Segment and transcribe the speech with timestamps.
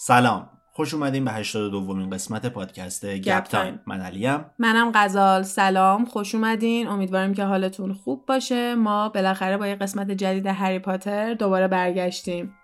[0.00, 0.48] سلام.
[0.72, 3.80] خوش اومدین به 82 دومین قسمت پادکست گپ تایم.
[3.86, 4.44] من علیم.
[4.58, 5.42] منم غزال.
[5.42, 6.04] سلام.
[6.04, 6.88] خوش اومدین.
[6.88, 8.74] امیدوارم که حالتون خوب باشه.
[8.74, 12.54] ما بالاخره با یه قسمت جدید هری پاتر دوباره برگشتیم.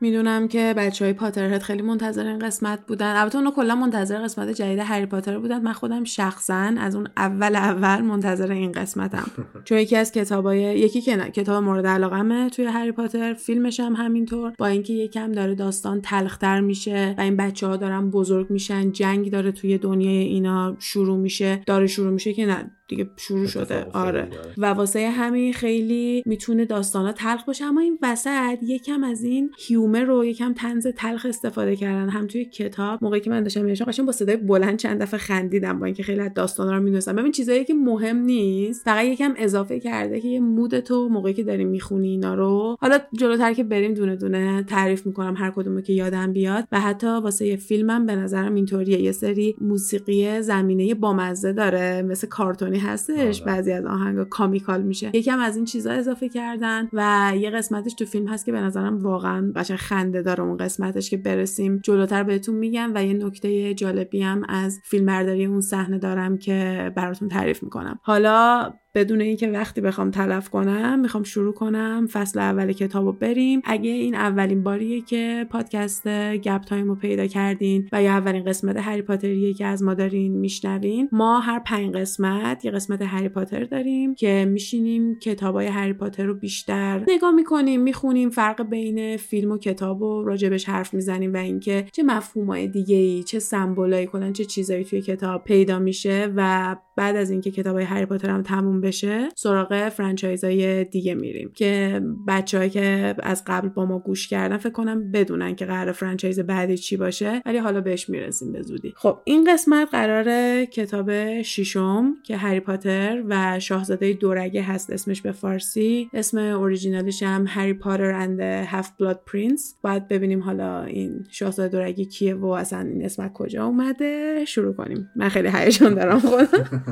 [0.00, 3.16] می‌دونم که بچه های پاترهد خیلی منتظر این قسمت بودن.
[3.16, 5.62] البته اونو کلا منتظر قسمت جدید هری پاتر بودن.
[5.62, 9.30] من خودم شخصا از اون اول اول منتظر این قسمتم.
[9.64, 14.52] چون یکی از کتابای یکی که کتاب مورد علاقمه توی هری پاتر فیلمش هم همینطور.
[14.58, 19.30] با اینکه یکم داره داستان تلختر میشه و این بچه ها دارن بزرگ میشن جنگ
[19.30, 23.86] داره توی دنیای اینا شروع میشه داره شروع میشه که نه دیگه شروع شده.
[23.92, 24.28] آره.
[24.58, 27.64] و واسه همین خیلی می‌تونه داستانا تلخ باشه.
[27.64, 32.08] اما این وسط یکم از این هیومر رو یکم تنز تلخ استفاده کردن.
[32.08, 35.78] هم توی کتاب موقعی که من داشتم میشم قشنگ با صدای بلند چند دفعه خندیدم
[35.78, 37.16] با اینکه خیلی از داستانا رو می‌دونستم.
[37.16, 41.42] ببین چیزایی که مهم نیست فقط یکم اضافه کرده که یه مود تو موقعی که
[41.44, 42.76] داری می‌خونی اینا رو.
[42.80, 46.64] حالا جلوتر که بریم دونه دونه تعریف می‌کنم هر کدومو که یادم بیاد.
[46.72, 49.00] و حتی واسه یه فیلمم به نظرم اینطوریه.
[49.00, 53.54] یه سری موسیقی زمینه بامزه داره مثل کارتونی هستش آره.
[53.54, 55.10] بعضی از آهنگا کامیکال میشه.
[55.14, 58.98] یکم از این چیزا اضافه کردن و یه قسمتش تو فیلم هست که به نظرم
[58.98, 61.80] واقعا قشنگ خنده داره اون قسمتش که برسیم.
[61.84, 66.92] جلوتر بهتون میگم و یه نکته جالبی هم از فیلم برداری اون صحنه دارم که
[66.96, 67.98] براتون تعریف می‌کنم.
[68.02, 73.60] حالا بدون اینکه وقتی بخوام تلف کنم می‌خوام شروع کنم فصل اول کتاب رو بریم.
[73.64, 78.76] اگه این اولین باریه که پادکست گپ تایم رو پیدا کردین و یا اولین قسمت
[78.76, 83.64] هری پاتریه که از ما دارین میشنوین ما هر پنج قسمت یه قسمت هری پاتر
[83.64, 88.30] داریم که میشینیم کتابای هری پاتر رو بیشتر نگاه می‌کنیم می‌خونیم.
[88.30, 93.22] فرق بین فیلم و کتاب و راجبش حرف می‌زنیم و اینکه چه مفهومای دیگه ای
[93.22, 98.06] چه سمبولایی کلا چه چیزایی توی کتاب پیدا میشه و بعد از اینکه کتابای هری
[98.06, 103.86] پاتر هم تموم بشه سراغ franchise ای دیگه میریم که بچههایی که از قبل با
[103.86, 108.08] ما گوش کردن فکر کنم بدونن که قرار franchise بعدی چی باشه ولی حالا بهش
[108.08, 108.92] می‌رسیم به زودی.
[108.96, 115.32] خب این قسمت قرار کتاب ششم که هری پاتر و شاهزاده دورگه هست اسمش به
[115.32, 116.10] فارسی.
[116.12, 122.34] اسم اوریجینالش هم Harry Potter and Half-Blood Prince باید ببینیم حالا این شاهزاده دورگه کیه
[122.34, 124.44] و اصلا این اسم کجا اومده.
[124.44, 125.10] شروع کنیم.
[125.16, 126.82] من خیلی هیجان دارم خودم.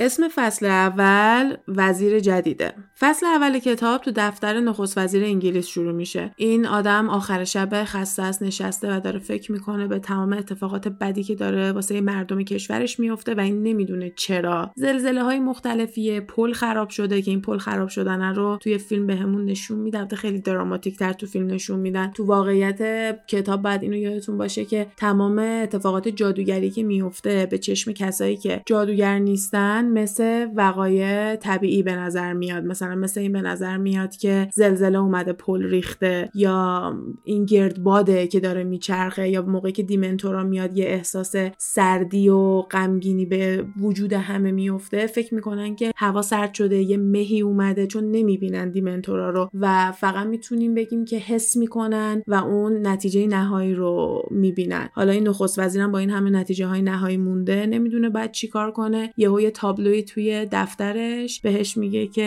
[0.00, 2.74] اسم فصل اول وزیر جدیده.
[3.00, 6.30] فصل اول کتاب تو دفتر نخست وزیر انگلیس شروع میشه.
[6.36, 11.22] این آدم آخر شب خسته است نشسته و داره فکر می‌کنه به تمام اتفاقات بدی
[11.22, 14.70] که داره واسه مردم کشورش میفته و این نمی‌دونه چرا.
[14.76, 19.44] زلزله های مختلفیه پل خراب شده که این پل خراب شدن رو توی فیلم بهمون
[19.44, 22.10] نشون میدن خیلی دراماتیک تر تو فیلم نشون میدن.
[22.10, 22.80] تو واقعیت
[23.26, 28.62] کتاب بعد اینو یادتون باشه که تمام اتفاقات جادوگری که میفته به چشم کسایی که
[28.66, 32.64] جادوگر نیستن مثل وقایع طبیعی به نظر میاد.
[32.64, 36.92] مثلا مثل این به نظر میاد که زلزله اومده پل ریخته یا
[37.24, 43.26] این گردباده که داره میچرخه یا موقعی که دیمنتورا میاد یه احساس سردی و غمگینی
[43.26, 48.70] به وجود همه میفته فکر می‌کنن که هوا سرد شده یه مهی اومده چون نمی‌بینن
[48.70, 54.88] دیمنتورا رو و فقط می‌تونیم بگیم که حس می‌کنن و اون نتیجه نهایی رو می‌بینن.
[54.92, 59.12] حالا این نخست وزیرم با این همه نتیجه های نهایی مونده نمی‌دونه بعد چیکار کنه.
[59.16, 62.26] یهو یه تابلوی توی دفترش بهش میگه که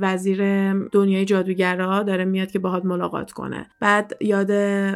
[0.00, 3.66] وزیر دنیای جادوگرا داره میاد که باهات ملاقات کنه.
[3.80, 4.50] بعد یاد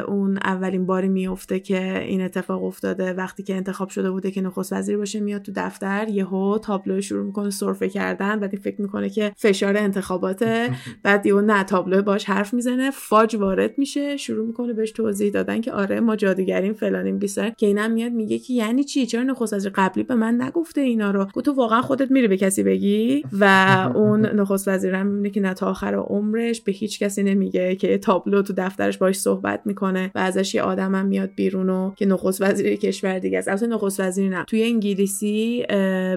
[0.07, 4.73] اون اولین باری میفته که این اتفاق افتاده وقتی که انتخاب شده بوده که نخست
[4.73, 9.31] وزیر باشه میاد تو دفتر یهو تابلو شروع می‌کنه سرفه کردن بعد فکر می‌کنه که
[9.37, 10.69] فشار انتخاباته.
[11.03, 15.61] بعد یهو نه تابلو باش حرف می‌زنه فاج وارد میشه شروع می‌کنه بهش توضیح دادن
[15.61, 19.53] که آره ما جادوگریم فلانیم بیسار که اینم میاد میگه که یعنی چی؟ چرا نخست
[19.53, 23.45] وزیر قبلی به من نگفته اینا رو؟ تو واقعا خودت میری به کسی بگی؟ و
[23.95, 28.41] اون نخست وزیرم می‌بینه که نه تا آخر عمرش به هیچ کسی نمیگه که تابلو
[28.41, 32.75] تو دفترش باش صحبت می‌کنه و ازش یه آدمم میاد بیرون و که نخست وزیر
[32.75, 33.47] کشور دیگه است.
[33.47, 34.43] البته نخست وزیر نه.
[34.43, 35.65] توی انگلیسی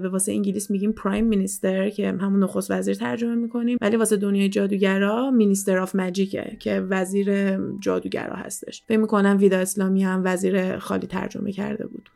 [0.02, 3.78] به واسه انگلیس میگیم Prime Minister که همون نخست وزیر ترجمه می‌کنیم.
[3.80, 8.82] ولی واسه دنیای جادوگرا Minister of Magic ه که وزیر جادوگرا هستش.
[8.88, 12.08] فکر می‌کنم ویدا اسلامی هم وزیر خالی ترجمه کرده بود.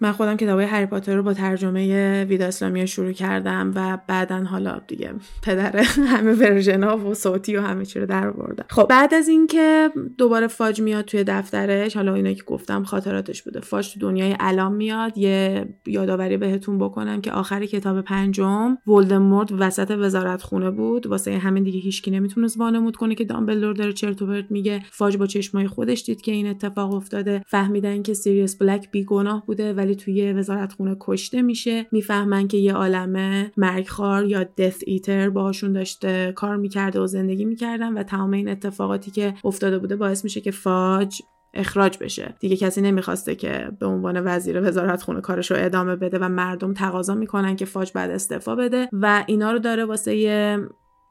[0.00, 4.80] من خودم کتاب هری پاتر رو با ترجمه ویدا اسلامی شروع کردم و بعدا حالا
[4.88, 8.64] دیگه پدر همه version ها و صوتی و همه چی رو در آوردم.
[8.70, 13.60] خب بعد از اینکه دوباره فاج میاد توی دفترش حالا اینا که گفتم خاطراتش بوده.
[13.60, 19.90] فاج تو دنیای الان میاد یه یادآوری بهتون بکنم که آخر کتاب پنجم ولدمورت وسط
[19.90, 21.06] وزارت خونه بود.
[21.06, 24.82] واسه همین دیگه هیچکی نمی‌تونست وانمود کنه که دامبلدور داره چرت و پرت میگه.
[24.90, 27.42] فاج با چشمای خودش دید که این اتفاق افتاده.
[27.46, 31.86] فهمیدن که سیریس بلک بیگناه بوده ولی توی وزارت خونه کشته میشه.
[31.92, 37.92] می‌فهمن که یه عالمه مرگخوار یا Death Eater باهاشون داشته کار می‌کرده و زندگی می‌کردن
[37.92, 41.22] و تمام این اتفاقاتی که افتاده بوده باعث میشه که فاج
[41.54, 42.34] اخراج بشه.
[42.40, 46.74] دیگه کسی نمی‌خواسته که به عنوان وزیر وزارت خونه کارش رو ادامه بده و مردم
[46.74, 50.58] تقاضا می‌کنن که فاج بعد استعفا بده و اینا رو داره واسه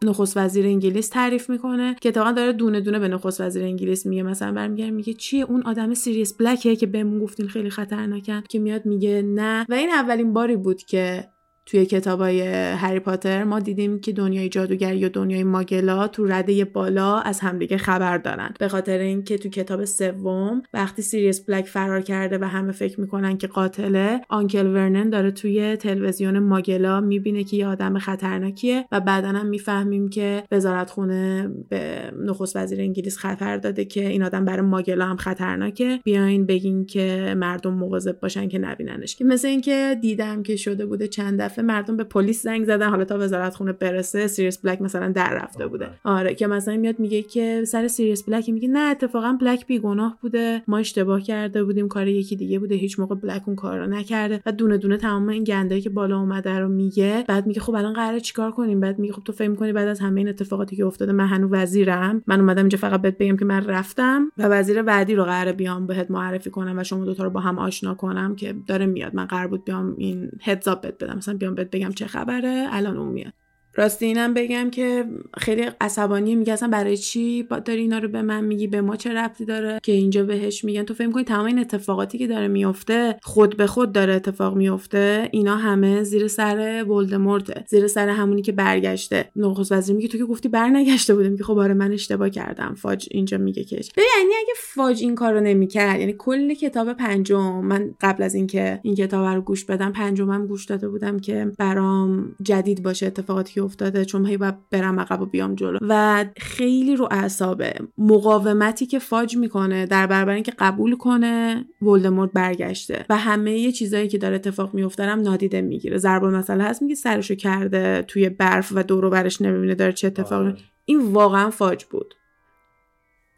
[0.03, 4.23] نخست وزیر انگلیس تعریف می‌کنه که اتفاقا داره دونه دونه به نخست وزیر انگلیس میگه.
[4.23, 8.85] مثلا برمیگرده میگه چیه اون آدم سیریس بلکه که بهمون گفتین خیلی خطرناکن که میاد
[8.85, 9.65] میگه نه.
[9.69, 11.32] و این اولین باری بود که
[11.65, 12.41] توی کتابای
[12.73, 17.39] هری پاتر ما دیدیم که دنیای جادوگری یا دنیای Muggle ا تو رده بالا از
[17.39, 18.53] همدیگه خبر دارن.
[18.59, 23.37] به خاطر اینکه تو کتاب سوم وقتی سیریس بلک فرار کرده و همه فکر می‌کنن
[23.37, 28.99] که قاتله Uncle ورنن داره توی تلویزیون Muggle ا می‌بینه که یه آدم خطرناکیه و
[28.99, 34.45] بعدا هم می‌فهمیم که وزارت خونه به نخست وزیر انگلیس خطر داده که این آدم
[34.45, 35.99] برای Muggle ا هم خطرناکه.
[36.03, 39.15] بیاین بگین که مردم مواظب باشن که نبیننش.
[39.15, 43.05] که مثل اینکه دیدم که شده بوده چند دفعه مردم به پلیس زنگ زدن حالا
[43.05, 45.87] تا وزارت خونه برسه سیریس بلک مثلا در رفته بوده.
[46.03, 46.35] آره.
[46.35, 50.61] که مثلا میاد میگه که سر سیریس بلک میگه نه اتفاقا بلک بیگناه بوده.
[50.67, 54.41] ما اشتباه کرده بودیم کار یکی دیگه بوده هیچ موقع بلک اون کار رو نکرده.
[54.45, 57.23] و دونه دونه تمام این گندایی که بالا اومده رو میگه.
[57.27, 59.99] بعد میگه خب الان قراره چیکار کنیم؟ بعد میگه خب تو فکر می‌کنی بعد از
[59.99, 62.23] همه این اتفاقاتی که افتاده من هنوز وزیرم.
[62.27, 65.87] من اومدم اینجا فقط بهت بگم که من رفتم و وزیر بعدی رو قراره بیام
[65.87, 69.15] بهت معرفی کنم و شما دوتا رو با هم آشنا کنم که داره میاد.
[69.15, 71.17] من قرار بود بیام این هدزاب بهت بدم.
[71.17, 73.33] مثلا بیام بهت بگم چه خبره الان اون میاد.
[73.75, 75.05] راستی اینم بگم که
[75.37, 79.13] خیلی عصبانی میگه اصلا برای چی داری اینا رو به من میگی؟ به ما چه
[79.13, 80.83] ربطی داره؟ که اینجا بهش میگن.
[80.83, 85.29] تو فکر کنی تمام این اتفاقاتی که داره میفته خود به خود داره اتفاق میفته
[85.31, 89.29] اینا همه زیر سر ولدمورت زیر سر همونی که برگشته.
[89.35, 92.75] نخست وزیر میگه تو که گفتی برنگشته بودیم که خب آره من اشتباه کردم.
[92.77, 97.95] فاج اینجا میگه که یعنی اگه فاج این کارو نمی‌کرد یعنی کل کتاب پنجم من
[98.01, 102.83] قبل از اینکه این کتاب رو گوش بدم پنجمم گوش داده بودم که برام جدید
[102.83, 105.77] باشه اتفاقاتی افتاده چون هی باید برم عقب و بیام جلو.
[105.81, 107.73] و خیلی رو اعصابه.
[107.97, 113.05] مقاومتی که فاج می‌کنه در برابر اینکه قبول کنه ولدمورت برگشته.
[113.09, 115.97] و همه یه چیزایی که داره اتفاق میفته هم نادیده می‌گیره.
[115.97, 120.45] ضرب المثل هست میگه سرشو کرده توی برف و دورو برش نمی‌بینه داره چه اتفاقی
[120.45, 120.57] آره.
[120.85, 122.15] این واقعا فاج بود.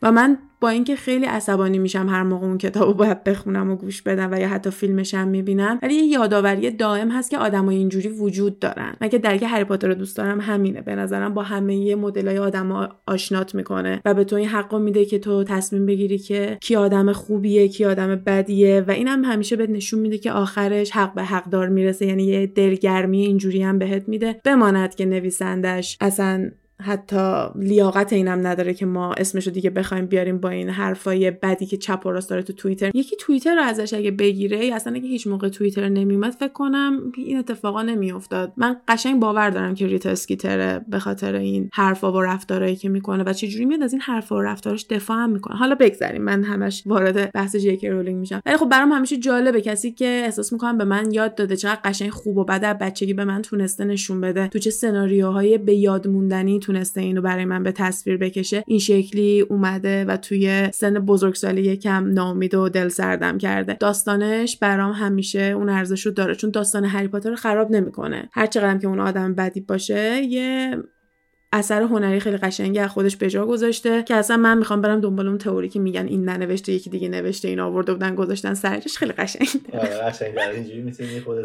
[0.02, 4.02] و من با اینکه خیلی عصبانی میشم هر موقع اون کتابو باید بخونم و گوش
[4.02, 8.10] بدم و یا حتی فیلمش هم می‌بینم ولی یه یادآوری دائم هست که آدمای اینجوری
[8.10, 8.96] وجود دارن.
[9.02, 10.82] من که درک هری پاتر رو دوست دارم همینه.
[10.82, 15.20] به نظرم با همه مدلای آدما آشنات می‌کنه و به تو این حقو میده که
[15.20, 19.70] تو تصمیم بگیری که کی آدم خوبیه کی آدم بدیه و اینم هم همیشه بهت
[19.70, 22.06] نشون میده که آخرش حق به حقدار می‌رسه.
[22.06, 24.42] یعنی یه دلگرمی اینجوری هم بهت میده.
[24.44, 26.52] بماند که نویسندش اصلا
[26.82, 31.78] حتی لیاقت اینم نداره که ما اسمشو دیگه بخوایم بیاریم با این حرفای بدی که
[31.78, 32.92] چپ و راست داره تو توییتر.
[32.94, 37.12] یکی توییتر رو ازش اگه بگیره یا اصلا اگه هیچ موقع توییتر نمیومد فکر کنم
[37.18, 38.54] این اتفاقا نمیافتاد.
[38.58, 43.24] من قشنگ باور دارم که ریتا اسکیتره به خاطر این حرفا و رفتارهایی که می‌کنه
[43.24, 45.58] و چجوری میاد از این حرفا و رفتارش دفاع هم می‌کنه.
[45.58, 48.42] حالا بگذریم من همش وارد بحث جیکی رولینگ میشم.
[48.46, 52.10] ولی خب برام همیشه جالبه کسی که احساس می‌کنم به من یاد داده چقدر قشنگ
[52.10, 56.60] خوب و بد بچگی به من تونسته نشون بده تو چه سناریوهای به یاد موندنی
[56.66, 62.08] تونسته اینو برای من به تصویر بکشه این شکلی اومده و توی سن بزرگسالی یکم
[62.08, 63.74] نامید و دل سردم کرده.
[63.74, 68.30] داستانش برام همیشه اون ارزش رو داره چون داستان هری پاتر رو خراب نمی‌کنه.
[68.34, 70.78] هر چقدر که اون آدم بدی باشه یه
[71.56, 75.28] اثر هنری خیلی قشنگی از خودش به جا گذاشته که اصلا من می‌خوام برم دنبال
[75.28, 79.12] اون تئوری که میگن این ننوشته یکی دیگه نوشته این آورده بودن گذاشتن سرش خیلی
[79.12, 79.48] قشنگ.
[79.74, 80.14] آره،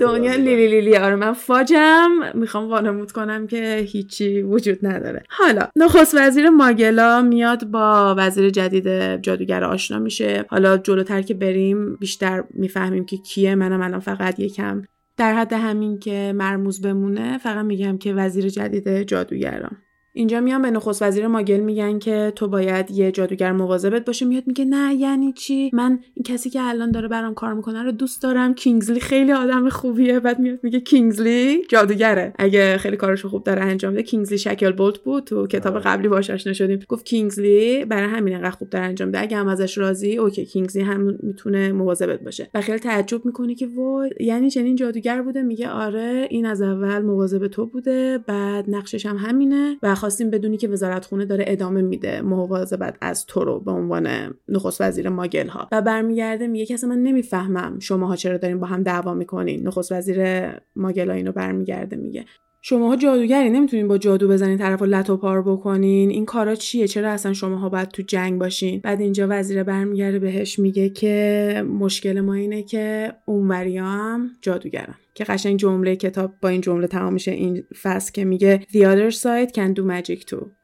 [0.00, 2.10] دنیا لیلی لیلی آره من فاجم.
[2.34, 5.22] می‌خوام وانمود کنم که هیچی وجود نداره.
[5.28, 10.44] حالا نخست وزیر ماگلا میاد با وزیر جدید جادوگر آشنا میشه.
[10.48, 13.54] حالا جلوتر که بریم بیشتر می‌فهمیم که کیه.
[13.54, 14.82] منم الان فقط یکم
[15.16, 19.76] در حد همین که مرموز بمونه فقط میگم که وزیر جدید جادوگران
[20.12, 24.42] اینجا میان به نخست وزیر Muggle میگن که تو باید یه جادوگر مواظبت باشه میاد
[24.46, 28.22] میگه نه یعنی چی؟ من این کسی که الان داره برام کار می‌کنه رو دوست
[28.22, 28.54] دارم.
[28.54, 30.20] کینگزلی خیلی آدم خوبیه.
[30.20, 32.32] بعد میاد میگه کینگزلی جادوگره.
[32.38, 35.84] اگه خیلی کارشو خوب داره انجام بده کینگزلی شکلبولت بود تو کتاب آره.
[35.84, 36.78] قبلی باش آشنا شدیم.
[36.88, 40.82] گفت کینگزلی برای همین انقدر خوب داره انجام بده اگه هم ازش راضی okay کینگزلی
[40.82, 42.50] هم می‌تونه مواظبت باشه.
[42.54, 45.42] و خیلی تعجب می‌کنه که وای یعنی چنین جادوگر بوده.
[45.42, 48.18] میگه آره این از اول مواظب تو بوده.
[48.26, 49.76] بعد نقشش هم همینه.
[49.82, 54.34] و خواستیم بدونی که وزارت خونه داره ادامه میده مواظبت از تو رو به عنوان
[54.48, 58.82] نخست وزیر Muggle ها و برمیگرده میگه که من نمی‌فهمم شماها چرا دارین با هم
[58.82, 59.68] دعوا می‌کنین.
[59.68, 62.24] نخست وزیر ماگل ها اینو برمیگرده میگه.
[62.62, 66.10] شماها جادوگری نمی‌تونین با جادو بزنین طرف و پار بکنین.
[66.10, 70.58] این کارا چیه؟ چرا اصلا شماها باید تو جنگ باشین؟ بعد اینجا وزیر برمیگرده بهش
[70.58, 74.94] میگه که مشکل ما اینه که اونوریا هم جادوگرن.
[75.14, 77.30] که قشنگ جمله کتاب با این جمله تمام میشه.
[77.30, 80.59] این فصل که میگه The other side can do magic too.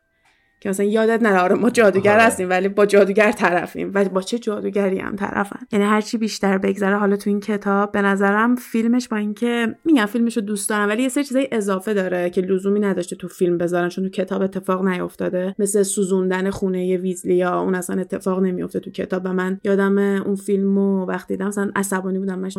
[0.67, 2.23] که مثلا یادت نره آره ما جادوگر آره.
[2.23, 3.91] هستیم ولی با جادوگر طرفیم.
[3.95, 8.03] ولی با چه جادوگری هم طرفن؟ یعنی هرچی بیشتر بگذره حالا تو این کتاب به
[8.03, 12.31] نظرم فیلمش با اینکه میگم فیلمش رو دوست دارم ولی یه سری چیزای اضافه داره
[12.31, 17.61] که لزومی نداشته تو فیلم بذارن چون تو کتاب اتفاق نیافتاده مثل سوزوندن خونه ویزلیا
[17.61, 19.23] اون اصلا اتفاق نمیافته تو کتاب.
[19.25, 22.39] و من یادم اون فیلمو وقتی دیدم مثلا عصبانی بودم.
[22.39, 22.51] من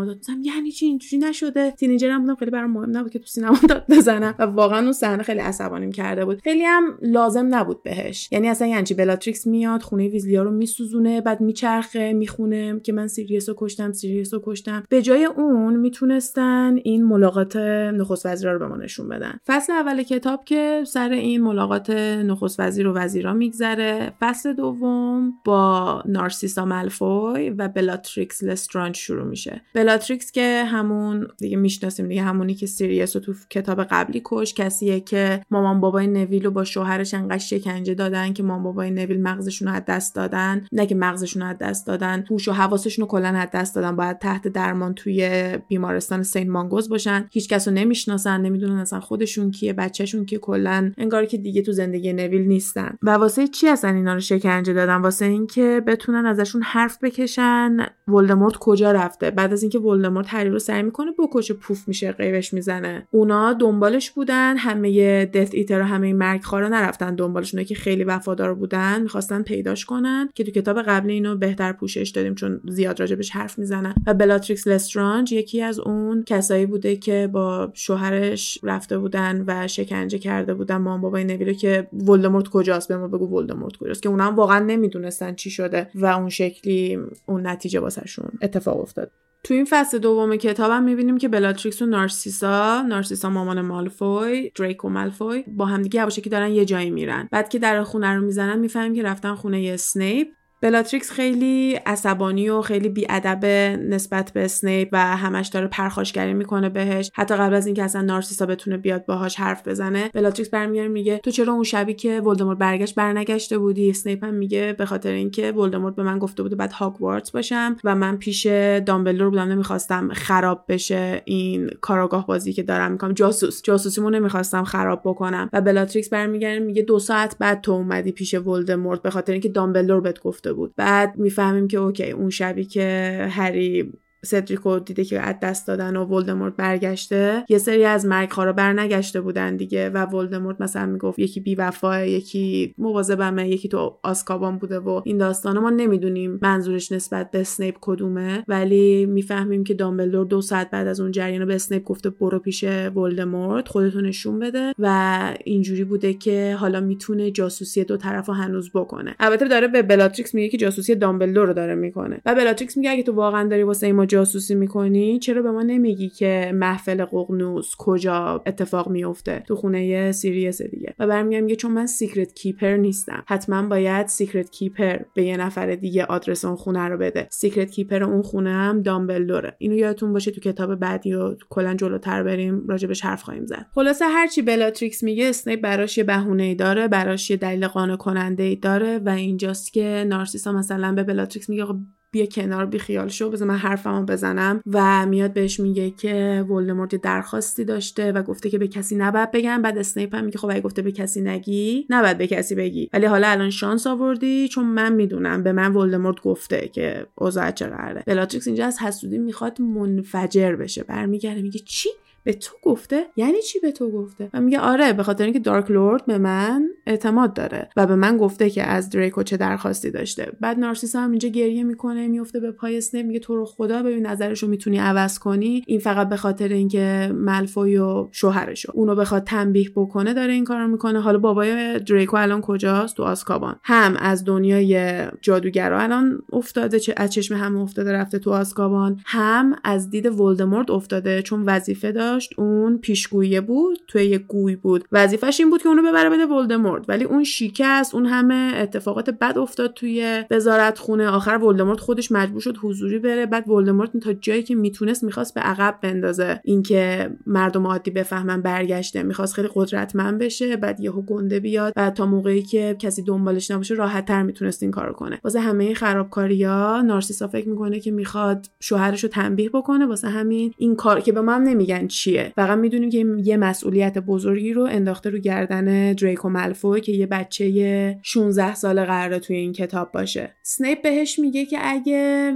[0.43, 3.85] یعنی چی؟ اینجوری نشده؟ teenager م بودم خیلی برام مهم نبود که تو سینما داد
[3.89, 4.35] بزنم.
[4.39, 6.41] و واقعا اون صحنه خیلی عصبانیم کرده بود.
[6.41, 8.29] خیلی هم لازم نبود بهش.
[8.31, 13.49] یعنی اصلا یعنی بلاتریکس میاد خونه ویزلیا رو میسوزونه بعد میچرخه می‌خونه که من سیریس
[13.49, 14.83] رو کشتم سیریس رو کشتم.
[14.89, 19.39] به جای اون می‌تونستن این ملاقات نخست وزیرا رو به ما نشون بدن.
[19.47, 24.13] فصل اول کتاب که سر این ملاقات نخست وزیر و وزیرا میگذره.
[24.19, 29.61] فصل دوم با نارسیسا مالفوی و بلاتریکس لسترانج شروع میشه.
[29.75, 34.99] بلاتریکس که همون دیگه می‌شناسیم دیگه همونی که سیریس رو تو کتاب قبلی کشت کسیه
[34.99, 37.37] که مامان بابای نویل رو با شوهرش انقدر
[37.77, 40.65] شکنجه دادن که مامان بابای نویل مغزشون رو از دست دادن.
[40.71, 43.95] نه که مغزشون رو از دست دادن هوش و حواسشون رو کلا از دست دادن.
[43.95, 45.29] باید تحت درمان توی
[45.67, 47.27] بیمارستان سینت مانگوز باشن.
[47.31, 51.71] هیچ کس رو نمی‌شناسن نمی‌دونن اصلا خودشون کیه بچهشون کیه کلا انگار که دیگه تو
[51.71, 52.97] زندگی نویل نیستن.
[53.03, 57.77] و واسه چی اصلا اینا رو شکنجه دادن؟ واسه اینکه بتونن ازشون حرف بکشن.
[58.07, 62.53] ولدمورت کجا رفته؟ بعد از اینکه ولدمورت هری رو سعی می‌کنه بکشه پوف میشه غیبش
[62.53, 63.07] می‌زنه.
[63.11, 64.57] اونا دنبالش بودن.
[64.57, 70.29] همه Death Eater و همه مرگخوارا نرفتن دنبالشون که خیلی وفادار بودن می‌خواستن پیداش کنن
[70.35, 73.95] که تو کتاب قبلی اینو بهتر پوشش دادیم چون زیاد راجبش حرف می‌زنن.
[74.07, 80.17] و بلاتریکس لسترانج یکی از اون کسایی بوده که با شوهرش رفته بودن و شکنجه
[80.17, 80.77] کرده بودن.
[80.77, 84.03] مامان بابای نویلو که ولدمورت کجاست؟ به ما بگو ولدمورت کجاست.
[84.03, 89.11] که اونم واقعا نمی‌دونستن چی شده و اون شکلی اون نتیجه واسهشون اتفاق افتاد.
[89.47, 95.43] تو این فصل دوم کتابم می‌بینیم که بلاتریکس و نارسیسا نارسیسا مامان مالفوی دراکو مالفوی
[95.47, 97.27] با همدیگه یواشکی دارن یه جایی میرن.
[97.31, 100.27] بعد که در خونه رو می‌زنن می‌فهمیم که رفتن خونه اسنیپ
[100.61, 103.45] بلاتریکس خیلی عصبانی و خیلی بی‌ادب
[103.89, 107.11] نسبت به اسنیپ و همش داره پرخاشگری می‌کنه بهش.
[107.13, 111.31] حتی قبل از اینکه اصلا نارسیسا بتونه بیاد باهاش حرف بزنه بلاتریکس برمیگره میگه تو
[111.31, 115.95] چرا اون شبی که ولدمورت برگشت برنگشته بودی؟ اسنیپ هم میگه به خاطر اینکه ولدمورت
[115.95, 118.45] به من گفته بود باید هاگوارتس باشم و من پیش
[118.85, 123.13] دامبلدور بودم نمی‌خواستم خراب بشه این کارآگاه بازی که دارم می‌کنم.
[123.13, 125.49] جاسوس جاسوسیمو نمی‌خواستم خراب بکنم.
[125.53, 130.01] و بلاتریکس برمیگره میگه دو ساعت بعد تو اومدی پیش ولدمورت به خاطر اینکه دامبلدور
[130.01, 130.73] بهت گفته بود.
[130.75, 133.93] بعد می‌فهمیم که okay اون شبی که هری
[134.25, 139.55] سدریکو دیده که از دست دادن و ولدمورت برگشته یه سری از مرگ‌خوارا برنگشته بودن
[139.55, 145.01] دیگه و ولدمورت مثلا می‌گفت یکی بی وفائه یکی مواظبمه یکی تو آزکابان بوده و
[145.05, 148.43] این داستان ما نمی‌دونیم منظورش نسبت به اسنیپ کدومه.
[148.47, 152.63] ولی می‌فهمیم که دامبلدور دو ساعت بعد از اون جریان به اسنیپ گفته برو پیش
[152.95, 159.15] ولدمورت خودتو نشون بده و اینجوری بوده که حالا می‌تونه جاسوسی دو طرف هنوز بکنه.
[159.19, 162.21] البته داره به بلاتریکس میگه که جاسوسی دامبلدور رو داره می‌کنه.
[162.25, 166.09] و بلاتریکس میگه اگه تو واقعا داری واسه ما جاسوسی می‌کنی چرا به ما نمیگی
[166.09, 170.95] که محفل ققنوس کجا اتفاق میفته تو خونه سیریوس دیگه.
[170.99, 175.75] و برمیگرده میگه چون من secret keeper نیستم حتما باید secret keeper به یه نفر
[175.75, 177.27] دیگه آدرس اون خونه رو بده.
[177.31, 182.23] secret keeper اون خونه هم دامبلدوره اینو یادتون باشه تو کتاب بعدی و کلا جلوتر
[182.23, 183.65] بریم راجبش حرف خواهیم زد.
[183.71, 188.55] خلاصه هرچی بلاتریکس میگه اسنیپ براش یه بهونه داره براش یه دلیل قانع کننده ای
[188.55, 191.65] داره و اینجاست که نارسیسا مثلا به بلاتریکس میگه
[192.11, 194.61] بیا کنار بی خیال شو بذار من حرفمو بزنم.
[194.73, 199.61] و میاد بهش میگه که ولدمورت درخواستی داشته و گفته که به کسی نباید بگم.
[199.61, 202.89] بعد اسنیپ هم میگه خب اگه گفته به کسی نگی نباید به کسی بگی.
[202.93, 208.03] ولی حالا الان شانس آوردی چون من می‌دونم به من ولدمورت گفته که اوضاع چقدره
[208.07, 210.83] بلاتریکس اینجا از حسودی می‌خواد منفجر بشه.
[210.83, 211.89] برمیگرده میگه چی؟
[212.27, 215.71] به تو گفته؟ یعنی چی به تو گفته؟ و میگه آره به خاطر اینکه Dark
[215.71, 220.31] Lord به من اعتماد داره و به من گفته که از دراکو چه درخواستی داشته.
[220.41, 224.05] بعد نارسیسا هم اینجا گریه می‌کنه میفته به پای اسنیپ میگه تو رو خدا ببین
[224.05, 225.63] نظرشو می‌تونی عوض کنی.
[225.67, 230.67] این فقط به خاطر اینکه مالفوی و شوهرشو اونو بخواد تنبیه بکنه داره این کارو
[230.67, 231.01] می‌کنه.
[231.01, 237.13] حالا بابای دراکو الان کجاست؟ تو آسکابان هم از دنیای جادوگرا الان افتاده چه از
[237.13, 242.77] چشم هم افتاده رفته تو آسکابان هم از دید ولدمورت افتاده چون وظیفه داشت اون
[242.77, 244.85] پیشگویی بود توی یه گوی بود.
[244.91, 246.85] وظیفش این بود که اونو ببره بده ولدمورت.
[246.87, 252.41] ولی اون شکست اون همه اتفاقات بد افتاد توی وزارت خونه آخر ولدمورت خودش مجبور
[252.41, 253.25] شد حضوری بره.
[253.25, 256.41] بعد ولدمورت تا جایی که می‌تونست می‌خواست به عقب بندازه.
[256.43, 259.03] اینکه مردم عادی بفهمن برگشته.
[259.03, 260.55] می‌خواست خیلی قدرتمند بشه.
[260.55, 261.73] بعد یهو گنده بیاد.
[261.75, 265.19] بعد تا موقعی که کسی دنبالش نباشه راحتتر می‌تونست این کارو کنه.
[265.23, 269.85] واسه همه خرابکاریا نارسیسا فکر می‌کنه که می‌خواد شوهرش رو تنبیه بکنه.
[269.85, 272.33] واسه همین این کار که به هم نمیگن چی چیه.
[272.35, 277.99] فقط می‌دونیم که یه مسئولیت بزرگی رو انداخته رو گردن دراکو مالفوی که یه بچه
[278.03, 280.35] 16 ساله قراره توی این کتاب باشه.
[280.43, 282.33] اسنیپ بهش میگه که اگه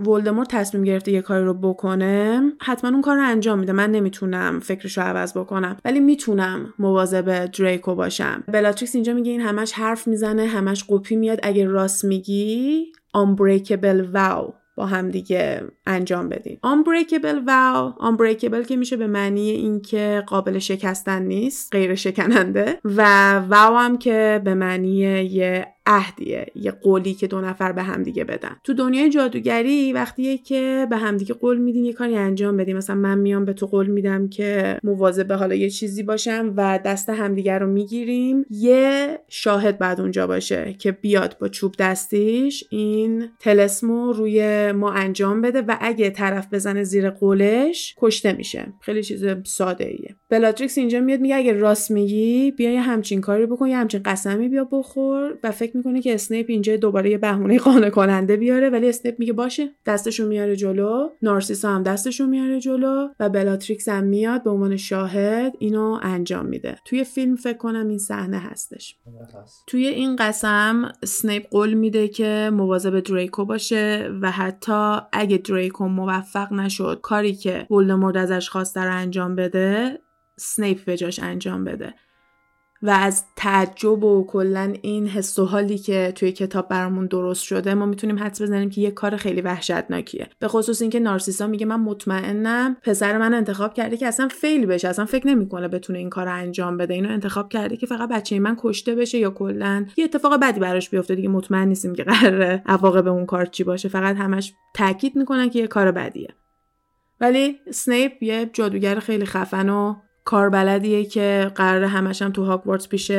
[0.00, 3.72] ولدمورت تصمیم گرفته یه کاری رو بکنه حتما اون کار رو انجام میده.
[3.72, 8.44] من نمی‌تونم فکرش رو عوض بکنم ولی می‌تونم مواظب دراکو باشم.
[8.48, 11.38] بلاتریکس اینجا میگه این همش حرف می‌زنه همش قپی میاد.
[11.42, 12.84] اگه راست میگی
[13.16, 14.63] unbreakable vow.
[14.76, 21.22] با هم دیگه انجام بدین unbreakable vow unbreakable که میشه به معنی اینکه قابل شکستن
[21.22, 22.80] نیست غیر شکننده.
[22.84, 23.04] و
[23.50, 26.46] vow هم که به معنی یه عهدیه.
[26.54, 28.56] یه قولی که دو نفر به همدیگه بدن.
[28.64, 33.18] تو دنیای جادوگری وقتیه که به همدیگه قول میدین یه کاری انجام بدیم مثلا من
[33.18, 37.66] میام به تو قول میدم که مواظب حالا یه چیزی باشم و دست همدیگه رو
[37.66, 38.46] می‌گیریم.
[38.50, 45.40] یه شاهد باید اونجا باشه که بیاد با چوب دستیش این طلسمو روی ما انجام
[45.40, 48.72] بده و اگه طرف بزنه زیر قولش کشته میشه.
[48.80, 53.46] خیلی چیز ساده ایه بلاتریکس اینجا میاد میگه اگه راست میگی بیا یه همچین کاری
[53.46, 55.38] بکن یه همچین قسمی بیا بخور.
[55.42, 58.70] و فکر می‌کنه که اسنیپ اینجا دوباره یه بهونه قانع کننده بیاره.
[58.70, 61.08] ولی اسنیپ میگه باشه دستشو میاره جلو.
[61.22, 66.76] نارسیسا هم دستشو میاره جلو و بلاتریکس هم میاد به عنوان شاهد اینو انجام میده.
[66.84, 68.96] توی فیلم فکر کنم این صحنه هستش.
[69.66, 76.52] توی این قسم اسنیپ قول میده که مواظب دریکو باشه و حتی اگه دریکو موفق
[76.52, 80.00] نشد کاری که ولدمورت ازش خواسته رو انجام بده
[80.36, 81.94] سنیپ به جاش انجام بده.
[82.82, 87.74] و از تعجب و کلا این حس و حالی که توی کتاب برامون درست شده
[87.74, 90.28] ما می‌تونیم حدس بزنیم که یه کار خیلی وحشتناکیه.
[90.38, 94.88] به خصوص اینکه نارسیسا میگه من مطمئنم پسر من انتخاب کرده که اصلا فیل بشه
[94.88, 96.94] اصلا فکر نمی‌کنه بتونه این کار انجام بده.
[96.94, 100.90] اینو انتخاب کرده که فقط بچه من کشته بشه یا کلا یه اتفاق بدی براش
[100.90, 101.28] بیفته دیگه.
[101.28, 103.88] مطمئن نیستیم که قراره عواقب اون کار چی باشه.
[103.88, 106.28] فقط همش تاکید می‌کنن که یه کار بدیه.
[107.20, 113.10] ولی سنیپ یه جادوگر خیلی خفن و کاربلدیه که قرار همش هم تو هاگوارتس پیش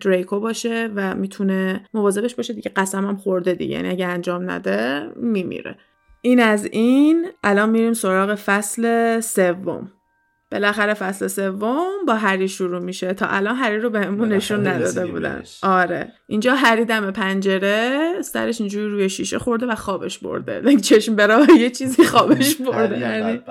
[0.00, 2.52] دریکو باشه و می‌تونه مواظبش باشه.
[2.52, 3.74] دیگه قسم هم خورده دیگه.
[3.74, 5.76] یعنی اگه انجام نده میمیره.
[6.22, 7.26] این از این.
[7.44, 9.92] الان میریم سراغ فصل سوم.
[10.52, 13.14] بالاخره فصل سوم با هری شروع میشه.
[13.14, 15.42] تا الان هری رو بهمون نشون نداده بودن.
[15.62, 16.12] آره.
[16.26, 20.76] اینجا هری دم پنجره سرش اینجوری روی شیشه خورده و خوابش برده.
[20.80, 23.42] چشم برای یه چیزی خوابش برده.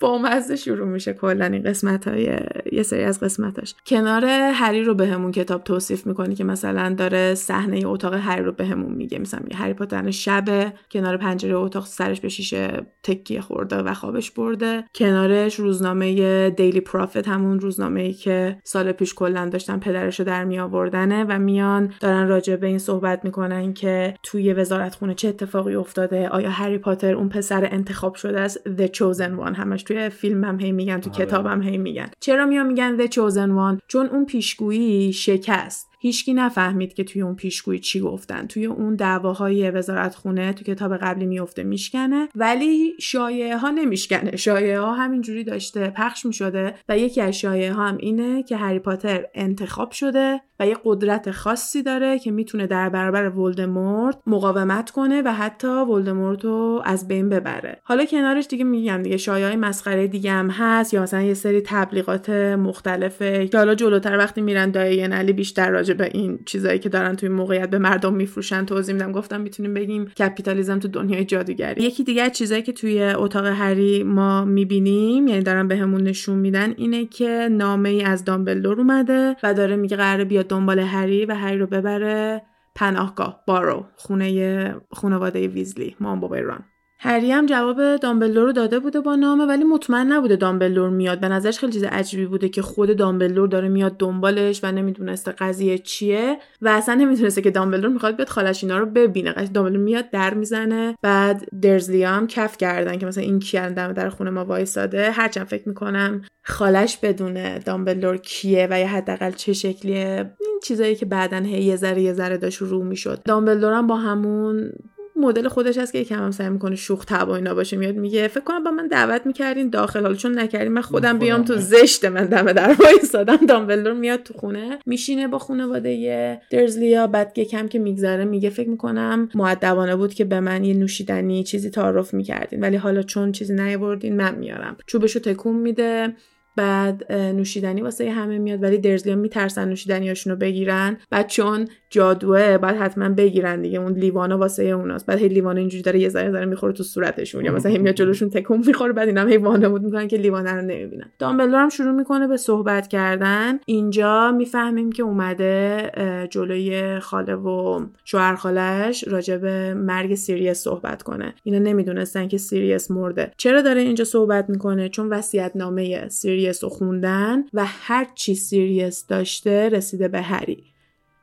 [0.00, 2.36] با مزه شروع میشه کلا این قسمت های
[2.72, 3.74] یه سری از قسمتاش.
[3.86, 8.92] کنار هری رو بهمون کتاب توصیف می‌کنی که مثلا داره صحنه اتاق هری رو بهمون
[8.92, 9.18] میگه.
[9.18, 14.84] مثلا هری پاتر شب کنار پنجره اتاق سرش به شیشه تکیه خورده و خوابش برده.
[14.94, 20.44] کنارش روزنامه دیلی پرافیت همون روزنامه ای که سال پیش کلا داشتن پدرش رو در
[20.44, 25.28] می آوردنه و میان دارن راجع به این صحبت می‌کنن که توی وزارت خونه چه
[25.28, 29.56] اتفاقی افتاده آیا هری پاتر اون پسر انتخاب شده است؟ The Chosen One.
[29.56, 31.26] همش توی فیلم هم هی میگن تو آره.
[31.26, 32.10] کتاب هم هی میگن.
[32.20, 35.88] چرا میان میگن The Chosen One چون اون پیشگویی شکست.
[36.00, 38.46] هیچکی نفهمید که توی اون پیشگویی چی گفتن.
[38.46, 44.36] توی اون دعواهای وزارت خونه تو کتاب قبلی میفته میشکنه ولی شایعه ها نمیشکنه.
[44.36, 48.78] شایعه ها همینجوری داشته پخش می‌شده و یکی از شایعه ها هم اینه که هری
[48.78, 55.22] پاتر انتخاب شده و یه قدرت خاصی داره که می‌تونه در برابر ولدمورت مقاومت کنه
[55.22, 57.80] و حتی ولدمورت رو از بین ببره.
[57.84, 62.30] حالا کنارش دیگه میگم دیگه شایعه مسخره دیگه هم هست یا مثلا یه سری تبلیغات
[62.30, 67.16] مختلفه که حالا جلوتر وقتی میرن دایه علی بیشتر راجع به این چیزایی که دارن
[67.16, 69.12] توی موقعیت به مردم میفروشن توضیح میدم.
[69.12, 71.82] گفتم می‌تونیم بگیم کپیتالیزم تو دنیای جادوگری.
[71.82, 77.06] یکی دیگه چیزایی که توی اتاق هری ما می‌بینیم یعنی دارن بهمون نشون میدن اینه
[77.06, 81.58] که نامه ای از دامبلدور اومده و داره میگه قراره بیاد دنبال هری و هری
[81.58, 82.42] رو ببره
[82.74, 86.64] پناهگاه بارو خونه خانواده ویزلی مام بابای ران.
[87.00, 91.20] هری هم جواب دامبلور رو داده بوده با نامه ولی مطمئن نبوده دامبلور میاد.
[91.20, 95.78] به نظرش خیلی چیز عجیبی بوده که خود دامبلور داره میاد دنبالش و نمی‌دونسته قضیه
[95.78, 99.32] چیه و اصلا نمی‌دونسته که دامبلور می‌خواد بیاد خالش اینا رو ببینه.
[99.32, 103.92] قش دامبلور میاد در می‌زنه بعد درزلی هم کف کردن که مثلا این کیان دم
[103.92, 105.10] در خونه ما وایساده.
[105.10, 111.06] هرچند فکر می‌کنم خالش بدونه دامبلور کیه و یا حداقل چه شکلیه این چیزایی که
[111.06, 113.22] بعدا هی یه ذره یه ذره داشت رو می‌شد.
[113.24, 114.72] دامبلور هم با همون
[115.18, 118.44] مدل خودش هست که یکم هم سعی می‌کنه شوخ طبع اینا باشه میاد میگه فکر
[118.44, 122.24] کنم با من دعوت می‌کردین داخل حالا چون نکردین من خودم بیام تو زشت من
[122.26, 128.24] دم در وایسادم دامبلدور میاد تو خونه میشینه با خانواده درزلیا بعد یکم که میگذره
[128.24, 133.02] میگه فکر می‌کنم معدبانه بود که به من یه نوشیدنی چیزی تعارف می‌کردین ولی حالا
[133.02, 134.76] چون چیزی نیاوردین من میارم.
[134.86, 136.14] چوبشو تکون میده
[136.56, 140.96] بعد نوشیدنی واسه همه میاد ولی درزلی میترسن نوشیدنیاشونو بگیرن.
[141.10, 143.78] بعد چون جادوه باید حتما بگیرن دیگه.
[143.78, 145.06] اون لیوانا واسه اوناست.
[145.06, 147.44] بعد هی لیوان اینجوری داره یه ذره ذره می‌خوره تو صورتشون.
[147.44, 148.92] یا مثلا میاد جلوشون تکون می‌خوره.
[148.92, 151.10] بعد اینا هی وانمود می‌کنن که لیوانه رو نمی‌بینن.
[151.18, 153.58] دامبلدور هم شروع می‌کنه به صحبت کردن.
[153.66, 155.90] اینجا می‌فهمیم که اومده
[156.30, 161.34] جلوی خاله و شوهر خالش راجع مرگ سیریوس صحبت کنه.
[161.42, 163.30] اینا نمی‌دونستن که سیریوس مرده.
[163.36, 169.06] چرا داره اینجا صحبت می‌کنه؟ چون وصیت نامه سیریوس رو خوندن و هر چی سیریوس
[169.06, 170.64] داشته رسیده به هری.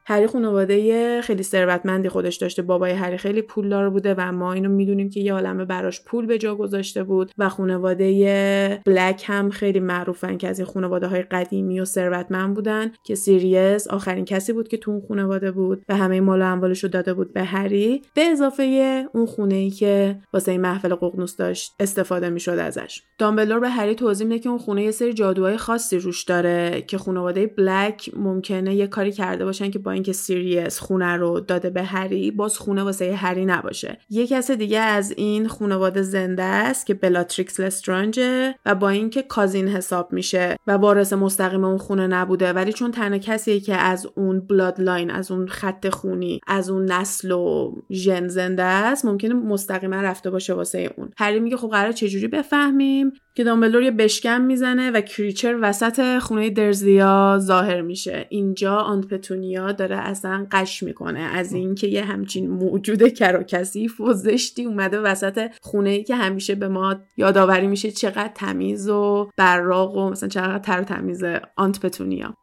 [0.08, 2.62] هری خانواده خیلی ثروتمندی خودش داشته.
[2.62, 6.38] بابای هری خیلی پولدار بوده و ما اینو می‌دونیم که یه عالمه براش پول به
[6.38, 11.80] جا گذاشته بود و خانواده بلک هم خیلی معروفن که از این خانواده های قدیمی
[11.80, 16.22] و ثروتمند بودن که سیریوس آخرین کسی بود که تو اون خانواده بود و همه
[16.22, 18.02] مال و اموالش رو داده بود به هری.
[18.15, 23.02] به اضافه اون خونه ای که واسه این محفل ققنوس داشت استفاده می‌شد ازش.
[23.18, 26.98] دامبلدور به هری توضیح میده که اون خونه یه سری جادوهای خاصی روش داره که
[26.98, 31.84] خانواده بلک ممکنه یه کاری کرده باشن که با اینکه سیریوس خونه رو داده به
[31.84, 33.98] هری باز خونه واسه هری نباشه.
[34.10, 39.68] یه کس دیگه از این خانواده زنده است که بلاتریکس لسترانجه و با اینکه cousin
[39.68, 44.40] حساب میشه و وارث مستقیم اون خونه نبوده ولی چون تنها کسیه که از اون
[44.39, 50.30] bloodline از اون خط خونی از اون نسل و ژن زنده است ممکنه مستقیما رفته
[50.30, 51.10] باشه واسه اون.
[51.18, 56.50] هری میگه خب قرار چجوری بفهمیم که دامبلدور یه بشکن می‌زنه و کریچر وسط خونه
[56.50, 58.26] دورسلیا ظاهر میشه.
[58.30, 61.19] اینجا Aunt پتونیا داره اصلا غش می‌کنه.
[61.19, 66.15] از اینکه یه همچین موجود کر و کثیف و زشتی اومده وسط خونه ای که
[66.15, 71.24] همیشه به ما یادآوری میشه چقدر تمیز و براق و مثلا چقدر تر تمیزه
[71.56, 72.34] Aunt پتونیا.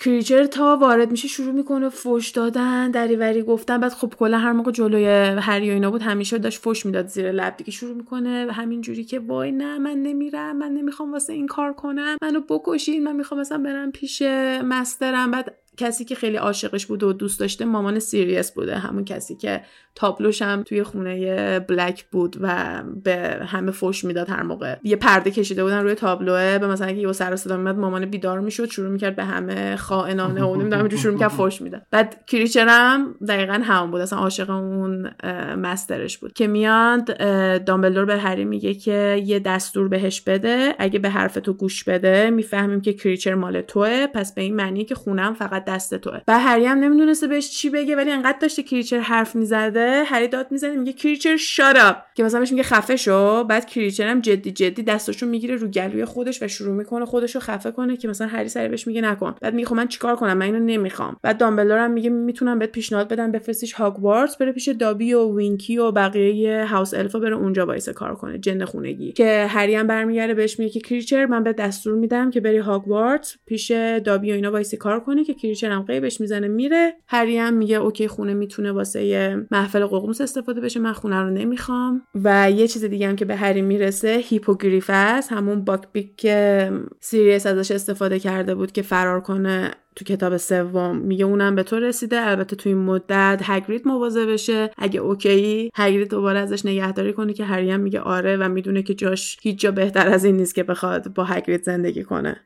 [0.00, 3.80] کریچر تا وارد میشه شروع می‌کنه فوش دادن دریوری گفتن.
[3.80, 5.06] بعد خب کلا هر موقع جلوی
[5.40, 7.56] هری و اینا بود همیشه داشت فوش می‌داد زیر لب.
[7.56, 11.72] دیگه شروع می‌کنه همین جوری که وای نه من نمیرم من نمی‌خوام واسه این کار
[11.72, 12.16] کنم.
[12.22, 14.22] منو بکشین من می‌خوام مثلا برم پیش
[14.64, 15.30] master م.
[15.30, 19.60] بعد کسی که خیلی عاشقش بود و دوست داشته مامان سیریوس بوده همون کسی که
[19.94, 24.76] تابلوش هم توی خونه بلک بود و به همه فوش می‌داد هر موقع.
[24.82, 28.70] یه پرده کشیده بودن روی تابلوه به مثلا یه سر صدا میاد مامان بیدار می‌شد
[28.70, 31.82] شروع می‌کرد به همه خائنن و نمی‌دونم شروع می‌کرد فوش می‌داد.
[31.90, 34.00] بعد کریچر هم دقیقا همون بود.
[34.00, 35.10] اصلا عاشق اون
[35.56, 36.32] master ش بود.
[36.32, 37.18] که میاد
[37.64, 40.74] دامبلدور به هری میگه که یه دستور بهش بده.
[40.78, 44.06] اگه به حرف تو گوش بده می‌فهمیم که کریچر مال توه.
[44.06, 46.20] پس به این معنی که خونم فقط دست توه.
[46.28, 50.02] و هری هم نمی‌دونسته بهش چی بگه ولی انقدر داشته کریچر حرف می‌زده.
[50.06, 53.44] هری داد می‌زنه میگه کریچر شارا که مثلا بهش میگه خفه شو.
[53.44, 57.40] بعد کریچر هم جدی جدی دستاشو می‌گیره رو گلوی خودش و شروع می‌کنه خودش رو
[57.40, 59.34] خفه کنه که مثلا هری سریع بهش میگه نکن.
[59.40, 61.16] بعد میگه خب من چیکار کنم؟ من اینو نمی‌خوام.
[61.22, 65.78] بعد دامبلدور هم میگه می‌تونم بهت پیشنهاد بدم بفرستیش هاگوارتس بره پیش دابی و وینکی
[65.78, 69.12] و بقیه house elf ا بره اونجا وایسه کار کنه جن خونگی.
[69.12, 73.36] که هری هم برمی‌گرده بهش میگه که کریچر من بهت دستور میدم که بری هاگوارتس
[73.46, 73.70] پیش
[74.04, 76.94] دابی و اینا وایسه کار کنه که کریچر هم غیبش می‌زنه میره.
[77.08, 82.02] هری هم میگه OK خونه می‌تونه واسه محفل ققنوس استفاده بشه من خونه رو نمی‌خوام.
[82.14, 87.46] و یه چیز دیگه هم که به هری می‌رسه hippogriff س همون باکبیک که سیریس
[87.46, 90.96] ازش استفاده کرده بود که فرار کنه تو کتاب سوم.
[90.96, 92.28] میگه اونم به تو رسیده.
[92.28, 94.70] البته تو این مدت هگرید مواظبش بوده.
[94.78, 98.94] اگه OK هگرید دوباره ازش نگهداری کنه که هری هم میگه آره و می‌دونه که
[98.94, 102.36] جاش هیچ جا بهتر از این نیست که بخواد با هگرید زندگی کنه.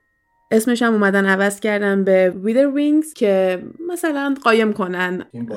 [0.52, 5.24] اسمش هم اومدن عوض کردن به ویدر وینگز که مثلا قایم کنن.
[5.32, 5.52] این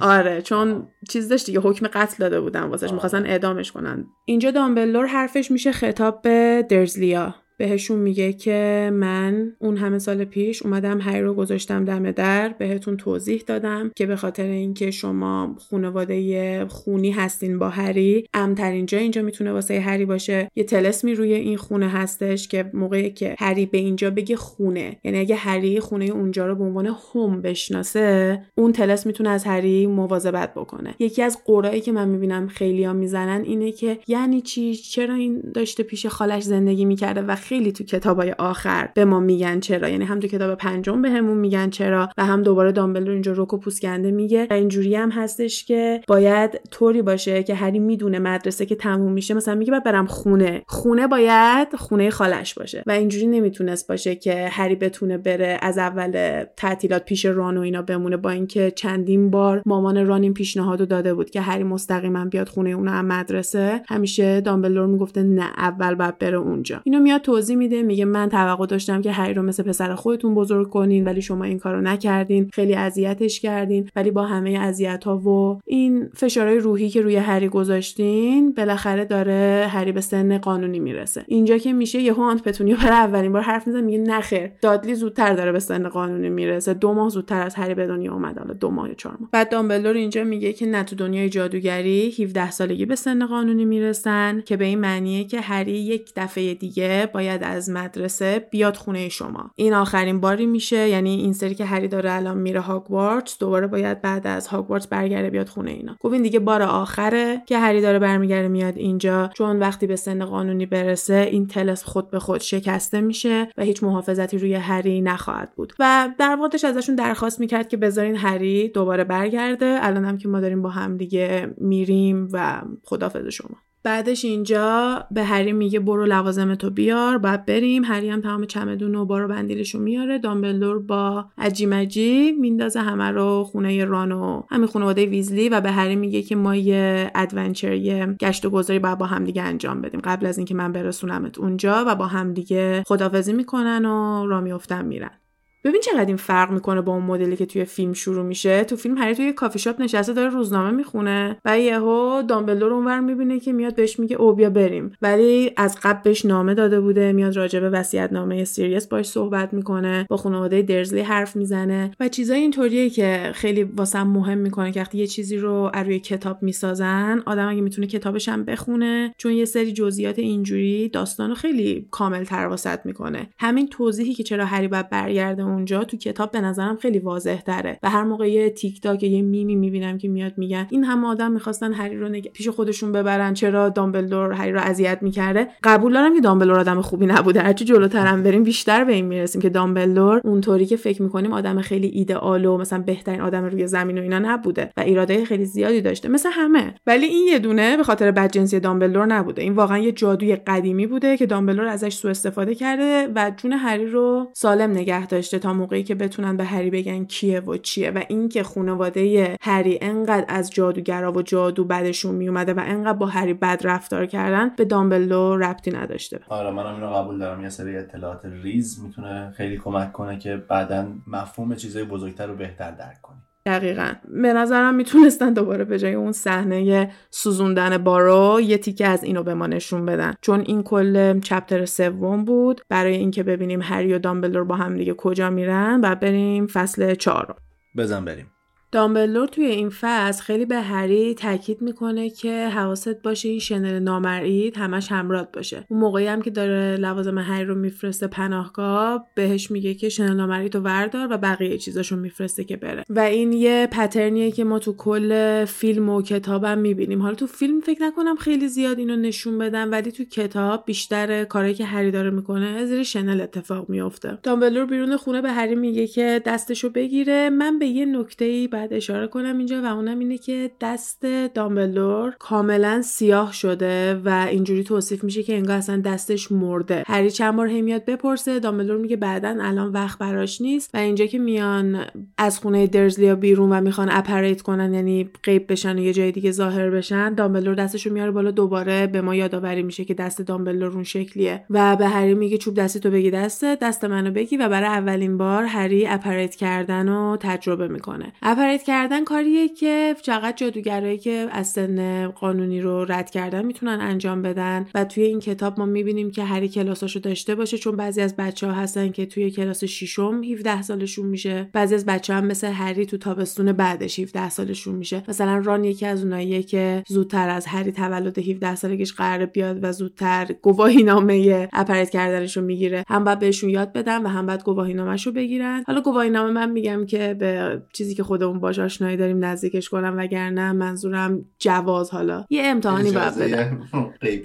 [0.00, 4.06] آره چون چیز داشت دیگه حکم قتل داده بودن واسش می‌خواستن اعدامش کنن.
[4.24, 10.62] اینجا دامبلدور حرفش میشه خطاب به درزلیا بهشون میگه که من اون همه سال پیش
[10.62, 16.66] اومدم هری رو گذاشتم دم در بهتون توضیح دادم که به خاطر اینکه شما خانواده
[16.68, 20.50] خونی هستین با هری امترین جا اینجا می‌تونه واسه هری باشه.
[20.56, 24.96] یه تلسمی روی این خونه هستش که موقعی که هری به اینجا بگه خونه.
[25.04, 29.86] یعنی اگه هری خونه اونجا رو به عنوان هم بشناسه اون تلس می‌تونه از هری
[29.86, 30.94] مواظبت بکنه.
[30.98, 35.82] یکی از قرایی که من می‌بینم خیلیا می‌زنن اینه که یعنی چی؟ چرا این داشته
[35.82, 39.88] پیش خالش زندگی می‌کرده و خیلی تو کتابای آخر به ما میگن چرا.
[39.88, 43.58] یعنی هم تو کتاب پنجم بهمون به میگن چرا و هم دوباره دامبلدور اینجا روکو
[43.58, 44.46] پوسکنده میگه.
[44.50, 49.34] و اینجوری هم هستش که باید طوری باشه که هری می‌دونه مدرسه که تموم میشه.
[49.34, 50.62] مثلا میگه باید برم خونه.
[50.66, 52.82] خونه باید خونه خالش باشه.
[52.86, 57.82] و اینجوری نمی‌تونست باشه که هری بتونه بره از اول تعطیلات پیش ران و اینا
[57.82, 62.48] بمونه با اینکه چندین بار مامان ران این پیشنهادو داده بود که هری مستقیما بیاد
[62.48, 63.82] خونه اون مدرسه.
[63.88, 66.80] همیشه دامبلدور می‌گفته نه اول باید بره اونجا.
[66.84, 70.70] اینو میاد توضیح میده میگه من توقع داشتم که هری رو مثل پسر خودتون بزرگ
[70.70, 75.60] کنین ولی شما این کارو نکردین خیلی اذیتش کردین ولی با همه اذیت ها و
[75.66, 81.24] این فشارهای روحی که روی هری گذاشتین بالاخره داره هری به سن قانونی می‌رسه.
[81.26, 85.34] اینجا که میشه یه آنت پتونیا برای اولین بار حرف می‌زنه میگه نخیر دادلی زودتر
[85.34, 86.74] داره به سن قانونی می‌رسه.
[86.74, 89.28] دو ماه زودتر از هری به دنیا اومد حالا دو ماه یا چهار ماه.
[89.32, 94.42] بعد دامبلدور اینجا میگه که نه تو دنیای جادوگری 17 سالگی به سن قانونی می‌رسن
[94.46, 99.50] که به این معنیه که هری یک دفعه دیگه باید از مدرسه بیاد خونه شما.
[99.56, 100.88] این آخرین باری میشه.
[100.88, 105.30] یعنی این سری که هری داره الان میره هاگوارتس دوباره باید بعد از هاگوارتس برگرده
[105.30, 105.96] بیاد خونه اینا.
[106.00, 109.30] گفت این دیگه بار آخره که هری داره برمیگرده میاد اینجا.
[109.34, 113.82] چون وقتی به سن قانونی برسه این تلس خود به خود شکسته میشه و هیچ
[113.82, 115.72] محافظتی روی هری نخواهد بود.
[115.78, 119.78] و در واقعش ازشون درخواست می‌کرد که بذارین هری دوباره برگرده.
[119.80, 123.56] الان هم که ما داریم با هم دیگه میریم و خدافظ شما.
[123.84, 127.84] بعدش اینجا به هری میگه برو لوازم تو بیار باید بریم.
[127.84, 130.18] هری هم تمام چمدون و بارو بندیلشو میاره.
[130.18, 135.70] دامبلدور با اجی مجی میندازه همه رو خونه رون و همین خانواده ویزلی و به
[135.70, 140.00] هری میگه که ما یه adventure یه گشت و گذاری باید با همدیگه انجام بدیم.
[140.04, 145.21] قبل از اینکه من برسونمت اونجا و با همدیگه خدافظی می‌کنن و را میفتن میرن.
[145.64, 148.64] ببین چقدر این فرق می‌کنه با اون مدلی که توی فیلم شروع میشه.
[148.64, 153.40] تو فیلم هری توی کافی شاپ نشسته داره روزنامه می‌خونه و یهو دامبلدور اونور می‌بینه
[153.40, 154.92] که میاد بهش میگه او بیا بریم.
[155.02, 159.54] ولی از قبل بهش نامه داده بوده میاد راجع به وصیت نامه سیریس باش صحبت
[159.54, 164.80] می‌کنه با خانواده درزلی حرف می‌زنه و چیزای اینطوریه که خیلی واسم مهم می‌کنه که
[164.80, 169.44] وقتی یه چیزی رو روی کتاب می‌سازن آدم اگه می‌تونه کتابش هم بخونه چون یه
[169.44, 173.28] سری جزئیات اینجوری داستانو خیلی کامل تر واسط می‌کنه.
[173.38, 177.78] همین توضیحی که چرا هری باید برگرده اونجا تو کتاب به نظرم خیلی واضح تره
[177.82, 181.32] و هر موقع یه تیک تاک یه میمی می‌بینم که میاد میگن این همه آدم
[181.32, 182.28] می‌خواستن هری رو نگ...
[182.32, 183.34] پیش خودشون ببرن.
[183.34, 187.40] چرا دامبلدور هری رو اذیت می‌کرده؟ قبول دارم که دامبلدور آدم خوبی نبوده.
[187.40, 191.86] هرچی جلوترم بریم بیشتر به این می‌رسیم که دامبلدور اونطوری که فکر می‌کنیم آدم خیلی
[191.86, 196.08] ایدئال و مثلا بهترین آدم روی زمین و اینا نبوده و ایراده خیلی زیادی داشته.
[196.08, 196.74] مثل همه.
[196.86, 199.42] ولی این یه دونه به خاطر بدجنسی دامبلدور نبوده.
[199.42, 203.86] این واقعا یه جادوی قدیمی بوده که دامبلدور ازش سوء استفاده کرده و جون هری
[203.86, 205.38] رو سالم نگه داشته.
[205.42, 210.24] تا موقعی که بتونن به هری بگن کیه و چیه و اینکه خانواده هری انقدر
[210.28, 215.36] از جادوگرا و جادو بدشون میومده و انقدر با هری بد رفتار کردن به دامبلدو
[215.36, 216.20] ربطی نداشته.
[216.28, 217.42] آره منم اینو قبول دارم.
[217.42, 222.70] یه سری اطلاعات ریز می‌تونه خیلی کمک کنه که بعدا مفهوم چیزای بزرگتر رو بهتر
[222.70, 223.92] درک کنی دقیقا.
[224.08, 229.34] به نظرم می‌تونستن دوباره به جای اون صحنه سوزوندن بارو یه تیکه از اینو به
[229.34, 230.14] ما نشون بدن.
[230.20, 234.94] چون این کل چپتر سوم بود برای اینکه ببینیم هری و دامبلدور با هم دیگه
[234.94, 237.36] کجا میرن و بریم فصل چهارم.
[237.76, 238.31] بزن بریم.
[238.72, 244.52] دامبلدور توی این فصل خیلی به هری تاکید می‌کنه که حواست باشه این شنل نامرئی
[244.56, 245.64] همش همراه باشه.
[245.68, 250.48] اون موقعی هم که داره لوازم هری رو میفرسته پناهگاه بهش میگه که شنل نامرئی
[250.48, 252.84] تو وردار و بقیه چیزاشو میفرسته که بره.
[252.90, 257.02] و این یه پترنیه که ما تو کل فیلم و کتابم می‌بینیم.
[257.02, 261.54] حالا تو فیلم فکر نکنم خیلی زیاد اینو نشون بدم ولی تو کتاب بیشتر کاری
[261.54, 266.22] که هری داره می‌کنه زیر شنل اتفاق میفته دامبلدور بیرون خونه به هری میگه که
[266.26, 267.30] دستشو بگیره.
[267.30, 272.82] من به یه نکته باید اشاره کنم اینجا و اونم اینه که دست دامبلدور کاملا
[272.82, 276.82] سیاه شده و اینجوری توصیف میشه که انگار اصلا دستش مرده.
[276.86, 278.40] هری چند بار هی میاد بپرسه.
[278.40, 280.70] دامبلدور میگه بعدا الان وقت براش نیست.
[280.74, 281.84] و اینجا که میان
[282.18, 286.30] از خونه درزلیا بیرون و می‌خوان apparate کنن یعنی غیب بشن و یه جای دیگه
[286.30, 288.30] ظاهر بشن دامبلدور دستشو میاره بالا.
[288.30, 291.44] دوباره به ما یادآوری میشه که دست دامبلدور اون شکلیه.
[291.50, 294.36] و به هری میگه چوب دستی تو بگیر دست دست منو بگیر.
[294.36, 298.12] و برای اولین بار هری apparate کردن رو تجربه می‌کنه.
[298.22, 304.22] apparate کردن کاریه که فقط جادوگرایی که از سن قانونی رو رد کردن می‌تونن انجام
[304.22, 304.66] بدن.
[304.74, 308.46] و توی این کتاب ما می‌بینیم که هری کلاساشو داشته باشه چون بعضی از بچه
[308.46, 311.50] ها هستن که توی کلاس ششم 17 سالشون میشه.
[311.52, 315.02] بعضی از بچه هم مثل هری تو تابستون بعدش 17 سالشون میشه.
[315.08, 319.72] مثلا ران یکی از اوناییه که زودتر از هری تولد 17 سالگیش قرار بیاد و
[319.72, 322.84] زودتر گواهی نامه اپریت کردنش رو می‌گیره.
[322.88, 325.64] هم باید بهشون یاد بدن و هم باید گواهی رو بگیرن.
[325.66, 329.94] حالا گواهی نامه من میگم که به چیزی که خودمون باش آشنایی داریم نزدیکش کنم
[329.98, 332.24] وگرنه منظورم جواز حالا.
[332.30, 333.12] یه امتحانی باید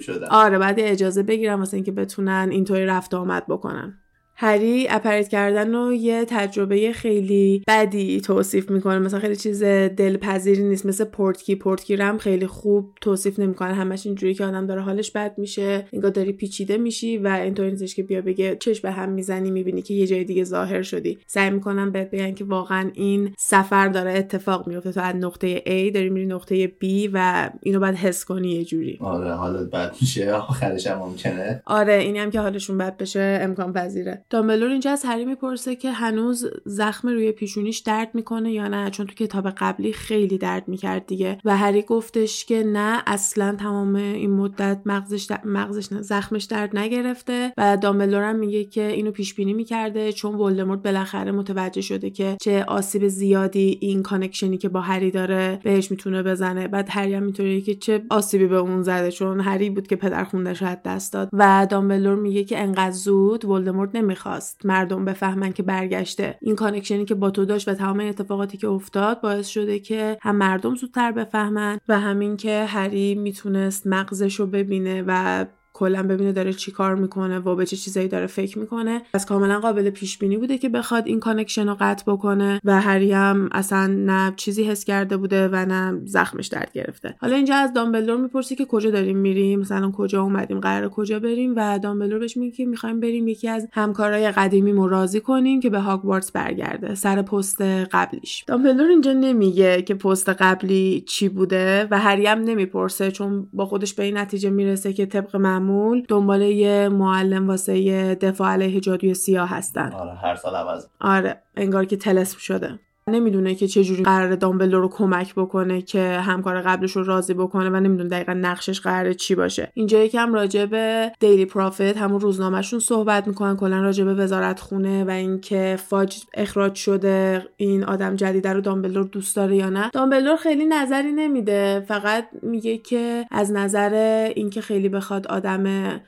[0.00, 3.98] شدن آره بعد اجازه بگیرم واسه اینکه بتونن اینطوری رفت آمد بکنن.
[4.40, 8.98] هری اپریت کردن رو یه تجربه خیلی بدی توصیف می‌کنه.
[8.98, 10.86] مثلا خیلی چیز دلپذیری نیست.
[10.86, 11.54] مثل پورتکی.
[11.54, 13.74] پورتکی هم خیلی خوب توصیف نمی‌کنه.
[13.74, 15.86] همش اینجوری که آدم داره حالش بد میشه.
[15.92, 19.82] انگار داری پیچیده میشی و اینطوری نیستش که بیا بگه چش به هم می‌زنی می‌بینی
[19.82, 21.18] که یه جای دیگه ظاهر شدی.
[21.26, 25.94] سعی می‌کنم بهت بگن که واقعا این سفر داره اتفاق میفته تو از نقطه A
[25.94, 28.98] داری میری نقطه B و اینو باید حس کنی یه جوری.
[29.00, 30.32] آره حالت بد میشه.
[30.32, 31.62] آخرش هم ممکنه.
[31.66, 34.24] آره اینی هم که حالشون بد بشه امکان پذیره.
[34.30, 39.06] دامبلور اینجا از هری می‌پرسه که هنوز زخم روی پیشونیش درد می‌کنه یا نه؟ چون
[39.06, 41.38] تو کتاب قبلی خیلی درد می‌کرد دیگه.
[41.44, 47.52] و هری گفتش که نه اصلا تمام این مدت مغزش مغزش نه زخمش درد نگرفته.
[47.58, 52.36] و دامبلور هم میگه که اینو پیش بینی می‌کرده چون ولدمورت بالاخره متوجه شده که
[52.40, 56.68] چه آسیب زیادی این connection ی که با هری داره بهش می‌تونه بزنه.
[56.68, 60.24] بعد هری هم می‌تونه که چه آسیبی به اون زده؟ چون هری بود که پدر
[60.24, 61.28] خوندشو از دست داد.
[61.32, 66.38] و دامبلور میگه که انقدر زود ولدمورت نمی‌خواست مردم بفهمن که برگشته.
[66.40, 70.18] این connection ی که با تو داشت و تمام اتفاقاتی که افتاد باعث شده که
[70.22, 75.44] هم مردم زودتر بفهمن و همین که هری می‌تونست مغزش رو ببینه و
[75.78, 79.02] کلا ببینه داره چی کار می‌کنه و به چه چیزایی داره فکر می‌کنه.
[79.14, 83.12] پس کاملا قابل پیش بینی بوده که بخواد این connection رو قطع بکنه و هری
[83.12, 87.14] هم اصلا نه چیزی حس کرده بوده و نه زخمش درد گرفته.
[87.20, 91.52] حالا اینجا از دامبلدور می‌پرسی که کجا داریم میریم؟ مثلا کجا اومدیم؟ قرار کجا بریم؟
[91.56, 95.78] و دامبلدور بهش میگه که می‌خوایم بریم یکی از همکارای قدیمی راضی کنیم که به
[95.78, 98.44] هاگوارتس برگرده سر پست قبلیش.
[98.46, 103.94] دامبلدور اینجا نمیگه که پست قبلی چی بوده و هری هم نمی‌پرسه چون با خودش
[103.94, 105.67] به این نتیجه می‌رسه که طبق معمول
[106.08, 109.92] دنبال یه معلم واسه دفاع علیه جادوی سیاه هستن.
[109.92, 112.78] آره هر سال عوض آره انگار که تلسم شده.
[113.08, 117.76] نمی‌دونه که چجوری قرار دامبلدور رو کمک بکنه که همکار قبلش رو راضی بکنه و
[117.80, 119.70] نمی‌دونه دقیقا نقشش قراره چی باشه.
[119.74, 125.04] اینجا یکم راجع به دیلی پروفیت همون روزنامهشون صحبت می‌کنن کلا راجع به وزارت خونه
[125.04, 129.90] و اینکه فاج اخراج شده این آدم جدید رو دامبلدور دوست داره یا نه.
[129.92, 133.94] دامبلدور خیلی نظری نمیده فقط میگه که از نظر
[134.36, 135.64] اینکه خیلی بخواد آدم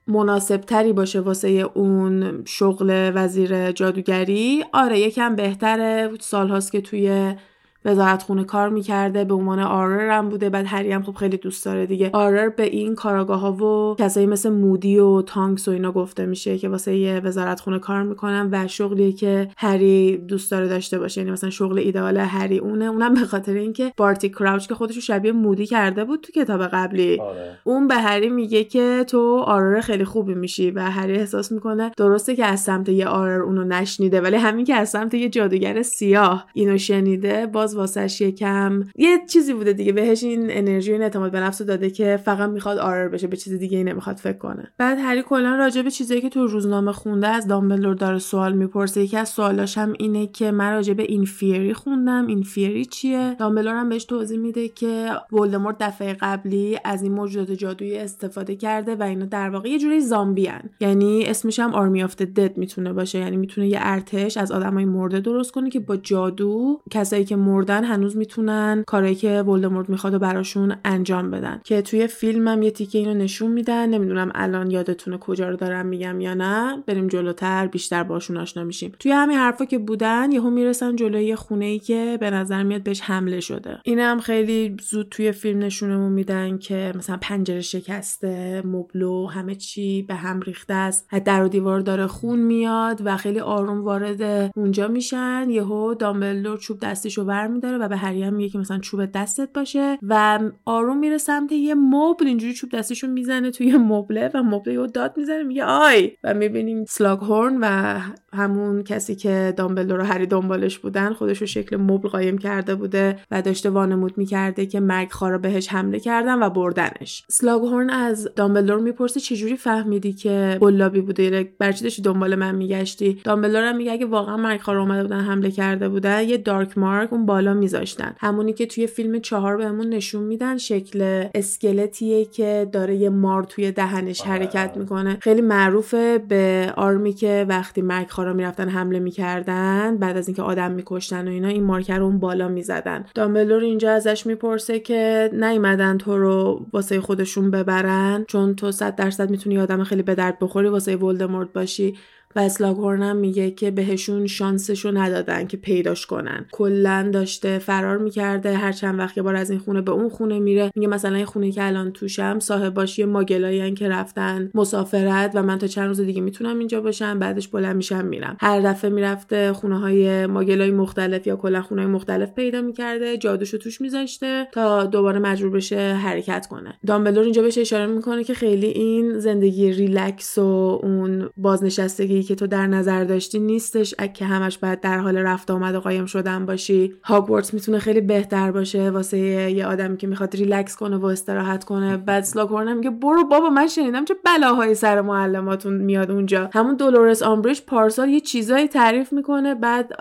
[0.06, 6.10] مناسب تری باشه واسه اون شغل وزیر جادوگری آره یکم بهتره.
[6.20, 7.34] سالهاست که توی
[7.84, 10.50] وزارت خونه کار می‌کرده به عنوان آرر هم بوده.
[10.50, 12.10] بعد هری هم خب خیلی دوست داره دیگه.
[12.12, 16.58] آرر به این کاراگاه ها و کسایی مثل مودی و تانکس و اینا گفته میشه
[16.58, 21.20] که واسه یه وزارت خونه کار می‌کنن و شغلی که هری دوست داره داشته باشه.
[21.20, 22.84] یعنی مثلا شغل ایدئال هری اونه.
[22.84, 27.20] اونم به خاطر اینکه بارتی کراوچ که خودشو شبیه مودی کرده بود تو کتاب قبلی.
[27.20, 27.58] آره.
[27.64, 32.36] اون به هری میگه که تو آرر خیلی خوبی میشی و هری احساس می‌کنه درسته
[32.36, 36.46] که از سمت یه آرر اونو نشنیده ولی همین که از سمت یه جادوگر سیاه
[36.54, 41.32] اینو شنیده باز باز واسش یکم یه چیزی بوده دیگه بهش این انرژی این اعتماد
[41.32, 44.72] به نفس داده که فقط می‌خواد auror بشه به چیز دیگه ای نمی‌خواد فکر کنه.
[44.78, 49.00] بعد هری کلا راجع به چیزایی که تو روزنامه خونده از دامبلدور داره سوال می‌پرسه.
[49.02, 52.26] یکی از سوالاش هم اینه که من راجع به inferi خوندم.
[52.26, 57.98] inferi چیه؟ دامبلدور هم بهش توضیح میده که ولدمورت دفعه قبلی از این موجودات جادویی
[57.98, 60.70] استفاده کرده و اینا در واقع یه جوری زامبی هن.
[60.80, 63.18] یعنی اسمش هم army of dead می‌تونه باشه.
[63.18, 67.84] یعنی می‌تونه یه ارتش از آدمای مرده درست کنه که با جادو کسایی که مردن
[67.84, 71.60] هنوز می‌تونن کاری که ولدمورت می‌خواد و براشون انجام بدن.
[71.64, 73.88] که توی فیلمم یه تیکه اینو نشون میدن.
[73.88, 76.82] نمی‌دونم الان یادتونه کجا رو دارم میگم یا نه.
[76.86, 78.92] بریم جلوتر بیشتر باشون آشنا میشیم.
[78.98, 83.00] توی همین حرفا که بودن یهو می‌رسن جلوی خونه ای که به نظر میاد بهش
[83.00, 83.78] حمله شده.
[83.84, 90.14] اینم خیلی زود توی فیلم نشونمون میدن که مثلا پنجره شکسته مبلو همه چی به
[90.14, 91.08] هم ریخته است.
[91.24, 95.46] در و دیوار داره خون میاد و خیلی آروم وارد اونجا میشن.
[95.50, 99.52] یهو دامبلدور چوب دستشو ور میداره و به هری هم میگه که مثلا چوب دستت
[99.52, 104.74] باشه و آروم میره سمت یه مبل اینجوری چوب دستشو می‌زنه توی مبله و مبله
[104.74, 106.10] یهو داد می‌زنه میگه آی!
[106.24, 107.98] و می‌بینیم سلاگ هورن و
[108.32, 113.18] همون کسی که دامبلدور رو هری دنبالش بودن خودش رو شکل مبل قایم کرده بوده
[113.30, 117.24] و داشته وانمود می‌کرده که مرگ خارا بهش حمله کردن و بردنش.
[117.28, 123.20] سلاگ هورن از دامبلدور می‌پرسه چجوری فهمیدی که قلابی بوده؟ برچی داشتی دنبال من میگشتی؟
[123.24, 127.12] دامبلدور هم میگه اگه واقعا مرگ خارا اومده بودن حمله کرده بودن یه دارک مارک
[127.12, 128.14] اون بالا میذاشتن.
[128.20, 133.72] همونی که توی فیلم چهار بهمون نشون میدن شکل اسکلتیه که داره یه مار توی
[133.72, 134.76] دهنش آره، حرکت.
[134.76, 135.16] می‌کنه.
[135.20, 139.96] خیلی معروفه به آرمی که وقتی مرگ خارا می‌رفتن حمله می‌کردن.
[139.96, 143.04] بعد از اینکه آدم میکشتن و اینا این مارکر رو اون بالا می‌زدن.
[143.14, 148.24] دامبلور اینجا ازش می‌پرسه که نیومدن تو رو واسه خودشون ببرن.
[148.28, 151.96] چون تو صد درصد می‌تونی آدم خیلی به درد بخوری واسه ولدمورت باشی.
[152.36, 156.46] و اسلاگورن هم میگه که بهشون شانسشو ندادن که پیداش کنن.
[156.52, 160.38] کلا داشته فرار می‌کرده هر چند وقت یه بار از این خونه به اون خونه
[160.38, 160.70] میره.
[160.74, 165.58] میگه مثلا این خونه که الان توشم صاحباش یه ماگلایی که رفتن مسافرت و من
[165.58, 168.36] تا چند روز دیگه می‌تونم اینجا باشم بعدش بلند میشم میرم.
[168.40, 173.58] هر دفعه می‌رفته خونه های ماگلای مختلف یا کلا خونه های مختلف پیدا می‌کرده جادوشو
[173.58, 176.78] توش میذاشته تا دوباره مجبور بشه حرکت کنه.
[176.86, 182.46] دامبلور اینجا بهش اشاره می‌کنه که خیلی این زندگی ریلکس و اون بازنشستگی که تو
[182.46, 186.94] در نظر داشتی نیستش که همش باید در حال رفت آمد و قایم شدن باشی.
[187.04, 189.18] هاگوارتس می‌تونه خیلی بهتر باشه واسه
[189.50, 191.96] یه آدمی که می‌خواد ریلکس کنه و استراحت کنه.
[191.96, 196.50] بعد اسلاگهورن میگه برو بابا من شنیدم چه بلاهایی سر معلماتون میاد اونجا.
[196.54, 199.96] همون دولورس آمبریج پارسال یه چیزایی تعریف می‌کنه بعد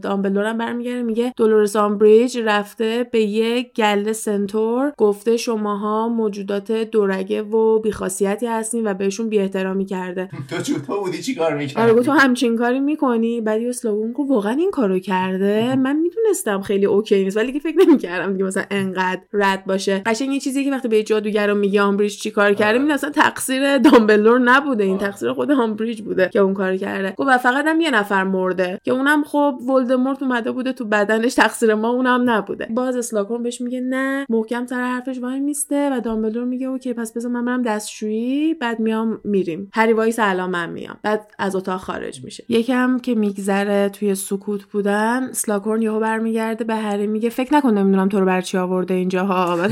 [0.00, 7.42] دامبلدور هم برمی‌گرده میگه دولورس آمبریج رفته به یه گله centaur گفته شماها موجودات دورگه
[7.42, 10.28] و بیخاصیتی هستین و بهشون بی احترامی کرده.
[10.48, 13.72] تو تو بودی چی می‌کردی آره تو همچین کاری می‌کنی؟ بعد یه
[14.14, 15.76] گفت واقعا این کارو کرده.
[15.76, 20.02] من می‌دونستم خیلی OK نیست ولی که فکر نمی‌کردم دیگه مثلا انقدر رد باشه.
[20.06, 23.10] قشنگ یه چیزی که وقتی به جادوگر رو میگه آمبریج چی کار کرده می‌دونی اصلا
[23.10, 24.84] تقصیر دامبلور نبوده.
[24.84, 27.14] این تقصیر خود آمبریج بوده که اون کار کرده.
[27.16, 31.34] گفت و فقط هم یه نفر مرده که اونم خب ولدمورت اومده بوده تو بدنش
[31.34, 32.68] تقصیر ما اونم نبوده.
[32.70, 37.32] باز اسلاگهورن بهش میگه نه محکم سر حرفش وایمیسته و دامبلور میگه OK پس بذار
[37.32, 39.70] من برم دستشویی بعد میام میریم.
[39.74, 40.96] هری وایسا الان من میام.
[41.02, 42.44] بعد از اتاق خارج میشه.
[42.48, 48.08] یکم که میگذره توی سکوت بودن سلاگهورن یهو برمیگرده به هری میگه فکر نکن نمی‌دونم
[48.08, 49.70] تو رو برا چی آورده اینجا ها بعد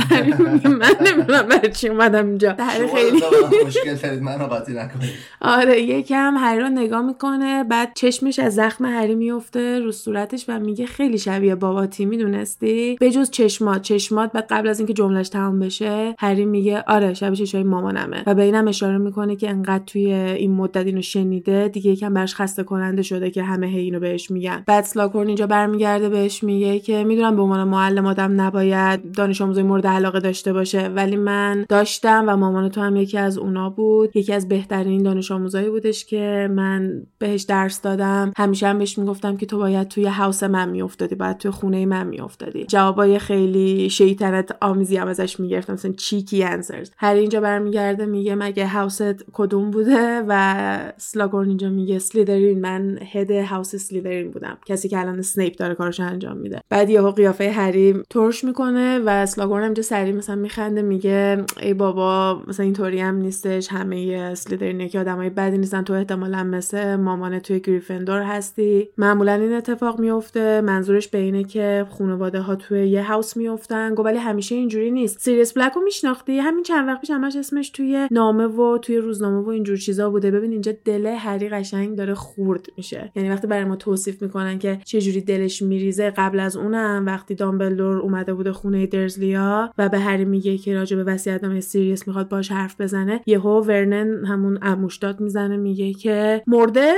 [0.67, 2.57] من نمی‌دونم بر چی اومدم اینجا.
[2.59, 3.21] هری خیلی.
[3.67, 5.11] مشکل منو قاطی نکنید
[5.41, 10.59] آره یکم هری رو نگاه می‌کنه بعد چشمش از زخم هری میفته رو صورتش و
[10.59, 15.59] میگه خیلی شبیه باباتی می‌دونستی؟ به جز چشمات چشمات بعد قبل از اینکه جملش تمام
[15.59, 20.13] بشه هری میگه آره شبیه چشای مامانمه و به اینم اشاره می‌کنه که انقدر توی
[20.13, 24.31] این مدت اینو شنیده دیگه یکم برش خسته کننده شده که همه هی اینو بهش
[24.31, 24.63] میگن.
[24.67, 29.63] بعد سلاکورن اینجا برمیگرده بهش میگه که می‌دونم به عنوان معلم آدم نباید دانش آموزای
[29.63, 34.17] مورد علاقه داشته باشه ولی من داشتم و مامان تو هم یکی از اونا بود.
[34.17, 38.33] یکی از بهترین دانش آموزایی بودش که من بهش درس دادم.
[38.37, 42.07] همیشه هم بهش می‌گفتم که تو باید توی هاوس من میافتادی باید توی خونه من
[42.07, 42.65] میافتادی.
[42.65, 48.69] جوابای خیلی شیطنت آمیزی هم ازش می‌گرفتم مثلا cheeky answers هر اینجا برمیگرده میگه مگه
[48.69, 54.59] house ت کدوم بوده و سلاگهورن اینجا میگه سلیدرین من head house سلیدرین بودم.
[54.67, 56.61] کسی که الان اسنیپ داره کارش انجام میده.
[56.69, 62.43] بعد یهو قیافه هری ترش می‌کنه و سلاگهورن اینجا سریع مثلا میخنده میگه ای بابا
[62.49, 63.69] مثلا اینطوری هم نیستش.
[63.69, 65.83] همه سلیدرین که آدمای بدی نیستن.
[65.83, 68.89] تو احتمالا مثل مامان توی گریفندور هستی.
[68.99, 73.95] معمولا این اتفاق میفته منظورش به اینه که خانواده ها توی یه house میافتن.
[73.95, 75.21] گفت ولی همیشه اینجوری نیست.
[75.21, 79.47] سیریس بلک رو میشناختی؟ همین چند وقت پیش همش اسمش توی نامه و توی روزنامه
[79.47, 80.31] و اینجور چیزا بوده.
[80.31, 83.13] ببین اینجا دل هری قشنگ داره خورد میشه.
[83.17, 87.35] یعنی وقتی برای ما توصیف می‌کنن که چه جوری دلش میریزه قبل از اونم وقتی
[87.35, 92.29] دامبلدور اومده بوده خونه درزلیا و به هری میگه که راجع به وصیت‌نامه سیریس می‌خواد
[92.29, 96.95] باش حرف بزنه یهو ورنون همون عموش داد می‌زنه میگه که مرده؟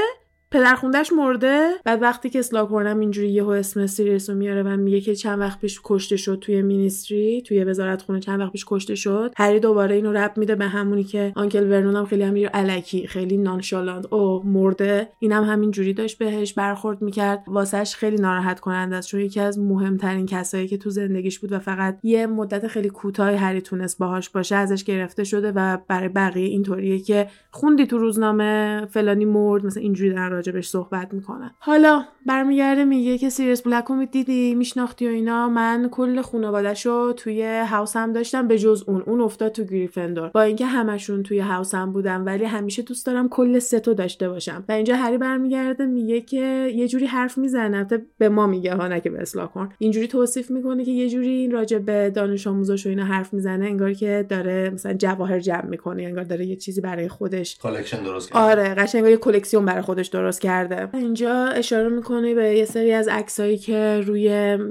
[0.53, 5.01] پدر خوندش مرده؟ بعد وقتی که اسلاگهورنم اینجوری یهو اسم سیریس رو میاره و میگه
[5.01, 8.95] که چند وقت پیش کشته شد توی ministry توی وزارت خونه چند وقت پیش کشته
[8.95, 9.33] شد.
[9.37, 13.37] هری دوباره اینو ربط میده به همونی که uncle ورنون هم خیلی همین الکی خیلی
[13.37, 15.09] nonchalant oh مرده.
[15.19, 17.45] اینم هم همین جوری داشت بهش برخورد می‌کرد.
[17.47, 21.59] واسش خیلی ناراحت کننده است چون یکی از مهمترین کسایی که تو زندگیش بود و
[21.59, 26.49] فقط یه مدت خیلی کوتاهی هری تونست باهاش باشه ازش گرفته شده و برای بقیه
[26.49, 32.85] اینطوریه که خوندی تو روزنامه فلانی مرد مثلا اینجوری در راجبش صحبت می‌کنن حالا برمیگرده
[32.85, 35.49] میگه که سیریس بلک رو دیدی میشناختی و اینا.
[35.49, 39.03] من کل خانوادهشو توی house م داشتم به جز اون.
[39.07, 40.29] اون افتاد تو گریفندور.
[40.29, 44.65] با اینکه همشون توی house م بودم ولی همیشه دوست دارم کل ستو داشته باشم.
[44.69, 47.87] و اینجا هری برمیگرده میگه که یه جوری حرف می‌زنه.
[48.19, 51.79] به ما میگه ها نه که به اسلاگهورن اینجوری توصیف می‌کنه که یه جوری راجع
[51.79, 53.65] به دانش آموزاش و اینا حرف می‌زنه.
[53.65, 56.03] انگار که داره مثلا جواهر جمع می‌کنه.
[56.03, 60.32] انگار داره یه چیزی برای خودش collection درست آره قشنگ یه کلکسیون برای خودش درست
[60.41, 60.89] کرده.
[60.95, 64.23] اینجا اشاره می‌کنه به یه سری از عکسایی که روی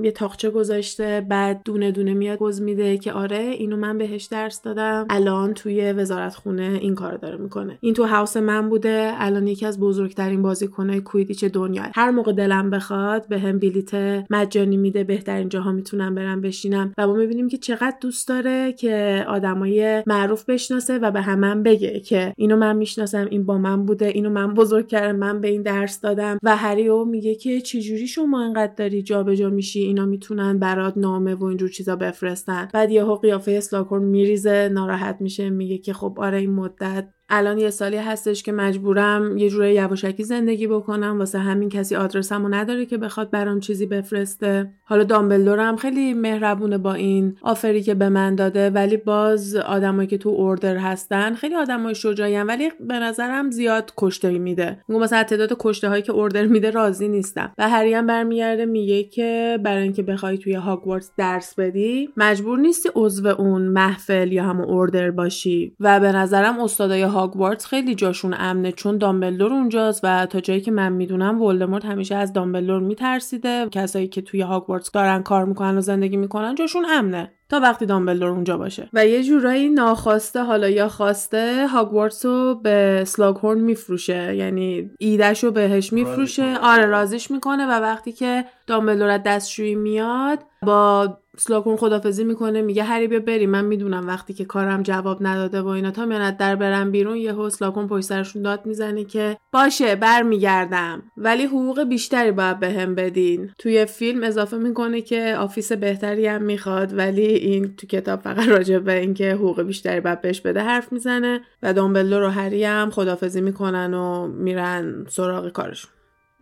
[0.03, 4.61] یه تاقچه گذاشته بعد دونه دونه میاد گز میده که آره اینو من بهش درس
[4.61, 5.05] دادم.
[5.09, 7.77] الان توی وزارت خونه این کار داره می‌کنه.
[7.81, 9.11] این تو هاوس من بوده.
[9.15, 11.83] الان یکی از بزرگترین بازیکنهای کویدیچ دنیا.
[11.95, 13.93] هر موقع دلم بخواد به هم بلیت
[14.29, 16.93] مجانی میده بهترین جاها می‌تونم برم بشینم.
[16.97, 21.99] و ما می‌بینیم که چقدر دوست داره که آدمای معروف بشناسه و به همم بگه
[21.99, 25.61] که اینو من می‌شناسم این با من بوده اینو من بزرگ کردم من به این
[25.61, 30.97] درس دادم و هریو میگه که چجوری شما انقدر داری جابجا میشی؟ اینا می‌تونن برات
[30.97, 32.69] نامه و اینجور چیزا بفرستن.
[32.73, 37.69] بعد یهو قیافه اسلاکورن میریزه ناراحت میشه میگه که خب آره این مدت الان یه
[37.69, 41.19] سالی هستش که مجبورم یه جوره یواشکی زندگی بکنم.
[41.19, 44.73] واسه همین کسی آدرسمو نداره که بخواد برام چیزی بفرسته.
[44.83, 50.17] حالا دامبلدورم خیلی مهربونه با این آفری که به من داده ولی باز آدمایی که
[50.17, 54.77] تو اوردر هستن خیلی آدمای شجاعی ولی به نظرم زیاد کشته میده.
[54.87, 57.53] میگم مثلا تعداد کشته هایی که اوردر میده راضی نیستم.
[57.57, 62.89] و هری هم برمیگرده میگه که برای اینکه بخوای توی هاگوارتس درس بدی مجبور نیستی
[62.95, 65.75] عضو اون محفل یا همون اوردر باشی.
[65.79, 70.71] و به نظرم استادای هاگوارتس خیلی جاشون امنه چون دامبلدور اونجاست و تا جایی که
[70.71, 73.69] من می‌دونم ولدمورت همیشه از دامبلدور میترسیده.
[73.71, 78.29] کسایی که توی هاگوارتس دارن کار می‌کنن و زندگی می‌کنن جاشون امنه تا وقتی دامبلدور
[78.29, 78.89] اونجا باشه.
[78.93, 84.35] و یه جورایی ناخواسته حالا یا خواسته هاگوارتس رو به سلاگهورن میفروشه.
[84.35, 86.57] یعنی ایدهش رو بهش میفروشه.
[86.61, 92.83] آره راضیش می‌کنه و وقتی که دامبلدور از دستشویی میاد با سلاگهورن خدافظی می‌کنه میگه
[92.83, 93.49] هری بیا بریم.
[93.49, 97.49] من می‌دونم وقتی که کارم جواب نداده و اینا تا میاند در برم بیرون یه
[97.49, 101.03] سلاگهورن پشت سرشون داد می‌زنه که باشه برمیگردم.
[101.17, 103.51] ولی حقوق بیشتری باید بهم به بدین.
[103.57, 108.79] توی فیلم اضافه می‌کنه که office بهتری هم می‌خواد ولی این تو کتاب فقط راجع
[108.79, 113.41] به اینکه حقوق بیشتری باید بهش بده حرف می‌زنه و دامبلدور و هری هم خدافظی
[113.41, 115.91] می‌کنن و میرن سراغ کارشون.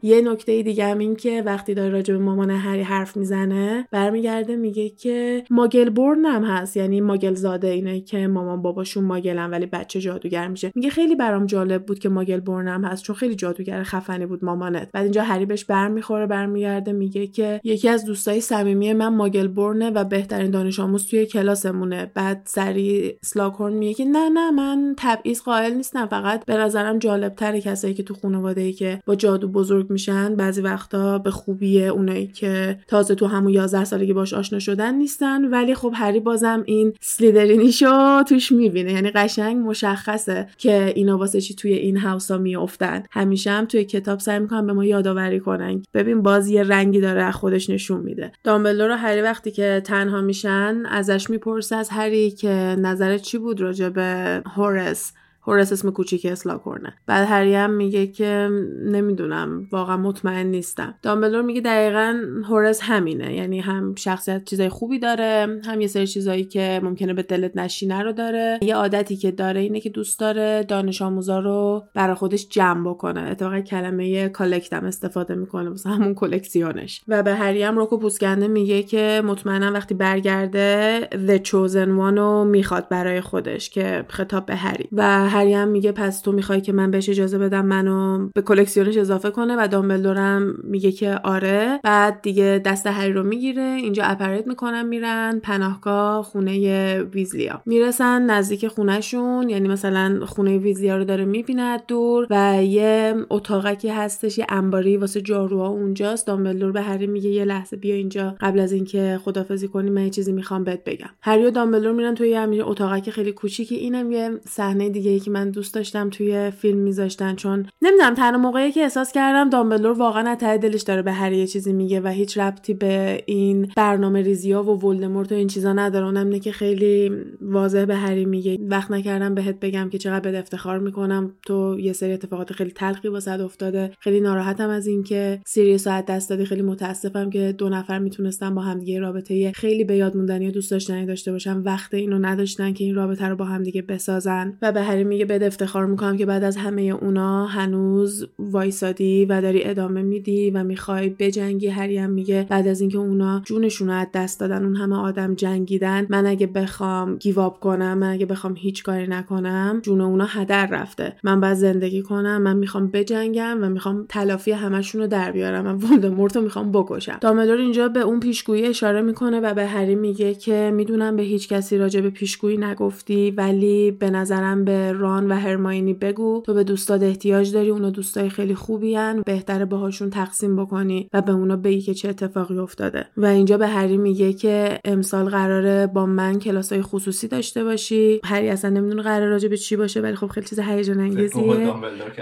[0.01, 4.55] یه نکته دیگه هم این که وقتی داره راجع به مامان هری حرف می‌زنه برمیگرده
[4.55, 6.77] میگه که ماگل برن هم هست.
[6.77, 10.71] یعنی ماگل زاده اینه که مامان باباشون ماگلن ولی بچه جادوگر میشه.
[10.75, 14.45] میگه خیلی برام جالب بود که ماگل برن هم هست چون خیلی جادوگر خفنی بود
[14.45, 14.89] مامانت.
[14.93, 19.89] بعد اینجا هری بهش برمیخوره برمیگرده میگه که یکی از دوستای صمیمی من ماگل برنه
[19.89, 22.11] و بهترین دانش آموز توی کلاسمونه.
[22.13, 26.05] بعد سری سلاکورن میگه که نه نه من تبعیض قائل نیستم.
[26.05, 30.35] فقط به نظرم جالب تره کسایی که تو خانواده ای که با جادو بزرگ میشن.
[30.35, 35.45] بعضی وقتا به خوبی اونایی که تازه تو همون 11 سالگی باش آشنا شدن نیستن.
[35.45, 38.93] ولی خب هری بازم این سلیدرینیشو توش می‌بینه.
[38.93, 43.03] یعنی قشنگ مشخصه که اینا واسه چی توی این هاوسا میافتن.
[43.11, 45.83] همیشه هم توی کتاب سعی می‌کنن به ما یادآوری کنن.
[45.93, 48.31] ببین باز یه رنگی داره خودش نشون میده.
[48.43, 53.61] دامبلدور رو هری وقتی که تنها میشن ازش می‌پرسه از هری که نظرت چی بود
[53.61, 58.49] راجع به هورس؟ هورس اسم کوچیک اسلاکورنه بعد هری هم میگه که
[58.85, 60.95] نمی‌دونم واقعا مطمئن نیستم.
[61.01, 63.35] دامبلور میگه دقیقا هورس همینه.
[63.35, 68.01] یعنی هم شخصیت چیزای خوبی داره هم یه سری چیزایی که ممکنه به دلت نشینه
[68.01, 68.59] رو داره.
[68.61, 73.21] یه عادتی که داره اینه که دوست داره دانش آموزا رو برای خودش جمع بکنه.
[73.21, 77.01] اتفاقا کلمه کالکتم استفاده می‌کنه واسه همون کلکسیونش.
[77.07, 82.43] و به هری هم روکو پوسکنده میگه که مطمئنا وقتی برگرده The Chosen One رو
[82.43, 84.89] می‌خواد برای خودش که خطاب به هری.
[84.91, 88.97] و هری هم میگه پس تو می‌خوای که من بهش اجازه بدم منو به کلکسیونش
[88.97, 89.55] اضافه کنه.
[89.59, 91.79] و دامبلدورم میگه که آره.
[91.83, 93.61] بعد دیگه دست هری رو می‌گیره.
[93.61, 97.61] اینجا اپریت می‌کنن میرن پناهگاه خونه ویزلیا.
[97.65, 104.37] می‌رسن نزدیک خونهشون یعنی مثلا خونه ویزلیا رو داره می‌بیند دور و یه اتاقکی هستش
[104.37, 106.27] یه انباری واسه جاروها اونجاست.
[106.27, 110.09] دامبلدور به هری میگه یه لحظه بیا اینجا قبل از اینکه خدافزی کنی من یه
[110.09, 111.09] چیزی می‌خوام بهت بگم.
[111.21, 113.75] هری و دامبلدور میرن توی یه اتاقکی خیلی کوچیکی.
[113.75, 117.35] اینم یه صحنه دیگه که من دوست داشتم توی فیلم میذاشتن.
[117.35, 121.47] چون نمی‌دونم تنها موقعی که احساس کردم دامبلور واقعا ته دلش داره به هری یه
[121.47, 125.73] چیزی میگه و هیچ ربطی به این برنامه ریزی ها و ولدمورت و این چیزا
[125.73, 126.05] نداره.
[126.05, 127.11] اونم که خیلی
[127.41, 128.57] واضح به هری میگه.
[128.61, 131.33] وقت نکردم بهت بگم که چقدر بهت افتخار می‌کنم.
[131.45, 133.91] تو یه سری اتفاقات خیلی تلخی واسه افتاده.
[133.99, 136.45] خیلی ناراحتم از اینکه سیریوس از دست دادی.
[136.45, 140.71] خیلی متاسفم که دو نفر می‌تونستن با همدیگه رابطه خیلی به یاد موندنی و دوست
[140.71, 141.57] داشتنی داشته باشن.
[141.57, 145.45] وقت اینو نداشتن که این رابطه رو با همدیگه بسازن و به هری میگه بده
[145.45, 151.09] افتخار می‌کنم که بعد از همه اونا هنوز وایسادی و داری ادامه میدی و می‌خوای
[151.09, 151.67] بجنگی.
[151.67, 156.07] هری میگه بعد از اینکه اونا جونشون رو از دست دادن اون همه آدم جنگیدن
[156.09, 161.15] من اگه بخوام گیواب کنم من اگه بخوام هیچ کاری نکنم جون اونا هدر رفته.
[161.23, 165.69] من باید زندگی کنم من می‌خوام بجنگم و می‌خوام تلافی همشون رو در بیارم و
[165.69, 167.17] ولدمورت رو می‌خوام بکشم.
[167.21, 171.49] دامبلدور اینجا به اون پیشگویی اشاره می‌کنه و به هری میگه که می‌دونم به هیچ
[171.49, 176.43] کسی راجع به پیشگویی نگفتی ولی به نظرم به ران و هرماینی بگو.
[176.45, 179.21] تو به دوستات احتیاج داری اونا دوستای خیلی خوبی هن.
[179.25, 183.05] بهتره باهاشون تقسیم بکنی و به اونا بگی که چه اتفاقی افتاده.
[183.17, 188.21] و اینجا به هری میگه که امسال قراره با من کلاسای خصوصی داشته باشی.
[188.23, 191.73] هری اصلا نمی‌دونه قراره راجع به چی باشه ولی خب خیلی چیز هیجان انگیزیه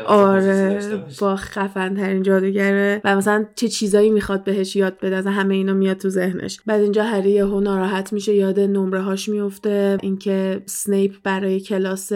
[0.05, 0.79] آره
[1.21, 3.01] با خفن ترین جادوگره.
[3.03, 6.59] و مثلا چه چیزایی می‌خواد بهش یاد بده از همه اینا میاد تو ذهنش.
[6.65, 12.13] بعد اینجا هری یهو ناراحت میشه یاد نمره هاش میفته اینکه سنیپ برای کلاس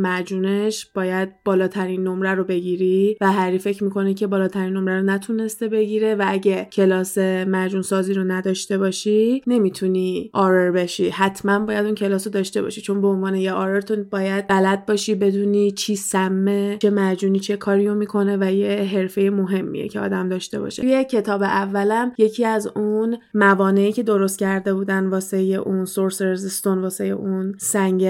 [0.00, 5.68] معجونش باید بالاترین نمره رو بگیری و هری فکر می‌کنه که بالاترین نمره رو نتونسته
[5.68, 11.08] بگیره و اگه کلاس معجون سازی رو نداشته باشی نمی‌تونی آرر بشی.
[11.08, 14.86] حتما باید اون کلاس رو داشته باشی چون به عنوان یه آرر تو باید بلد
[14.86, 20.28] باشی بدونی چی سمه چه معجونی چه کاریو می‌کنه و یه حرفه مهمیه که آدم
[20.28, 20.82] داشته باشه.
[20.82, 26.78] توی کتاب اولم یکی از اون موانعی که درست کرده بودن واسه اون سورسرز استون
[26.78, 28.08] واسه اون سنگ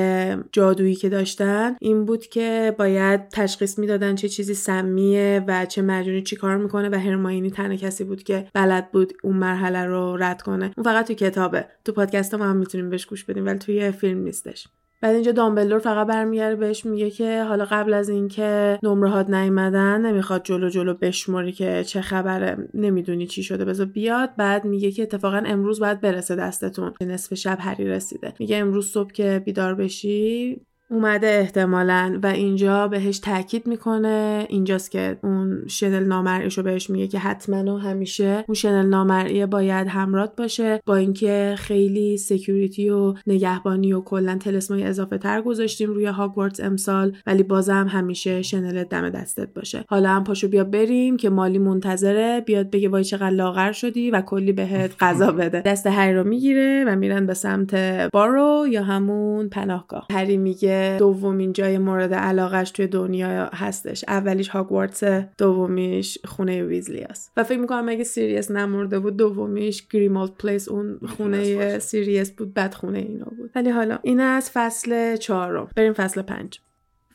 [0.52, 6.22] جادویی که داشتن این بود که باید تشخیص می‌دادن چه چیزی سمیه و چه معجونی
[6.22, 10.42] چی کار می‌کنه و هرماینی تنها کسی بود که بلد بود اون مرحله رو رد
[10.42, 10.72] کنه.
[10.76, 11.66] اون فقط تو کتابه.
[11.84, 14.68] تو پادکست ما هم می‌تونیم بهش گوش بدیم ولی توی فیلم نیستش.
[15.02, 20.44] بعد اینجا دامبلدور فقط برمیگرده بهش میگه که حالا قبل از اینکه نمرهات نیومدن نمی‌خواد
[20.44, 24.30] جلو جلو بشماری که چه خبره نمی‌دونی چی شده بذار بیاد.
[24.36, 26.92] بعد میگه که اتفاقا امروز باید برسه دستتون.
[27.00, 28.34] نصف شب هری رسیده.
[28.38, 30.60] میگه امروز صبح که بیدار بشی
[30.90, 34.46] اومده احتمالا و اینجا بهش تاکید می‌کنه.
[34.48, 39.46] اینجاست که اون شنل نامرئیش رو بهش میگه که حتما و همیشه اون شنل نامرئی
[39.46, 45.90] باید همراه باشه با اینکه خیلی security و نگهبانی و کلا طلسمای اضافه تر گذاشتیم
[45.90, 49.84] روی هاگوارتس امسال ولی بازم همیشه شنل دم دستت باشه.
[49.88, 54.20] حالا هم پاشو بیا بریم که مالی منتظره بیاد بگه وای چقدر لاغر شدی و
[54.20, 55.60] کلی بهت غذا بده.
[55.60, 57.74] دست هری رو می‌گیره و میرن به سمت
[58.12, 60.06] Burrow یا همون پناهگاه.
[60.10, 64.04] هری میگه دومین جای مورد علاقش توی دنیا هستش.
[64.08, 65.04] اولیش هاگوارتس
[65.38, 70.98] دومیش خونه ویزلی است و فکر می‌کنم اگه سیریس نمرده بود دومیش Grimmauld Place اون
[71.16, 73.50] خونه سیریس بود بعد خونه اینا بود.
[73.54, 75.68] ولی حالا این از فصل چهارم.
[75.76, 76.60] بریم فصل پنج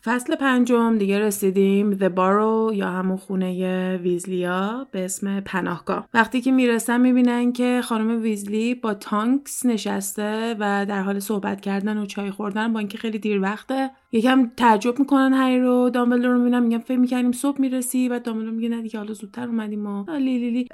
[0.06, 6.08] فصل پنجم دیگه رسیدیم The Burrow یا همون خونه ویزلیا به اسم پناهگاه.
[6.14, 11.98] وقتی که می‌رسن می‌بینن که خانم ویزلی با تانکس نشسته و در حال صحبت کردن
[11.98, 15.90] و چای خوردن با اینکه خیلی دیر وقته یکم تعجب می‌کنن هری رو.
[15.90, 19.48] دامبلدور رو می‌بینن میگن فکر می‌کنیم صبح می‌رسی و دامبلدور میگه نه دیگه حالا زودتر
[19.48, 20.68] اومدیم ما لیلی لی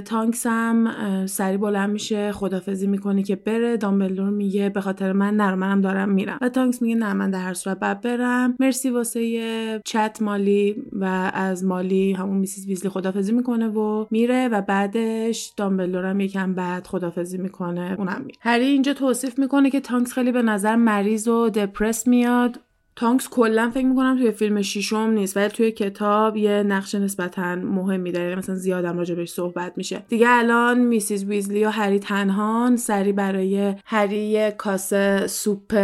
[0.00, 3.76] تانکس هم سریع بلند میشه خدافظی می‌کنه که بره.
[3.76, 6.38] دامبلدور میگه به خاطر من نرو منم دارم میرم.
[6.40, 8.56] و تانکس میگه نه من در هر صورت باید برم.
[8.86, 12.66] واسه چت مالی و از مالی همون Mrs.
[12.66, 18.38] ویزلی خدافظی می‌کنه و میره و بعدش دامبلدور هم یکم بعد خدافظی می‌کنه اونم میره.
[18.40, 22.60] هری اینجا توصیف می‌کنه که تانکس خیلی به نظر مریض و دپرس میاد.
[22.98, 28.12] تانکس کلا فکر می‌کنم توی فیلم شیشم نیست ولی توی کتاب یه نقش نسبتا مهمی
[28.12, 30.02] داره مثلا زیادم راجع بهش صحبت میشه.
[30.08, 31.24] دیگه الان Mrs.
[31.24, 35.74] ویزلی و هری تنهان سریع برای هری کاسه سوپ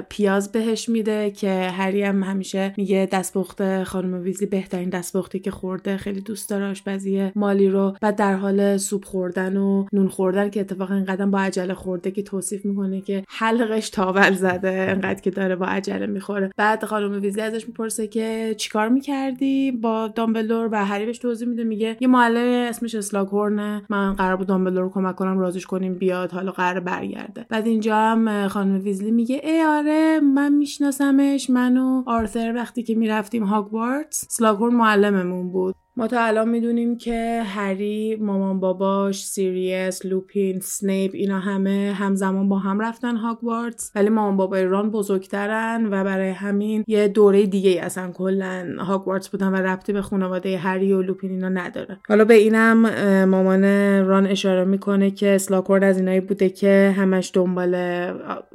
[0.00, 5.96] پیاز بهش میده که هری هم همیشه میگه دستپخت خانم ویزلی بهترین دستپختی که خورده
[5.96, 7.96] خیلی دوست داره آشپزی مالی رو.
[8.00, 12.22] بعد در حال سوپ خوردن و نون خوردن که اتفاقا اینقدر با عجله خورده که
[12.22, 16.50] توصیف می‌کنه که حلقش تاول زده انقدر که داره با عجله می‌خوره.
[16.64, 21.64] بعد خانم ویزلی ازش می‌پرسه که چیکار می‌کردی؟ با دامبلدور و هری بهش توضیح میده
[21.64, 26.52] میگه یه معلم اسمش اسلاگورنه من قرار بود دامبلدور کمک کنم راضیش کنیم بیاد حالا
[26.52, 27.46] قرار برگرده.
[27.48, 32.94] بعد اینجا هم خانم ویزلی میگه ای آره من میشناسمش من و آرثر وقتی که
[32.94, 35.74] می‌رفتیم هاگوارتس اسلاگورن معلممون بود.
[35.96, 42.58] ما تا الان می‌دونیم که هری مامان باباش سیریس لوپین سنیپ اینا همه همزمان با
[42.58, 47.78] هم رفتن هاگوارتس ولی مامان بابای ران بزرگترن و برای همین یه دوره دیگه ای
[47.78, 51.98] اصلا کلا هاگوارتس بودن و ربطی به خانواده هری و لوپین اینا نداره.
[52.08, 52.78] حالا به اینم
[53.24, 53.64] مامان
[54.06, 57.72] ران اشاره می‌کنه که اسلاگورن از اینایی بوده که همش دنبال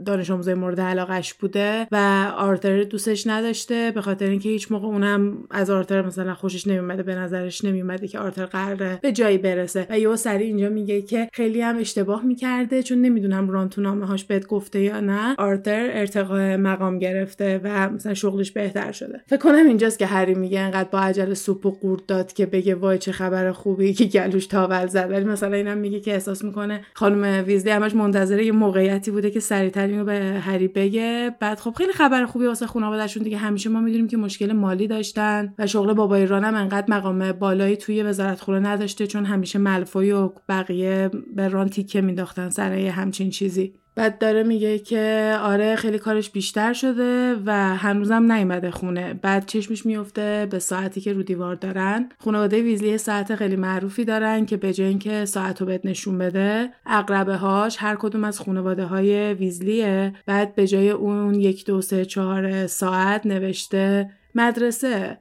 [0.06, 5.38] دانش آموزای مورد علاقش بوده و آرثر دوستش نداشته به خاطر اینکه هیچ موقع اونم
[5.52, 9.88] از آرثر مثلا خوشش نمیومده به نظرش نمیومده که آرثر قراره به جایی برسه.
[9.90, 14.06] و یهو سری اینجا میگه که خیلی هم اشتباه می‌کرده چون نمی‌دونم ران تو نامه
[14.06, 15.36] هاش بهت گفته یا نه.
[15.38, 19.22] آرثر ارتقاء مقام گرفته و مثلا شغلش بهتر شده.
[19.28, 22.76] فکر کنم اینجاست که هری میگه انقدر با عجله سوپ و قورت داد که بگه
[22.76, 25.08] وای چه خبر خوبی که گلوش تاول زد.
[25.12, 29.40] ولی مثلا اینم میگه که احساس می‌کنه خانم ویزلی همش منتظر یه موقعیتی بوده که
[29.40, 31.36] سریعتر اینو به هری بگه.
[31.40, 33.38] بعد خب خیلی خبر خوبی واسه خانوادهشون دیگه.
[33.38, 38.04] همیشه ما می‌دونیم که مشکل مالی داشتن و شغل بابای رانم انقدر مقام بالایی توی
[38.04, 43.74] وزارت خونه نداشته چون همیشه ملفوی و بقیه به ران تیکه مینداختن سر همچین چیزی.
[44.00, 49.14] بعد داره میگه که آره خیلی کارش بیشتر شده و هنوزم نیومده خونه.
[49.14, 52.10] بعد چشمش میفته به ساعتی که رو دیوار دارن.
[52.18, 56.70] خانواده ویزلی ساعت خیلی معروفی دارن که به جای اینکه ساعت رو بهت نشون بده
[56.86, 60.14] اقربه هاش هر کدوم از خانواده های ویزلیه.
[60.26, 65.18] بعد به جای اون یک دو سه چهار ساعت نوشته مدرسه.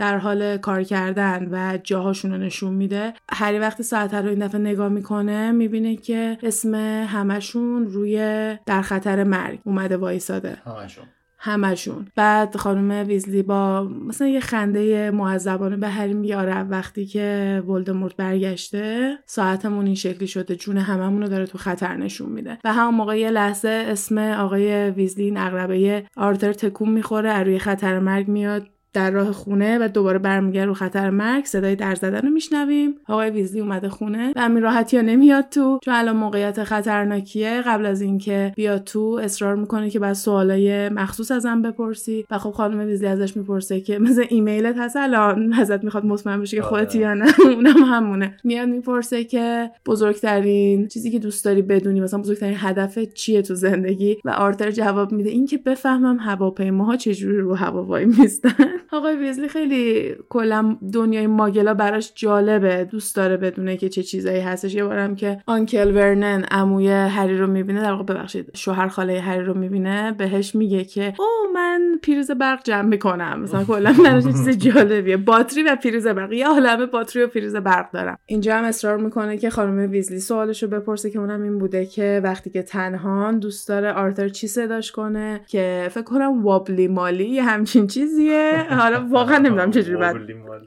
[0.00, 3.12] در حال کار کردن و جاهاشون رو نشون میده.
[3.32, 6.74] هری وقتی ساعت رو این دفعه نگاه می‌کنه می‌بینه که اسم
[7.08, 8.18] همشون روی
[8.66, 10.56] در خطر مرگ اومده وایساده.
[10.64, 11.04] همشون
[11.42, 17.62] همشون بعد خانم ویزلی با مثلا یه خنده معذبانه به هری میگه آره وقتی که
[17.66, 22.58] ولدمورت برگشته ساعتمون این شکلی شده جون هممون رو داره تو خطر نشون میده.
[22.64, 27.98] و همون موقع یه لحظه اسم آقای ویزلی این اقربه آرتر تکون می‌خوره روی خطر
[27.98, 28.66] مرگ میاد.
[28.92, 32.94] در راه خونه و دوباره برمیگرده رو خطر مرگ صدای در زدن رو میشنویم.
[33.08, 35.78] آقای ویزلی اومده خونه و همین راحتی ها نمیاد تو.
[35.82, 37.62] چون الان موقعیت خطرناکیه.
[37.66, 42.24] قبل از اینکه بیاد تو اصرار می‌کنه که بعد سوالای مخصوص ازم بپرسی.
[42.30, 46.56] و خب خانم ویزلی ازش می‌پرسه که مثل ایمیلت هست الان؟ ازت می‌خواد مطمئن بشه
[46.56, 48.36] که خودتی یا نه؟ اونم همونه.
[48.44, 54.16] میاد می‌پرسه که بزرگترین چیزی که دوست داری بدونی مثلا بزرگترین هدف چیه تو زندگی؟
[54.24, 58.79] و آرتر جواب میده اینکه بفهمم هواپیماها چجوری رو هوا وای میستن.
[58.92, 62.84] آقای ویزلی خیلی کلا دنیای ماگلا براش جالبه.
[62.84, 64.74] دوست داره بدونه که چه چیزایی هستش.
[64.74, 69.44] یه بارم که آنکل ورنن عموی هری رو می‌بینه در واقع ببخشید شوهر خاله هری
[69.44, 73.40] رو می‌بینه بهش میگه که او من پیروز برق جمع می‌کنم.
[73.40, 75.16] مثلا کلا براش چیز جالبیه.
[75.16, 76.32] باتری و پیروز برق.
[76.32, 78.18] یه عالمه باتری و پیروز برق دارم.
[78.26, 82.50] اینجا هم اصرار می‌کنه که خانم ویزلی سوالشو بپرسه که اونم این بوده که وقتی
[82.50, 88.66] که تنها دوست داره آرتر چی صداش کنه که فکر کنم وابلی مالی همچین چیزیه.
[88.82, 90.16] حالا واقعا نمی‌دونم چجوری بعد.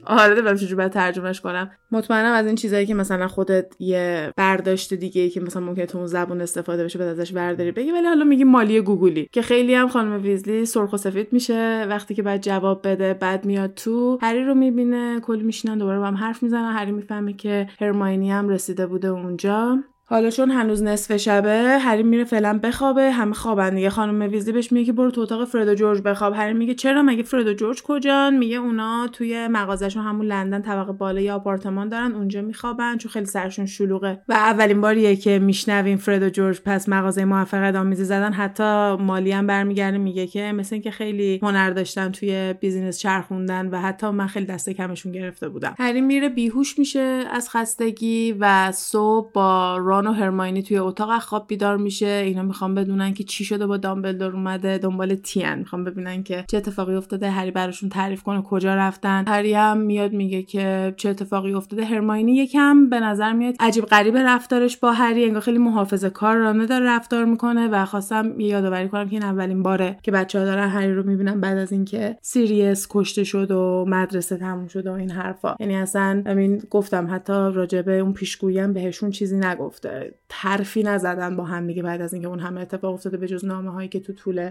[0.02, 1.70] حالا نمی‌دونم چجوری بعد ترجمهش کنم.
[1.92, 5.98] مطمئنم از این چیزایی که مثلا خودت یه برداشت دیگه ای که مثلا ممکنه تو
[5.98, 7.72] اون زبون استفاده بشه بعد ازش برداری.
[7.72, 11.86] بگی ولی حالا میگی مالی گوگلی که خیلی هم خانم ویزلی سرخ و سفید میشه.
[11.88, 14.18] وقتی که بعد جواب بده بعد میاد تو.
[14.22, 16.72] هری رو می‌بینه کلی میشینن دوباره با هم حرف می‌زنن.
[16.72, 19.78] هری می‌فهمه که هرماینی هم رسیده بوده اونجا.
[20.14, 23.90] حالا چون هنوز نصف شبه هری میره فعلا بخوابه همه خوابن دیگه.
[23.90, 26.34] خانم ویزلی بهش میگه که برو تو اتاق فرد جورج بخواب.
[26.34, 31.30] هری میگه چرا؟ مگه فرد جورج کجان؟ میگه اونا توی مغازهشون همون لندن طبقه بالای
[31.30, 34.22] آپارتمان دارن اونجا میخوابن چون خیلی سرشون شلوغه.
[34.28, 39.32] و اولین باریه که میشنویم فرد و جورج پس مغازه موفقیت آمیزی زدن حتی مالی
[39.32, 44.26] هم برمیگرده میگه که مثل اینکه خیلی هنر داشتن توی business چرخوندن و حتی من
[44.26, 45.74] خیلی دست کمشون گرفته بودم.
[45.78, 51.46] هری میره بیهوش میشه از خستگی و صبح با ران و هرماینی توی اتاق خواب
[51.48, 52.06] بیدار میشه.
[52.06, 54.78] اینا می‌خوان بدونن که چی شده با دامبلدور اومده.
[54.78, 55.54] دنبال تین.
[55.54, 57.30] می‌خوان ببینن که چه اتفاقی افتاده.
[57.30, 59.24] هری براشون تعریف کنه کجا رفتن.
[59.28, 61.84] هری هم میاد میگه که چه اتفاقی افتاده.
[61.84, 65.24] هرماینی یکم به نظر میاد عجیب غریب رفتارش با هری.
[65.24, 69.98] انگار خیلی محافظه کارانه داره رفتار می‌کنه و خواستم یادآوری کنم که این اولین باره
[70.02, 74.36] که بچه ها دارن هری رو می‌بینن بعد از اینکه سیریس کشته شد و مدرسه
[74.36, 75.56] تموم شد و این حرفا.
[75.60, 79.83] یعنی اصلا همین گفتم حتی راجبه اون پیشگویی بهشون چیزی نگفت.
[80.32, 83.70] حرفی نزدن با هم دیگه بعد از اینکه اون همه اتفاق افتاده به جز نامه
[83.70, 84.50] هایی که تو طول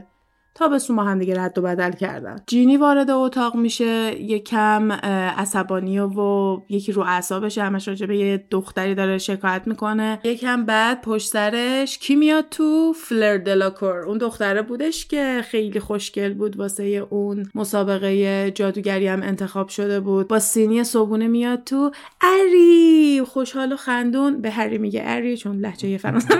[0.55, 2.35] تابستون با هم دیگه رد و بدل کردن.
[2.47, 4.91] جینی وارد اتاق میشه یکم
[5.37, 10.19] عصبانی و یکی رو اعصابش همش راجع به یه دختری داره شکایت می‌کنه.
[10.23, 13.99] یکم بعد پشت سرش کی میاد تو؟ فلر دلاکور.
[13.99, 20.27] اون دختره بودش که خیلی خوشگل بود واسه اون مسابقه جادوگری هم انتخاب شده بود.
[20.27, 21.91] با سینی صبونه میاد تو
[22.21, 23.21] اری!
[23.25, 24.41] خوشحال و خندون.
[24.41, 26.37] به هری میگه اری چون لهجه فرانسوی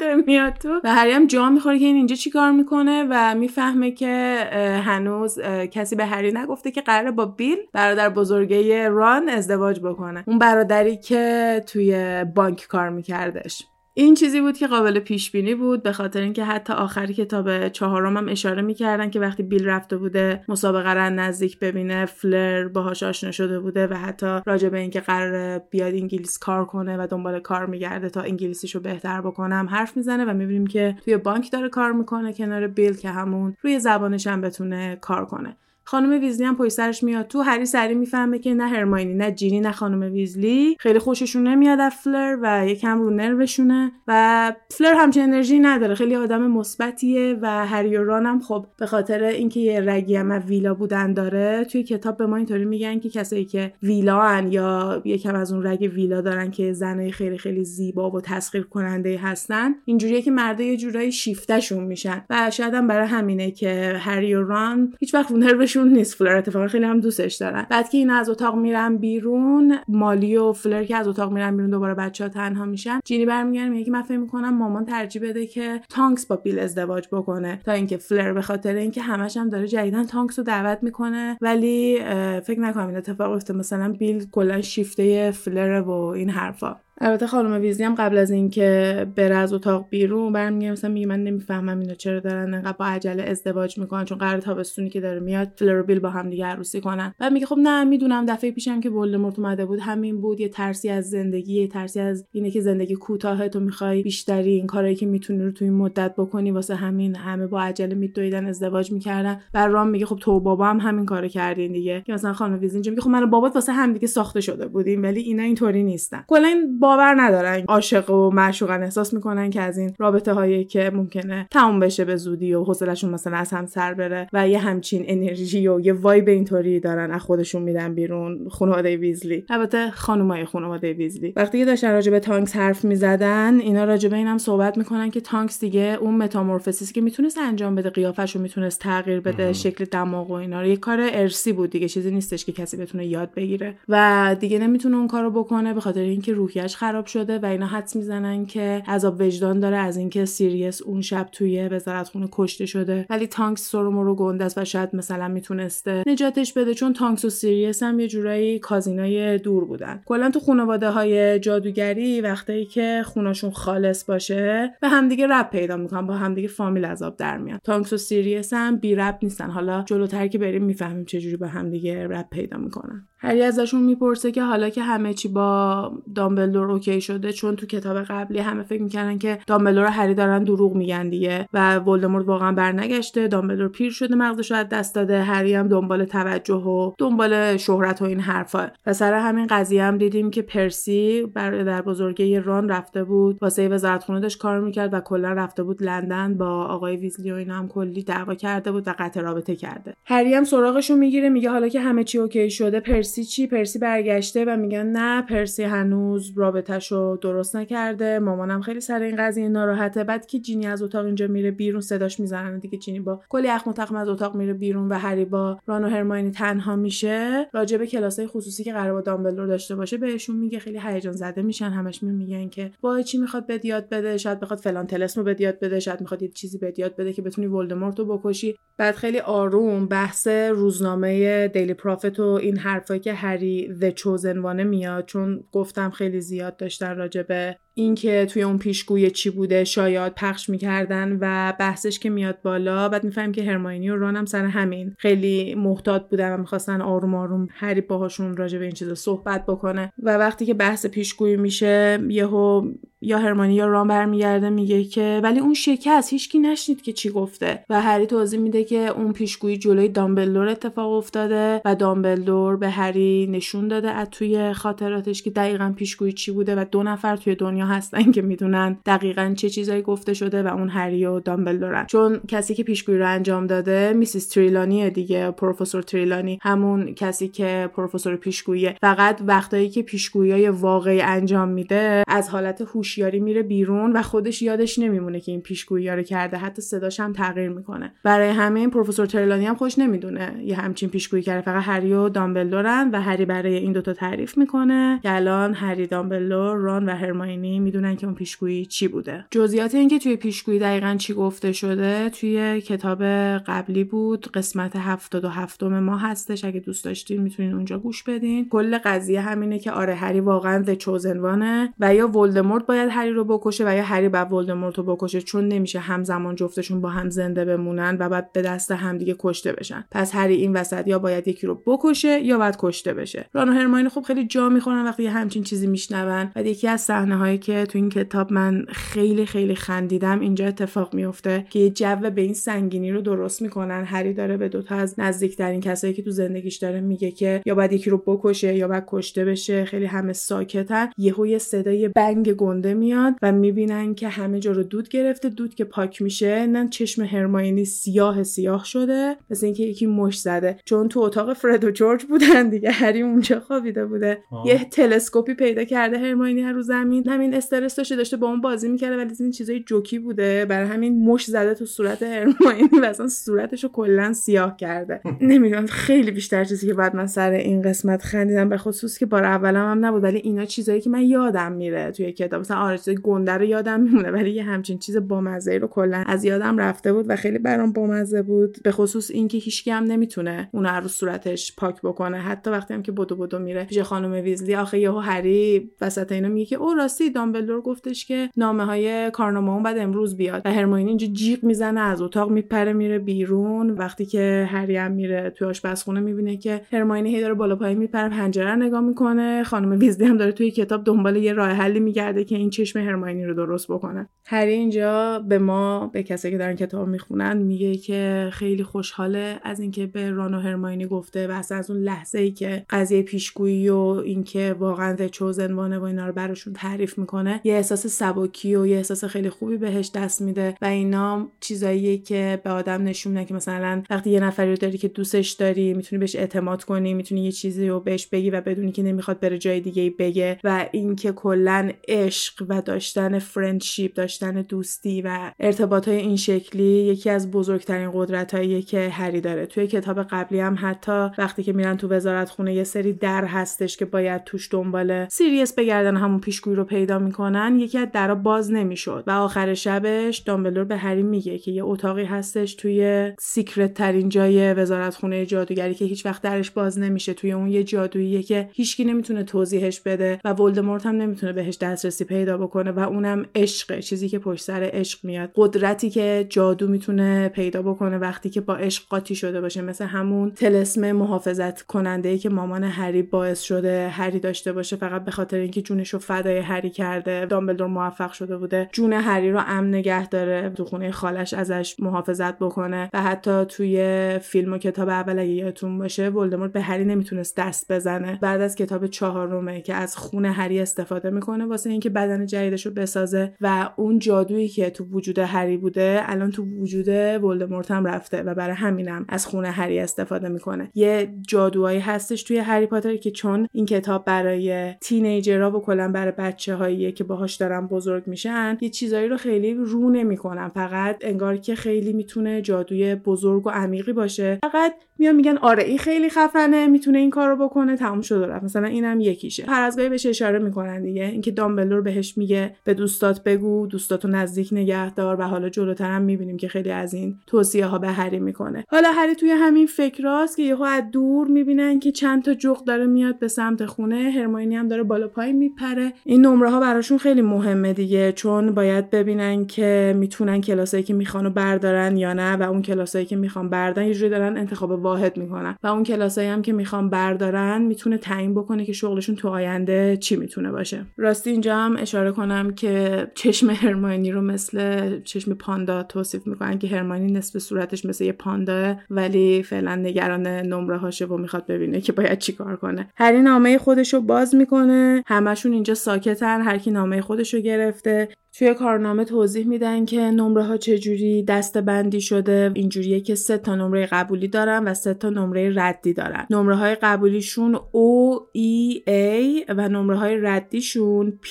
[0.00, 0.80] داره میاد تو.
[0.84, 4.48] و هری هم جا می‌خوره که این اینجا چیکار می‌کنه و می‌فهمه که
[4.84, 5.38] هنوز
[5.70, 10.24] کسی به هری نگفته که قراره با بیل برادر بزرگه ران ازدواج بکنه.
[10.26, 13.66] اون برادری که توی بانک کار میکردش.
[13.94, 18.16] این چیزی بود که قابل پیش بینی بود به خاطر اینکه حتی آخری کتاب چهارم
[18.16, 23.30] هم اشاره می‌کردن که وقتی بیل رفته بوده مسابقه را نزدیک ببینه فلر باهاش آشنا
[23.30, 27.66] شده بوده و حتی راجع به اینکه قرار بیاد انگلیس کار کنه و دنبال کار
[27.66, 32.32] میگرده تا انگلیسیشو بهتر بکنم حرف می‌زنه و می‌بینیم که توی بانک داره کار می‌کنه
[32.32, 35.56] کنار بیل که همون روی زبانش هم بتونه کار کنه.
[35.84, 37.26] خانم ویزلی هم پشت سرش میاد.
[37.26, 40.76] تو هری سری می‌فهمه که نه هرماینی نه جینی نه خانم ویزلی.
[40.80, 43.92] خیلی خوششون نمیاد از فلر و یکم رو نروشونه.
[44.08, 45.94] و فلر همچین انرژی نداره.
[45.94, 50.42] خیلی آدم مثبتیه و هری و ران هم خب به خاطر اینکه یه رگی هم
[50.46, 55.02] ویلا بودن داره توی کتاب به ما اینطوری میگن که کسایی که ویلا هن یا
[55.04, 59.74] یکم از اون رگ ویلا دارن که زنای خیلی خیلی زیبا و تسخیر کننده هستن
[59.84, 62.24] اینجوریه که مردا یه جورایی شیفتشون میشن.
[62.30, 65.32] و شاید هم برای همینه که هری و ران هیچ وقت
[65.72, 66.14] شون نیست.
[66.14, 67.66] فلر اتفاقا خیلی هم دوستش دارن.
[67.70, 71.70] بعد که اینا از اتاق میرن بیرون مالی و فلر که از اتاق میرن بیرون
[71.70, 75.46] دوباره بچه ها تنها میشن جینی برمیگرده میگه که من فکر می‌کنم مامان ترجیح بده
[75.46, 77.60] که تانکس با بیل ازدواج بکنه.
[77.64, 81.98] تا اینکه فلر به خاطر اینکه همش هم داره جدیداً تانکس رو دعوت می‌کنه ولی
[82.44, 86.76] فکر نکنم این اتفاق افتاد مثلا بیل کلا شیفته فلر و این حرفا.
[87.00, 91.24] البته خانم ویزلی هم قبل از اینکه بره از اتاق بیرون برمیگه مثلا میگه من
[91.24, 95.48] نمی‌فهمم اینا چرا دارن انقدر با عجله ازدواج می‌کنن چون قرار تابستونی که داره میاد
[95.56, 97.14] فلر بیل با هم دیگه عروسی کنن.
[97.18, 100.88] بعد میگه خب نه می‌دونم دفعه پیشم که ولدمورت اومده بود همین بود یه ترسی
[100.88, 105.06] از زندگی یه ترسی از اینه که زندگی کوتاهه تو می‌خوای بیشتری این کارایی که
[105.06, 109.40] می‌تونی رو تو این مدت بکنی واسه همین همه با عجله میدویدن ازدواج می‌کردن.
[109.52, 112.02] بر رام میگه خب تو بابا هم همین کارو کردین دیگه.
[112.06, 115.20] که مثلا خانم ویزلی میگه خب من بابات واسه هم دیگه ساخته شده بودیم ولی
[115.20, 116.24] اینا اینطوری نیستن.
[116.28, 121.48] کلا باور ندارن عاشق و معشوقن احساس می‌کنن که از این رابطه هایی که ممکنه
[121.50, 125.68] تموم بشه به زودی و حوصلشون مثلا از هم سر بره و یه همچین انرژی
[125.68, 129.44] و یه وایب اینطوری دارن از خودشون میدن بیرون خانواده ویزلی.
[129.50, 131.32] البته خانمای خانواده ویزلی.
[131.36, 135.20] وقتی که داشتن راجع به تانکس حرف می‌زدن اینا راجع به اینم صحبت می‌کنن که
[135.20, 140.30] تانکس دیگه اون متامورفوسیس که می‌تونست انجام بده قیافش رو می‌تونست تغییر بده شکل دماغ
[140.30, 140.66] و اینا رو.
[140.66, 143.74] یه کار ارسی بود دیگه چیزی نیستش که کسی بتونه یاد بگیره.
[143.88, 147.96] و دیگه نمی‌تونه اون کارو بکنه به خاطر اینکه روحیش خراب شده و اینا حدس
[147.96, 153.06] می‌زنن که عذاب وجدان داره از اینکه سیریس اون شب توی وزارتخونه کشته شده.
[153.10, 156.92] ولی تانکس سر و مر و گنده است و شاید مثلا می‌تونسته نجاتش بده چون
[156.92, 160.02] تانکس و سیریس هم یه جورایی cousin ای دور بودن.
[160.06, 166.06] کلا تو خانواده های جادوگری وقتی که خوناشون خالص باشه به همدیگه ربط پیدا می‌کنن
[166.06, 167.58] با همدیگه فامیل از آب در میان.
[167.64, 169.50] تانکس و سیریس هم بی ربط نیستن.
[169.50, 173.08] حالا جلوتر که بریم می‌فهمیم چجوری با همدیگه ربط پیدا می‌کنن.
[173.22, 178.02] هری ازشون می‌پرسه که حالا که همه چی با دامبلدور OK شده چون تو کتاب
[178.02, 183.28] قبلی همه فکر می‌کردن که دامبلدور هری دارن دروغ میگن دیگه و ولدمورت واقعا برنگشته
[183.28, 188.04] دامبلدور پیر شده مغزش رو دست داده هری هم دنبال توجه و دنبال شهرت و
[188.04, 188.70] این حرفا.
[188.86, 194.20] و سر همین قضیه هم دیدیم که پرسی در بزرگی ران رفته بود واسه وزارتخونه
[194.20, 198.02] داشت کار می‌کرد و کلا رفته بود لندن با آقای ویزلی و اینا هم کلی
[198.02, 199.94] دعوا کرده بود و قطع رابطه کرده.
[200.04, 204.44] هری هم سراغشو می‌گیره میگه حالا که همه چی اوکی شده پرسی چی؟ پرسی برگشته
[204.44, 208.18] و میگن نه پرسی هنوز رابطهشو درست نکرده.
[208.18, 210.04] مامانم خیلی سر این قضیه ناراحته.
[210.04, 213.74] بعد که جینی از اتاق اینجا میره بیرون صداش می‌زنن دیگه جینی با کلی اخم
[213.90, 217.48] و از اتاق میره بیرون و هری با ران و هرماینی تنها میشه.
[217.52, 221.70] راجع کلاسای خصوصی که قرار با دامبلدور داشته باشه بهشون میگه خیلی هیجان زده میشن.
[221.70, 225.60] همش میگن که با چی می‌خواد بد یاد بده؟ شاید بخواد فلان تلسمو بد یاد
[225.60, 225.80] بده.
[225.80, 228.56] شاید می‌خواد یه چیزی بد یاد بده که بتونی ولدمورت رو بکشی.
[228.76, 234.64] بعد خیلی آروم بحث روزنامه دیلی پروفیت و این حرفایی که هری The Chosen One
[234.64, 240.14] میاد چون گفتم خیلی زیاد داشتن راجع به اینکه توی اون پیشگوی چی بوده شاید
[240.14, 242.88] پخش می‌کردن و بحثش که میاد بالا.
[242.88, 244.94] بعد می‌فهمیم که هرماینی و ران هم سر همین.
[244.98, 249.92] خیلی محتاط بودن و می‌خواستن آروم آروم هری باهاشون راجع به این چیزا صحبت بکنه.
[250.02, 252.68] و وقتی که بحث پیشگویی میشه یهو
[253.04, 257.64] یا هرمانی یا ران برمیگرده میگه که ولی اون شکست هیچکی نشنید که چی گفته.
[257.70, 263.26] و هری توضیح میده که اون پیشگویی جلوی دامبلدور اتفاق افتاده و دامبلدور به هری
[263.30, 267.61] نشون داده از توی خاطراتش که دقیقا پیشگویی چی بوده و دو نفر توی دنیا
[267.64, 271.86] هستن که می‌دونن دقیقا چه چیزایی گفته شده و اون هری و دامبلدورن.
[271.86, 276.38] چون کسی که پیشگویی رو انجام داده میسیس تریلانی دیگه پروفسور تریلانی.
[276.42, 283.20] همون کسی که پروفسور پیشگویی فقط وقتایی که پیشگویی واقعی انجام میده از حالت هوشیاری
[283.20, 286.36] میره بیرون و خودش یادش نمیمونه که این پیشگویی رو کرده.
[286.36, 287.92] حتی صداش هم تغییر می‌کنه.
[288.04, 291.42] برای همین پروفسور تریلانی هم خوش نمی‌دونه یه همچین پیشگویی کرده.
[291.42, 296.56] فقط هری و دامبلدورن و هری برای این دوتا تعریف می‌کنه که الان هری دامبلدور
[296.56, 299.24] ران و هرماینی می‌دونن که اون پیشگویی چی بوده.
[299.30, 303.02] جزئیات اینکه توی پیشگویی دقیقا چی گفته شده توی کتاب
[303.38, 306.44] قبلی بود قسمت هفتاد و هفتم ما هستش.
[306.44, 308.48] اگه دوست داشتین می‌تونین اونجا گوش بدین.
[308.48, 313.24] کل قضیه همینه که آره هری واقعا ذ چوزنوانه و یا ولدمورت باید هری رو
[313.24, 317.44] بکشه و یا هری باید ولدمورت رو بکشه چون نمیشه همزمان جفتشون با هم زنده
[317.44, 319.84] بمونن و بعد به دست همدیگه کشته بشن.
[319.90, 323.28] پس هری این وسط یا باید یکی رو بکشه یا باید کشته بشه.
[323.32, 327.16] ران و هرماین خب خیلی جا می‌خورن وقتی همچین چیزی میشنون و یکی از صحنه
[327.16, 330.20] هایی که تو این کتاب من خیلی خیلی خندیدم.
[330.20, 333.84] اینجا اتفاق میفته که یه جو به این سنگینی رو درست می‌کنن.
[333.84, 337.72] هری داره به دوتا از نزدیکترین کسایی که تو زندگیش داره میگه که یا باید
[337.72, 339.64] یکی رو بکشه یا باید کشته بشه.
[339.64, 340.90] خیلی همه ساکتن.
[340.98, 345.28] یهو یه صدای بنگ گنده میاد و می‌بینن که همه جا رو دود گرفته.
[345.28, 346.46] دود که پاک میشه.
[346.46, 349.16] نه چشم هرماینی سیاه سیاه شده.
[349.30, 350.56] مثل اینکه یکی مش زده.
[350.64, 352.70] چون تو اتاق فرد و جورج بودن دیگه.
[352.70, 354.18] هری اونجا خوابیده بوده.
[354.46, 357.08] یه تلسکوپی پیدا کرده هرماینی رو زمین.
[357.08, 360.44] همین این استرس داشته داشته با اون بازی می‌کرده ولی این چیزای جوکی بوده.
[360.44, 365.00] برای همین مش زده تو صورت هرماینی و اصلا صورتشو کلا سیاه کرده.
[365.20, 369.24] نمی‌دونم خیلی بیشتر چیزی که بعد من سر این قسمت خندیدم به خصوص که بار
[369.24, 372.40] اولم هم نبود ولی اینا چیزایی که من یادم میره توی کتاب.
[372.40, 376.58] مثلا آره گنده رو یادم میمونه ولی یه همچین چیز بامزه رو کلا از یادم
[376.58, 378.58] رفته بود و خیلی برام بامزه بود.
[378.64, 382.18] به خصوص اینکه هیچکی هم نمی‌تونه اون رو صورتش پاک بکنه.
[382.18, 386.28] حتی وقتی هم که بدو بدو میره پیش خانم ویزلی آخه یهو هری وسط اینا
[386.28, 390.52] میگه که او راستی دامبلدور گفتش که نامه های کارنامه اون بعد امروز بیاد و
[390.52, 393.70] هرماینی اینجا جیغ می‌زنه از اتاق میپره میره بیرون.
[393.70, 398.08] وقتی که هری هم میره توی آشپزخونه می‌بینه که هرماینی هی داره بالا پایین میپره
[398.08, 399.42] پنجره نگاه می‌کنه.
[399.44, 403.24] خانم ویزلی هم داره توی کتاب دنبال یه راه حلی میگرده که این چشم هرماینی
[403.24, 404.08] رو درست بکنه.
[404.26, 409.60] هری اینجا به ما به کسایی که دارن کتاب می‌خونن میگه که خیلی خوشحاله از
[409.60, 413.76] اینکه به ران و هرماینی گفته و از اون لحظه ای که قضیه پیشگویی و
[413.76, 417.11] اینکه واقعا Chosen One و اینا رو براشون تعریف می‌کنه.
[417.44, 422.40] یه احساس سبکی و یه احساس خیلی خوبی بهش دست میده و اینا چیزاییه که
[422.44, 426.00] به آدم نشون میده که مثلا وقتی یه نفری رو داری که دوستش داری می‌تونی
[426.00, 429.60] بهش اعتماد کنی می‌تونی یه چیزی رو بهش بگی و بدونی که نمی‌خواد بره جای
[429.60, 436.16] دیگه بگه و اینکه کلا عشق و داشتن friendship داشتن دوستی و ارتباط های این
[436.16, 438.32] شکلی یکی از بزرگترین قدرت
[438.66, 439.46] که هری داره.
[439.46, 443.76] توی کتاب قبلی هم حتی وقتی که میرن تو وزارت خونه یه سری در هستش
[443.76, 448.52] که باید توش دنبال سیریس بگردن همون پیشگویی رو پیدا می‌کنن یکی از درا باز
[448.52, 449.04] نمی‌شد.
[449.06, 454.54] و آخر شبش دامبلور به هری میگه که یه اتاقی هستش توی secret ترین جای
[454.54, 457.14] وزارت خونه جادوگری که هیچ وقت درش باز نمیشه.
[457.14, 462.04] توی اون یه جادوییه که هیچکی نمی‌تونه توضیحش بده و ولدمورت هم نمی‌تونه بهش دسترسی
[462.04, 465.30] پیدا بکنه و اونم عشق چیزی که پشت سر عشق میاد.
[465.34, 469.62] قدرتی که جادو می‌تونه پیدا بکنه وقتی که با عشق قاطی شده باشه.
[469.62, 474.76] مثل همون تلسم محافظت کننده ای که مامان هری باعث شده هری داشته باشه.
[474.76, 479.32] فقط به خاطر اینکه جونش رو فدای هری کرده دامبلدور موفق شده بوده جون هری
[479.32, 484.58] رو امن نگه داره تو خونه خالش ازش محافظت بکنه و حتی توی فیلم و
[484.58, 488.18] کتاب اول اگه یادتون باشه ولدمورت به هری نمی‌تونست دست بزنه.
[488.22, 492.72] بعد از کتاب چهارمه که از خون هری استفاده می‌کنه واسه اینکه بدن جدیدش رو
[492.72, 496.88] بسازه و اون جادویی که تو وجود هری بوده الان تو وجود
[497.24, 500.70] ولدمورت هم رفته و برای همینم از خون هری استفاده می‌کنه.
[500.74, 506.12] یه جادوهایی هستش توی هری پاتر که چون این کتاب برای تینیجرها و کلا برای
[506.12, 510.48] بچه هاییه که باهاش دارن بزرگ میشن یه چیزایی رو خیلی رو نمی‌کنن.
[510.48, 514.38] فقط انگار که خیلی می‌تونه جادوی بزرگ و عمیقی باشه.
[514.42, 518.44] فقط میان میگن آره این خیلی خفنه می‌تونه این کارو بکنه تموم شد رفت.
[518.44, 519.44] مثلا اینم یکیشه.
[519.48, 521.04] هر از بهش اشاره می‌کنن دیگه.
[521.04, 526.02] اینکه دامبلور بهش میگه به دوستات بگو دوستاتو نزدیک نگه دار و حالا جلوتر هم
[526.02, 528.64] می‌بینیم که خیلی از این توصیه ها به هری می‌کنه.
[528.68, 532.86] حالا هری توی همین فکراست که یهو از دور می‌بینن که چند تا جغ داره
[532.86, 534.10] میاد به سمت خونه.
[534.10, 535.92] هرماینی هم داره بالا پایین میپره.
[536.04, 541.30] این نمره ها براشون خیلی مهمه دیگه چون باید ببینن که می‌تونن کلاسایی که میخوانو
[541.30, 545.56] بردارن یا نه و اون کلاسایی که می‌خوان بردارن یه جوری دارن انتخاب واحد می‌کنن.
[545.62, 550.16] و اون کلاسایی هم که می‌خوان بردارن می‌تونه تعیین بکنه که شغلشون تو آینده چی
[550.16, 550.84] می‌تونه باشه.
[550.96, 556.68] راستی اینجا هم اشاره کنم که چشم هرماینی رو مثل چشم پاندا توصیف می‌کنن که
[556.68, 561.92] هرماینی نصف صورتش مثل یه پاندا ولی فعلا نگران نمره هاشه و می‌خواد ببینه که
[561.92, 562.88] باید چیکار کنه.
[562.96, 565.02] هری نامه خودش رو باز می‌کنه.
[565.06, 566.42] همشون اینجا ساکتن.
[566.52, 568.08] هر کی نامه خودش گرفته.
[568.32, 572.50] توی کارنامه توضیح میدن که نمره ها چجوری دسته بندی شده.
[572.54, 576.26] اینجوریه که سه تا نمره قبولی دارن و سه تا نمره ردی دارن.
[576.30, 581.28] نمره های قبولیشون O, E, A و نمره های ردیشون P,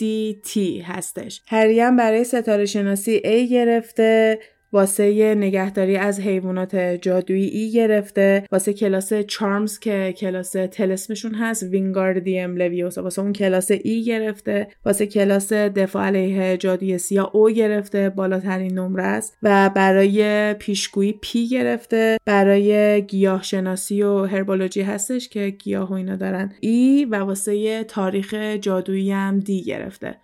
[0.00, 0.04] D,
[0.48, 1.42] T هستش.
[1.48, 4.38] هریم برای ستاره شناسی A گرفته.
[4.76, 13.02] واسه نگهداری از حیوانات جادویی گرفته واسه کلاس چارمز که کلاس تلسمشون هست وینگاردیم لویوسا
[13.02, 19.02] واسه اون کلاس ای گرفته واسه کلاس دفاع علیه جادوی سیا او گرفته بالاترین نمره
[19.02, 19.38] است.
[19.42, 22.18] و برای پیشگویی پی گرفته.
[22.24, 26.52] برای گیاه شناسی و هربولوژی هستش که گیاه و اینا دارن.
[26.60, 30.14] ای و واسه تاریخ جادویی هم دی گرفته.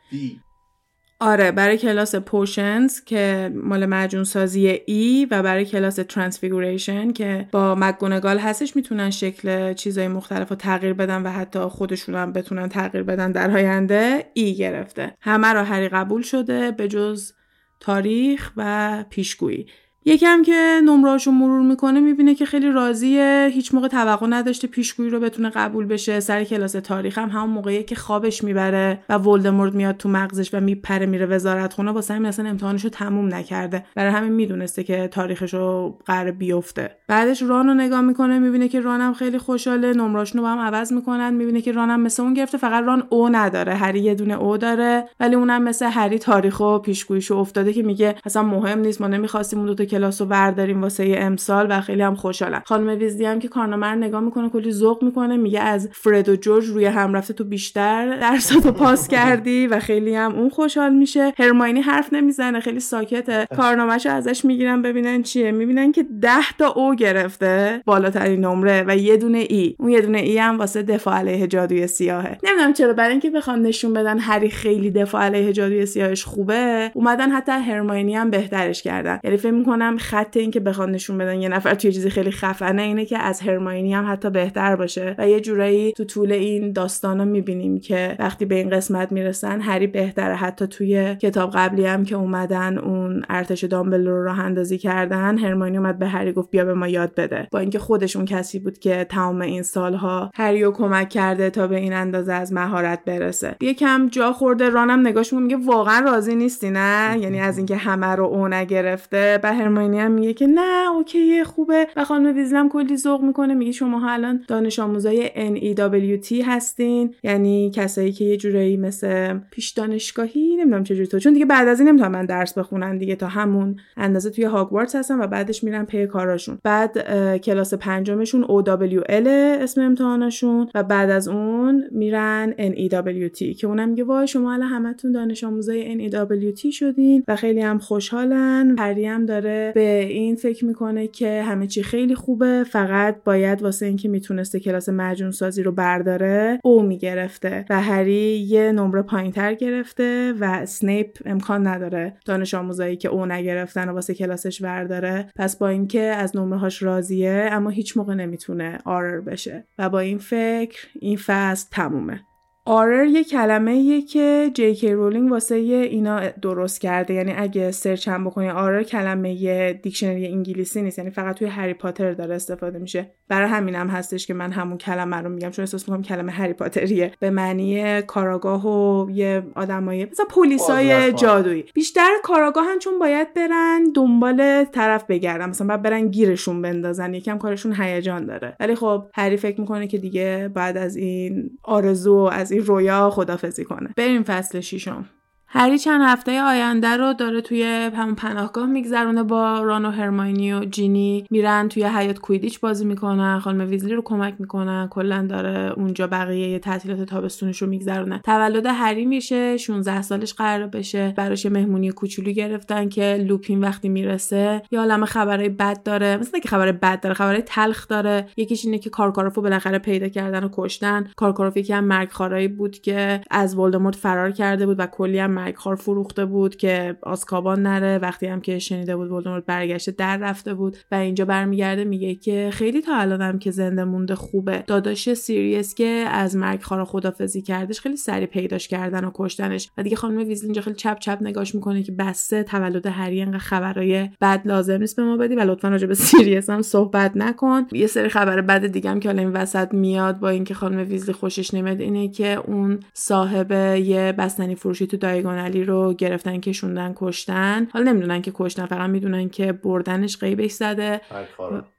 [1.25, 7.75] آره برای کلاس Potions که مال معجون سازی ای و برای کلاس Transfiguration که با
[7.79, 13.05] مک‌گونگال هستش می‌تونن شکل چیزای مختلف رو تغییر بدن و حتی خودشون هم بتونن تغییر
[13.05, 15.15] بدن در آینده ای گرفته.
[15.21, 17.33] همه را هری قبول شده به جز
[17.81, 19.67] تاریخ و پیشگویی.
[20.05, 23.51] یکم که نمرهاشو مرور می‌کنه می‌بینه که خیلی راضیه.
[23.53, 26.21] هیچ موقع توقع نداشته پیشگویی رو بتونه قبول بشه.
[26.21, 30.61] سر کلاس تاریخ هم همون موقعی که خوابش می‌بره و ولدمورت میاد تو مغزش و
[30.61, 33.85] میپره میره وزارت خونه واسه همین اصلا امتحانشو تموم نکرده.
[33.95, 36.97] برای همین می‌دونسته که تاریخشو قرار بیفته.
[37.09, 39.93] بعدش ران رو نگاه می‌کنه می‌بینه که رانم خیلی خوشحاله.
[39.93, 41.35] نمراشون رو با هم عوض می‌کنن.
[41.35, 42.59] می‌بینه که رانم مثل اون گرفته.
[42.59, 43.75] فقط ران او نداره.
[43.75, 45.09] هری یه دونه او داره.
[45.21, 49.01] ولی اونم مثل هری تاریخ و پیشگوییشو افتاده که میگه اصلا مهم نیست.
[49.01, 52.63] ما نمی‌خواستیم اون دو کلاس رو برداریم واسه امسال و خیلی هم خوشحالم.
[52.65, 56.37] خانم ویزلی هم که کارنامه رو نگاه می‌کنه کلی ذوق می‌کنه میگه از فرد و
[56.37, 61.33] جورج روی هم رفته تو بیشتر درساتو پاس کردی و خیلی هم اون خوشحال میشه.
[61.39, 63.47] هرماینی حرف نمی‌زنه خیلی ساکته.
[63.57, 65.53] کارنامهشو ازش می‌گیرن ببینن چیه.
[65.53, 69.77] می‌بینن که 10 تا او گرفته بالاترین نمره و یه دونه ای.
[69.79, 72.39] اون یه دونه ای هم واسه دفاع علیه جادوی سیاهه.
[72.43, 77.31] نمی‌دونم چرا برای اینکه بخوان نشون بدن هری خیلی دفاع علیه جادوی سیاهش خوبه اومدن
[77.31, 79.21] حتی هرماینی هم بهترش کردن.
[79.25, 79.51] یعنی فکر
[79.91, 83.19] می‌کنم خط این که بخوان نشون بدن یه نفر توی چیزی خیلی خفنه اینه که
[83.19, 85.15] از هرماینی هم حتی بهتر باشه.
[85.19, 89.87] و یه جورایی تو طول این داستانا می‌بینیم که وقتی به این قسمت می‌رسن هری
[89.87, 90.35] بهتره.
[90.35, 95.77] حتی توی کتاب قبلی هم که اومدن اون ارتش دامبلور رو راه اندازی کردن هرماینی
[95.77, 97.49] اومد به هری گفت بیا به ما یاد بده.
[97.53, 101.93] با اینکه خودشون کسی بود که تمام این سالها هریو کمک کرده تا به این
[101.93, 103.57] اندازه از مهارت برسه.
[103.61, 108.25] یکم جا خورده رانم نگاش میگه واقعا راضی نیستی نه؟ یعنی از اینکه همه رو
[108.25, 111.87] O نگرفته به هرماینی هم میگه که نه OK خوبه.
[111.97, 113.55] و خانم ویزلی هم کلی ذوق می‌کنه.
[113.55, 117.15] میگه شما الان دانش آموزای NEWT هستین.
[117.23, 121.19] یعنی کسایی که یه جورایی مثل پیش دانشگاهی نمی‌دونم چجوری تو.
[121.19, 123.17] چون دیگه بعد از این نمی‌تونم من درس بخونن دیگه.
[123.17, 126.59] تا همون اندازه توی هاگوارتس هستن و بعدش میرن پی کاراشون.
[126.63, 126.99] بعد
[127.39, 129.27] کلاس پنجمشون OWL
[129.63, 135.13] اسم امتحانشون و بعد از اون میرن NEWT که اونم میگه وای شما الان همتون
[135.13, 138.77] دانش آموزای NEWT شدین و خیلی هم خوشحالن.
[138.77, 143.87] هری هم داره به این فکر می‌کنه که همه چی خیلی خوبه فقط باید واسه
[143.87, 150.35] اینکه می‌تونسته کلاس معجون سازی رو برداره O می‌گرفته و هری یه نمره پایینتر گرفته
[150.41, 155.29] و سنیپ امکان نداره دانش آموزایی که O نگرفتن و واسه کلاسش برداره.
[155.37, 160.19] پس با اینکه از نمرهاش راضیه اما هیچ موقع نمی‌تونه Auror بشه و با این
[160.19, 162.21] فکر این فصل تمومه.
[162.65, 167.15] Auror یه کلمه یه که جی کی رولینگ واسه اینا درست کرده.
[167.15, 170.99] یعنی اگه سرچ هم بکنی Auror کلمه یه دیکشنری انگلیسی نیست.
[170.99, 173.11] یعنی فقط توی هری پاتر داره استفاده میشه.
[173.29, 176.53] برای همینم هم هستش که من همون کلمه رو میگم چون احساس می‌کنم کلمه هری
[176.53, 177.13] پاتریه.
[177.21, 181.65] به معنی کاراگاه و یه آدمای مثلا پلیسای جادویی.
[181.75, 185.49] بیشتر کاراگاه هم چون باید برن دنبال طرف بگردن.
[185.49, 187.15] مثلا باید برن گیرشون بندازن.
[187.15, 188.57] یکم کارشون هیجان داره.
[188.61, 193.65] ولی خب هری فکر می‌کنه که دیگه بعد از این آرزو از این رویا خدافزی
[193.65, 193.91] کنه.
[193.97, 195.09] بریم فصل شیشم
[195.55, 197.63] هری چند هفته آینده رو داره توی
[197.95, 201.27] همون پناهگاه میگذرونه با ران و هرماینی و جینی.
[201.31, 203.39] میرن توی حیات کویدیچ بازی می‌کنن.
[203.39, 204.89] خانم ویزلی رو کمک می‌کنن.
[204.91, 208.21] کلا داره اونجا بقیه تعطیلات تابستونش رو میگذرونه.
[208.25, 209.57] تولد هری میشه.
[209.57, 211.15] 16 سالش قرار بشه.
[211.17, 216.17] براش مهمونی کوچولو گرفتن که لوپین وقتی می‌رسه یه عالمه خبرهای بد داره.
[216.17, 218.29] مثلا که خبر بد داره خبرهای تلخ داره.
[218.37, 221.11] یکیش اینه که کارکاروفو بالاخره پیدا کردن و کشتن.
[221.17, 222.09] کارکاروف یکی هم مرگ
[222.57, 227.63] بود که از ولدمورت فرار کرده بود و کلی هم مرگخوار فروخته بود که آسکابان
[227.63, 227.99] نره.
[227.99, 232.51] وقتی هم که شنیده بود ولدمورت برگشته در رفته بود و اینجا برمیگرده میگه که
[232.53, 234.65] خیلی تا الانم که زنده مونده خوبه.
[234.67, 239.71] داداش سیریس که از مرگخواری خدافزی کردش خیلی سری پیداش کردن و کشتنش.
[239.79, 243.39] و دیگه خانم ویزلی اینجا خیلی چپ چپ نگاش می‌کنه که بسه تولد هری انقدر
[243.39, 245.35] خبرای بد لازم نیست به ما بدی.
[245.35, 247.67] و لطفا راجع به سیریس هم صحبت نکن.
[247.73, 251.13] یه سری خبر بد دیگه هم که حالا این وسط میاد با اینکه خانم ویزلی
[251.13, 254.97] خوشش نمیاد اینه که اون صاحب یه بستنی فروشی تو
[255.33, 257.69] دایگونالی رو گرفتن کشوندن کشتن.
[257.73, 261.01] حالا نمی‌دونن که کشتن فقط می‌دونن که بردنش قیبش زده.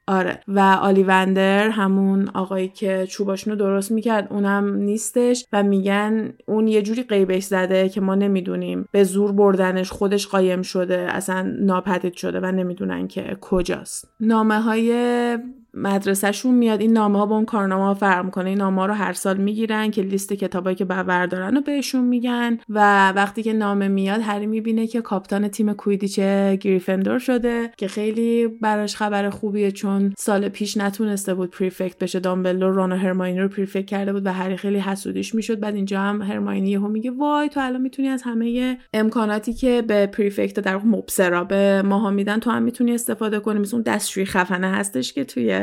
[0.07, 0.39] آره.
[0.47, 7.03] و آلیوندر همون آقایی که چوباشونو درست می‌کرد اونم نیستش و میگن اون یه جوری
[7.03, 8.85] قیبش زده که ما نمی‌دونیم.
[8.91, 14.11] به زور بردنش خودش قایم شده اصلا ناپدید شده و نمی‌دونن که کجاست.
[14.19, 15.37] نامه های
[15.73, 18.49] مدرسهشون میاد این نامه ها با اون کارنامه ها فرق می‌کنه.
[18.49, 22.03] این نامه ها رو هر سال می‌گیرن که لیست کتابایی که باور دارن رو بهشون
[22.03, 26.19] میگن و وقتی که نامه میاد هری می‌بینه که کاپیتان تیم کویدیچ
[26.59, 32.19] گریفندور شده که خیلی براش خبر خوبیه چون سال پیش نتونسته بود prefect بشه.
[32.19, 35.59] دامبلدور ران و هرماینی رو prefect کرده بود و هری خیلی حسودیش می‌شد.
[35.59, 40.05] بعد اینجا هم هرماینی یهو میگه وای تو الان می‌تونی از همه امکاناتی که به
[40.07, 43.59] prefect در مبصرا به ماها میدن تو هم می‌تونی استفاده کنی.
[43.59, 45.62] مثل اون دستشویی خفنه هستش که توی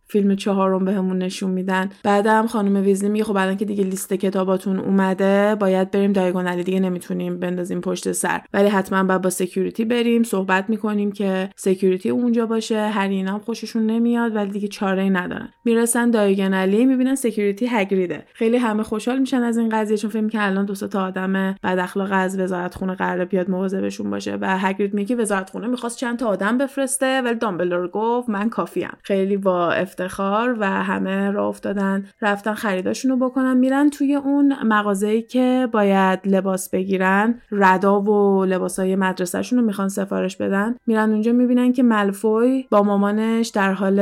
[0.11, 1.89] فیلم چهارم بهمون نشون میدن.
[2.03, 6.63] بعدم خانم ویزلی میگه خب الان که دیگه لیست کتاباتون اومده باید بریم Diagon Alley
[6.63, 8.41] دیگه نمی‌تونیم بندازیم پشت سر.
[8.53, 13.39] ولی حتما باید با security بریم صحبت می‌کنیم که security اونجا باشه هر اینا هم
[13.39, 15.49] خوششون نمیاد ولی دیگه چاره ای ندارن.
[15.65, 20.27] می‌رسن Diagon Alley می‌بینن security هگریده خیلی همه خوشحال میشن از این قضیه چون فکر
[20.27, 21.33] که الان دو تا آدم
[21.63, 25.97] بد اخلاق از وزارت خونه قرار بیاد مواظبشون باشه و هگرید میگه وزارت خونه می‌خواست
[25.97, 28.89] چند تا آدم بفرسته ولی دامبلور گفت من کافیم.
[29.03, 35.67] خیلی با افتخار و همه را افتادن رفتن خریداشونو بکنن میرن توی اون مغازه‌ای که
[35.71, 40.75] باید لباس بگیرن ردا و لباسای مدرسهشون رو می‌خوان سفارش بدن.
[40.87, 44.01] میرن اونجا می‌بینن که ملفوی با مامانش در حال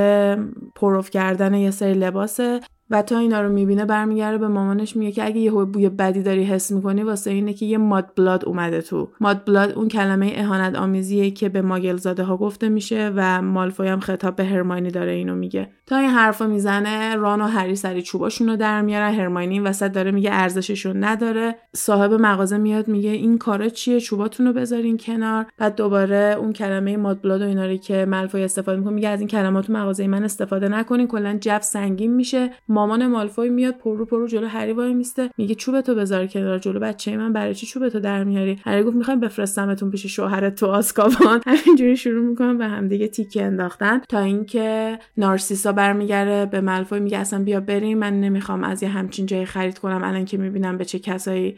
[0.75, 2.59] پروف کردن یه سری لباسه.
[2.91, 6.43] و تا اینا رو می‌بینه برمیگرده به مامانش میگه که اگه یه بوی بدی داری
[6.43, 9.09] حس می‌کنی واسه اینه که یه ماد بلاد اومده تو.
[9.19, 13.87] ماد بلاد اون کلمه اهانت آمیزیه که به ماگل زاده ها گفته میشه و مالفوی
[13.87, 15.69] هم خطاب به هرماینی داره اینو میگه.
[15.85, 19.91] تا این حرفا می‌زنه ران و هری سری چوباشون رو در میارن هرماینی این وسط
[19.91, 21.55] داره میگه ارزششون نداره.
[21.75, 25.45] صاحب مغازه میاد میگه این کارا چیه؟ چوباتون رو بذارین کنار.
[25.57, 29.27] بعد دوباره اون کلمه ماد بلاد و اینا که مالفوی استفاده می‌کنه میگه از این
[29.27, 31.07] کلمات تو مغازه من استفاده نکنین.
[31.07, 32.49] کلا جو سنگین میشه.
[32.79, 35.29] مامان مالفوی میاد پرو پرو جلو هری وای میسته.
[35.37, 39.19] میگه چوبتو بذار کنار جلو بچه من برای چی چوبتو در میاری؟ هری گفت می‌خوام
[39.19, 45.71] بفرستمتون پیش شوهرت تو آسکابان همینجوری شروع می‌کنن به همدیگه تیکه انداختن تا اینکه نارسیسا
[45.71, 50.03] برمیگره به مالفوی میگه اصلا بیا بریم من نمی‌خوام از یه همچین جایی خرید کنم
[50.03, 51.57] الان که می‌بینم به چه کسایی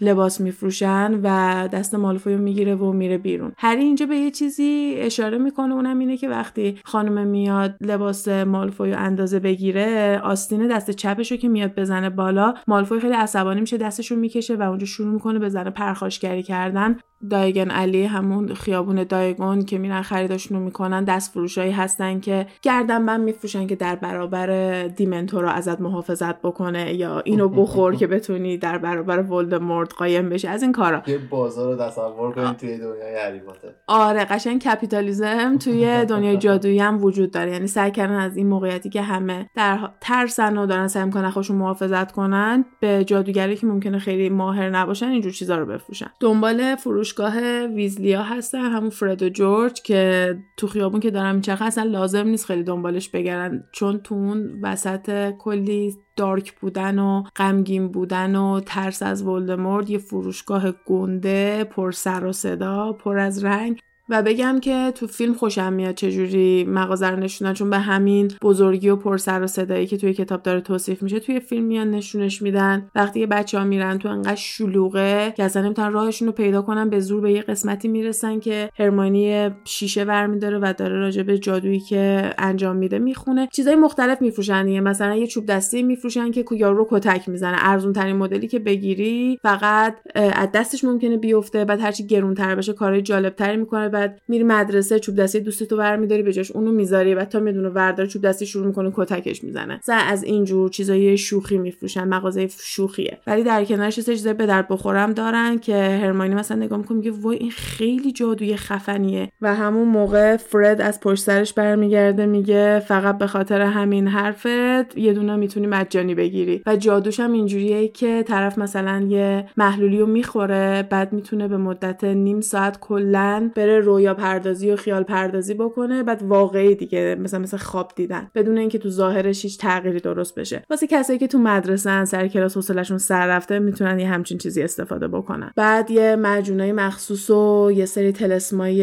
[0.00, 3.52] لباس میفروشن و دست مالفوی می‌گیره و میره بیرون.
[3.58, 8.92] هری اینجا به یه چیزی اشاره می‌کنه اونم اینه که وقتی خانم میاد لباس مالفوی
[8.92, 14.56] اندازه بگیره آستین دست چپشو که میاد بزنه بالا مالفوی خیلی عصبانی میشه دستشو می‌کشه
[14.56, 16.98] و اونجا شروع می‌کنه به پرخاشگری کردن.
[17.30, 23.06] Diagon Alley همون خیابون Diagon که میرن خریداشون رو می‌کنن دست فروشایی هستن که گردن
[23.06, 28.58] بند میفروشن که در برابر Dementor رو ازت محافظت بکنه یا اینو بخور که بتونی
[28.58, 31.02] در برابر ولدمورت قایم بشه از این کارا.
[31.06, 33.40] یه بازار رو تصور کنید توی دنیای هری
[33.86, 37.52] آره قشنگ کپیتالیزم توی دنیای جادویی هم وجود داره.
[37.52, 41.56] یعنی سعی کردن از این موقعیتی که همه در ترسن و دارن سعی می‌کنن خودشون
[41.56, 46.10] محافظت کنن به جادوگری که ممکنه خیلی ماهر نباشن اینجور چیزا رو بفروشن.
[46.20, 51.64] دنبال فروش فروشگاه ویزلیا هستن همون فرد و جورج که تو خیابون که دارن میچرخه
[51.64, 57.88] اصلا لازم نیست خیلی دنبالش بگرن چون تو اون وسط کلی dark بودن و غمگین
[57.88, 63.80] بودن و ترس از ولدمورد یه فروشگاه گنده پر سر و صدا پر از رنگ.
[64.10, 68.88] و بگم که تو فیلم خوشم میاد چجوری مغازه رو نشونن چون به همین بزرگی
[68.88, 72.90] و پرسر و صدایی که توی کتاب داره توصیف میشه توی فیلم میان نشونش میدن.
[72.94, 77.00] وقتی بچه ها میرن تو انقدر شلوغه که اصلا نمی‌تونن راهشون رو پیدا کنن به
[77.00, 81.80] زور به یه قسمتی می‌رسن که هرمانی شیشه ور میداره و داره راجع به جادویی
[81.80, 83.48] که انجام میده می‌خونه.
[83.52, 84.80] چیزای مختلف میفروشن دیگه.
[84.80, 87.56] مثلا یه چوب دستی میفروشن که یارو رو کتک می‌زنه.
[87.60, 93.02] ارزون ترین مدلی که بگیری فقط از دستش ممکنه بیفته بعد هرچی گرونتر بشه کارهای
[93.02, 97.24] جالب تری می‌کنه بعد میری مدرسه چوب دستی دوستتو برمیداری به جاش اونو می‌ذاری و
[97.24, 99.76] تا می‌دونه وردار چوب دستی شروع می‌کنه کتکش می‌زنه.
[99.76, 103.18] مثلا از اینجور چیزای شوخی میفروشن مغازه شوخیه.
[103.26, 107.10] ولی در کنارش یه چیزای به درد بخورم دارن که هرماینی مثلا نگاه می‌کنه میگه
[107.10, 109.32] وای این خیلی جادوی خفنیه.
[109.40, 115.12] و همون موقع فرد از پشت سرش برمیگرده میگه فقط به خاطر همین حرفت یه
[115.12, 116.62] دونه می‌تونی مجانی بگیری.
[116.66, 122.04] و جادوش هم اینجوریه که طرف مثلا یه محلولی رو می‌خوره بعد می‌تونه به مدت
[122.04, 127.56] نیم ساعت کلا بره رویا پردازی و خیال پردازی بکنه بعد واقعی دیگه مثلا مثل
[127.56, 128.30] خواب دیدن.
[128.34, 130.64] بدون اینکه تو ظاهرش هیچ تغییری درست بشه.
[130.70, 135.08] واسه کسایی که تو مدرسه سر کلاس حوصله‌شون سر رفته می‌تونن یه همچین چیزی استفاده
[135.08, 135.52] بکنن.
[135.56, 138.82] بعد یه مجونای مخصوص و یه سری طلسمای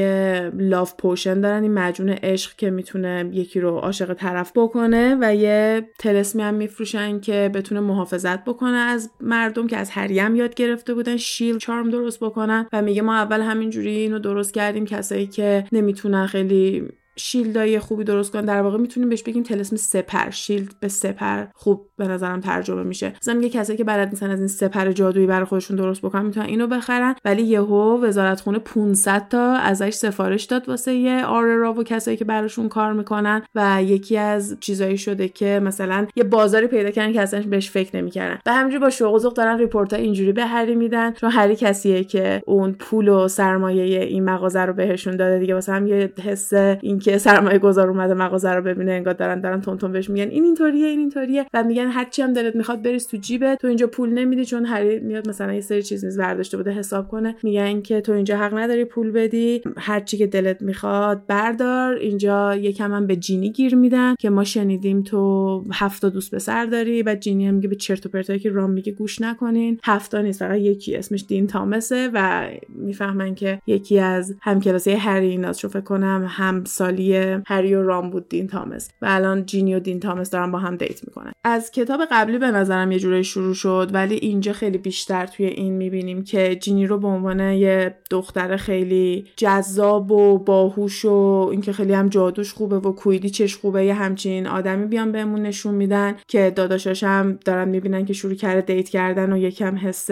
[0.49, 1.63] love potion دارن.
[1.63, 7.19] این معجون عشق که می‌تونه یکی رو عاشق طرف بکنه و یه طلسمی هم میفروشن
[7.19, 11.17] که بتونه محافظت بکنه از مردم که از هریم یاد گرفته بودن.
[11.17, 12.67] shield charm درست بکنن.
[12.73, 16.87] و میگه ما اول همینجوری اینو درست کردیم کسایی که نمی‌تونن خیلی
[17.17, 20.29] shield ای خوبی درست کن در واقع می‌تونیم بهش بگیم طلسم سپر.
[20.29, 23.13] shield به سپر خوب به نظرم ترجمه میشه.
[23.21, 26.45] مثلا میگه کسایی که بلد نیستن از این سپر جادویی برای خودشون درست بکنن می‌تونن
[26.45, 27.15] اینو بخرن.
[27.25, 32.17] ولی یهو وزارت خونه 500 تا ازش سفارش داد واسه یه Auror ا و کسایی
[32.17, 37.13] که براشون کار می‌کنن و یکی از چیزایی شده که مثلا یه بازاری پیدا کردن
[37.13, 38.39] که اصلا بهش فکر نمی‌کردن.
[38.45, 41.11] و همینجوری با شوق و دارن ریپورت اینجوری به هری میدن.
[41.11, 45.53] چون هری کسیه که اون پول و سرمایه این مغازه رو بهشون داده دیگه.
[45.53, 49.61] واسه هم یه حس این که سرمایه گذار اومده مغازه رو ببینه انگار دارن دارن
[49.61, 50.29] تون بهش میگن.
[50.29, 51.45] این اینطوریه این اینطوریه.
[51.53, 54.99] و میگن هرچی هم دلت می‌خواد بریز تو جیبه تو اینجا پول نمیدی چون هری
[54.99, 57.35] میاد مثلا یه سری چیز میز برداشته بوده حساب کنه.
[57.43, 59.61] میگن که تو اینجا حق نداری پول بدی.
[59.77, 61.93] هرچی که دلت می‌خواد بردار.
[61.95, 67.03] اینجا یکم هم به جینی گیر میدن که ما شنیدیم تو هفت دوست پسر داری.
[67.03, 69.79] و جینی هم میگه به چرت و پرتایی که رام میگه گوش نکنین.
[69.83, 70.95] هفتا نیست فقط یکی.
[70.95, 76.63] اسمش دین تامسه و می‌فهمن که یکی از همکلاسی هری ایناست فکر کنم هم
[76.97, 78.89] سالی هری و ران بود دین تامس.
[79.01, 81.31] و الان جینی و دین تامس دارن با هم date می‌کنن.
[81.43, 85.73] از کتاب قبلی به نظرم یه جوری شروع شد ولی اینجا خیلی بیشتر توی این
[85.73, 91.93] می‌بینیم که جینی رو به عنوان یه دختر خیلی جذاب و باهوش و اینکه خیلی
[91.93, 97.03] هم جادوش خوبه و چش خوبه یه همچین آدمی بیان بهمون نشون میدن که داداشاش
[97.03, 100.09] هم دارن می‌بینن که شروع کرده date کردن و یکم حس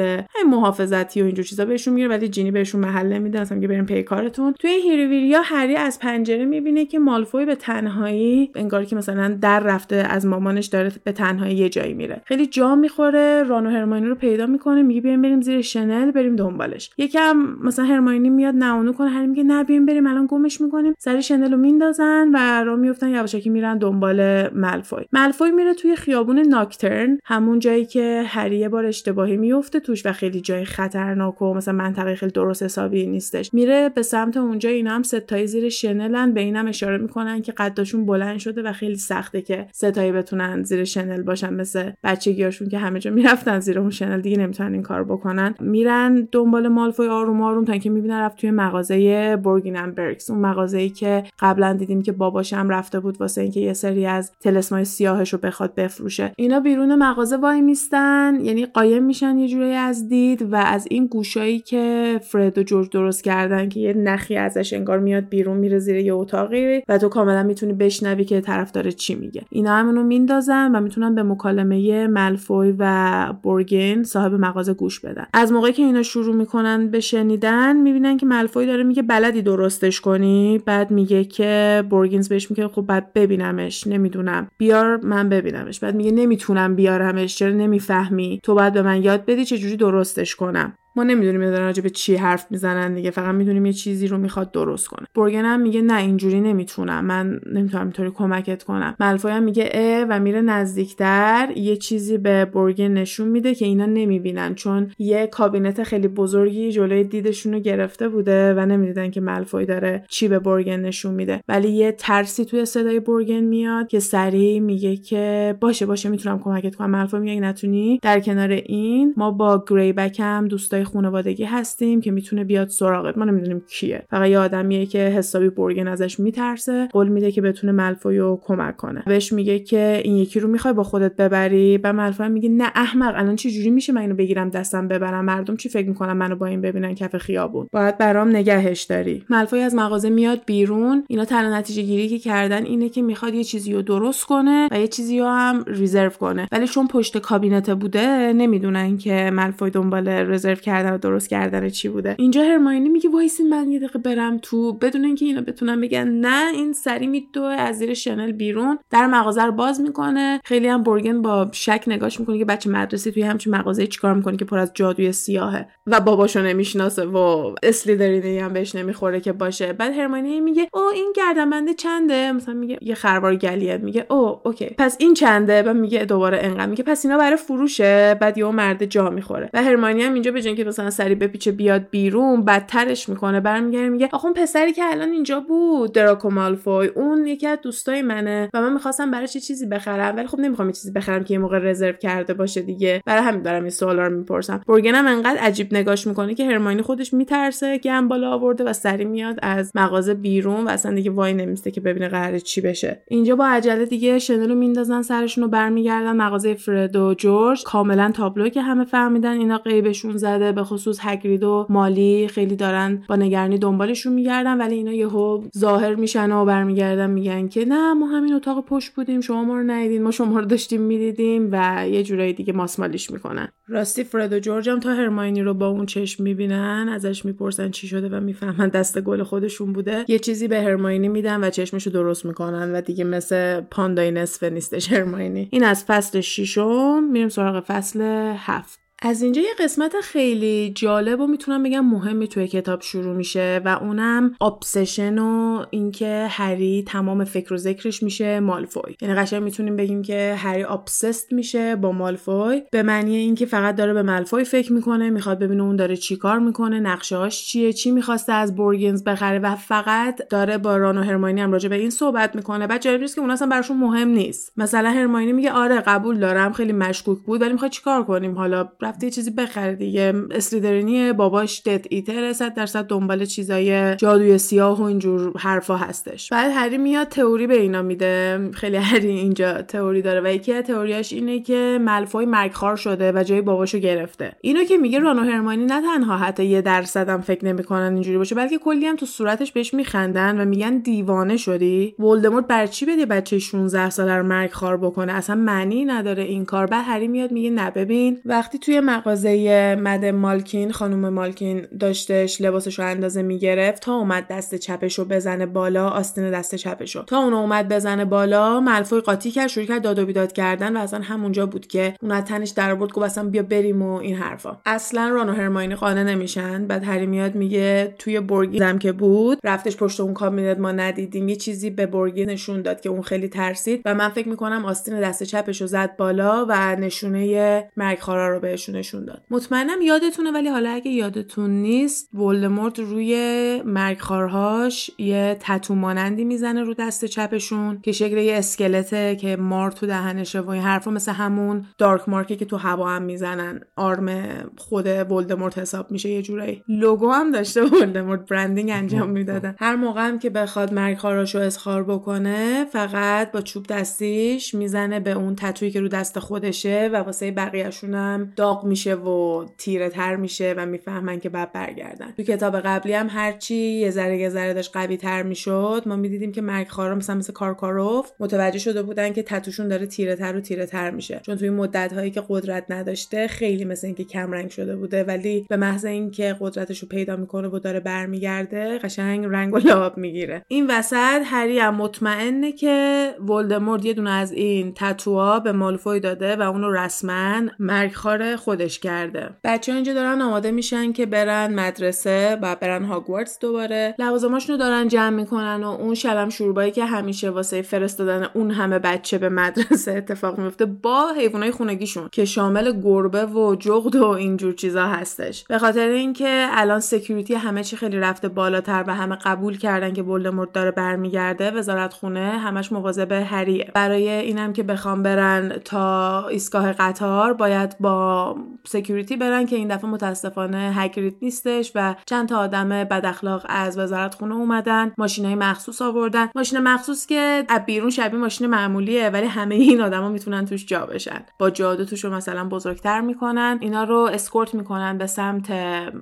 [0.49, 3.39] محافظتی و اینجور چیزا بهشون می‌گیره ولی جینی بهشون محل نمیده.
[3.39, 4.53] اصلا که بریم پی کارتون.
[4.59, 9.59] توی هیری ویریا هری از پنجره می‌بینه که مالفوی به تنهایی انگار که مثلا در
[9.59, 12.21] رفته از مامانش داره به تنهایی یه جایی میره.
[12.25, 16.35] خیلی جا می‌خوره ران و هرماینی رو پیدا می‌کنه میگه بیایم بریم زیر شنل بریم
[16.35, 16.89] دنبالش.
[16.97, 20.93] یکم مثلا هرماینی میاد نمونو کنه هری میگه نه بیایم بریم الان گمش می‌کنیم.
[20.97, 26.39] سری شنل رو میندازن و را میفتن یواشکی میرن دنبال ملفوی ملفوی میره توی خیابون
[26.39, 31.53] ناکترن همون جایی که هری یه بار اشتباهی میفته توش و خیلی جای خطرناک و
[31.53, 33.53] مثلا منطقه خیلی درست حسابی نیستش.
[33.53, 38.05] میره به سمت اونجا اینا هم ستایی زیر شنلن به اینم اشاره می‌کنن که قداشون
[38.05, 42.99] بلند شده و خیلی سخته که ستایی بتونن زیر شنل باشن مثل بچگیاشون که همه
[42.99, 45.55] جا می‌رفتن زیر اون شنل دیگه نمی‌تونن این کار بکنن.
[45.59, 50.89] میرن دنبال مالفوی آروم آروم تا اینکه می‌بینن رفت توی مغازه بورگینن برکس اون مغازه‌ای
[50.89, 55.39] که قبلا دیدیم که باباشم رفته بود واسه اینکه یه سری از تلسمای سیاهش رو
[55.39, 56.31] بخواد بفروشه.
[56.37, 61.07] اینا بیرون مغازه وای میستن یعنی قایم میشن یه جوری از دید و از این
[61.07, 65.79] گوشایی که فرد و جورج درست کردن که یه نخی ازش انگار میاد بیرون میره
[65.79, 66.13] زیر یه
[66.45, 69.45] اتاقی و تو کاملا می‌تونی بشنوی که طرف داره چی میگه.
[69.49, 75.25] اینا همونو میندازن و می‌تونن به مکالمه ملفوی و بورگین صاحب مغازه گوش بدن.
[75.33, 80.01] از موقعی که اینا شروع می‌کنن به شنیدن می‌بینن که ملفوی داره میگه بلدی درستش
[80.01, 80.61] کنی.
[80.65, 84.47] بعد میگه که بورگینز بهش میگه خب بعد ببینمش نمی‌دونم.
[84.57, 85.79] بیار من ببینمش.
[85.79, 90.73] بعد میگه نمی‌تونم بیارمش چرا نمی‌فهمی؟ تو باید به من یاد بدی چجوری درستش کنم.
[90.95, 94.51] ما نمی‌دونیم دارن راجع به چی حرف می‌زنن دیگه فقط می‌دونیم یه چیزی رو می‌خواد
[94.51, 95.07] درست کنه.
[95.15, 98.95] برگن هم میگه نه اینجوری نمی‌تونم من نمی‌تونم اینطوری کمکت کنم.
[98.99, 103.85] ملفوی هم میگه اه و میره نزدیکتر یه چیزی به برگن نشون میده که اینا
[103.85, 109.65] نمی‌بینن چون یه کابینت خیلی بزرگی جلوی دیدشون رو گرفته بوده و نمی‌دیدن که ملفوی
[109.65, 111.41] داره چی به برگن نشون میده.
[111.47, 116.75] ولی یه ترسی توی صدای برگن میاد که سریع میگه که باشه باشه می‌تونم کمکت
[116.75, 116.89] کنم.
[116.89, 122.11] ملفوی میگه نتونی در کنار این ما با گری بک هم دوستای خانوادگی هستیم که
[122.11, 123.17] می‌تونه بیاد سراغت.
[123.17, 124.03] ما نمی‌دونیم کیه.
[124.09, 126.87] فقط یه آدمیه که حسابی برگن ازش میترسه.
[126.91, 129.03] قول میده که بتونه ملفوی رو کمک کنه.
[129.05, 131.79] بهش میگه که این یکی رو می‌خوای با خودت ببری.
[131.83, 135.55] و ملفوی میگه نه احمق الان چه جوری میشه من اینو بگیرم دستم ببرم؟ مردم
[135.55, 139.23] چی فکر می‌کنن منو با این ببینن کف خیابون؟ باید برام نگهش داری.
[139.29, 141.03] ملفوی از مغازه میاد بیرون.
[141.09, 144.79] اینا تنها نتیجه گیری که کردن اینه که می‌خواد یه چیزی رو درست کنه و
[144.79, 146.47] یه چیزی رو هم reserve کنه.
[146.51, 151.89] ولی چون پشت کابینت بوده نمی‌دونن که ملفوی دنبال رزرو کردن و درست کردن چی
[151.89, 152.15] بوده.
[152.17, 154.73] اینجا هرماینی میگه وایسین من یه دقیقه برم تو.
[154.73, 158.79] بدون اینکه اینا بتونن بگن نه این سری میدو از زیر شنل بیرون.
[158.91, 160.41] در مغازه رو باز می‌کنه.
[160.43, 164.37] خیلی هم برگن با شک نگاش می‌کنه که بچه مدرسه توی همچین مغازه چیکار می‌کنه
[164.37, 169.73] که پر از جادوی سیاهه و باباشو نمی‌شناسه و اسلیدرینی هم بهش نمی‌خوره که باشه.
[169.73, 174.75] بعد هرماینی میگه oh این گردنبنده چنده؟ مثلا میگه یه خروار گالیون میگه oh okay.
[174.77, 176.65] پس این چنده؟ بعد میگه دوباره انقدر.
[176.65, 179.49] میگه پس اینا برای فروشه؟ بعد یهو مرد جا می‌خوره.
[179.53, 183.39] و هرمانی هم اینجا به مثلا سری بپیچه بیاد بیرون بدترش می‌کنه.
[183.39, 188.01] برمیگره میگه آخه اون پسری که الان اینجا بود دراکو مالفوی اون یکی از دوستای
[188.01, 191.33] منه و من می‌خواستم براش یه چیزی بخرم؟ ولی خب نمی‌خوام یه چیزی بخرم که
[191.33, 193.01] یه موقع رزرو کرده باشه دیگه.
[193.05, 194.61] برای همین دارم این سوالا رو می‌پرسم.
[194.67, 199.39] برگنم انقدر عجیب نگاش می‌کنه که هرماینی خودش میترسه گم بالا آورده و سری میاد
[199.41, 203.03] از مغازه بیرون و اصلا دیگه وای نمیسته که ببینه قراره چی بشه.
[203.07, 207.63] اینجا با عجله دیگه شنل رو میندازن سرشون رو برمیگردن مغازه فرد و جورج.
[207.63, 210.51] کاملا تابلو که همه فهمیدن اینا قیبشون زده.
[210.55, 215.95] به خصوص هگرید و مالی خیلی دارن با نگرانی دنبالشون میگردن ولی اینا یهو ظاهر
[215.95, 220.03] میشن و برمیگردن میگن که نه ما همین اتاق پشت بودیم شما ما رو ندیدین
[220.03, 223.47] ما شما رو داشتیم می‌دیدیم و یه جورایی دیگه ماسمالیش می‌کنن.
[223.67, 227.87] راستی فرد و جورج هم تا هرماینی رو با اون چشم می‌بینن ازش می‌پرسن چی
[227.87, 230.05] شده و می‌فهمن دست گل خودشون بوده.
[230.07, 234.91] یه چیزی به هرماینی میدن و چشمشو درست می‌کنن و دیگه مثل پاندای نصفه نیستش
[234.91, 235.47] هرماینی.
[235.51, 238.01] این از فصل ششم میریم سراغ فصل
[238.37, 238.84] هفت.
[239.07, 243.67] از اینجا یه قسمت خیلی جالب و می‌تونم بگم مهمی توی کتاب شروع میشه و
[243.81, 248.95] اونم ابسشن و اینکه هری تمام فکر و ذکرش میشه مالفوی.
[249.01, 252.61] یعنی قشنگ می‌تونیم بگیم که هری ابسست میشه با مالفوی.
[252.71, 256.79] به معنی اینکه فقط داره به مالفوی فکر می‌کنه می‌خواد ببینه اون داره چیکار می‌کنه
[256.79, 261.51] نقشه‌هاش چیه چی می‌خواسته از بورگینز بخره و فقط داره با ران و هرماینی هم
[261.51, 262.67] راجع به این صحبت می‌کنه.
[262.67, 264.53] بعد جالب که اون اصلا براشون مهم نیست.
[264.57, 269.07] مثلا هرماینی میگه آره قبول دارم خیلی مشکوک بود ولی می‌خواد چیکار کنیم؟ حالا رفته
[269.07, 270.13] یه چیزی بخره دیگه.
[270.31, 276.29] اسلیدرینی باباش دت ایتر 100 درصد دنبال چیزای جادوی سیاه و اینجور حرفا هستش.
[276.29, 278.49] بعد هری میاد تئوری به اینا میده.
[278.53, 283.23] خیلی هری اینجا تئوری داره و یکی از تئوریاش اینه که ملفوی مرگخوار شده و
[283.23, 284.35] جای باباشو گرفته.
[284.41, 288.35] اینو که میگه رانو هرمانی نه تنها حتی یه درصد هم فکر نمی‌کنن اینجوری باشه
[288.35, 291.95] بلکه کلی هم تو صورتش بهش میخندن و میگن دیوانه شدی.
[291.99, 296.45] ولدمورت بر چی بده بچه 16 ساله رو مرگ خار بکنه؟ اصلا معنی نداره این
[296.45, 296.65] کار.
[296.65, 302.79] بعد هری میاد میگه نه ببین وقتی توی مغازه مد مالکین خانم مالکین داشتش لباسش
[302.79, 307.17] رو اندازه می‌گرفت تا اومد دست چپش رو بزنه بالا آستین دست چپش رو تا
[307.17, 310.99] اون اومد بزنه بالا ملفوی قاطی کرد شروع کرد داد و بیداد کردن و اصلا
[310.99, 314.57] همونجا بود که اون تنش در گفت اصلا بیا بریم و این حرفا.
[314.65, 316.67] اصلا ران و هرماینی قانع نمیشن.
[316.67, 321.29] بعد هری میاد میگه توی برگیزم که بود رفتش پشت اون کابینت ما ندیدیم.
[321.29, 324.99] یه چیزی به برگی نشون داد که اون خیلی ترسید و من فکر می‌کنم آستین
[325.01, 328.39] دست چپش رو زد بالا و نشونه مرگخوارا رو
[328.71, 329.23] بهشون نشون داد.
[329.31, 336.73] مطمئنم یادتونه ولی حالا اگه یادتون نیست ولدمورت روی مرگخوارهاش یه تتو مانندی می‌زنه رو
[336.73, 341.65] دست چپشون که شکل یه اسکلته که مار تو دهنشه و این حرفا مثل همون
[341.77, 343.61] دارک مارکی که تو هوا هم می‌زنن.
[343.75, 344.09] آرم
[344.57, 346.63] خود ولدمورت حساب میشه یه جورایی.
[346.67, 352.65] لوگو هم داشته ولدمورت برندینگ انجام می‌دادن هر موقع هم که بخواد مرگخواراشو اسخار بکنه
[352.65, 357.93] فقط با چوب دستیش می‌زنه به اون تتویی که رو دست خودشه و واسه بقیهشون
[357.93, 362.11] هم داغ میشه و تیره تر میشه و می‌فهمن که بعد برگردن.
[362.17, 366.31] تو کتاب قبلی هم هرچی یه ذره یه ذره داشت قوی تر می‌شد ما می‌دیدیم
[366.31, 370.65] که مرگخوارا مثلا مثل کارکاروف متوجه شده بودن که تتوشون داره تیره تر و تیره
[370.65, 371.21] تر میشه.
[371.25, 375.45] چون توی مدت هایی که قدرت نداشته خیلی مثل اینکه کم رنگ شده بوده ولی
[375.49, 380.45] به محض اینکه قدرتش رو پیدا می‌کنه و داره برمیگرده قشنگ رنگ و لعاب می‌گیره.
[380.47, 386.35] این وسط هری هم مطمئنه که ولدمورت یه دونه از این تتوها به مالفوی داده
[386.35, 389.29] و اونو رسما مرگخوار خودش کرده.
[389.43, 393.95] بچه اینجا دارن آماده میشن که برن مدرسه و برن هاگوارتس دوباره.
[393.99, 399.17] لوازماشونو دارن جمع می‌کنن و اون شلم شوربایی که همیشه واسه فرستادن اون همه بچه
[399.17, 404.85] به مدرسه اتفاق میفته با حیوانای خونگیشون که شامل گربه و جغد و اینجور چیزا
[404.85, 405.43] هستش.
[405.43, 410.03] به خاطر اینکه الان security همه چی خیلی رفته بالاتر و همه قبول کردن که
[410.03, 413.71] ولدمورت داره برمیگرده وزارت خونه همش مواظب هریه.
[413.73, 419.89] برای اینم که بخوام برن تا ایستگاه قطار باید با security برن که این دفعه
[419.89, 423.15] متاسفانه هگرید نیستش و چند تا آدم بد
[423.49, 426.29] از وزارت خونه اومدن ماشینای مخصوص آوردن.
[426.35, 430.85] ماشین مخصوص که از بیرون شبیه ماشین معمولیه ولی همه این آدما می‌تونن توش جا
[430.85, 431.25] بشن.
[431.39, 433.57] با جادو توش رو مثلا بزرگتر می‌کنن.
[433.61, 435.51] اینا رو escort می‌کنن به سمت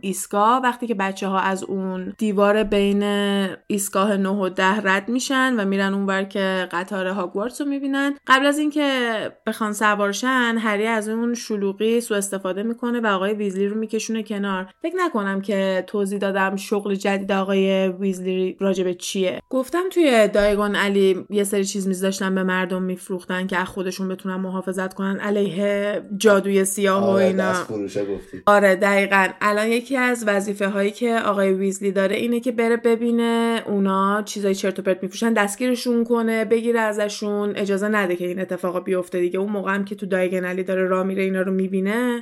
[0.01, 0.61] ایستگاه.
[0.61, 3.03] وقتی که بچه ها از اون دیوار بین
[3.67, 8.13] ایستگاه 9 و 10 رد میشن و میرن اونور که قطار هاگوارتس رو می‌بینن.
[8.27, 9.13] قبل از اینکه
[9.47, 14.67] بخوان سوارشن هری از اون شلوغی سو استفاده می‌کنه و آقای ویزلی رو میکشونه کنار.
[14.81, 19.39] فکر نکنم که توضیح دادم شغل جدید آقای ویزلی راجبه چیه.
[19.49, 24.07] گفتم توی دایگون علی یه سری چیز میز داشتن به مردم میفروختن که از خودشون
[24.07, 25.19] بتونن محافظت کنن.
[25.19, 27.53] علیه جادوی سیاه و آره اینا.
[27.69, 28.41] گفتی.
[28.45, 29.27] آره دقیقا.
[29.41, 34.55] الان یکی از وظیفه هایی که آقای ویزلی داره اینه که بره ببینه اونا چیزای
[34.55, 37.53] چرت و پرت میفروشن دستگیرشون کنه بگیره ازشون.
[37.55, 39.39] اجازه نده که این اتفاقا بیفته دیگه.
[39.39, 42.12] اون موقع هم که تو دایگنالی داره راه میره اینا رو می‌بینه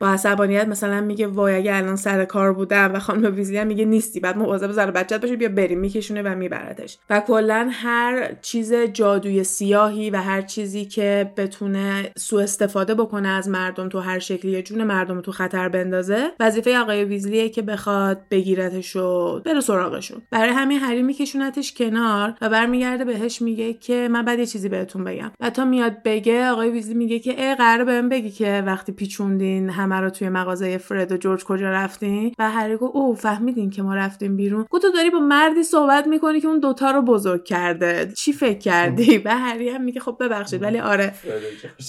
[0.00, 3.84] با عصبانیت مثلا میگه وای اگه الان سر کار بودم و خانم ویزلی هم میگه
[3.84, 6.98] نیستی بعد مواظب و بچت باشه بیا بریم میکشونه و میبردش.
[7.10, 13.48] و کلا هر چیز جادوی سیاهی و هر چیزی که بتونه سوء استفاده بکنه از
[13.48, 18.96] مردم تو هر شکلی جون مردم تو خطر بندازه وظیفه آقای ویزلیه که بخواد بگیرتش
[18.96, 20.22] و بره سراغشون.
[20.30, 25.04] برای همین هری میکشونتش کنار و برمیگرده بهش میگه که من بعد یه چیزی بهتون
[25.04, 25.32] بگم.
[25.40, 29.70] و تا میاد بگه آقای ویزلی میگه که ای قراره بهم بگی که وقتی پیچوندین
[29.84, 33.82] همه رو توی مغازه فرد و جورج کجا رفتین؟ و هری گفت او فهمیدین که
[33.82, 34.66] ما رفتیم بیرون.
[34.70, 38.12] گفت تو داری با مردی صحبت می‌کنی که اون دوتا رو بزرگ کرده.
[38.16, 41.12] چی فکر کردی؟ و هری هم میگه خب ببخشید ولی آره.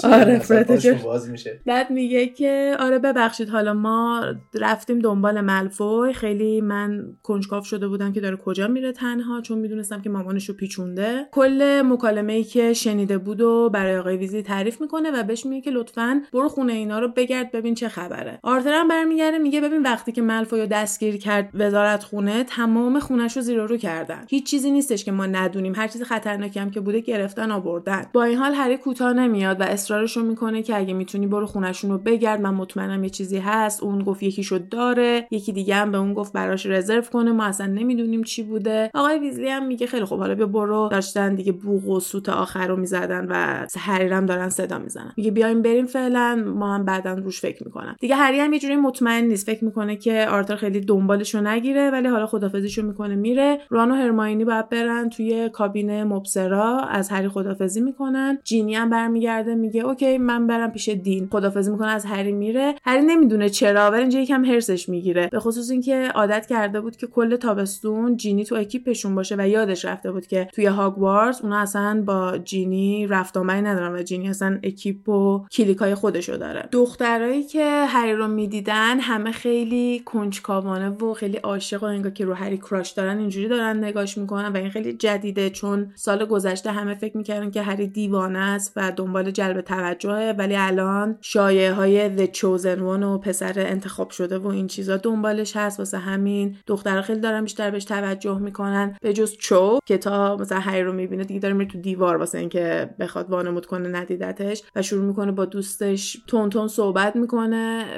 [0.04, 1.04] آره، فرد.
[1.04, 1.62] باز میشه.
[1.66, 4.24] بعد میگه که آره ببخشید حالا ما
[4.54, 6.14] رفتیم دنبال ملفوی.
[6.14, 10.56] خیلی من کنجکاو شده بودم که داره کجا میره تنها چون می‌دونستم که مامانش رو
[10.56, 11.28] پیچونده.
[11.32, 15.62] کل مکالمه ای که شنیده بود و برای آقای ویزی تعریف می‌کنه و بهش میگه
[15.62, 18.40] که لطفا برو خونه اینا رو بگرد ببین چه چه خبره.
[18.44, 23.42] آرتر هم برمیگرده میگه ببین وقتی که ملفوی دستگیر کرد وزارت خونه تمام خونش رو
[23.42, 24.26] زیر رو کردن.
[24.30, 25.76] هیچ چیزی نیستش که ما ندونیم.
[25.76, 28.06] هر چیز خطرناکی هم که بوده گرفتن آوردن.
[28.14, 31.92] با این حال هری کوتاه نمیاد و اصرارش رو می‌کنه که اگه می‌تونی برو خونشون
[31.92, 32.42] رو بگرد.
[32.42, 33.84] من مطمئنم یه چیزی هست.
[33.84, 35.28] اون گفت یکیشو داره.
[35.32, 37.32] یکی دیگه هم به اون گفت براش رزرو کنه.
[37.32, 38.92] ما اصلا نمی‌دونیم چی بوده.
[38.94, 40.20] آقای ویزلی هم میگه خیلی خوب.
[40.20, 40.90] حالا بیا برو.
[40.92, 45.14] داشتن دیگه بوق و سوت آخر رو می‌زدن و هری دارن صدا می‌زنن.
[45.18, 46.44] میگه بیایم بریم فعلا.
[46.56, 47.96] ما هم بعدا روش فکر می‌کنم.
[48.00, 49.46] دیگه هری هم یه جوری مطمئن نیست.
[49.46, 53.60] فکر می‌کنه که آرتر خیلی دنبالش رو نگیره ولی حالا خدافظیشو می‌کنه میره.
[53.70, 56.80] ران و هرماینی باید برن توی کابین مبصرا.
[56.80, 58.38] از هری خدافظی می‌کنن.
[58.44, 61.28] جینی هم برمیگرده میگه okay من برم پیش دین.
[61.32, 62.76] خدافظی می‌کنه از هری میره.
[62.84, 65.30] هری نمی‌دونه چرا ولی اینجا یکم حرصش می‌گیره.
[65.32, 69.86] به خصوص اینکه عادت کرده بود که کل تابستون جینی تو اکیپشون باشه و یادش
[69.86, 74.60] رفته بود که توی هاگوارتس اونا اصلا با جینی رفت آمدی ندارن و جینی اصلا
[74.64, 76.70] اکیپ و کلیکای خودشو داره.
[76.72, 82.34] دخترایی که هری رو می‌دیدن همه خیلی کنجکاوانه و خیلی عاشق و انگار که رو
[82.34, 86.96] هری کراش دارن اینجوری دارن نگاش می‌کنن و این خیلی جدیده چون سال گذشته همه
[86.96, 92.30] فکر می‌کردن که هری دیوانه است و دنبال جلب توجهه ولی الان شایعه های The
[92.30, 95.80] Chosen One و پسر انتخاب شده و این چیزا دنبالش هست.
[95.80, 98.96] واسه همین دخترها خیلی دارن بیشتر بهش توجه می‌کنن.
[99.02, 102.38] به جز چو که تا مثلا هری رو می‌بینه دیگه داره میره تو دیوار واسه
[102.38, 107.55] اینکه بخواد وانمود کنه ندیدتش و شروع می‌کنه با دوستش تون تون صحبت می‌کنه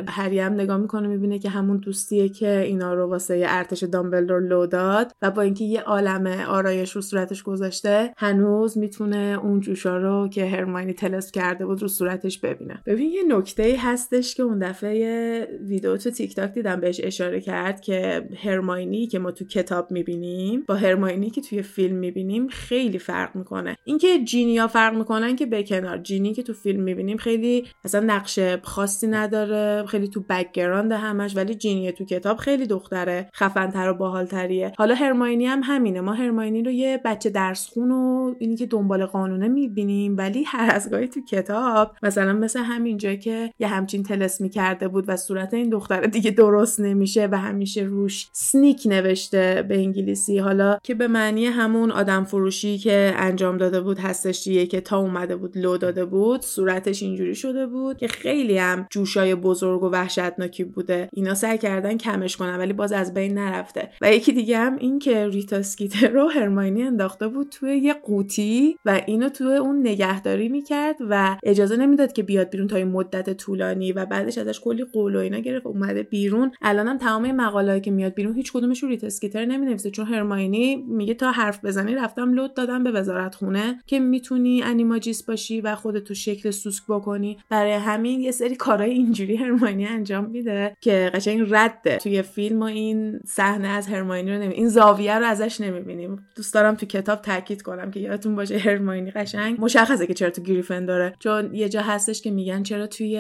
[0.08, 4.66] هری هم نگاه می‌کنه می‌بینه که همون دوستیه که اینا رو واسه ارتش دامبلدور لو
[4.66, 10.28] داد و با اینکه یه عالم آرایش رو صورتش گذاشته هنوز می‌تونه اون جوشا رو
[10.28, 12.82] که هرماینی تلس کرده بود رو صورتش ببینه.
[12.86, 17.82] ببین یه نکته هستش که اون دفعه ویدیو تو تیک تاک دیدم بهش اشاره کرد
[17.82, 23.36] که هرماینی که ما تو کتاب می‌بینیم با هرماینی که توی فیلم می‌بینیم خیلی فرق
[23.36, 23.78] می‌کنه.
[23.86, 28.40] اینکه جینیا فرق می‌کنن که به کنار جینی که تو فیلم می‌بینیم خیلی اصلا نقش
[28.64, 29.47] خاصی نداره.
[29.88, 34.72] خیلی تو background همش ولی جینی تو کتاب خیلی دختره خفنتر و باحالتریه.
[34.78, 36.02] حالا هرماینی هم همینه.
[36.02, 40.76] ما هرماینی رو یه بچه درس خون و اینی که دنبال قانونه می‌بینیم ولی هر
[40.76, 45.54] از گاهی تو کتاب مثلا مثل همینجا که یه همچین طلسمی کرده بود و صورت
[45.54, 50.38] این دختر دیگه درست نمیشه و همیشه روش sneak نوشته به انگلیسی.
[50.38, 54.98] حالا که به معنی همون آدم فروشی که انجام داده بود هستش دیگه که تا
[54.98, 59.90] اومده بود لو داده بود صورتش اینجوری شده بود که خیلی هم جوشای بزرگ و
[59.90, 61.10] وحشتناکی بوده.
[61.14, 63.90] اینا سعی کردن کمش کنن ولی باز از بین نرفته.
[64.02, 68.78] و یکی دیگه هم این که ریتا سکیتر رو هرماینی انداخته بود توی یه قوطی
[68.86, 73.38] و اینو توی اون نگهداری می‌کرد و اجازه نمی‌داد که بیاد بیرون تا این مدت
[73.38, 76.52] طولانی و بعدش ازش کلی قول و اینا گرفت اومده بیرون.
[76.62, 81.14] الانم تمام مقاله‌ای که میاد بیرون هیچ کدومش رو ریتا سکیتر نمی‌نویسه چون هرماینی میگه
[81.14, 86.14] تا حرف بزنی رفتم لود دادم به وزارت خونه که می‌تونی انیماجیس باشی و خودتو
[86.14, 87.38] شکل سوسک بکنی.
[87.50, 92.64] برای همین یه سری کارهای اینجوری هرماینی انجام میده که قشنگ رده توی فیلم و
[92.64, 96.26] این صحنه از هرماینی رو نمی این زاویه رو ازش نمی‌بینیم.
[96.36, 100.42] دوست دارم تو کتاب تاکید کنم که یادتون باشه هرماینی قشنگ مشخصه که چرا تو
[100.42, 101.14] گریفن داره.
[101.20, 103.18] چون یه جا هستش که میگن چرا توی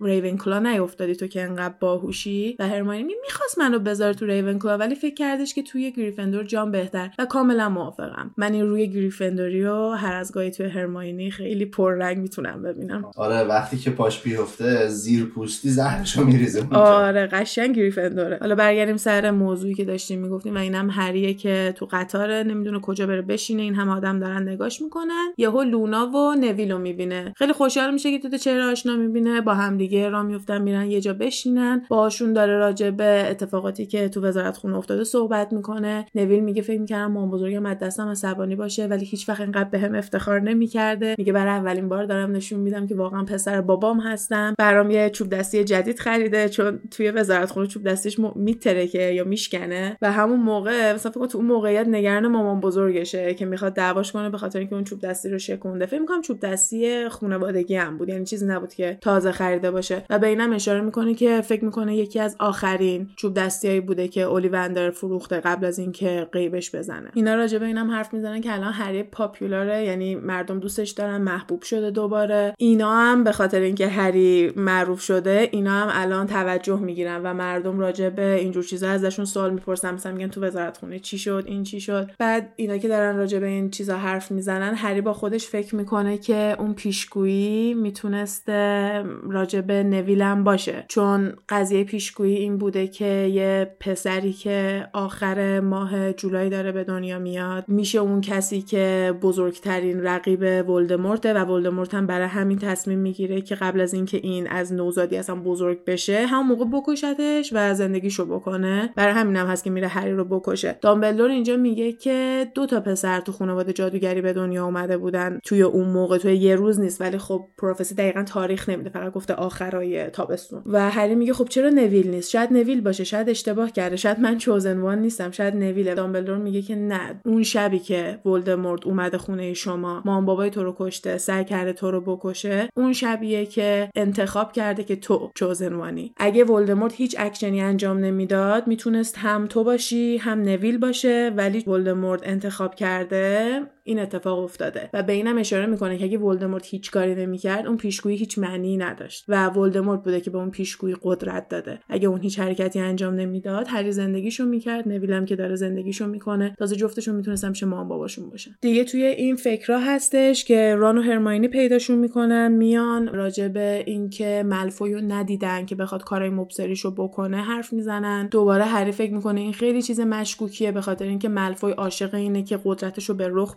[0.00, 4.78] ریون کلا نیافتادی تو که انقدر باهوشی و هرماینی می‌خواست منو بذاره تو ریون کلا
[4.78, 8.34] ولی فکر کردش که توی گریفندور جام بهتر و کاملا موافقم.
[8.36, 13.10] من این روی گریفندوری رو هر از گاهی توی هرماینی خیلی پررنگ می‌تونم ببینم.
[13.16, 16.76] آره وقتی که پاش بیفته زیر پوستی زهرشو میریزه اونجا.
[16.78, 21.88] آره قشنگ گریفندوره حالا برگردیم سر موضوعی که داشتیم می‌گفتیم و اینم هریه که تو
[21.90, 25.32] قطاره نمی‌دونه کجا بره بشینه این هم آدم دارن نگاش می‌کنن.
[25.38, 27.32] یهو لونا و نویلو می‌بینه.
[27.36, 31.12] خیلی خوشحال میشه که تو چهره آشنا می‌بینه با همدیگه را میفتن میرن یه جا
[31.12, 31.82] بشینن.
[31.88, 36.06] باهاشون داره راجع به اتفاقاتی که تو وزارت خونه افتاده صحبت می‌کنه.
[36.14, 39.94] نویل میگه فکر می‌کردم مام بزرگم از دستم عصبانی باشه ولی هیچ وقت اینقدر بهم
[39.94, 41.14] افتخار نمی‌کرده.
[41.18, 44.54] میگه برای اولین بار دارم نشون میدم که واقعا پسر بابام هستم.
[44.58, 49.96] برام یه چوب دستی جدید خریده چون توی وزارت خونه چوب دستیش میترکه یا میشکنه.
[50.02, 54.30] و همون موقع مثلا فکر تو اون موقعیت نگران مامان بزرگشه که می‌خواد دعواش کنه
[54.30, 55.86] به خاطر اینکه اون چوب دستی رو شکونده.
[55.86, 60.04] فکر می‌کنم چوب دستی خانوادگی هم بود یعنی چیزی نبود که تازه خریده باشه.
[60.10, 64.20] و به اینم اشاره می‌کنه که فکر می‌کنه یکی از آخرین چوب دستیایی بوده که
[64.20, 67.10] اولیوندر فروخته قبل از اینکه قیبش بزنه.
[67.14, 71.62] اینا راجع به اینم حرف می‌زنن که الان هری پاپولاره یعنی مردم دوستش دارن محبوب
[71.62, 72.54] شده دوباره.
[72.58, 77.78] اینا هم به خاطر اینکه هری معروف شده اینا هم الان توجه می‌گیرن و مردم
[77.80, 79.94] راجع به اینجور چیزا ازشون سوال می‌پرسن.
[79.94, 83.38] مثلا میگن تو وزارت خونه چی شد؟ این چی شد؟ بعد اینا که دارن راجع
[83.38, 89.60] به این چیزا حرف می‌زنن هری با خودش فکر می‌کنه که اون پیشگویی می‌تونسته راجع
[89.60, 90.84] به نویلم باشه.
[90.88, 97.18] چون قضیه پیشگویی این بوده که یه پسری که آخر ماه جولای داره به دنیا
[97.18, 103.40] میاد میشه اون کسی که بزرگترین رقیب ولدمورته و ولدمورت هم برای همین تصمیم می‌گیره
[103.40, 108.24] که قبل از اینکه این از نوزادی اصلا بزرگ بشه هم موقع بکشتش و زندگیشو
[108.26, 108.92] بکنه.
[108.96, 110.78] برای همینم هم هست که میره هری رو بکشه.
[110.80, 115.38] دامبلدور اینجا میگه که دو تا پسر تو خانواده جادوگری به دنیا اومده بودن.
[115.44, 119.34] توی اون موقع توی یه روز نیست ولی خب پروفسی دقیقا تاریخ نمیده فقط گفته
[119.34, 120.62] آخرای تابستون.
[120.66, 124.38] و هری میگه خب چرا نویل نیست؟ شاید نویل باشه شاید اشتباه کرده شاید من
[124.38, 125.94] chosen one نیستم شاید نویل.
[125.94, 127.20] دامبلدور میگه که نه.
[127.24, 131.90] اون شبی که ولدمورت اومده خونه شما مام بابای تو رو کشته سعی کرده تو
[131.90, 137.16] رو بکشه اون شبیه که انتخاب کرده که تو chosen one ی اگه ولدمورت هیچ
[137.18, 143.98] اکشنی انجام نمی‌داد می‌تونست هم تو باشی هم نویل باشه ولی ولدمورت انتخاب کرده این
[143.98, 148.16] اتفاق افتاده و به اینم اشاره می‌کنه که اگه ولدمورت هیچ کاری نمی‌کرد اون پیشگویی
[148.16, 151.78] هیچ معنی نداشت و ولدمورت بوده که به اون پیشگویی قدرت داده.
[151.88, 156.76] اگه اون هیچ حرکتی انجام نمی‌داد هری زندگیشو می‌کرد نویلم که داره زندگیشو می‌کنه تازه
[156.76, 158.50] جفتشون می‌تونستم مام باباشون باشن.
[158.60, 164.42] دیگه توی این فکرها هستش که ران و هرماینی پیداشون می‌کنن میان راجع به اینکه
[164.46, 168.26] ملفویو ندیدن که بخواد کارای مبصریشو بکنه حرف می‌زنن.
[168.26, 172.58] دوباره هری فکر می‌کنه این خیلی چیز مشکوکیه به خاطر اینکه ملفوی عاشق اینه که
[172.64, 173.56] قدرتشو به رخ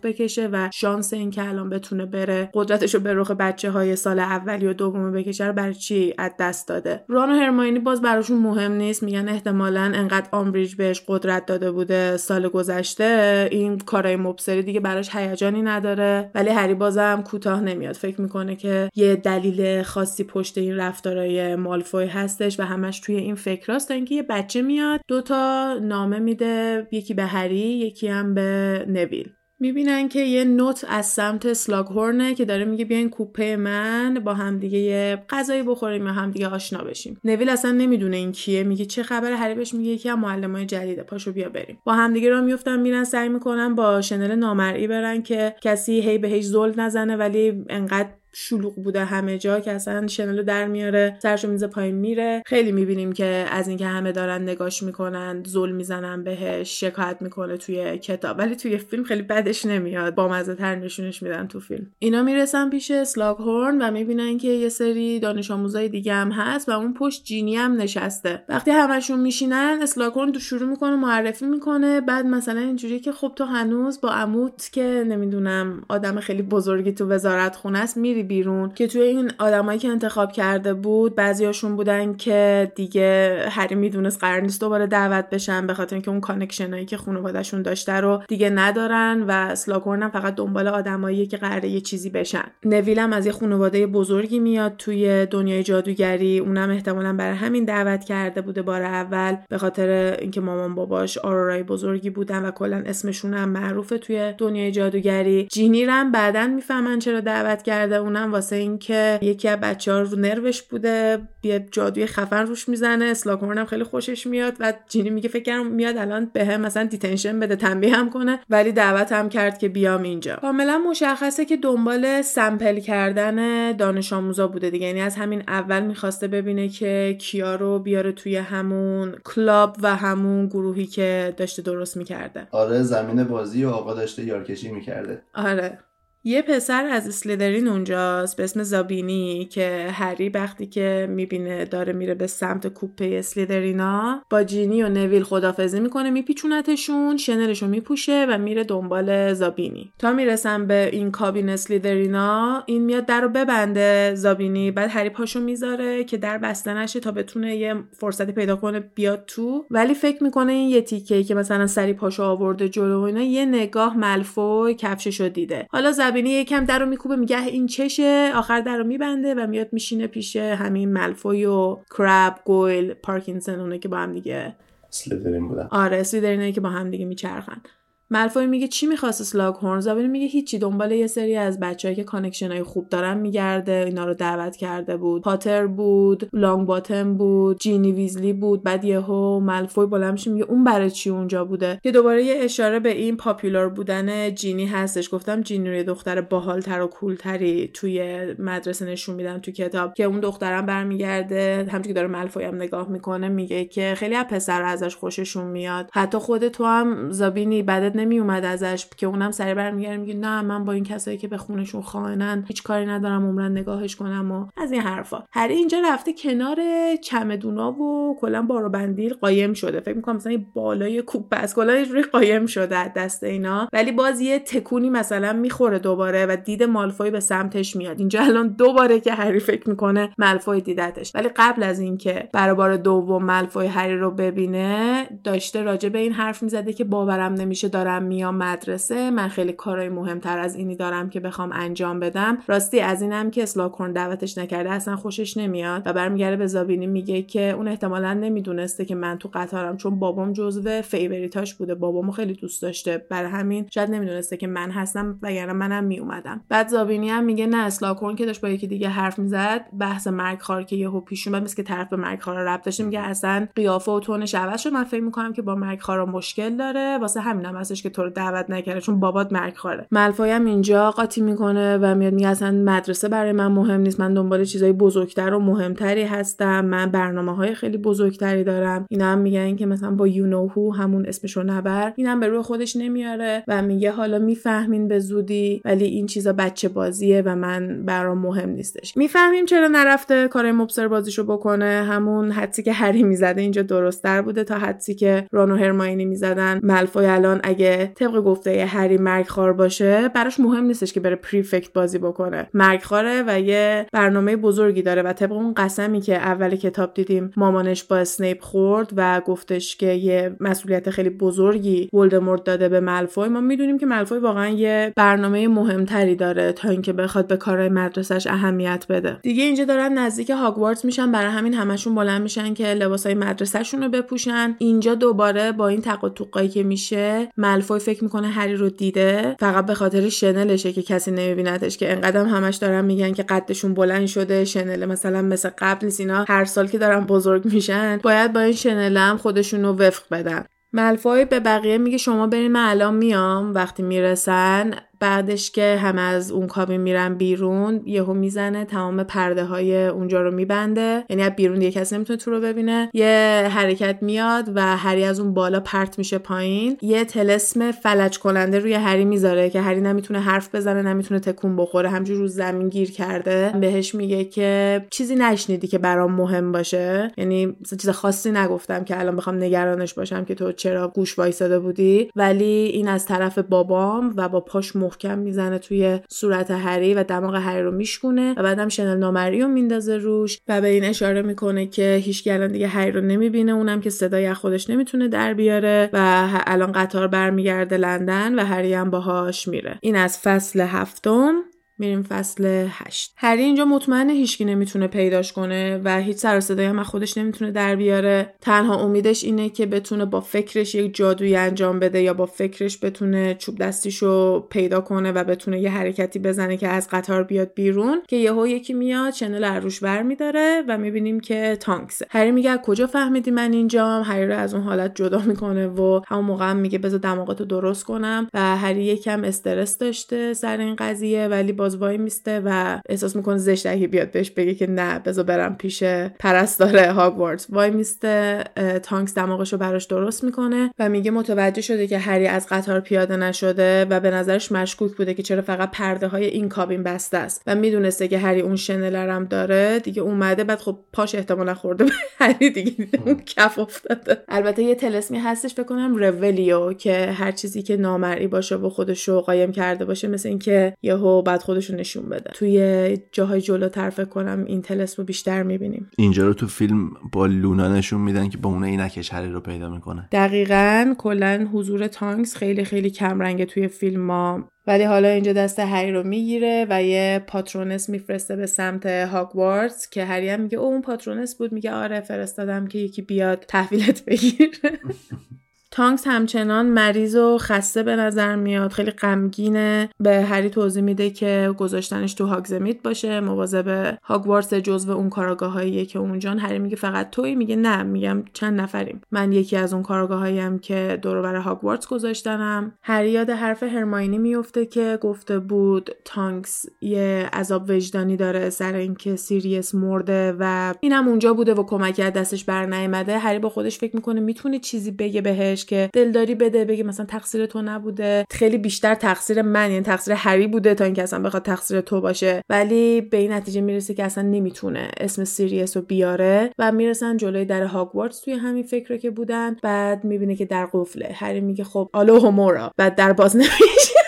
[0.52, 4.66] و شانس این که الان بتونه بره قدرتش رو به رخ بچه های سال اولی
[4.66, 8.72] و دوم بکشه رو برای چی از دست داده؟ ران و هرماینی باز براشون مهم
[8.72, 14.80] نیست میگن احتمالا انقدر آمبریج بهش قدرت داده بوده سال گذشته این کارای مبصری دیگه
[14.80, 16.30] براش هیجانی نداره.
[16.34, 17.94] ولی هری بازم کوتاه نمیاد.
[17.94, 23.34] فکر می‌کنه که یه دلیل خاصی پشت این رفتارای مالفوی هستش و همش توی این
[23.34, 28.84] فکراست تا اینکه یه بچه میاد دوتا نامه میده یکی به هری یکی هم به
[28.88, 29.37] نویل.
[29.60, 34.78] می‌بینن که یه نوت از سمت سلاگ که داره میگه بیاین کوپه من با همدیگه
[34.78, 37.20] یه غذایی بخوریم و همدیگه آشنا بشیم.
[37.24, 41.02] نویل اصلا نمی‌دونه این کیه میگه چه خبر هری بهش میگه یکی از معلمای جدیده
[41.02, 41.78] پاشو بیا بریم.
[41.84, 46.44] با همدیگه را میفتن میرن سعی می‌کنن با شنل نامرئی برن که کسی هی بهش
[46.44, 51.66] زل نزنه ولی انقدر شلوغ بوده همه جا که اصلا شنلو در میاره سرشو میزه
[51.66, 52.42] پایین میره.
[52.46, 57.98] خیلی می‌بینیم که از اینکه همه دارن نگاش می‌کنن زل می‌زنن بهش شکایت می‌کنه توی
[57.98, 58.38] کتاب.
[58.38, 60.14] ولی توی فیلم خیلی بدش نمیاد.
[60.14, 61.86] با مزه تر نشونش میدن تو فیلم.
[61.98, 66.68] اینا می‌رسن پیش سلاگ هورن و می‌بینن که یه سری دانش آموزای دیگه هم هست
[66.68, 68.44] و اون پشت جینی هم نشسته.
[68.48, 72.00] وقتی همشون میشینن اسلاگ هورن تو شروع می‌کنه معرفی می‌کنه.
[72.00, 77.08] بعد مثلا اینجوری که خب تو هنوز با عموت که نمی‌دونم آدم خیلی بزرگی تو
[77.08, 82.16] وزارت خونه است میری بیرون که توی این آدمایی که انتخاب کرده بود بعضیاشون بودن
[82.16, 86.96] که دیگه هری می‌دونست قرار نیست دوباره دعوت بشن به خاطر اینکه اون کانکشنایی که
[86.96, 92.10] خانوادهشون داشته رو دیگه ندارن و سلاکورن هم فقط دنبال آدمایی که قراره یه چیزی
[92.10, 92.44] بشن.
[92.64, 96.38] نویل هم از یه خانواده بزرگی میاد توی دنیای جادوگری.
[96.38, 101.62] اونم احتمالا برای همین دعوت کرده بوده بار اول به خاطر اینکه مامان باباش آرورای
[101.62, 105.48] بزرگی بودن و کلا اسمشون هم معروفه توی دنیای جادوگری.
[105.52, 107.98] جینی هم بعدا می‌فهمن چرا دعوت کرده.
[108.08, 113.04] اونم واسه اینکه یکی از بچه ها رو نروش بوده یه جادوی خفن روش می‌زنه
[113.04, 116.84] اسلاگهورن هم خیلی خوشش میاد و جینی میگه فکر کنم میاد الان به هم مثلا
[116.84, 120.36] detention بده تنبیه هم کنه ولی دعوت هم کرد که بیام اینجا.
[120.36, 124.86] کاملا مشخصه که دنبال sample کردن دانش آموزا بوده دیگه.
[124.86, 130.46] یعنی از همین اول می‌خواسته ببینه که کیا رو بیاره توی همون کلاب و همون
[130.46, 132.48] گروهی که داشته درست می‌کرده.
[132.50, 135.22] آره زمین بازی و آقا داشته یارکشی می‌کرده.
[135.34, 135.78] آره.
[136.24, 142.14] یه پسر از اسلیدرین اونجاست به اسم زابینی که هری وقتی که می‌بینه داره میره
[142.14, 148.64] به سمت کوپه اسلیدرینا با جینی و نویل خدافزی می‌کنه میپیچونتشون شنلشو میپوشه و میره
[148.64, 149.92] دنبال زابینی.
[149.98, 154.70] تا می‌رسن به این کابین اسلیدرینا این میاد در رو ببنده زابینی.
[154.70, 159.24] بعد هری پاشو می‌ذاره که در بسته نشه تا بتونه یه فرصتی پیدا کنه بیاد
[159.26, 159.64] تو.
[159.70, 163.96] ولی فکر می‌کنه این یه تیکه که مثلا سری پاشو آورده جلو اینا یه نگاه
[163.96, 165.66] ملفوی کفششو دیده.
[165.70, 169.68] حالا زبینی یکم در رو میکوبه میگه این چشه؟ آخر در رو میبنده و میاد
[169.72, 174.54] میشینه پیش همین ملفوی و کراب گویل پارکینسون اونه که با هم دیگه
[174.90, 175.68] سلیدرین بودن.
[175.70, 177.62] آره سلیدرینه که با هم دیگه میچرخن.
[178.10, 180.58] مالفوی میگه چی می‌خواست اسلاگهورن زابینی میگه هیچی.
[180.58, 183.82] دنبال یه سری از بچه‌ای که connection های خوب دارن میگرده.
[183.86, 185.22] اینا رو دعوت کرده بود.
[185.22, 188.62] پاتر بود لانگ باتم بود جینی ویزلی بود.
[188.62, 192.92] بعد یهو مالفوی بلند میگه اون برای چی اونجا بوده؟ که دوباره یه اشاره به
[192.92, 195.14] این popular بودن جینی هستش.
[195.14, 199.94] گفتم جینی رو دختر باحالتر و cool تری توی مدرسه نشون میدن تو کتاب.
[199.94, 201.56] که اون دخترم برمیگرده.
[201.68, 205.90] همونطور که داره مالفوی هم نگاه می‌کنه میگه که خیلی از پسر ازش خوششون میاد.
[205.92, 210.42] حتی خود تو هم زابینی بدت نمی اومد ازش که اونم سریع برمیگرده میگه نه
[210.42, 214.46] من با این کسایی که به خونشون خائنن هیچ کاری ندارم عمرا نگاهش کنم و
[214.56, 215.24] از این حرفا.
[215.32, 216.58] هری اینجا رفته کنار
[217.02, 219.80] چمدونا و کلا بارو بندیل قایم شده.
[219.80, 223.68] فکر می‌کنم مثلا بالای کوب بس کلا روی قایم شده دست اینا.
[223.72, 227.98] ولی باز یه تکونی مثلا می‌خوره دوباره و دید مالفوی به سمتش میاد.
[227.98, 231.14] اینجا الان دوباره که هری فکر می‌کنه مالفوی دیدتش.
[231.14, 236.12] ولی قبل از اینکه برای بار دوم مالفوی هری رو ببینه داشته راجع به این
[236.12, 241.10] حرف می‌زده که باورم نمیشه دارم میام مدرسه من خیلی کارهای مهمتر از اینی دارم
[241.10, 242.38] که بخوام انجام بدم.
[242.46, 247.22] راستی از اینم که اسلاگهورن دعوتش نکرده اصلا خوشش نمیاد و برمیگرده به زابینی میگه
[247.22, 251.74] که اون احتمالا نمی‌دونسته که من تو قطارم چون بابام جزو favorite اش بوده.
[251.74, 253.06] بابامو خیلی دوست داشته.
[253.10, 257.66] برای همین شاید نمی‌دونسته که من هستم وگرنه منم میومدم بعد زابینی هم میگه نه
[257.66, 259.64] اسلاکورن که داشت با یکی دیگه حرف می‌زد.
[259.78, 262.84] بحث مرگ خار که یهو پیش اومد مثل که طرف به مرگ خار ربط داشته
[262.84, 264.72] میگه اصلا قیافه و تونش عوض شد.
[264.72, 266.98] من فکر می‌کنم که با مرگ خارا مشکل داره.
[267.00, 270.90] واسه همینم هستش که تو رو دعوت نکرده چون بابات مرگ خاره ملفای هم اینجا
[270.90, 274.00] قاطی می‌کنه و میاد میگه اصلا مدرسه برای من مهم نیست.
[274.00, 276.64] من دنبال چیزای بزرگتر و مهمتری هستم.
[276.64, 278.86] من برنامه های خیلی بزرگتری دارم.
[278.90, 281.92] اینا هم میگن که مثلا با یونوهو همون اسمشو نبر.
[281.96, 286.68] اینم به روی خودش نمیاره و میگه حالا می‌فهمین به زودی ولی این چیزا بچه
[286.68, 288.96] بازیه و من برام مهم نیستش.
[288.96, 291.84] می‌فهمیم چرا نرفته کار مبصر بازیشو بکنه.
[291.88, 296.60] همون حدسی که هری می‌زده اینجا درستتر بوده تا حدسی که ران و هرماینی می‌زدن.
[296.62, 301.98] ملفوی الان اگه طبق گفته هری مرگخوار باشه براش مهم نیستش که بره پریفکت بازی
[301.98, 302.48] بکنه.
[302.54, 307.84] مرگخواره و یه برنامه بزرگی داره و طبق اون قسمی که اول کتاب دیدیم مامانش
[307.84, 313.28] با اسنیپ خورد و گفتش که یه مسئولیت خیلی بزرگی ولدمورت داده به ملفوی.
[313.28, 318.26] ما می‌دونیم که ملفوی واقعا یه برنامه مهمتری داره تا اینکه بخواد به کارهای مدرسهش
[318.26, 319.18] اهمیت بده.
[319.22, 323.88] دیگه اینجا دارن نزدیک هاگوارتس میشن برای همین همشون بلند میشن که لباسای مدرسهشون رو
[323.88, 324.56] بپوشن.
[324.58, 326.04] اینجا دوباره با این تق
[326.52, 327.28] که میشه
[327.58, 332.24] ملفوی فکر می‌کنه هری رو دیده فقط به خاطر شنلشه که کسی نمیبینتش که انقدر
[332.24, 336.78] همش دارن میگن که قدشون بلند شده شنل مثلا مثل قبل اینا هر سال که
[336.78, 340.44] دارن بزرگ میشن باید با این شنل هم خودشون رو وفق بدن.
[340.72, 346.30] ملفوی به بقیه میگه شما برین من الان میام وقتی می‌رسن بعدش که همه از
[346.30, 351.04] اون کابین میرن بیرون یهو می‌زنه تمام پرده های اونجا رو میبنده.
[351.10, 352.90] یعنی از بیرون یه کسی نمی‌تونه تو رو ببینه.
[352.92, 356.76] یه حرکت میاد و هری از اون بالا پرت میشه پایین.
[356.82, 361.88] یه تلسم فلج کننده روی هری می‌ذاره که هری نمی‌تونه حرف بزنه نمی‌تونه تکون بخوره.
[361.88, 363.52] همجور رو زمین گیر کرده.
[363.60, 367.12] بهش میگه که چیزی نشنیدی که برام مهم باشه.
[367.16, 372.10] یعنی چیز خاصی نگفتم که الان بخوام نگرانش باشم که تو چرا گوش وایساده بودی.
[372.16, 377.34] ولی این از طرف بابام و با پاش محکم می‌زنه توی صورت هری و دماغ
[377.34, 381.66] هری رو میشکونه و بعدم شنل نامری رو میندازه روش و به این اشاره می‌کنه
[381.66, 386.28] که هیچ الان دیگه هری رو نمی‌بینه اونم که صدای خودش نمی‌تونه در بیاره و
[386.46, 389.78] الان قطار برمیگرده لندن و هری هم باهاش میره.
[389.82, 391.34] این از فصل هفتم.
[391.78, 393.12] میریم فصل هشت.
[393.16, 397.76] هری اینجا مطمئنه هیچکی نمی‌تونه پیداش کنه و هیچ سر صدایی هم خودش نمی‌تونه در
[397.76, 398.34] بیاره.
[398.40, 403.34] تنها امیدش اینه که بتونه با فکرش یک جادویی انجام بده یا با فکرش بتونه
[403.34, 408.02] چوب دستیشو پیدا کنه و بتونه یه حرکتی بزنه که از قطار بیاد بیرون.
[408.08, 412.06] که یهو یکی میاد چنل عروش بر میداره و می‌بینیم که تانکسه.
[412.10, 416.24] هری میگه کجا فهمیدی من اینجام؟ هری رو از اون حالت جدا می‌کنه و همون
[416.24, 418.28] موقع هم میگه بذار دماغتو درست کنم.
[418.34, 423.38] و هری یکم استرس داشته سر این قضیه ولی باز وای میسته و احساس می‌کنه
[423.38, 425.82] زشت اگه بیاد بهش بگه که نه بذار برم پیش
[426.18, 428.44] پرستار هاگوارتس وای میسته
[428.82, 433.16] تانکس دماغش رو براش درست می‌کنه و میگه متوجه شده که هری از قطار پیاده
[433.16, 437.42] نشده و به نظرش مشکوک بوده که چرا فقط پرده های این کابین بسته است.
[437.46, 439.78] و می‌دونسته که هری اون شنلرم داره.
[439.78, 442.88] دیگه اومده بعد خب پاش احتمالا خورده به هری دیگه.
[443.06, 444.18] اون کف افتاده.
[444.28, 449.08] البته یه تلسمی هستش فکر کنم رولیو که هر چیزی که نامرئی باشه و خودش
[449.08, 452.30] رو قایم کرده باشه مثل اینکه یهو بعد خودشو نشون بده.
[452.34, 455.90] توی جاهای جلوتر فکر کنم این تلسمو بیشتر می‌بینیم.
[455.98, 459.68] اینجا رو تو فیلم با لونا نشون میدن که با اون عینکش هری رو پیدا
[459.68, 460.08] می‌کنه.
[460.12, 464.48] دقیقا کلا حضور تانکس خیلی خیلی کم رنگه توی فیلم ما.
[464.66, 470.04] ولی حالا اینجا دست هری رو می‌گیره و یه پاترونس میفرسته به سمت هاگوارتس که
[470.04, 471.52] هری هم میگه اون پاترونس بود.
[471.52, 474.78] میگه آره فرستادم که یکی بیاد تحویلت بگیره.
[475.78, 479.88] تانکس همچنان مریض و خسته به نظر میاد خیلی غمگینه.
[480.00, 483.20] به هری توضیح میده که گذاشتنش تو هاگزمیت باشه.
[483.20, 488.60] مواظب هاگوارتس جزو اون کاراگاهاییه که اونجان هری میگه فقط توی؟ میگه نه میگم چند
[488.60, 489.00] نفریم.
[489.10, 492.72] من یکی از اون کاراگاهاییم که دور بر هاگوارتس گذاشتنم.
[492.82, 499.16] هری یاد حرف هرماینی میفته که گفته بود تانکس یه عذاب وجدانی داره سر اینکه
[499.16, 502.66] سیریس مرده و اینم اونجا بوده و کمک دستش بر
[503.08, 505.67] هری با خودش فکر می‌کنه می‌تونه چیزی بگه بهش.
[505.68, 508.24] که دلداری بده بگه مثلا تقصیر تو نبوده.
[508.30, 512.42] خیلی بیشتر تقصیر من یعنی تقصیر هری بوده تا اینکه اصلا بخواد تقصیر تو باشه.
[512.48, 517.44] ولی به این نتیجه می‌رسه که اصلا نمی‌تونه اسم سیریس رو بیاره و می‌رسن جلوی
[517.44, 519.56] در هاگوارتس توی همین فکره که بودن.
[519.62, 521.10] بعد می‌بینه که در قفله.
[521.14, 523.98] هری میگه خب آلو همورا بعد در باز نمیشه.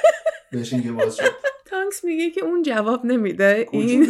[1.71, 3.67] تانکس میگه که اون جواب نمیده.
[3.73, 4.07] این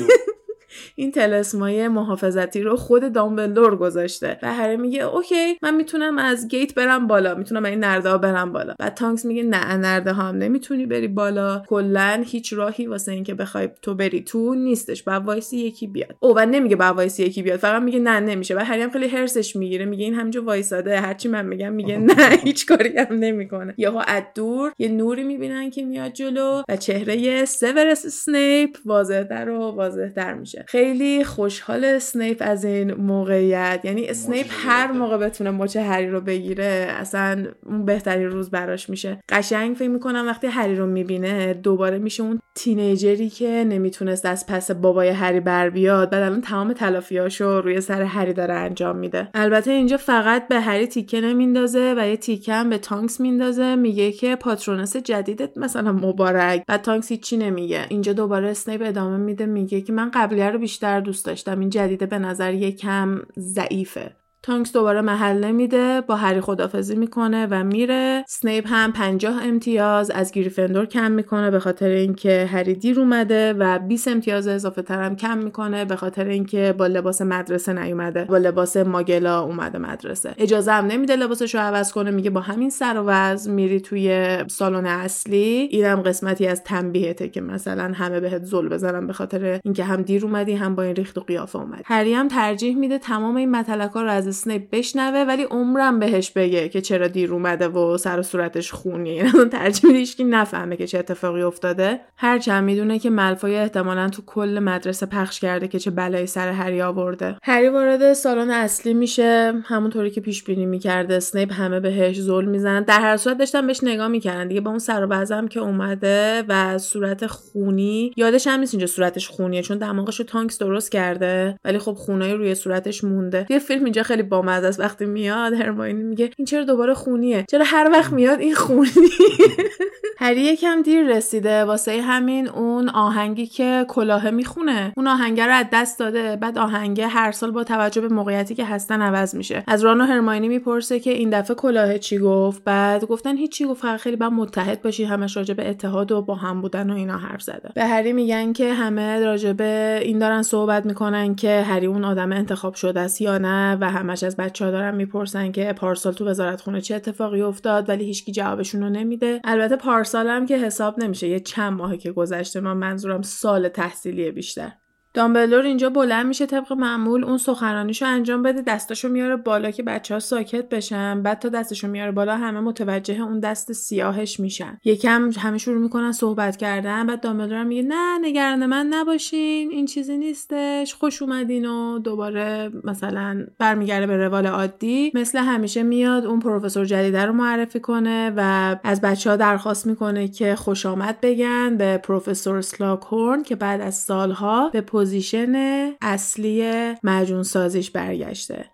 [0.95, 6.75] این طلسمای محافظتی رو خود دامبلدور گذاشته و هری میگه okay من می‌تونم از gate
[6.75, 8.75] برم بالا می‌تونم این نرده ها برم بالا.
[8.79, 11.63] بعد تانکس میگه نه نرده ها هم نمی‌تونی بری بالا.
[11.69, 15.03] کلا هیچ راهی واسه اینکه بخوای تو بری تو نیستش.
[15.03, 16.17] بعد وایسی یکی بیاد.
[16.21, 18.57] او و نمیگه بعد وایسی یکی بیاد فقط میگه نه نمیشه.
[18.57, 21.01] و هری هم خیلی حرصش می‌گیره میگه این همینجا وایساده.
[21.01, 23.75] هرچی من میگم میگه نه هیچ کاری هم نمی‌کنه.
[23.79, 29.59] یهو از دور یه نوری می‌بینن که میاد جلو و چهره سیورس اسنیپ واضحتر و
[29.59, 30.60] واضحتر میشه.
[30.69, 33.81] خیلی خوشحال اسنیپ از این موقعیت.
[33.85, 39.19] یعنی اسنیپ هر موقع بتونه مچ هری رو بگیره اصلا اون بهترین روز براش میشه.
[39.29, 44.47] قشنگ فکر می‌کنم وقتی هری رو می‌بینه دوباره میشه اون teenager ی که نمی‌تونست از
[44.47, 46.11] پس بابای هری بر بیاد.
[46.11, 49.29] بعد الان تمام تلافیاشو روی سر هری داره انجام میده.
[49.35, 53.77] البته اینجا فقط به هری تیکه نمیندازه و یه تیکه هم به تانکس میندازه.
[53.77, 56.65] میگه که Patronus جدیدت مثلا مبارک.
[56.69, 57.87] و تانکس هیچی نمیگه.
[57.89, 61.61] اینجا دوباره اسنیپ ادامه میده میگه که من قبلیه رو بیشتر دوست داشتم.
[61.61, 64.20] این جدیده به نظر یکم ضعیفه.
[64.43, 68.25] تانکس دوباره محل نمیده با هری خدافزی می‌کنه و میره.
[68.29, 73.79] سنیپ هم 50 امتیاز از گریفندور کم می‌کنه به خاطر اینکه هری دیر اومده و
[73.79, 78.25] 20 امتیاز اضافه ترم کم می‌کنه به خاطر اینکه با لباس مدرسه نیومده.
[78.25, 80.35] با لباس ماگلا اومده مدرسه.
[80.39, 84.37] اجازه هم نمیده لباسش رو عوض کنه میگه با همین سر و وضع میری توی
[84.49, 85.69] سالن اصلی.
[85.71, 90.25] اینم قسمتی از تنبیهته که مثلا همه بهت زل بزنن به خاطر اینکه هم دیر
[90.25, 91.83] اومدی هم با این ریخت و قیافه اومدی.
[91.87, 96.69] هری هم ترجیح میده تمام این متلکا رو از اسنیپ بشنوه ولی عمرم بهش بگه
[96.69, 99.15] که چرا دیر اومده و سر و صورتش خونیه.
[99.25, 102.01] یعنی ترجیح میده که نفهمه که چه اتفاقی افتاده.
[102.17, 106.83] هرچند می‌دونه که ملفای احتمالا تو کل مدرسه پخش کرده که چه بلایی سر هری
[106.83, 107.37] آورده.
[107.43, 109.53] هری وارد سالن اصلی میشه.
[109.65, 112.83] همونطوری که پیش بینی می‌کرده اسنیپ همه بهش ظلم می‌زنن.
[112.83, 114.49] در هر صورت داشتن بهش نگاه می‌کردن.
[114.49, 119.29] دیگه با اون سر و که اومده و صورت خونی یادش هم نیست اینجا صورتش
[119.29, 121.59] خونیه چون دماغش رو تانکس درست کرده.
[121.65, 123.47] ولی خب خونای روی صورتش مونده.
[123.51, 124.81] یه فیلم اینجا خیلی بامزه است.
[124.81, 128.91] وقتی میاد هرماینی میگه این چرا دوباره خونیه؟ چرا هر وقت میاد این خونی؟
[130.19, 131.65] هری یکم دیر رسیده.
[131.65, 134.93] واسه همین اون آهنگی که کلاه می‌خونه.
[134.97, 136.37] اون آهنگ رو از دست داده.
[136.37, 139.65] بعد آهنگه هر سال با توجه به موقعیتی که هستن عوض میشه.
[139.67, 143.97] از ران و هرماینی می‌پرسه که این دفعه کلاه چی گفت؟ بعد گفتن هیچی گفت
[143.97, 145.05] خیلی با متحد باشی.
[145.05, 147.71] همش راجع به اتحاد و با هم بودن و اینا حرف زده.
[147.75, 152.33] به هری میگن که همه راجع به این دارن صحبت می‌کنن که هری اون آدم
[152.33, 156.27] انتخاب شده است یا نه و همش از بچه ها دارن می‌پرسن که پارسال تو
[156.27, 159.41] وزارت خونه چه اتفاقی افتاد ولی هیچکی جوابشون رو نمیده.
[159.45, 161.29] البته پارسال هم که حساب نمیشه.
[161.29, 164.73] یه چند ماهی که گذشته من منظورم سال تحصیلی بیشتر.
[165.15, 170.15] دامبلدور اینجا بلند میشه طبق معمول اون سخنرانیشو انجام بده دستاشو میاره بالا که بچه
[170.15, 171.23] ها ساکت بشن.
[171.23, 174.79] بعد تا دستشو میاره بالا همه متوجه اون دست سیاهش میشن.
[174.85, 177.07] یکم همه شروع می‌کنن صحبت کردن.
[177.07, 180.95] بعد دامبلور میگه نه نگران من نباشین این چیزی نیستش.
[180.95, 185.13] خوش اومدین و دوباره مثلا برمیگرده به روال عادی.
[185.15, 190.29] مثل همیشه میاد اون پروفسور جدیده رو معرفی کنه و از بچه ها درخواست می‌کنه
[190.29, 195.55] که خوش آمد بگن به پروفسور اسلاگهورن که بعد از سالها به position
[196.01, 196.63] اصلی
[197.03, 198.71] معجون سازیش برگشته.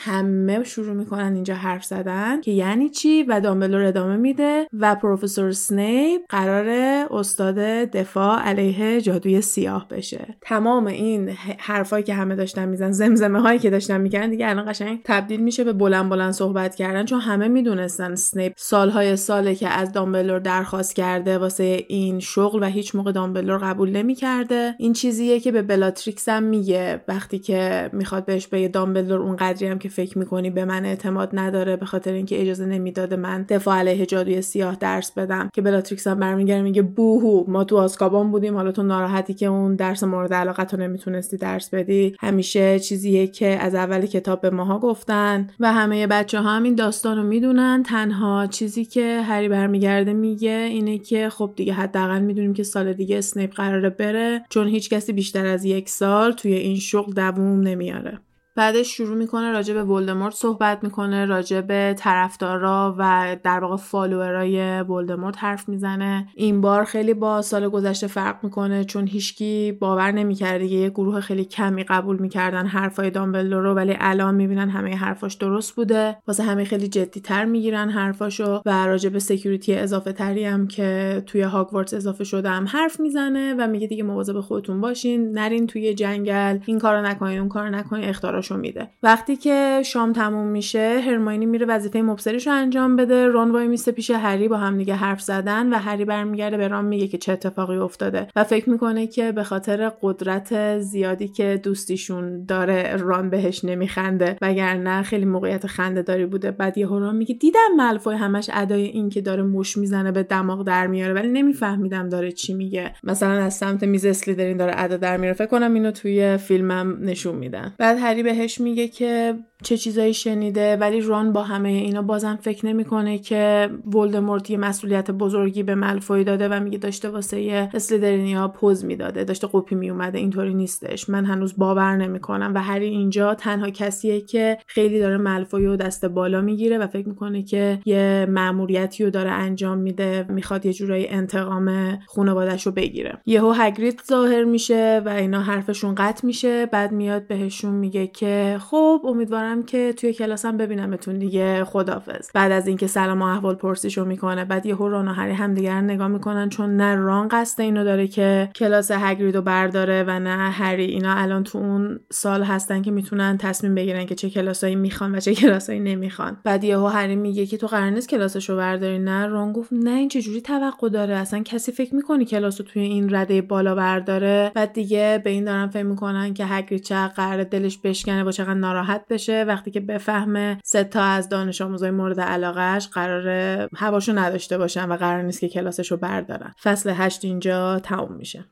[0.00, 5.52] همه شروع می‌کنن اینجا حرف زدن که یعنی چی و دامبلدور ادامه میده و پروفسور
[5.52, 6.68] سنیپ قرار
[7.10, 7.58] استاد
[7.90, 10.36] دفاع علیه جادوی سیاه بشه.
[10.40, 15.00] تمام این حرفایی که همه داشتن می‌زدن زمزمه هایی که داشتن میگن دیگه الان قشنگ
[15.04, 19.92] تبدیل میشه به بلند بلند صحبت کردن چون همه می‌دونستن سنیپ سالهای ساله که از
[19.92, 24.74] دامبلدور درخواست کرده واسه این شغل و هیچ موقع دامبلدور قبول نمی‌کرده.
[24.78, 29.66] این چیزیه که به بلاتریکس هم میگه وقتی که می‌خواد بهش بگه دامبلدور اون قدری
[29.66, 33.78] هم که فکر می‌کنی به من اعتماد نداره به خاطر اینکه اجازه نمی‌داده من دفاع
[33.78, 35.50] علیه جادوی سیاه درس بدم.
[35.52, 39.76] که بلاتریکس هم برمیگرده میگه بوهو ما تو آسکابان بودیم حالا تو ناراحتی که اون
[39.76, 42.16] درس مورد علاقت رو نمی‌تونستی درس بدی.
[42.20, 46.74] همیشه چیزیه که از اول کتاب به ماها گفتن و همه بچه ها هم این
[46.74, 47.82] داستان رو می‌دونن.
[47.82, 53.18] تنها چیزی که هری برمیگرده میگه اینه که خب دیگه حداقل می‌دونیم که سال دیگه
[53.18, 58.18] اسنیپ قراره بره چون هیچ کسی بیشتر از یک سال توی این شغل دووم نمیاره.
[58.58, 64.80] بعدش شروع می‌کنه راجع به ولدمورت صحبت می‌کنه راجع به طرفدارا و در واقع فالوورای
[64.80, 66.28] ولدمورت حرف می‌زنه.
[66.34, 71.44] این بار خیلی با سال گذشته فرق می‌کنه چون هیچکی باور نمی‌کرده یه گروه خیلی
[71.44, 76.16] کمی قبول می‌کردن حرفای دامبلدور رو ولی الان می‌بینن همه حرفاش درست بوده.
[76.28, 81.22] واسه همه خیلی جدی تر می‌گیرن حرفاشو و راجع به security اضافه تری هم که
[81.26, 85.32] توی هاگوارتس اضافه شده هم حرف می‌زنه و میگه دیگه مواظب خودتون باشین.
[85.32, 88.04] نرین توی جنگل این کارو نکنین اون کارو نکنین
[88.48, 88.88] اخطاراشو میده.
[89.02, 93.26] وقتی که شام تموم میشه هرماینی میره وظیفه مبصریش رو انجام بده.
[93.26, 96.84] رون وای میسته پیش هری با هم دیگه حرف زدن و هری برمیگرده به ران
[96.84, 102.44] میگه که چه اتفاقی افتاده و فکر می‌کنه که به خاطر قدرت زیادی که دوستیشون
[102.44, 104.36] داره ران بهش نمیخنده.
[104.42, 106.50] وگرنه خیلی موقعیت خنده داری بوده.
[106.50, 110.64] بعد یه ران میگه دیدم ملفوی همش ادای این که داره مشت می‌زنه به دماغ
[110.66, 111.14] در میاره.
[111.14, 112.94] ولی نمیفهمیدم داره چی میگه.
[113.04, 115.34] مثلا از سمت میز اسلیدرین داره ادا در میاره.
[115.34, 117.74] فکر کنم اینو توی فیلمم نشون میدن.
[117.78, 122.66] بعد هری بهش میگه که چه چیزایی شنیده ولی ران با همه اینا بازم فکر
[122.66, 128.84] نمی‌کنه که ولدمورت یه مسئولیت بزرگی به ملفوی داده و میگه داشته واسه اسلیدرینیا پوز
[128.84, 129.24] می‌داده.
[129.24, 131.08] داشته قپی میومده اینطوری نیستش.
[131.08, 136.04] من هنوز باور نمی‌کنم و هری اینجا تنها کسیه که خیلی داره ملفوی و دست
[136.04, 141.08] بالا می‌گیره و فکر می‌کنه که یه مأموریتی رو داره انجام میده می‌خواد یه جورایی
[141.08, 143.18] انتقام خانوادش رو بگیره.
[143.26, 146.66] یهو هگرید ظاهر میشه و اینا حرفشون قطع میشه.
[146.66, 152.66] بعد میاد بهشون میگه که خب امیدوارم که توی کلاسم ببینمتون دیگه خدافظ بعد از
[152.66, 156.76] اینکه سلام و احوال پرسیشو می‌کنه بعد یهو ران و هری همدیگر نگاه می‌کنن چون
[156.76, 160.84] نه ران قصد اینو داره که کلاس هگرید رو برداره و نه هری.
[160.84, 165.20] اینا الان تو اون سال هستن که می‌تونن تصمیم بگیرن که چه کلاسایی می‌خوان و
[165.20, 166.36] چه کلاسایی نمی‌خوان.
[166.44, 168.98] بعد یهو هری میگه که تو قرار نیست کلاسشو برداری.
[168.98, 172.82] نه ران گفت نه این چجوری توقع داره؟ اصلا کسی فکر می‌کنی کلاس رو توی
[172.82, 174.52] این رده بالا برداره.
[174.54, 178.54] بعد دیگه به این دارن فکر می‌کنن که هگرید چقدر قرار دلش بشکنه و چقدر
[178.54, 179.37] ناراحت بشه.
[179.44, 183.28] وقتی که بفهمه سه تا از دانش آموزای مورد علاقهش قرار
[183.76, 186.54] هواشو نداشته باشن و قرار نیست که کلاسش رو بردارن.
[186.62, 188.44] فصل هشت اینجا تموم میشه.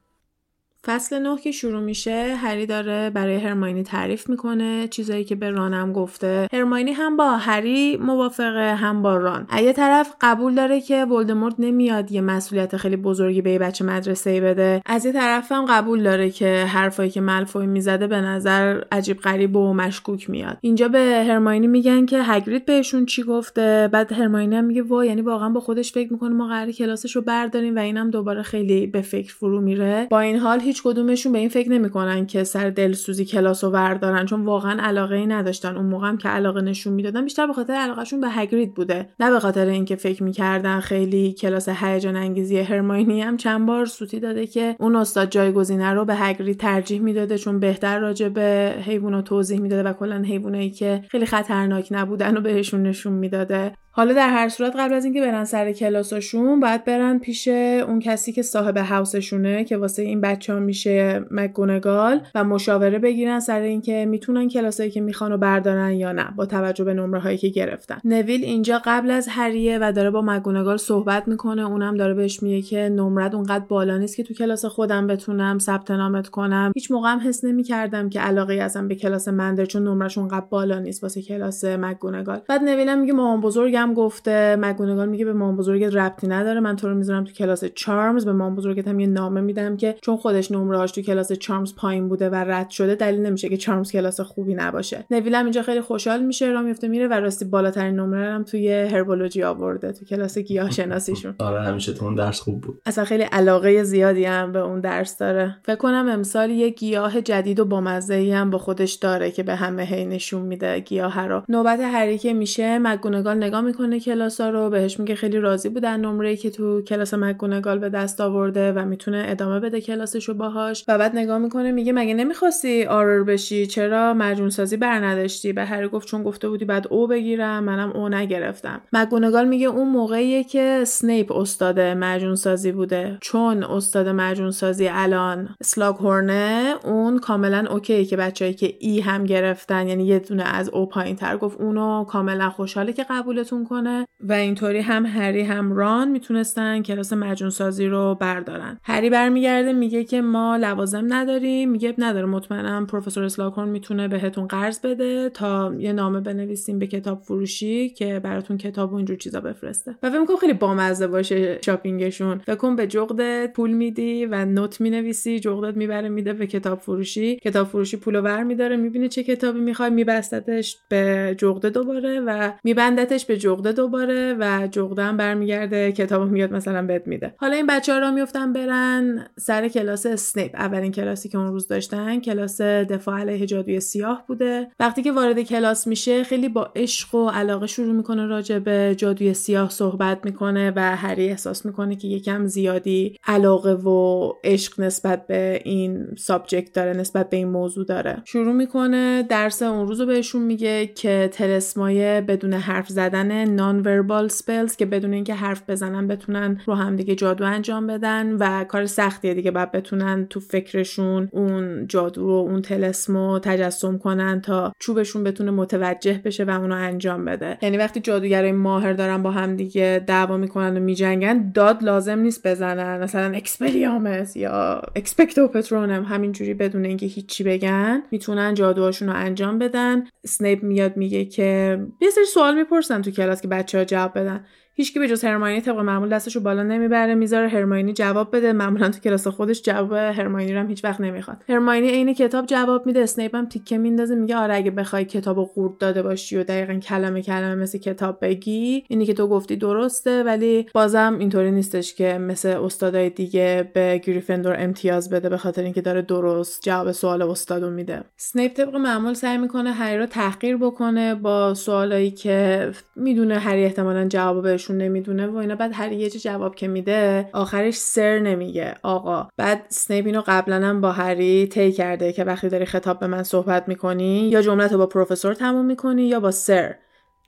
[0.86, 5.92] فصل نه که شروع میشه هری داره برای هرماینی تعریف می‌کنه چیزایی که به رانم
[5.92, 6.48] گفته.
[6.52, 9.46] هرماینی هم با هری موافقه هم با ران.
[9.62, 14.30] یه طرف قبول داره که ولدمورت نمیاد یه مسئولیت خیلی بزرگی به یه بچه مدرسه
[14.30, 14.82] ای بده.
[14.86, 19.56] از یه طرف هم قبول داره که حرفایی که ملفوی می‌زده به نظر عجیب غریب
[19.56, 20.58] و مشکوک میاد.
[20.60, 25.22] اینجا به هرماینی میگن که هگرید بهشون چی گفته؟ بعد هرماینی هم میگه وا یعنی
[25.22, 29.00] واقعا با خودش فکر می‌کنه ما قرار کلاسش رو برداریم و اینم دوباره خیلی به
[29.00, 30.06] فکر فرو میره.
[30.10, 34.44] با این حال کدومشون به این فکر نمی‌کنن که سر دلسوزی کلاس رو وردارن چون
[34.44, 35.76] واقعا علاقه ای نداشتن.
[35.76, 39.08] اون موقع هم که علاقه نشون می‌دادن بیشتر به خاطر علاقهشون به هگرید بوده.
[39.20, 44.20] نه به خاطر اینکه فکر می‌کردن خیلی کلاس هیجان انگیزی هرماینی هم چند بار سوتی
[44.20, 49.22] داده که اون استاد جایگزینه رو به هگرید ترجیح می‌داده چون بهتر راجع به حیوونا
[49.22, 53.72] توضیح می‌داده و کلا حیوانایی که خیلی خطرناک نبودن و بهشون نشون می‌داده.
[53.96, 58.32] حالا در هر صورت قبل از اینکه برن سر کلاساشون باید برن پیش اون کسی
[58.32, 64.06] که صاحب هاوسشونه که واسه این بچه ها میشه مکگونگال و مشاوره بگیرن سر اینکه
[64.08, 67.98] می‌تونن کلاسایی که می‌خوان رو بردارن یا نه با توجه به نمره هایی که گرفتن.
[68.04, 71.66] نویل اینجا قبل از هریه و داره با مکگونگال صحبت می‌کنه.
[71.66, 75.90] اونم داره بهش میگه که نمرت اونقدر بالا نیست که تو کلاس خودم بتونم ثبت
[75.90, 76.72] نامت کنم.
[76.74, 80.78] هیچ موقع هم حس نمی‌کردم که علاقه ازم به کلاس من چون نمرش اونقدر بالا
[80.78, 82.40] نیست واسه کلاس مکگونگال.
[82.48, 86.88] بعد نویل میگه مامان بزرگم گفته مگونگال میگه به مام بزرگت ربطی نداره من تو
[86.88, 88.24] رو می‌ذارم تو کلاس چارمز.
[88.24, 92.08] به مام بزرگت هم یه نامه میدم که چون خودش نمرهاش تو کلاس چارمز پایین
[92.08, 95.04] بوده و رد شده دلیل نمیشه که چارمز کلاس خوبی نباشه.
[95.10, 98.72] نویل هم اینجا خیلی خوشحال میشه را میفته میره و راستی بالاترین نمره هم توی
[98.72, 102.80] هربولوژی آورده تو کلاس گیاه شناسیشون آره همیشه تو اون درس خوب بود.
[102.86, 105.56] اصلا خیلی علاقه زیادی هم به اون درس داره.
[105.64, 109.82] فکر کنم امسال یه گیاه جدید و بامزه هم با خودش داره که به همه
[109.82, 111.42] هی نشون میده گیاه رو.
[111.48, 112.78] نوبت هری که میشه.
[112.78, 117.78] مگونگال نگاه می‌کنه کلاسا رو بهش میگه خیلی راضی بودن نمره که تو کلاس مگونگال
[117.78, 120.84] به دست آورده و می‌تونه ادامه بده کلاسشو باهاش.
[120.88, 125.64] و بعد نگاه می‌کنه میگه مگه نمی‌خواستی Auror بشی؟ چرا معجون سازی بر نداشتی به
[125.64, 128.80] هری گفت چون گفته بودی باید O بگیرم منم O نگرفتم.
[128.92, 133.18] مگونگال میگه اون موقعیه که سنیپ استاد معجون سازی بوده.
[133.20, 139.88] چون استاد معجون سازی الان اسلاگهورنه اون کاملا okay که بچه‌ای که E هم گرفتن
[139.88, 144.32] یعنی یه دونه از O پایین تر گفت اونو کاملا خوشحاله که قبولتون می‌کنه و
[144.32, 148.78] اینطوری هم هری هم ران می‌تونستن کلاس معجون سازی رو بردارن.
[148.82, 151.70] هری برمیگرده میگه که ما لوازم نداریم.
[151.70, 157.22] میگه نداره مطمئنم پروفسور اسلاگهورن می‌تونه بهتون قرض بده تا یه نامه بنویسیم به کتاب
[157.22, 159.96] فروشی که براتون کتاب و اینجور چیزا بفرسته.
[160.02, 162.38] و فکر خیلی بامزه باشه شاپینگشون.
[162.38, 167.36] فکر به جغدت پول میدی و نوت می‌نویسی جغدت می‌بره میده به کتاب فروشی.
[167.36, 173.26] کتاب فروشی پولو ور میداره می‌بینه چه کتابی می‌خوای میبستتش به جغده دوباره و میبندتش
[173.26, 177.34] به دوباره و جغده هم برمیگرده کتابو میاد مثلا بهت میده.
[177.36, 181.68] حالا این بچه ها را میفتن برن سر کلاس اسنیپ اولین کلاسی که اون روز
[181.68, 184.68] داشتن کلاس دفاع علیه جادوی سیاه بوده.
[184.80, 189.34] وقتی که وارد کلاس میشه خیلی با عشق و علاقه شروع می‌کنه راجع به جادوی
[189.34, 195.60] سیاه صحبت می‌کنه و هری احساس می‌کنه که یکم زیادی علاقه و عشق نسبت به
[195.64, 198.22] این subject داره نسبت به این موضوع داره.
[198.24, 204.76] شروع می‌کنه درس اون روز رو بهشون میگه که طلسمای بدون حرف زدن non-verbal spells
[204.76, 209.34] که بدون اینکه حرف بزنن بتونن رو هم دیگه جادو انجام بدن و کار سختیه
[209.34, 209.50] دیگه.
[209.50, 216.20] بعد بتونن تو فکرشون اون جادو و اون طلسمو تجسم کنن تا چوبشون بتونه متوجه
[216.24, 217.58] بشه و اونو انجام بده.
[217.62, 222.46] یعنی وقتی جادوگرای ماهر دارن با هم دیگه دعوا می‌کنن و میجنگن داد لازم نیست
[222.46, 223.02] بزنن.
[223.02, 230.04] مثلا Expelliarmus یا Expecto Patronum همینجوری بدون اینکه هیچی بگن می‌تونن جادوهاشون رو انجام بدن.
[230.26, 234.46] سنیپ میاد میگه که یه سری سوال می‌پرسن تو کلاس که بچه ها جواب بدن.
[234.78, 238.52] هیچکی به جز هرماینی طبق معمول دستشو بالا نمی‌بره می‌ذاره هرماینی جواب بده.
[238.52, 241.36] معمولا تو کلاس خودش جواب هرماینی رو هم هیچ وقت نمی‌خواد.
[241.48, 243.00] هرماینی عین کتاب جواب میده.
[243.00, 247.22] اسنیپ هم تیکه میندازه میگه آره اگه بخوای کتابو قورت داده باشی و دقیقا کلمه
[247.22, 252.48] کلمه مثل کتاب بگی اینی که تو گفتی درسته ولی بازم اینطوری نیستش که مثل
[252.48, 258.04] استادای دیگه به گریفندور امتیاز بده به خاطر اینکه داره درست جواب سوال استادو میده.
[258.18, 264.08] اسنیپ طبق معمول سعی می‌کنه هری رو تحقیر بکنه با سوالایی که می‌دونه هری احتمالا
[264.08, 265.54] جواب بهشون نمی‌دونه و اینا.
[265.54, 268.74] بعد هری جواب که میده آخرش sir نمیگه.
[268.82, 273.06] آقا بعد سنیپ اینو قبلا هم با هری طی کرده که وقتی داری خطاب به
[273.06, 276.74] من صحبت می‌کنی یا جملت رو با پروفسور تموم می‌کنی یا با sir.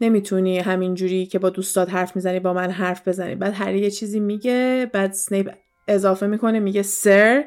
[0.01, 3.35] نمی‌تونی همینجوری که با دوستات حرف می‌زنی با من حرف بزنی.
[3.35, 5.51] بعد هری یه چیزی میگه بعد سنیپ
[5.89, 7.45] اضافه می‌کنه میگه sir.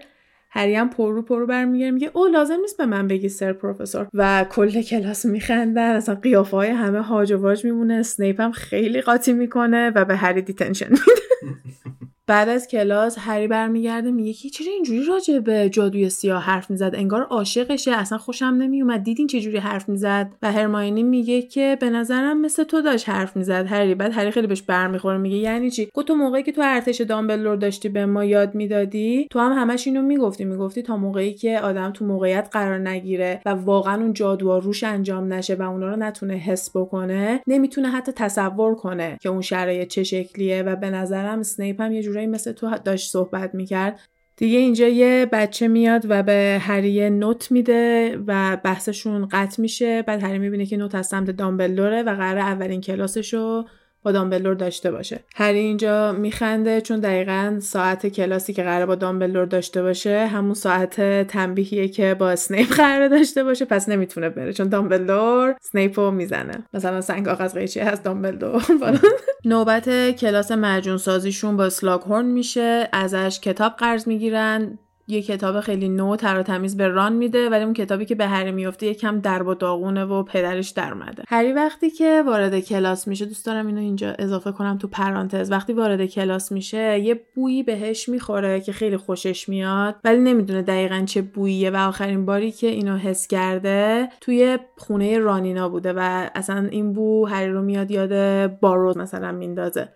[0.54, 4.08] هری هم پررو پررو برمیگرده میگه او لازم نیست به من بگی sir پروفسور.
[4.14, 9.02] و کل کلاس میخندن اصلا قیافه های همه هاج و واج میمونه اسنیپ هم خیلی
[9.02, 11.02] قاطی می‌کنه و به هری detention میده.
[12.32, 16.92] بعد از کلاس هری برمیگرده میگه که چرا اینجوری راجع به جادوی سیاه حرف می‌زد؟
[16.94, 19.04] انگار عاشقشه اصلا خوشم نمیومد.
[19.04, 23.38] دیدین چه جوری حرف می‌زد؟ و هرماینی میگه که به نظرم مثل تو داشت حرف
[23.38, 23.96] می‌زد هری.
[23.96, 27.56] بعد هری خیلی بهش برمیخوره میگه یعنی چی؟ گفت تو موقعی که تو ارتش دامبلور
[27.56, 30.46] داشتی به ما یاد می‌دادی تو هم همش اینو می‌گفتی.
[30.46, 35.34] می‌گفتی تا موقعی که آدم تو موقعیت قرار نگیره و واقعا اون جادوها روش انجام
[35.34, 40.04] نشه و اونا رو نتونه حس بکنه نمی‌تونه حتی تصور کنه که اون شرایط چه
[40.04, 40.64] شکلیه.
[40.64, 44.00] و به نظرم اسنیپ هم یه جورایی مثل تو داشت صحبت می‌کرد.
[44.38, 50.02] دیگه اینجا یه بچه میاد و به هری نوت میده و بحثشون قطع میشه.
[50.02, 53.66] بعد هری می‌بینه که نوت از سمت دامبلوره و قرار اولین کلاسشو
[54.04, 55.20] با دامبلور داشته باشه.
[55.36, 61.28] هری اینجا میخنده چون دقیقا ساعت کلاسی که قرار با دامبلور داشته باشه همون ساعت
[61.28, 66.68] تنبیهیه که با سنیپ قرار داشته باشه پس نمی‌تونه بره چون دامبلور سنیپ رو می‌زنه.
[66.74, 68.64] مثلا سنگ آغاز قیچی هست دامبلدور
[69.46, 74.80] نوبت کلاس مجون سازیشون با سلاک میشه ازش کتاب قرض می‌گیرن.
[75.08, 78.52] یه کتاب خیلی نو تر تمیز به ران میده ولی اون کتابی که به هری
[78.52, 81.24] میفته یکم درب و داغونه و پدرش در اومده.
[81.28, 85.52] هری وقتی که وارد کلاس میشه دوست دارم اینو اینجا اضافه کنم تو پرانتز.
[85.52, 91.04] وقتی وارد کلاس میشه یه بویی بهش می‌خوره که خیلی خوشش میاد ولی نمی‌دونه دقیقا
[91.06, 91.72] چه بوییه.
[91.72, 97.26] و آخرین باری که اینو حس کرده توی خونه رانینا بوده و اصلا این بو
[97.26, 99.90] هری رو میاد یاد بارو مثلا میندازه.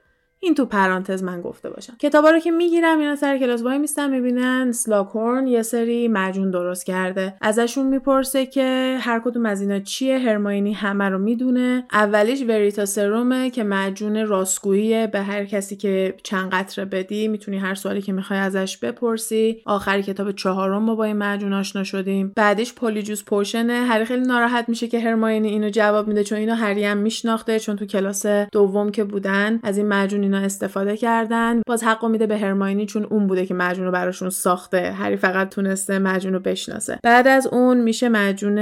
[0.46, 1.94] این تو پرانتز من گفته باشم.
[2.00, 6.86] کتابا رو که می‌گیرم اینا سر کلاس وای میستن می‌بینن سلاکورن یه سری مجون درست
[6.86, 7.34] کرده.
[7.42, 11.86] ازشون می‌پرسه که هر کدوم از اینا چیه هرماینی همه رو می‌دونه.
[11.92, 17.76] اولیش وریتا سرومه که مجون راستگویی به هر کسی که چند قطره بدی می‌تونی هر
[17.76, 19.62] سوالی که می‌خوای ازش بپرسی.
[19.66, 22.32] آخر کتاب چهارم ما با این مجون آشنا شدیم.
[22.36, 26.84] بعدش پولیجوس پوشنه هری خیلی ناراحت میشه که هرماینی اینو جواب میده چون اینو هری
[26.84, 31.62] هم میشناخته چون تو کلاس دوم که بودن از این مجون استفاده کردن.
[31.68, 34.92] باز حق میده به هرماینی چون اون بوده که مجون رو براشون ساخته.
[34.92, 37.00] هری فقط تونسته مجون رو بشناسه.
[37.04, 38.60] بعد از اون میشه مجون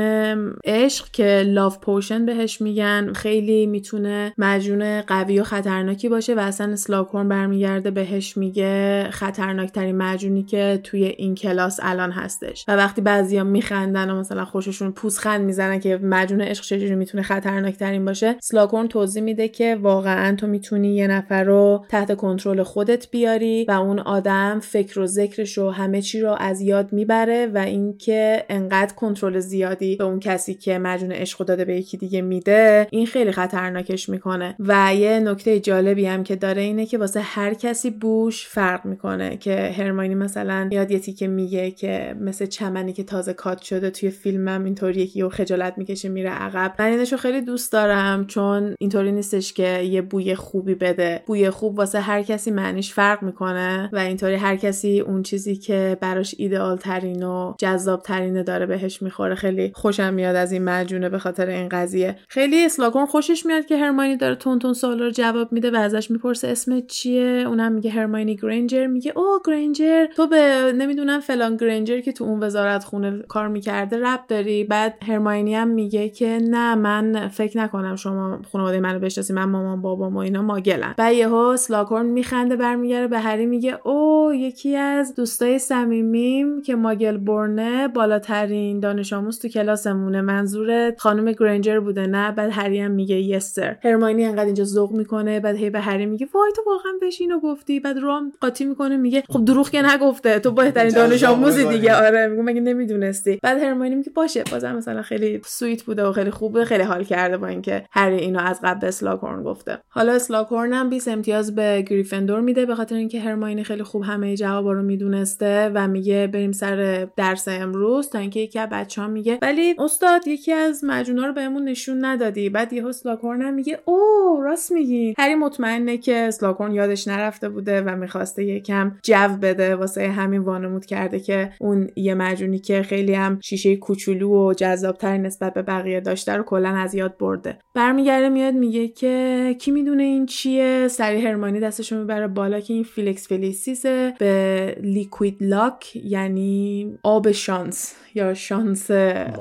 [0.66, 3.14] عشق که لاف پوشن بهش میگن.
[3.14, 10.44] خیلی می‌تونه مجون قوی و خطرناکی باشه و اصلا سلاکورن برمیگرده بهش میگه خطرناکترین مجونی
[10.44, 12.66] که توی این کلاس الان هستش.
[12.68, 18.06] و وقتی بعضیا میخندن و مثلا خوششون پوزخند می‌زنن که مجون عشق چجوری می‌تونه خطرناکترین
[18.06, 21.52] باشه سلاکورن توضیح میده که واقعا تو می‌تونی یه نفر رو
[21.89, 26.61] تحت کنترل خودت بیاری و اون آدم فکر و ذکرش و همه چی رو از
[26.61, 31.75] یاد می‌بره و اینکه انقدر کنترل زیادی به اون کسی که مجون عشق داده به
[31.75, 34.55] یکی دیگه میده این خیلی خطرناکش می‌کنه.
[34.59, 39.38] و یه نکته جالبی هم که داره اینه که واسه هر کسی بوش فرق می‌کنه
[39.38, 44.09] که هرماینی مثلا یاد یه که میگه که مثل چمنی که تازه کات شده توی
[44.09, 46.73] فیلمم اینطوری یکی و خجالت می‌کشه میره عقب.
[46.80, 51.21] من اینشو خیلی دوست دارم چون اینطوری نیستش که یه بوی خوبی بده.
[51.25, 55.98] بوی خوب واسه هر کسی معنیش فرق می‌کنه و اینطوری هر کسی اون چیزی که
[56.02, 61.10] براش ایدئال ترین و جذاب ترینه داره بهش می‌خوره خیلی خوشم میاد از این مجونه
[61.10, 62.15] به خاطر این قضیه.
[62.30, 66.11] خیلی اسلاکون خوشش میاد که هرماینی داره تون تون سوالا رو جواب میده و ازش
[66.11, 68.88] می‌پرسه اسمت چیه؟ اونم میگه هرماینی گرینجر.
[68.88, 73.98] میگه او گرینجر تو به نمی‌دونم فلان گرینجر که تو اون وزارت خونه کار می‌کرده
[73.98, 74.64] رب داری.
[74.64, 79.82] بعد هرماینی هم میگه که نه من فکر نکنم شما خانواده منو بشناسی من مامان
[79.82, 80.94] بابام و اینا ماگلن.
[80.98, 87.18] بعد یهو اسلاگهورن میخنده برمیگرده به هری میگه او یکی از دوستای صمیمیم که muggle
[87.18, 90.22] born ه بالاترین دانش آموز تو کلاسمونه.
[90.22, 94.91] منظور خانم گرینجر بوده نه؟ بعد هری هم میگه yes sir هرماینی انقدر اینجا ذوق
[94.91, 97.80] می‌کنه بعد هی به هری میگه وای تو واقعا بهش اینو گفتی.
[97.80, 101.95] بعد ران قاطی می‌کنه میگه خب دروغ که نگفته تو بهترین دانش آموزی دیگه.
[101.95, 103.39] آره میگه مگه نمی‌دونستی.
[103.43, 107.38] بعد هرماینی میگه باشه بازم مثلا خیلی sweet بوده و خیلی خوبه خیلی حال کرده
[107.38, 109.80] با اینکه هری اینو از قبل اسلاگهورن گفته.
[109.89, 114.38] حالا اسلاگهورن هم 20 امتیاز به گریفندور میده به خاطر اینکه هرماینی خیلی خوب همه
[114.38, 119.40] جوابا رو می‌دونسته و میگه بریم سر درس امروز تا اینکه یکی از بچه‌ها میگه
[119.41, 122.50] ولی استاد یکی از معجونا رو بهمون نشون ندادی.
[122.50, 125.14] بعد یهو اسلاکورن هم میگه او راست میگی.
[125.18, 130.86] هری مطمئنه که اسلاکورن یادش نرفته بوده و می‌خواسته یکم جو بده واسه همین وانمود
[130.86, 136.00] کرده که اون یه مجونی که خیلی هم شیشه کوچولو و جذابتر نسبت به بقیه
[136.00, 137.58] داشته رو کلا از یاد برده.
[137.76, 142.84] برمیگرده میاد میگه که کی می‌دونه این چیه؟ سری هرمانی دستشو می‌بره بالا که این
[142.84, 148.91] فیلکس فلیسیسه به لیکوید لاک یعنی آب شانس یا شانس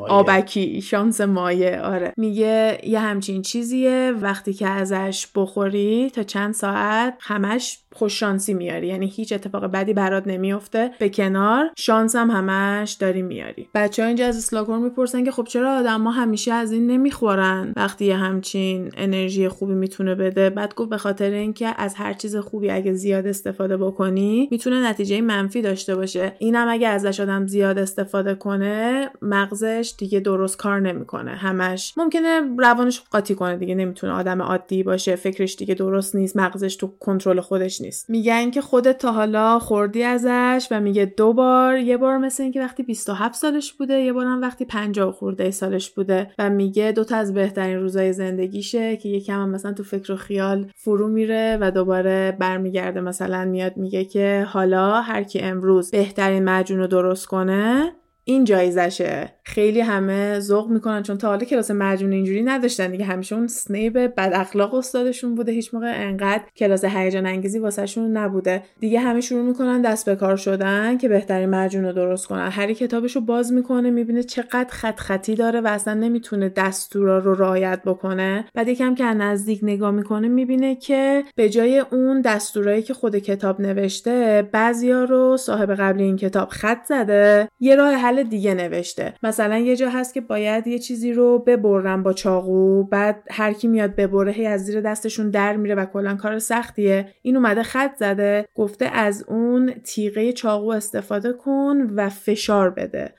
[0.08, 2.12] آبکی شانس مایه آره.
[2.16, 4.14] میگه یه همچین چیزیه.
[4.20, 8.86] وقتی که ازش بخوری تا چند ساعت همش خوش شانسی میاری.
[8.86, 13.68] یعنی هیچ اتفاق بدی برات نمیفته به کنار شانس هم همش داری میاری.
[13.74, 17.72] بچه ها اینجا از اسلاکور می‌پرسن که خب چرا آدم ما همیشه از این نمی‌خورن؟
[17.76, 20.50] وقتی یه همچین انرژی خوبی می‌تونه بده.
[20.50, 25.20] بعد گفت به خاطر اینکه از هر چیز خوبی اگه زیاد استفاده بکنی می‌تونه نتیجه
[25.20, 26.32] منفی داشته باشه.
[26.38, 31.30] اینم اگه ازش آدم زیاد استفاده کنه مغزش دیگه درست کار نمی‌کنه.
[31.30, 33.74] همش ممکنه روانش قاطی کنه دیگه.
[33.74, 35.16] نمی‌تونه آدم عادی باشه.
[35.16, 36.36] فکرش دیگه درست نیست.
[36.36, 38.10] مغزش تو کنترل خودش نیست.
[38.10, 42.60] میگن که خودت تا حالا خوردی ازش و میگه دو بار یه بار مثل اینکه
[42.60, 47.16] وقتی 27 سالش بوده یه بارم وقتی 50 خورده سالش بوده و میگه دو تا
[47.16, 51.70] از بهترین روزای زندگیشه که یکم هم مثلا تو فکر و خیال فرو میره و
[51.70, 53.00] دوباره برمیگرده.
[53.00, 57.92] مثلا میاد میگه که حالا هر کی امروز بهترین مجون رو درست کنه
[58.24, 59.32] این جایزشه.
[59.44, 63.04] خیلی همه ذوق می‌کنن چون تا حالا کلاس مجموعه اینجوری نداشتن دیگه.
[63.04, 65.52] همیشه اون سنیب بد اخلاق استادشون بوده.
[65.52, 68.62] هیچ موقع انقدر کلاس هیجان انگیزی واسهشون نبوده.
[68.80, 72.48] دیگه همه شروع می‌کنن دست به کار شدن که بهترین مجموعه رو درست کنن.
[72.48, 77.82] هری کتابشو باز می‌کنه می‌بینه چقدر خط خطی داره و اصلا نمی‌تونه دستورا رو رعایت
[77.86, 78.44] بکنه.
[78.54, 83.60] بعد یکم که نزدیک نگاه می‌کنه می‌بینه که به جای اون دستورایی که خود کتاب
[83.60, 87.48] نوشته بعضیا رو صاحب قبلی این کتاب خط زده.
[87.60, 89.14] یه راه حل دیگه نوشته.
[89.22, 93.68] مثلا یه جا هست که باید یه چیزی رو ببرن با چاقو بعد هر کی
[93.68, 97.08] میاد ببره هی از زیر دستشون در میره و کلا کار سختیه.
[97.22, 103.14] این اومده خط زده گفته از اون تیغه چاقو استفاده کن و فشار بده.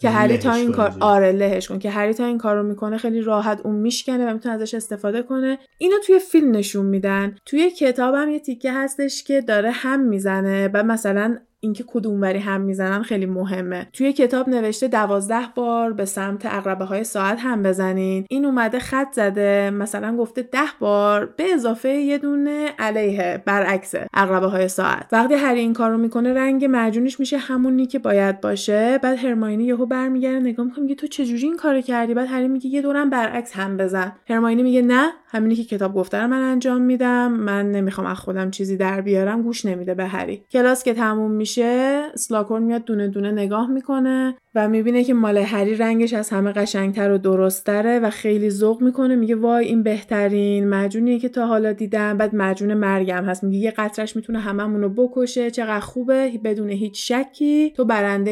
[0.00, 1.78] که هری تا این کار آره لهش کن.
[1.78, 5.58] که هری تا این کارو می‌کنه خیلی راحت اون میشکنه و می‌تونه ازش استفاده کنه.
[5.78, 7.36] اینو توی فیلم نشون میدن.
[7.46, 12.60] توی کتابم یه تیکه هستش که داره هم می‌زنه و مثلا اینکه کدوم وری هم
[12.60, 13.88] می‌زنن خیلی مهمه.
[13.92, 18.26] توی کتاب نوشته دوازده بار به سمت اقربه های ساعت هم بزنین.
[18.30, 24.46] این اومده خط زده مثلا گفته ده بار به اضافه یه دونه علیه برعکس اقربه
[24.46, 25.08] های ساعت.
[25.12, 28.98] وقتی هری این کار رو می‌کنه رنگ معجونش میشه همونی که باید باشه.
[29.02, 32.66] بعد هرماینی یهو برمیگرده نگاه می‌کنه میگه تو چجوری این کارو کردی؟ بعد هری میگه
[32.66, 34.12] یه دورم برعکس هم بزن.
[34.28, 37.32] هرماینی میگه نه همینی که کتاب گفته من انجام میدم.
[37.32, 40.44] من نمی‌خوام از خودم چیزی در بیارم گوش نمیده به هری.
[40.52, 44.38] کلاس که تموم میشه سلاکورن میاد دونه دونه نگاه می‌کنه.
[44.56, 49.16] و می‌بینه که مال هری رنگش از همه قشنگتر و درستره و خیلی ذوق می‌کنه.
[49.16, 50.68] میگه وای این بهترین.
[50.68, 52.16] مجونیه که تا حالا دیدم.
[52.16, 53.44] بعد مجون مرگم هست.
[53.44, 55.50] میگه یه قطرش می‌تونه هممون رو بکشه.
[55.50, 56.30] چقدر خوبه.
[56.44, 57.72] بدون هیچ شکی.
[57.76, 58.30] تو برنده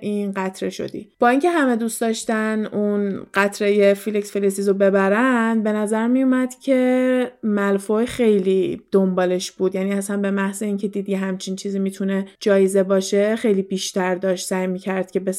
[0.00, 1.08] این قطره شدی.
[1.18, 7.32] با اینکه همه دوست داشتن اون قطره فیلیکس فلیسیس رو ببرن به نظر میومد که
[7.42, 9.74] ملفوی خیلی دنبالش بود.
[9.74, 14.66] یعنی اصلا به محض اینکه دیدی همچین چیزی می‌تونه جایزه باشه خیلی بیشتر داشت سعی
[14.66, 15.32] می‌کرد که به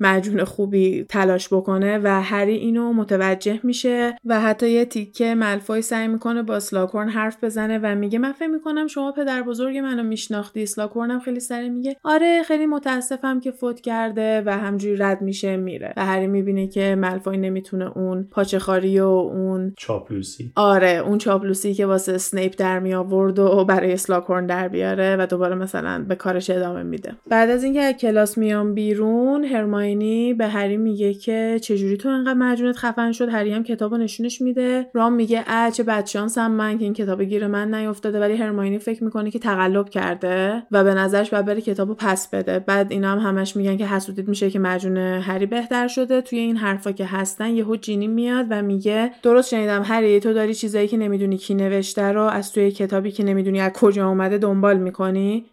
[0.00, 6.08] معجون خوبی تلاش بکنه و هری اینو متوجه میشه و حتی یه تیکه ملفوی سعی
[6.08, 10.66] می‌کنه با اسلاگهورن حرف بزنه و میگه من فکر می‌کنم شما پدر بزرگ منو میشناختی.
[10.66, 15.94] اسلاگهورن خیلی سریع میگه آره خیلی متاسفم که فوت کرده و همینجوری رد میشه میره.
[15.96, 20.52] و هری می‌بینه که ملفوی نمی‌تونه اون پاچه‌خواری و اون چاپلوسی.
[20.56, 25.26] آره اون چاپلوسی که واسه سنیپ در می آورد و برای سلاکورن در بیاره و
[25.26, 27.12] دوباره مثلا به کارش ادامه میده.
[27.28, 32.34] بعد از اینکه از کلاس میام بیرون هرماینی به هری میگه که چجوری تو انقدر
[32.34, 34.86] مجونت خفن شد؟ هری هم کتابو نشونش میده.
[34.94, 39.04] رام میگه اه چه بدشانسم من که این کتاب گیر من نیافتاده ولی هرماینی فکر
[39.04, 42.58] می‌کنه که تقلب کرده و به نظرش باید بره کتابو پس بده.
[42.58, 46.20] بعد اینا هم همش میگن که حسودیت میشه که مجون هری بهتر شده.
[46.20, 50.54] توی این حرفا که هستن یهو جینی میاد و میگه درست شنیدم هری تو داری
[50.54, 54.78] چیزایی که نمی‌دونی کی نوشته رو از توی کتابی که نمی‌دونی از کجا اومده دنبال
[54.78, 55.44] می‌کنی؟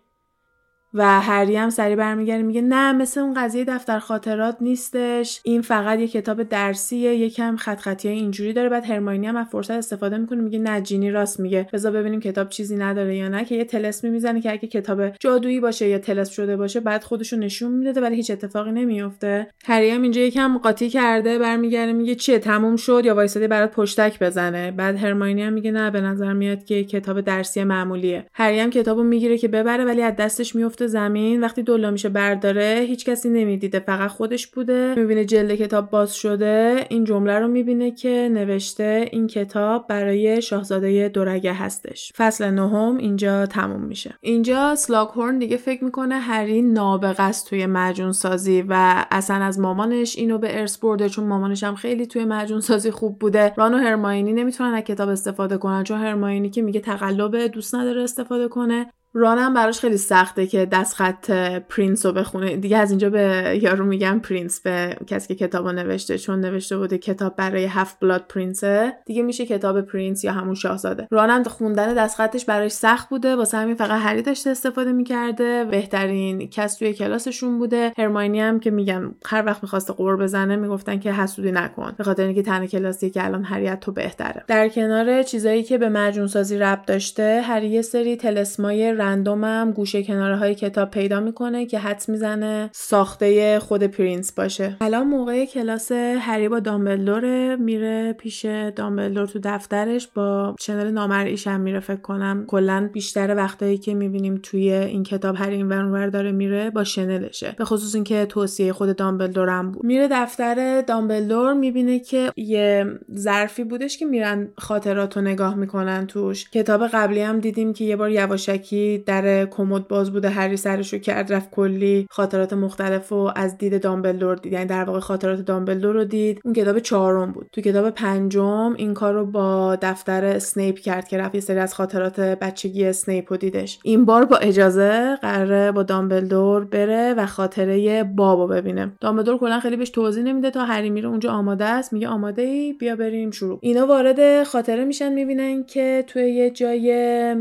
[0.93, 5.41] و هری هم سری برمیگرده میگه نه مثل اون قضیه دفتر خاطرات نیستش.
[5.43, 8.69] این فقط یه کتاب درسیه یکم خط خطی اینجوری داره.
[8.69, 11.67] بعد هرماینی هم از فرصت استفاده می‌کنه میگه نه جینی راست میگه.
[11.73, 15.59] بذار ببینیم کتاب چیزی نداره یا نه که یه تلسمی می‌زنه که اگه کتاب جادویی
[15.59, 20.01] باشه یا تلس شده باشه بعد خودشو نشون می‌داده ولی هیچ اتفاقی نمیفته هری هم
[20.01, 24.71] اینجا یکم قاطی کرده برمیگرده میگه چیه تموم شد یا وایساده برات پشتک بزنه.
[24.71, 28.25] بعد هرماینی هم میگه نه به نظر میاد که کتاب درسی معمولیه.
[28.33, 32.85] هری هم کتابو می‌گیره که ببره ولی از دستش میفته زمین وقتی دولا میشه برداره
[32.87, 34.93] هیچ کسی نمی‌دیده فقط خودش بوده.
[34.97, 36.85] می‌بینه جلد کتاب باز شده.
[36.89, 42.11] این جمله رو می‌بینه که نوشته این کتاب برای شاهزاده دورگه هستش.
[42.17, 44.13] فصل نهم اینجا تموم میشه.
[44.21, 50.15] اینجا اسلاگهورن دیگه فکر می‌کنه هری نابغه است توی معجون سازی و اصلا از مامانش
[50.17, 53.53] اینو به ارث برده چون مامانش هم خیلی توی معجون سازی خوب بوده.
[53.57, 58.03] ران و هرماینی نمی‌تونن از کتاب استفاده کنن چون هرماینی که میگه تقلب دوست نداره
[58.03, 58.91] استفاده کنه.
[59.13, 61.31] رانم براش خیلی سخته که دست خط
[61.69, 62.55] prince رو بخونه.
[62.57, 66.97] دیگه از اینجا به یارو میگم prince به کسی که کتاب نوشته چون نوشته بوده
[66.97, 68.93] کتاب برای half-blood prince ه.
[69.05, 71.07] دیگه میشه کتاب prince یا همون شاهزاده.
[71.11, 73.35] رانم خوندن دست خطش براش سخت بوده.
[73.35, 75.65] واسه همین فقط هری داشته استفاده می‌کرده.
[75.71, 77.93] بهترین کس توی کلاسشون بوده.
[77.97, 81.93] هرماینی هم که میگم هر وقت می‌خواسته غر بزنه می‌گفتن که حسودی نکن.
[81.97, 84.43] به خاطر اینکه تنها کلاسی که الان هری تو بهتره.
[84.47, 89.71] در کنار چیزایی که به معجون سازی ربط داشته هری یه سری طلسمای random م
[89.75, 94.77] گوشه کناره های کتاب پیدا می‌کنه که حدس می‌زنه ساخته خود prince باشه.
[94.81, 98.45] الان موقع کلاس هری با دامبلدور میره پیش
[98.75, 102.45] دامبلدور تو دفترش با شنل نامرئیش هم میره فکر کنم.
[102.47, 107.55] کلا بیشتر وقتایی که می‌بینیم توی این کتاب هری این ور داره میره با شنلشه
[107.57, 109.83] به خصوص اینکه توصیه خود دامبلدور هم بود.
[109.83, 112.85] میره دفتر دامبلدور می‌بینه که یه
[113.15, 116.49] ظرفی بودش که میرن خاطرات رو نگاه می‌کنن توش.
[116.49, 121.33] کتاب قبلی هم دیدیم که یه بار یواشکی در کمد باز بوده هری سرشو کرد
[121.33, 124.53] رفت کلی خاطرات مختلف و از دید دامبلدور دید.
[124.53, 126.41] یعنی در واقع خاطرات دامبلدور رو دید.
[126.45, 127.47] اون کتاب چهارم بود.
[127.53, 131.73] تو کتاب پنجم این کار رو با دفتر اسنیپ کرد که رفت یه سری از
[131.73, 133.79] خاطرات بچگی اسنیپ رو دیدش.
[133.83, 138.91] این بار با اجازه قراره با دامبلدور بره و خاطره بابو ببینه.
[139.01, 140.51] دامبلدور کلا خیلی بهش توضیح نمیده.
[140.51, 141.93] تا هری میره اونجا آماده است.
[141.93, 143.59] میگه آماده ای؟ بیا بریم شروع.
[143.61, 146.89] اینا وارد خاطره میشن می‌بینن که توی یه جای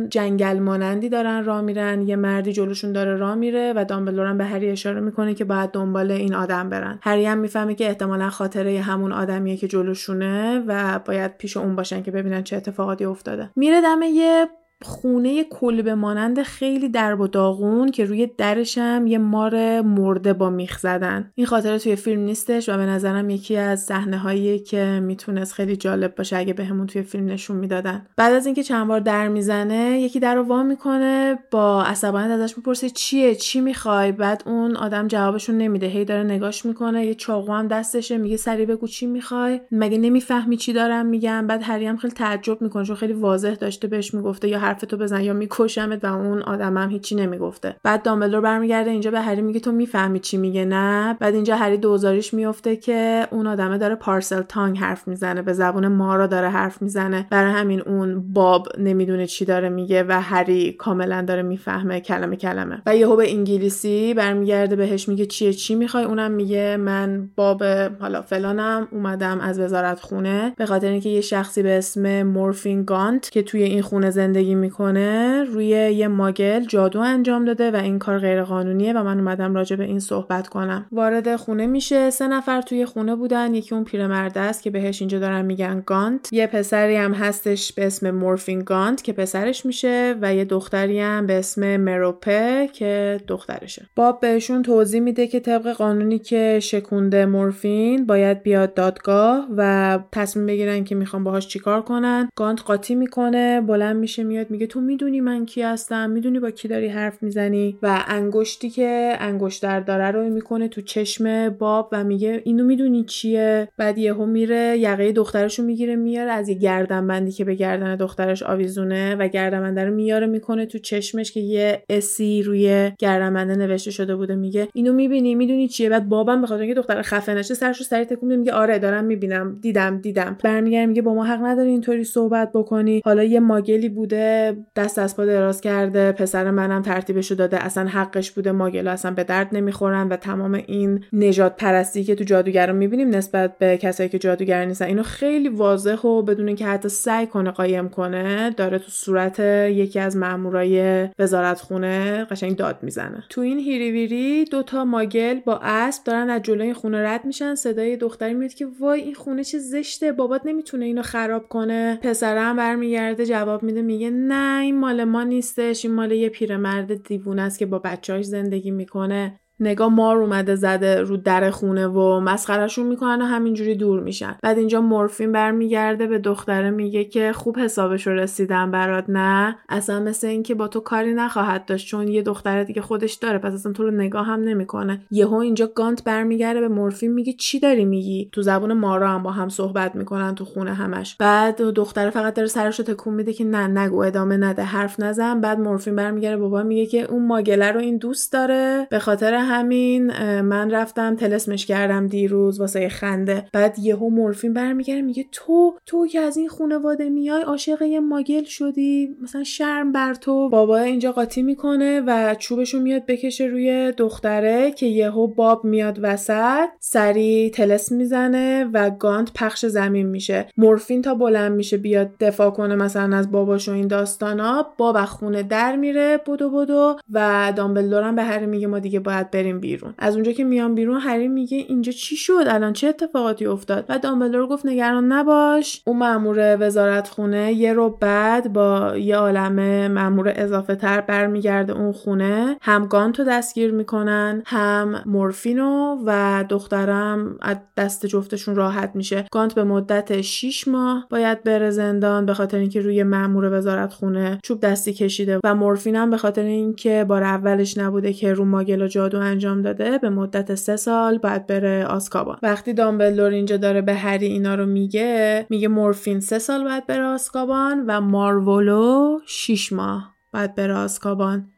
[0.09, 1.38] جنگل مانندی دارن.
[1.39, 5.35] دارن راه میرن یه مردی جلوشون داره راه میره و دامبلدور به هری اشاره می‌کنه
[5.35, 6.99] که باید دنبال این آدم برن.
[7.03, 12.03] هری هم می‌فهمه که احتمالا خاطره همون آدمیه که جلوشونه و باید پیش اون باشن
[12.03, 13.51] که ببینن چه اتفاقاتی افتاده.
[13.57, 14.49] میره دم یه
[14.83, 20.51] خونه کلبه مانند خیلی درب و داغون که روی درش هم یه مار مرده با
[20.51, 21.31] میخ زدن.
[21.35, 25.77] این خاطره توی فیلم نیستش و به نظرم یکی از صحنه هایی که می‌تونست خیلی
[25.77, 28.07] جالب باشه اگه بهمون توی فیلم نشون می‌دادن.
[28.17, 32.57] بعد از اینکه چند بار در می‌زنه یکی در رو وا می‌کنه با عصبانیت ازش
[32.57, 35.87] می‌پرسه چیه؟ چی می‌خوای؟ بعد اون آدم جوابشون نمیده.
[35.87, 40.57] هی داره نگاش می‌کنه یه چاقو هم دستشه میگه سری بگو چی می‌خوای؟ مگه نمی‌فهمی
[40.57, 44.68] چی دارم میگم؟ بعد هری خیلی تعجب می‌کنه چون خیلی واضح داشته بهش می‌گفته یا
[44.69, 47.77] حرفتو بزن یا میکشمت و اون آدمم هیچی نمی‌گفته.
[47.83, 51.77] بعد دامبلدور برمیگرده اینجا به هری میگه تو می‌فهمی چی میگه نه؟ بعد اینجا هری
[51.77, 56.83] دوزاریش میفته که اون آدمه داره پارسل تانگ حرف می‌زنه به زبون مارا داره حرف
[56.83, 57.27] می‌زنه.
[57.31, 62.83] برای همین اون باب نمی‌دونه چی داره میگه و هری کاملا داره می‌فهمه کلمه کلمه.
[62.87, 67.63] و یهو به انگلیسی برمیگرده بهش میگه چیه چی می‌خوای؟ اونم میگه من باب
[68.01, 70.55] حالا فلانم اومدم از وزارت خونه.
[70.57, 75.45] به خاطر اینکه یه شخصی به اسم مورفین گانت که توی این خونه زندگی می‌کنه
[75.45, 79.77] روی یه ماگل جادو انجام داده و این کار غیر قانونیه و من اومدم راجع
[79.77, 80.87] به این صحبت کنم.
[80.93, 85.19] وارد خونه میشه سه نفر توی خونه بودن یکی اون پیرمرد است که بهش اینجا
[85.19, 86.33] دارن میگن گانت.
[86.33, 91.27] یه پسری هم هستش به اسم مورفین گانت که پسرش میشه و یه دختری هم
[91.27, 93.87] به اسم مروپه که دخترشه.
[93.97, 100.47] باب بهشون توضیح میده که طبق قانونی که شکونده مورفین باید بیاد دادگاه و تصمیم
[100.47, 102.29] بگیرن که می‌خوان باهاش چیکار کنن.
[102.37, 106.69] گانت قاطی می‌کنه بلند میشه میاد میگه تو می‌دونی من کی هستم می‌دونی با کی
[106.69, 112.43] داری حرف می‌زنی و انگشتی که انگشتر داره رو می‌کنه تو چشم باب و میگه
[112.45, 117.55] اینو می‌دونی چیه؟ بعد یهو میره یقه دخترشو می‌گیره میاره از یه گردنبندی که به
[117.55, 123.57] گردن دخترش آویزونه و گردنبنده رو میاره می‌کنه تو چشمش که یه اسی روی گردنبنده
[123.57, 124.35] نوشته شده بوده.
[124.35, 128.05] میگه اینو می‌بینی؟ می‌دونی چیه؟ بعد بابم به خاطر اینکه دختر خفه نشه سرشو سری
[128.05, 129.59] تکون میگه آره دارم می‌بینم.
[129.63, 130.37] دیدم دیدم.
[130.45, 133.03] برمیگره میگه با ما حق نداری اینطوری صحبت بکنی.
[133.05, 134.38] حالا یه ماگلی بوده
[134.77, 139.25] دست از پا دراز کرده پسر منم ترتیبشو داده اصلا حقش بوده ماگلا اصلا به
[139.25, 144.19] درد نمی‌خورن و تمام این نجات پرستی که تو جادوگرا می‌بینیم نسبت به کسایی که
[144.19, 148.91] جادوگر نیستن اینو خیلی واضح و بدون که حتی سعی کنه قایم کنه داره تو
[148.91, 153.25] صورت یکی از مامورای وزارت خونه قشنگ داد می‌زنه.
[153.29, 158.35] تو این هیریویری دوتا ماگل با اسب دارن از جلوی خونه رد میشن صدای دختری
[158.35, 161.99] میاد که وای این خونه چه زشته بابات نمی‌تونه اینو خراب کنه.
[162.03, 167.43] پسرم برمیگرده جواب میده میگه نه این مال ما نیستش این مال یه پیرمرد دیوونه
[167.43, 169.41] است که با بچه‌هاش زندگی می‌کنه.
[169.61, 174.39] نگاه مار اومده زده رو در خونه و مسخرشون می‌کنن و همینجوری دور میشن.
[174.43, 180.01] بعد اینجا مورفین برمیگرده به دختره میگه که خوب حسابش رو رسیدم برات نه؟ اصلا
[180.01, 183.73] مثل اینکه با تو کاری نخواهد داشت چون یه دختره دیگه خودش داره پس اصلا
[183.73, 185.01] تو رو نگاه هم نمی‌کنه.
[185.11, 189.31] یهو اینجا گانت برمیگرده به مورفین میگه چی داری میگی؟ تو زبون مارا هم با
[189.31, 191.17] هم صحبت می‌کنن تو خونه همش.
[191.19, 195.41] بعد دختره فقط داره سرش رو تکون میده که نه نگو ادامه نده حرف نزن.
[195.41, 198.87] بعد مورفین برمیگرده بابا میگه که اون ماگله رو این دوست داره.
[198.91, 203.45] به خاطر همین من رفتم تلسمش کردم دیروز واسه خنده.
[203.53, 209.17] بعد یهو مورفین برمیگره میگه تو تو که از این خانواده میای عاشق ماگل شدی
[209.23, 210.49] مثلا شرم بر تو.
[210.49, 216.69] بابا اینجا قاطی می‌کنه و چوبشو میاد بکشه روی دختره که یهو باب میاد وسط
[216.81, 220.47] سری تلس می‌زنه و گانت پخش زمین میشه.
[220.57, 225.43] مورفین تا بلند میشه بیاد دفاع کنه مثلا از باباش و این داستانا باب خونه
[225.43, 229.95] در میره بودو بودو و دامبلدورم به هری میگه ما دیگه باید بریم بیرون.
[229.99, 233.99] از اونجا که میان بیرون هری میگه اینجا چی شد؟ الان چه اتفاقاتی افتاد؟ و
[233.99, 235.83] دامبلدور گفت نگران نباش.
[235.87, 241.93] اون مامور وزارت خونه یه رو بعد با یه عالمه مامور اضافه تر برمیگرده اون
[241.93, 242.57] خونه.
[242.61, 249.25] هم گانتو دستگیر می‌کنن هم مورفینو و دخترم از دست جفتشون راحت میشه.
[249.33, 254.39] گانت به مدت 6 ماه باید بره زندان به خاطر اینکه روی مامور وزارت خونه
[254.43, 258.83] چوب دستی کشیده و مورفین هم به خاطر اینکه بار اولش نبوده که رو ماگل
[258.83, 262.39] و جادو انجام داده به مدت سه سال باید بره آسکابان.
[262.43, 267.05] وقتی دامبلدور اینجا داره به هری اینا رو میگه میگه مورفین سه سال باید بره
[267.05, 271.51] آسکابان و مارولو 6 ماه باید بره آسکابان.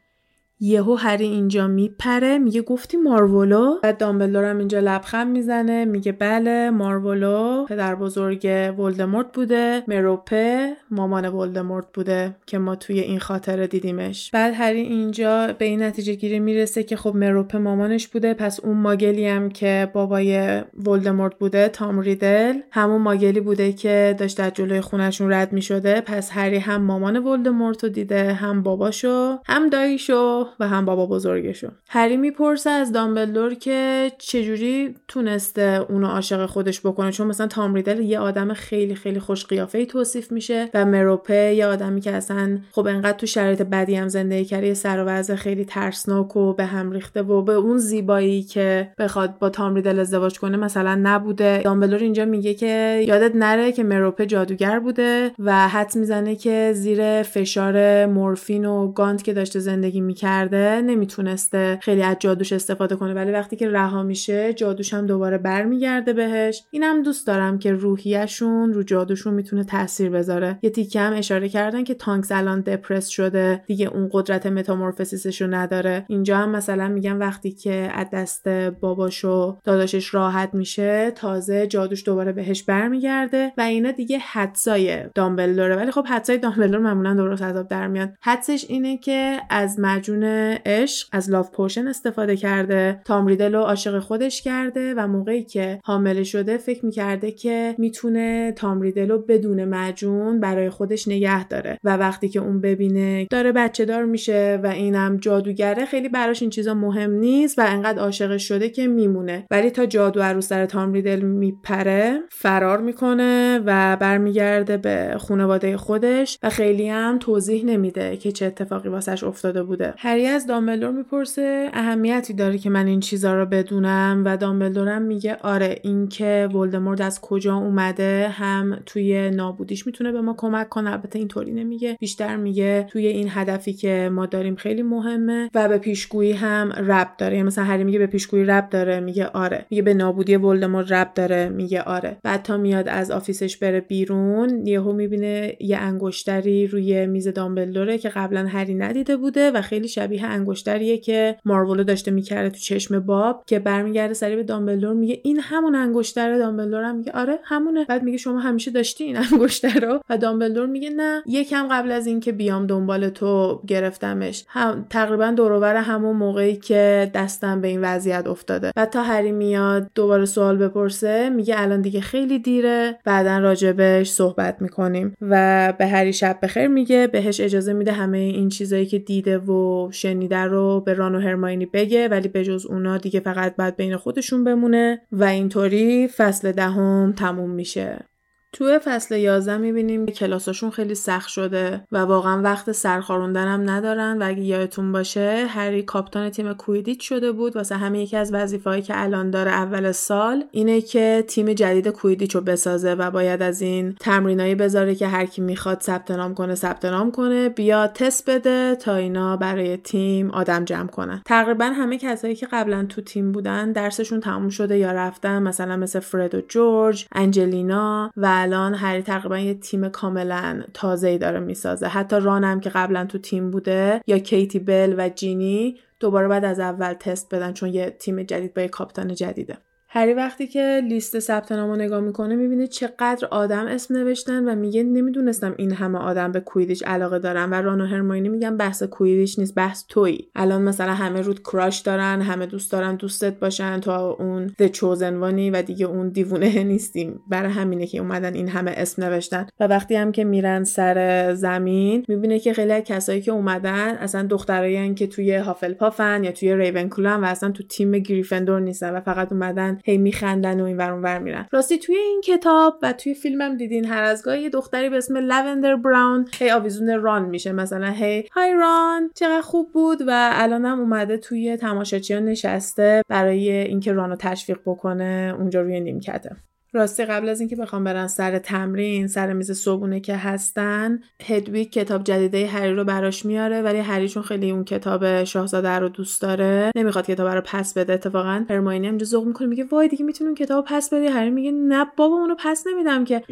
[0.63, 6.71] یهو هری اینجا میپره میگه گفتی مارولو؟ بعد دامبلدور هم اینجا لبخند می‌زنه میگه بله
[6.71, 14.31] مارولو پدر بزرگ ولدمورت بوده مروپه مامان ولدمورت بوده که ما توی این خاطره دیدیمش.
[14.31, 18.77] بعد هری اینجا به این نتیجه گیری می‌رسه که خب مروپه مامانش بوده پس اون
[18.77, 24.81] ماگلی هم که بابای ولدمورت بوده تام ریدل همون ماگلی بوده که داشت از جلوی
[24.81, 30.50] خونشون رد می‌شده پس هری هم مامان ولدمورت رو دیده هم باباشو هم داییشو.
[30.61, 31.69] و هم بابا بزرگشو.
[31.89, 38.01] هری می‌پرسه از دامبلدور که چجوری تونسته اونو عاشق خودش بکنه چون مثلا تام ریدل
[38.01, 42.59] یه آدم خیلی خیلی خوش قیافه ای توصیف میشه و مروپه یه آدمی که اصلا
[42.73, 46.65] خب انقدر تو شرایط بدی هم زندگی کرده یه سر و خیلی ترسناک و به
[46.65, 51.61] هم ریخته و به اون زیبایی که بخواد با تام ریدل ازدواج کنه مثلا نبوده.
[51.65, 57.23] دامبلور اینجا میگه که یادت نره که مروپه جادوگر بوده و حد می‌زنه که زیر
[57.23, 60.01] فشار مورفین و گانت که داشته زندگی
[60.41, 63.15] می‌کرده نمی‌تونسته خیلی از جادوش استفاده کنه.
[63.15, 66.65] ولی وقتی که رها میشه جادوش هم دوباره برمیگرده بهش.
[66.71, 70.59] اینم دوست دارم که روحیشون رو جادوشون می‌تونه تاثیر بذاره.
[70.63, 73.63] یه تیکه هم اشاره کردن که تانکس الان دپرس شده.
[73.67, 76.05] دیگه اون قدرت متامورفوسیسش رو نداره.
[76.09, 78.49] اینجا هم مثلا میگم وقتی که از دست
[78.81, 85.77] باباش و داداشش راحت میشه تازه جادوش دوباره بهش برمیگرده و اینا دیگه حدسای دامبلدوره
[85.77, 88.11] ولی خب حدسای دامبلدور معمولا درست عذاب در میاد.
[88.21, 90.25] حدسش اینه که از مجون
[90.67, 96.25] عشق از لاف پوشن استفاده کرده تام رو عاشق خودش کرده و موقعی که حامله
[96.25, 102.29] شده فکر می‌کرده که می‌تونه تام رو بدون مجون برای خودش نگه داره و وقتی
[102.29, 107.11] که اون ببینه داره بچه دار میشه و اینم جادوگره خیلی براش این چیزا مهم
[107.11, 109.47] نیست و انقدر عاشقش شده که میمونه.
[109.51, 116.39] ولی تا جادو رو سر تام ریدل میپره فرار می‌کنه و برمیگرده به خانواده خودش
[116.43, 119.95] و خیلی هم توضیح نمیده که چه اتفاقی واسش افتاده بوده.
[120.11, 125.37] هری از دامبلدور می‌پرسه اهمیتی داره که من این چیزا رو بدونم و دامبلدورم میگه
[125.43, 130.91] آره اینکه ولدمورت از کجا اومده هم توی نابودیش می‌تونه به ما کمک کنه.
[130.91, 135.79] البته اینطوری نمیگه بیشتر میگه توی این هدفی که ما داریم خیلی مهمه و به
[135.79, 137.35] پیشگویی هم رب داره.
[137.35, 139.67] یعنی مثلا هری میگه به پیشگویی رب داره میگه آره.
[139.71, 142.17] میگه به نابودی ولدمورت رب داره میگه آره.
[142.23, 148.09] بعد تا میاد از آفیسش بره بیرون یهو می‌بینه یه انگشتری روی میز دامبلدوره که
[148.09, 153.45] قبلا هری ندیده بوده و خیلی شبیه انگشتریه که مارولو داشته می‌کرده تو چشم باب
[153.47, 156.39] که برمیگرده سری به دامبلدور میگه این همون انگشتره.
[156.39, 157.85] دامبلدور هم میگه آره همونه.
[157.85, 162.07] بعد میگه شما همیشه داشتی این انگشتر رو و دامبلدور میگه نه یکم قبل از
[162.07, 164.45] اینکه بیام دنبال تو گرفتمش.
[164.49, 168.73] هم تقریبا دورور همون موقعی که دستم به این وضعیت افتاده.
[168.77, 172.99] و تا هری میاد دوباره سوال بپرسه میگه الان دیگه خیلی دیره.
[173.05, 175.15] بعدا راجبش صحبت می‌کنیم.
[175.21, 179.90] و به هری شب بخیر میگه بهش اجازه میده همه این چیزایی که دیده و
[179.93, 183.97] شنیده رو به ران و هرماینی بگه ولی به جز اونا دیگه فقط باید بین
[183.97, 188.10] خودشون بمونه و اینطوری فصل دهم تموم میشه.
[188.53, 194.23] تو فصل 11 می‌بینیم که کلاساشون خیلی سخت شده و واقعا وقت سرخاروندن هم ندارن
[194.23, 197.57] و اگه یادتون باشه هری کاپتان تیم کویدیت شده بود.
[197.57, 202.35] واسه همه یکی از وظیفه‌هایی که الان داره اول سال اینه که تیم جدید کویدیچ
[202.35, 206.55] رو بسازه و باید از این تمرینایی بذاره که هر کی می‌خواد ثبت نام کنه
[206.55, 211.23] ثبت نام کنه بیا تست بده تا اینا برای تیم آدم جمع کنن.
[211.27, 216.01] تقریبا همه کسایی که قبلا تو تیم بودن درسشون تموم شده یا رفتن مثلا مثل
[216.01, 221.87] فرد و جورج انجلینا و الان هری تقریبا یه تیم کاملا تازه‌ای داره می‌سازه.
[221.87, 226.61] حتی رانم که قبلا تو تیم بوده یا کیتی بل و جینی دوباره بعد از
[226.61, 229.59] اول تست بدن چون یه تیم جدید با یه کاپتان جدیده.
[229.93, 234.83] هری وقتی که لیست ثبت نامو نگاه می‌کنه می‌بینه چقدر آدم اسم نوشتن و میگه
[234.83, 239.39] نمی‌دونستم این همه آدم به کویدیش علاقه دارن و ران و هرماینی میگن بحث کویدیش
[239.39, 240.29] نیست بحث تویی.
[240.35, 245.51] الان مثلا همه رود کراش دارن همه دوست دارن دوستت باشن تو اون د چوزنوانی
[245.51, 247.21] و دیگه اون دیوونه نیستیم.
[247.29, 249.47] برای همینه که اومدن این همه اسم نوشتن.
[249.61, 254.95] و وقتی هم که میرن سر زمین می‌بینه که خیلی کسایی که اومدن اصلا دخترایی
[254.95, 259.80] که توی هافلپافن یا توی ریونکلو و اصلا تو تیم گریفندور نیستن و فقط اومدن
[259.85, 261.47] هی میخندن و این ور اونور میرن.
[261.53, 265.17] راستی توی این کتاب و توی فیلمم دیدین هر از گاهی یه دختری به اسم
[265.17, 267.53] لوندر براون هی آویزون ران میشه.
[267.53, 270.01] مثلا هی های ران چقدر خوب بود.
[270.07, 276.37] و الانم اومده توی تماشاچیان نشسته برای اینکه رانو تشویق بکنه اونجا روی نیمکته.
[276.73, 282.05] راستی قبل از اینکه بخوام برن سر تمرین سر میز صبونه که هستن هدویگ کتاب
[282.05, 286.71] جدیده هری رو براش میاره ولی هری چون خیلی اون کتاب شاهزاده رو دوست داره
[286.77, 287.93] نمی‌خواد کتاب رو پس بده.
[287.93, 291.51] اتفاقا هرماینی هم ذوق می‌کنه میگه وای دیگه می‌تونی اون کتاب پس بدی؟ هری میگه
[291.53, 293.23] نه بابا اونو پس نمیدم که.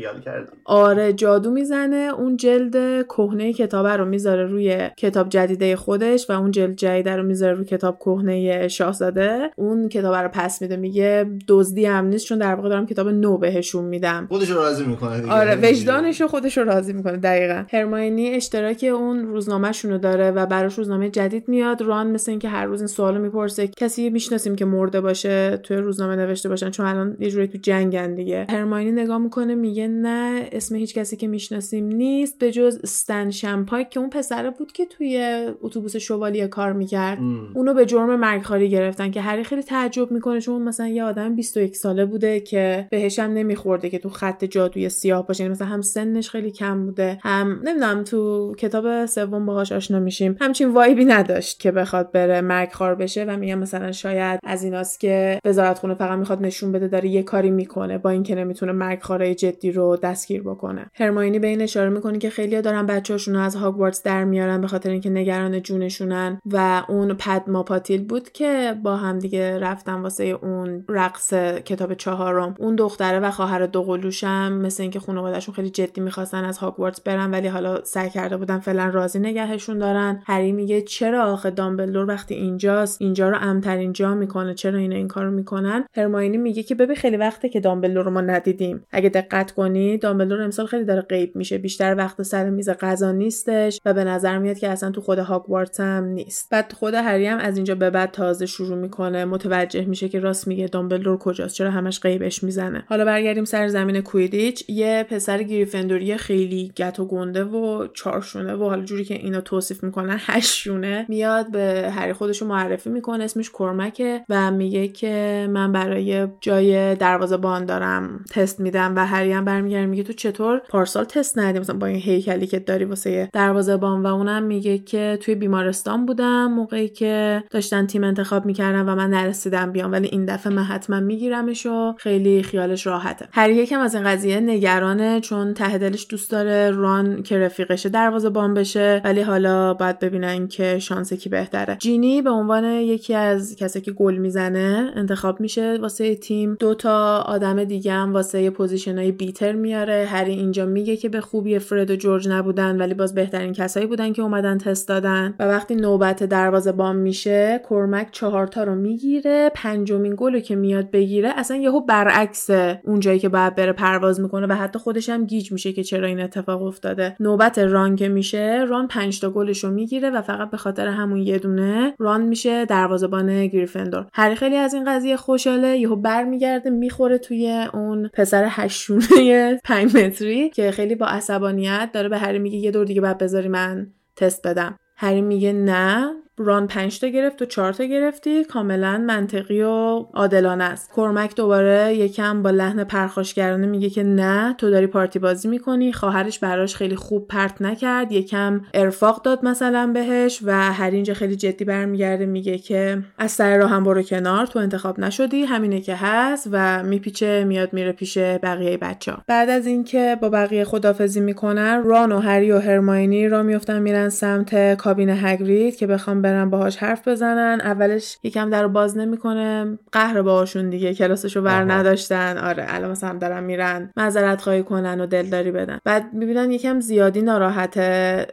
[0.65, 6.51] آره جادو می‌زنه اون جلد کهنه کتاب رو می‌ذاره روی کتاب جدیده خودش و اون
[6.51, 9.51] جلد جدیده رو می‌ذاره روی کتاب کهنه شاهزاده.
[9.57, 13.39] اون کتاب رو پس میده میگه دزدی هم نیست چون در واقع دارم کتاب نو
[13.39, 14.27] بهشون میدم.
[14.29, 15.33] خودش راضی می‌کنه دیگه.
[15.33, 17.65] آره وجدانش خودش رو راضی می‌کنه دقیقا.
[17.73, 21.83] هرماینی اشتراک اون روزنامهشون رو داره و براش روزنامه جدید میاد.
[21.83, 23.69] ران مثل اینکه هر روز این سوالو می‌پرسه.
[23.69, 28.15] کسی می‌شناسیم که مرده باشه توی روزنامه نوشته باشن چون الان یه جوری تو جنگن
[28.15, 28.47] دیگه.
[28.51, 33.91] هرماینی نگاه می‌کنه میگه نه اسم هیچ کسی که می‌شناسیم نیست به جز استن شمپاک
[33.91, 37.19] که اون پسره بود که توی اتوبوس شوالیه کار می‌کرد.
[37.55, 41.77] اونو به جرم مرگخواری گرفتن که هری خیلی تعجب می‌کنه چون مثلا یه آدم 21
[41.77, 45.43] ساله بوده که بهش هم نمیخورده که تو خط جادوی سیاه باشه.
[45.43, 50.37] یعنی مثلا هم سنش خیلی کم بوده هم نمی‌دونم تو کتاب سوم باهاش آشنا میشیم.
[50.41, 55.41] همچین وایبی نداشت که بخواد بره مرگخوار بشه و میگم مثلا شاید از ایناست که
[55.45, 59.73] وزارت خونه فقط می‌خواد نشون بده داره یه کاری می‌کنه با اینکه نمی‌تونه مرگخوارای جدی
[59.73, 60.87] رو دستگیر بکنه.
[60.95, 64.91] هرماینی به این اشاره می‌کنه که خیلیا دارن بچه‌هاشون از هاگوارتس در میارن به خاطر
[64.91, 70.85] اینکه نگران جونشونن و اون پدما پاتیل بود که با هم دیگه رفتن واسه اون
[70.89, 71.35] رقص
[71.65, 72.55] کتاب چهارم.
[72.59, 72.77] اون
[73.09, 77.85] دختره و خواهر دوقلوشم مثل اینکه خانوادهشون خیلی جدی می‌خواستن از هاگوارتس برن ولی حالا
[77.85, 80.23] سعی کرده بودن فعلا راضی نگهشون دارن.
[80.27, 84.55] هری میگه چرا آخه دامبلدور وقتی اینجاست؟ اینجا رو امترین جا می‌کنه.
[84.55, 88.21] چرا اینا این کارو می‌کنن؟ هرماینی میگه که ببین خیلی وقته که دامبلدور رو ما
[88.21, 88.85] ندیدیم.
[88.91, 91.59] اگه دقت کنی دامبلدور امسال خیلی داره غیب میشه.
[91.59, 95.81] بیشتر وقت سر میز غذا نیستش و به نظر میاد که اصلا تو خود هاگوارتس
[95.81, 96.49] هم نیست.
[96.51, 99.25] بعد خود هری هم از اینجا به بعد تازه شروع می‌کنه.
[99.25, 101.55] متوجه میشه که راست میگه دامبلدور کجاست.
[101.55, 102.85] چرا همش غیبش می‌زنه.
[102.99, 108.65] حالا برگردیم سر زمین کویدیچ یه پسر گریفندوری خیلی گت و گنده و چارشونه و
[108.65, 114.25] حالا جوری که اینا توصیف می‌کنن هشتشونه میاد به هری خودشو معرفی می‌کنه اسمش کرمکه
[114.29, 119.87] و میگه که من برای جای دروازه بان دارم تست میدم و هری هم برمیگرده
[119.87, 124.03] میگه تو چطور پارسال تست ندی؟ مثلا با این هیکلی که داری واسه دروازه بان
[124.03, 129.11] و اونم میگه که توی بیمارستان بودم موقعی که داشتن تیم انتخاب می‌کردن و من
[129.11, 133.29] نرسیدم بیام ولی این دفعه من حتما میگیرمش و خیلی خیالش راحته.
[133.33, 138.31] هر یکم از این قضیه نگرانه چون ته دلش دوست داره ران که رفیقشه دروازه
[138.31, 141.77] بان بشه ولی حالا باید ببینن که شانس کی بهتره.
[141.77, 146.57] جینی به عنوان یکی از کسی که گل می‌زنه انتخاب میشه واسه تیم.
[146.61, 150.09] دو تا آدم دیگه هم واسه پوزیشنای بیتر میاره.
[150.11, 154.13] هری اینجا میگه که به خوبی فرد و جورج نبودن ولی باز بهترین کسایی بودن
[154.13, 155.35] که اومدن تست دادن.
[155.39, 159.51] و وقتی نوبت دروازه بان میشه کرمک چهارتا رو می‌گیره.
[159.55, 162.51] پنجمین گل که میاد بگیره اصلا یهو برعکس
[162.85, 166.07] اون جایی که باید بره پرواز می‌کنه و حتی خودش هم گیج میشه که چرا
[166.07, 167.17] این اتفاق افتاده.
[167.21, 171.19] نوبت ران که میشه ران پنج تا گلش رو می‌گیره و فقط به خاطر همون
[171.19, 174.07] یه دونه ران میشه دروازه‌بان گریفندور.
[174.13, 180.51] هر خیلی از این قضیه خوشحاله یهو برمیگرده می‌خوره توی اون پسر هشتونه 5 متری
[180.51, 183.87] که خیلی با عصبانیت داره به هری میگه یه دور دیگه بعد بذاری من
[184.17, 184.77] تست بدم.
[184.97, 188.45] هری میگه نه ران 5 تا گرفت و 4 تا گرفتی.
[188.45, 190.91] کاملا منطقی و عادلانه است.
[190.97, 195.93] کرمک دوباره یکم با لحن پرخاشگرانه میگه که نه تو داری پارتی بازی می‌کنی.
[195.93, 198.13] خواهرش براش خیلی خوب پرت نکرد.
[198.13, 203.57] یکم ارفاق داد مثلا بهش و هر اینجا خیلی جدی برمیگرده میگه که از سر
[203.57, 205.43] راه هم برو کنار تو انتخاب نشدی.
[205.43, 209.13] همینه که هست و میپیچه میاد میره پیش بقیه بچه.
[209.27, 214.09] بعد از اینکه با بقیه خدافزی می‌کنن ران و هری و هرماینی را میفتن میرن
[214.09, 217.61] سمت کابین هگرید که بخوام برن باهاش حرف بزنن.
[217.61, 219.79] اولش یکم در باز نمی‌کنه.
[219.93, 220.95] قهر باهاشون دیگه.
[220.95, 222.39] کلاسشو ور نداشتن.
[222.39, 225.79] آره الان مثلا دارن میرن معذرت خواهی کنن و دلداری بدن.
[225.85, 227.79] بعد می‌بینن یکم زیادی ناراحت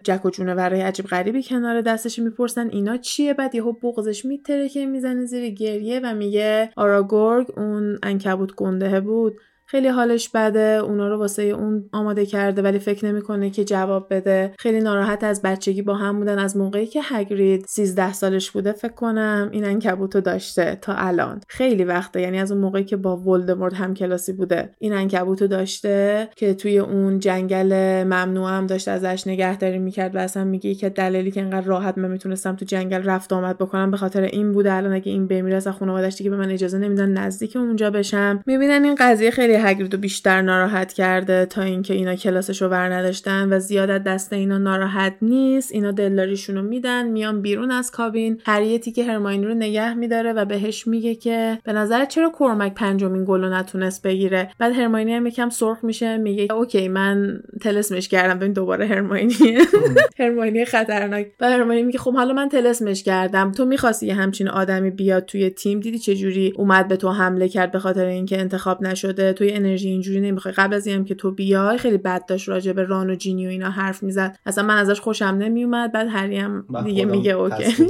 [0.03, 2.69] جک و جونورای عجیب غریبی کنار دستش می‌پرسن.
[2.69, 8.55] اینا چیه؟ بعد یهو بغزش میتره که می‌زنه زیر گریه و میگه آراگورگ اون انکبوت
[8.55, 9.39] گنده بود.
[9.67, 14.53] خیلی حالش بده اونا رو واسه اون آماده کرده ولی فکر نمی‌کنه که جواب بده.
[14.59, 16.39] خیلی ناراحت از بچگی با هم بودن.
[16.39, 21.41] از موقعی که هگرید 13 سالش بوده فکر کنم این انکبوتو داشته تا الان.
[21.47, 22.21] خیلی وقته.
[22.21, 24.69] یعنی از اون موقعی که با ولدمورت هم کلاسی بوده.
[24.79, 27.73] این انکبوتو داشته که توی اون جنگل
[28.03, 32.11] ممنوع هم داشته ازش نگهداری می‌کرد و اصلا میگه که دلیلی که انقدر راحت من
[32.11, 34.73] می‌تونستم تو جنگل رفت آمد بکنم به خاطر این بوده.
[34.73, 38.39] الان اگه این بمیره از خانواده‌اش دیگه به من اجازه نمیدن نزدیک اونجا بشم.
[38.45, 43.53] می‌بینن این قضیه خیلی هگرید بیشتر ناراحت کرده تا اینکه اینا کلاسش رو ور نداشتن
[43.53, 48.91] و زیادت دست اینا ناراحت نیست اینا دلداریشون رو میدن میان بیرون از کابین هریتی
[48.91, 53.41] که هرماینی رو نگه میداره و بهش میگه که به نظر چرا کرمک پنجمین گل
[53.43, 58.53] رو نتونست بگیره؟ بعد هرماینی هم یکم سرخ میشه میگه اوکی من تلسمش کردم ببین
[58.53, 59.35] دوباره هرماینی
[60.19, 61.27] هرماینی خطرناک.
[61.39, 65.49] و هرماینی میگه خب حالا من تلسمش کردم تو می‌خواستی یه همچین آدمی بیاد توی
[65.49, 69.53] تیم؟ دیدی چه جوری اومد به تو حمله کرد به خاطر اینکه انتخاب نشده؟ توی
[69.53, 70.53] انرژی اینجوری نمی‌خوای.
[70.53, 73.49] قبل از اینم که تو بیای خیلی بد داشت راجع به ران و جینی و
[73.49, 74.39] اینا حرف می‌زد.
[74.45, 77.85] اصلا من ازش خوشم نمیومد بعد هری هم دیگه میگه اوکی.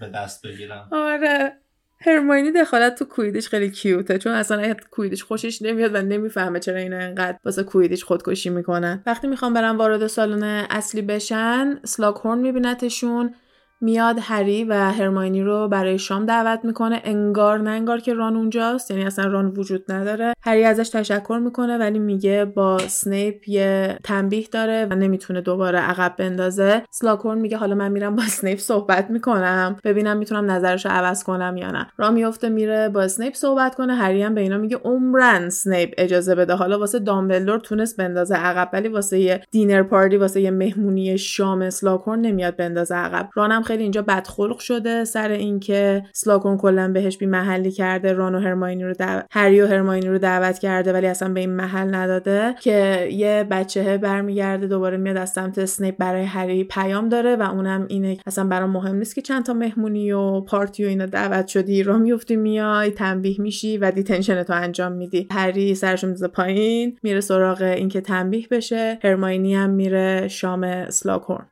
[0.00, 0.88] به دست بگیرم.
[1.10, 1.52] آره.
[2.00, 6.98] هرماینی دخالت تو کویدش خیلی کیوته چون اصلا کویدش خوشش نمیاد و نمی‌فهمه چرا اینا
[6.98, 9.02] انقدر واسه کویدش خودکشی می‌کنن.
[9.06, 13.34] وقتی می‌خوام برن وارد سالن اصلی بشن اسلاگهورن میبینتشون.
[13.82, 17.00] میاد هری و هرماینی رو برای شام دعوت می‌کنه.
[17.04, 20.34] انگار نه انگار که ران اونجاست یعنی اصلا ران وجود نداره.
[20.42, 26.14] هری ازش تشکر می‌کنه ولی میگه با سنیپ یه تنبیه داره و نمی‌تونه دوباره عقب
[26.18, 26.82] بندازه.
[26.90, 31.56] اسلاگهورن میگه حالا من میرم با سنیپ صحبت می‌کنم ببینم می‌تونم نظرش رو عوض کنم
[31.56, 31.86] یا نه.
[31.96, 33.94] راه میفته میره با سنیپ صحبت کنه.
[33.94, 36.54] هری هم به اینا میگه عمراً سنیپ اجازه بده.
[36.54, 41.70] حالا واسه دامبلدور تونست بندازه عقب ولی واسه یه dinner party واسه یه مهمونی شام
[41.70, 43.28] اسلاگهورن نمیاد بندازه عقب.
[43.34, 48.40] رانم خیلی اینجا بدخلق شده سر اینکه اسلاگهورن کلا بهش بی محلی کرده ران و
[48.40, 52.54] هرماینی رو دعوت هری و هرماینی رو دعوت کرده ولی اصلا به این محل نداده
[52.60, 57.86] که یه بچه برمیگرده دوباره میاد از سمت اسنیپ برای هری پیام داره و اونم
[57.88, 61.82] اینه اصلا برام مهم نیست که چند تا مهمونی و پارتی و اینا دعوت شدی
[61.82, 65.26] راه میفتی میای تنبیه میشی و detention تو انجام میدی.
[65.30, 68.98] هری سرشو میندازه پایین میره سراغ اینکه تنبیه بشه.
[69.04, 71.46] هرماینی هم میره شام اسلاگهورن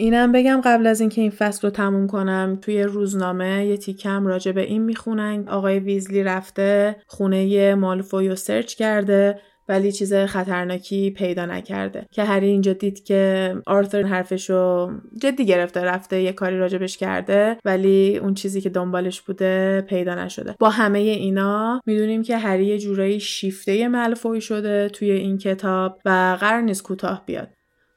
[0.00, 4.52] اینم بگم قبل از اینکه این فصل رو تموم کنم توی روزنامه یه تیکم راجع
[4.52, 5.48] به این می‌خونن.
[5.48, 12.06] آقای ویزلی رفته خونه مالفوی رو search کرده ولی چیز خطرناکی پیدا نکرده.
[12.12, 14.90] که هری اینجا دید که آرثر حرفشو
[15.22, 20.54] جدی گرفته رفته یه کاری راجبش کرده ولی اون چیزی که دنبالش بوده پیدا نشده.
[20.58, 26.36] با همه اینا می‌دونیم که هری یه جورایی شیفته ملفوی شده توی این کتاب و
[26.40, 27.48] قرار نیست کوتاه بیاد.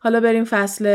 [0.03, 0.85] حالا بریم فصل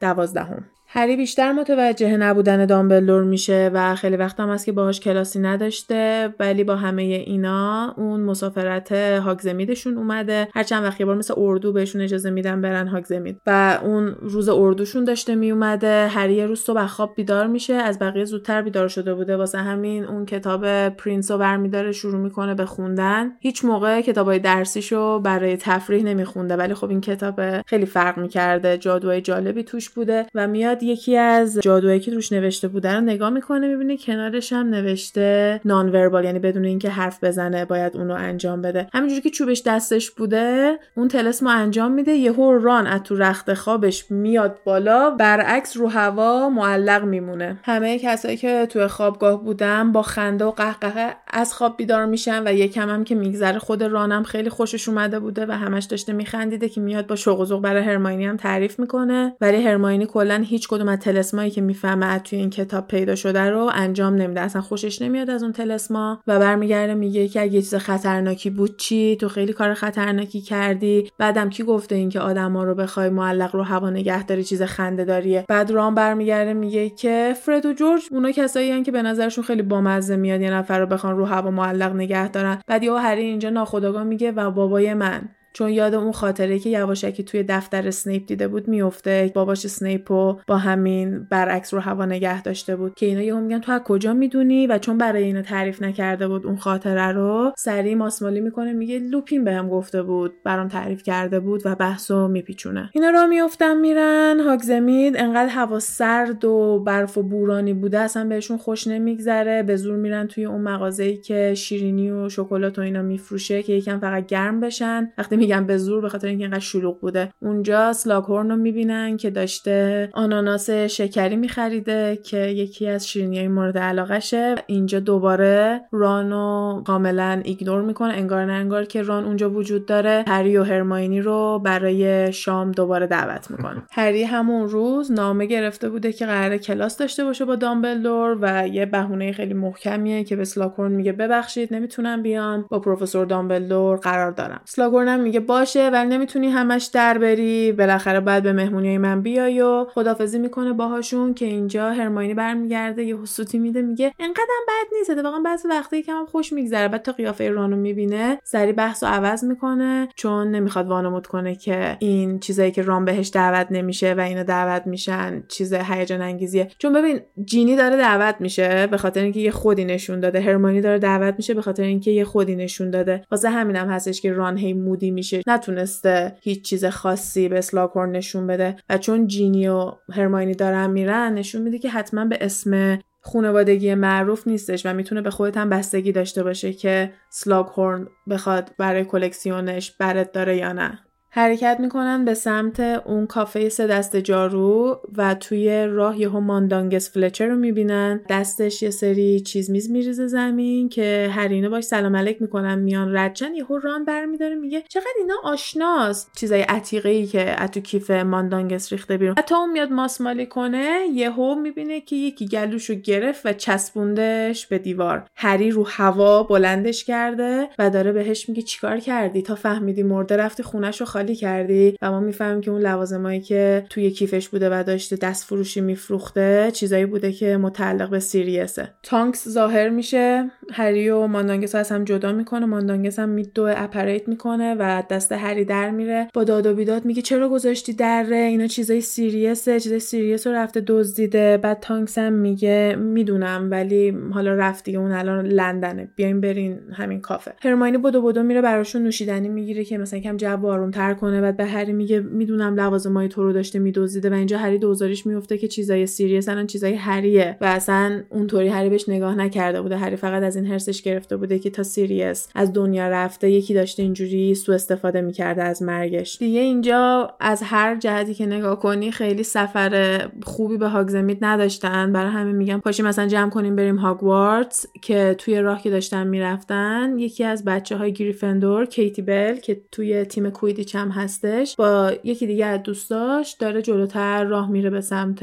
[0.00, 0.64] دوازدهم.
[0.96, 6.34] هری بیشتر متوجه نبودن دامبلدور میشه و خیلی وقت هم هست که باهاش کلاسی نداشته
[6.40, 10.48] ولی با همه اینا اون مسافرت هاگزمیدشون اومده.
[10.54, 14.48] هر چند وقت یه بار مثل اردو بهشون اجازه میدن برن هاگزمید و اون روز
[14.48, 16.06] اردوشون داشته میومده.
[16.06, 17.74] هری روز صبح خواب بیدار میشه.
[17.74, 19.36] از بقیه زودتر بیدار شده بوده.
[19.36, 23.32] واسه همین اون کتاب پرینس رو برمیداره شروع می‌کنه به خوندن.
[23.40, 26.56] هیچ موقع کتابای درسیشو برای تفریح نمیخونده.
[26.56, 28.78] ولی خب این کتاب خیلی فرق می‌کرده.
[28.78, 33.30] جادوهای جالبی توش بوده و میاد یکی از جادوهایی که روش نوشته بوده رو نگاه
[33.30, 38.62] می‌کنه می‌بینه کنارش هم نوشته نان وربال یعنی بدون اینکه حرف بزنه باید اونو انجام
[38.62, 38.88] بده.
[38.94, 44.10] همینجوری که چوبش دستش بوده اون تلسمو انجام میده یهو ران از تو رخت خوابش
[44.10, 47.58] میاد بالا برعکس رو هوا معلق میمونه.
[47.62, 52.52] همه کسایی که تو خوابگاه بودن با خنده و قهقهه از خواب بیدار میشن و
[52.52, 56.80] یکم هم که میگذره خود رانم خیلی خوشش اومده بوده و همش داشته میخندیده که
[56.80, 59.36] میاد با شوق برای هرماینی هم تعریف می‌کنه.
[59.40, 63.70] ولی هرماینی کلا هیچ کدوم از تلسمایی که می‌فهمه توی این کتاب پیدا شده رو
[63.74, 64.40] انجام نمیده.
[64.40, 69.16] اصلا خوشش نمیاد از اون تلسما و برمیگرده میگه که اگه چیز خطرناکی بود چی؟
[69.16, 71.10] تو خیلی کار خطرناکی کردی.
[71.18, 75.44] بعدم کی گفته اینکه آدما رو بخوای معلق رو هوا نگه داری چیز خنده داریه؟
[75.48, 80.16] بعد رام برمیگرده میگه که فرد و جورج اونا کسایی که به نظرشون خیلی بامزه
[80.16, 82.60] میاد یه نفر رو بخوان رو هوا معلق نگه دارن.
[82.66, 85.28] بعد یهو هری اینجا ناخداگاه میگه و بابای من.
[85.54, 90.36] چون یاد اون خاطره که یواشکی توی دفتر سنیپ دیده بود میفته باباش سنیپ و
[90.46, 94.14] با همین برعکس رو هوا نگه داشته بود که اینا یهو میگن تو از کجا
[94.14, 98.98] می‌دونی؟ و چون برای اینو تعریف نکرده بود اون خاطره رو سری ماسمالی می‌کنه میگه
[98.98, 102.90] لوپین بهم گفته بود برام تعریف کرده بود و بحثو میپیچونه.
[102.92, 104.40] اینا را میفتن میرن.
[104.40, 109.62] هاگزمید انقدر هوا سرد و برف و بورانی بوده اصلا بهشون خوش نمیگذره.
[109.62, 113.98] به زور میرن توی اون مغازه‌ای که شیرینی و شکلات و اینا میفروشه که یکم
[113.98, 115.12] فقط گرم بشن.
[115.18, 117.30] وقتی میگن به زور به خاطر اینکه اینقدر شلوغ بوده.
[117.42, 123.78] اونجا سلاکورن رو می‌بینن که داشته آناناس شکری میخریده که یکی از شیرینی های مورد
[123.78, 128.12] علاقشه اینجا دوباره رانو کاملا ایگنور می‌کنه.
[128.14, 130.24] انگار نه انگار که ران اونجا وجود داره.
[130.28, 133.82] هری و هرماینی رو برای شام دوباره دعوت می‌کنه.
[133.98, 138.86] هری همون روز نامه گرفته بوده که قرار کلاس داشته باشه با دامبلدور و یه
[138.86, 142.66] بهونه خیلی محکمیه که به سلاکورن میگه ببخشید نمی‌تونم بیام.
[142.70, 144.60] با پروفسور دامبلدور قرار دارم.
[144.64, 147.72] سلاکورن میگه باشه ولی نمی‌تونی همش در بری.
[147.72, 153.20] بالاخره بعد به مهمونی من بیای و خدافزی می‌کنه باهاشون که اینجا هرماینی برمیگرده یه
[153.20, 155.24] حسوتی میده میگه انقدرم بد نیست.
[155.24, 156.88] واقعا بعضی وقتی کم خوش میگذره.
[156.88, 161.96] بعد تا قیافه رانو می‌بینه سری بحث و عوض می‌کنه چون نمی‌خواد وانمود کنه که
[162.00, 166.68] این چیزایی که ران بهش دعوت نمیشه و اینا دعوت میشن چیز هیجان انگیزیه.
[166.78, 170.40] چون ببین جینی داره دعوت میشه به خاطر اینکه یه خودی نشون داده.
[170.40, 173.24] هرمانی داره دعوت میشه به خاطر اینکه یه خودی نشون داده.
[173.30, 175.10] واسه همینم هستش که ران هی مودی
[175.46, 178.76] نتونسته هیچ چیز خاصی به سلاکورن نشون بده.
[178.90, 184.48] و چون جینی و هرماینی دارن میرن نشون میده که حتما به اسم خانوادگی معروف
[184.48, 189.90] نیستش و می‌تونه به خودت هم بستگی داشته باشه که سلاگ هورن بخواد برای کلکسیونش
[189.90, 191.03] برت داره یا نه.
[191.36, 197.46] حرکت می‌کنن به سمت اون کافه سه دست جارو و توی راه یهو ماندانگس فلچر
[197.46, 198.20] رو می‌بینن.
[198.28, 203.54] دستش یه سری چیز میز میریزه زمین که هرینه باش سلام علیک می‌کنن میان ردچن
[203.54, 206.30] یهو ران برمیداره میگه چقدر اینا آشناست.
[206.36, 209.34] چیزای عتیقه ای که اتو کیف ماندانگس ریخته بیرون.
[209.38, 215.26] حتی اون میاد ماسمالی کنه یهو می‌بینه که یکی گلوشو گرفت و چسبوندش به دیوار.
[215.36, 220.62] هری رو هوا بلندش کرده و داره بهش میگه چیکار کردی؟ تا فهمیدی مرده رفتی
[220.62, 224.84] خونش رو خالی کردی و ما می‌فهمیم که اون لوازمایی که توی کیفش بوده و
[224.86, 228.88] داشته دست فروشی میفروخته چیزایی بوده که متعلق به سیریسه.
[229.02, 230.50] تانکس ظاهر میشه.
[230.72, 232.66] هری و ماندانگس از هم جدا می‌کنه.
[232.66, 236.28] ماندانگس هم میدوئه apparate می‌کنه و دست هری در میره.
[236.34, 239.80] با داد و بیداد میگه چرا گذاشتی در ره؟ اینا چیزای سیریسه.
[239.80, 241.56] چیزای سیریس رو رفته دزدیده.
[241.56, 246.08] بعد تانکس هم میگه می‌دونم ولی حالا رفتی اون الان لندنه.
[246.16, 247.52] بیاین برین همین کافه.
[247.62, 251.64] هرماینی بدو بدو میره براشون نوشیدنی می‌گیره که مثلا کم جو آرومتر کنه بعد به
[251.64, 256.06] هری میگه می‌دونم لوازمای تو رو داشته میدزدیده و اینجا هری دوزاریش میفته که چیزای
[256.06, 259.96] سیریس الان چیزای هریه و اصلا اونطوری هری بهش نگاه نکرده بوده.
[259.96, 264.02] هری فقط از این حرصش گرفته بوده که تا سیریس از دنیا رفته یکی داشته
[264.02, 266.38] اینجوری سوء استفاده می‌کرده از مرگش.
[266.38, 272.12] دیگه اینجا از هر جهتی که نگاه کنی خیلی سفر خوبی به هاگزمید نداشتن.
[272.12, 277.18] برای همین میگم پاشین مثلا جمع کنیم بریم هاگوارتس که توی راه که داشتن می‌رفتن
[277.18, 282.46] یکی از بچه های گریفندور کیتی بل که توی تیم کویدیچ هم هستش با یکی
[282.46, 285.42] دیگه از دوستاش داره جلوتر راه میره به سمت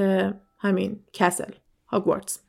[0.59, 1.51] همین کسل
[1.87, 2.39] هاگوارتس.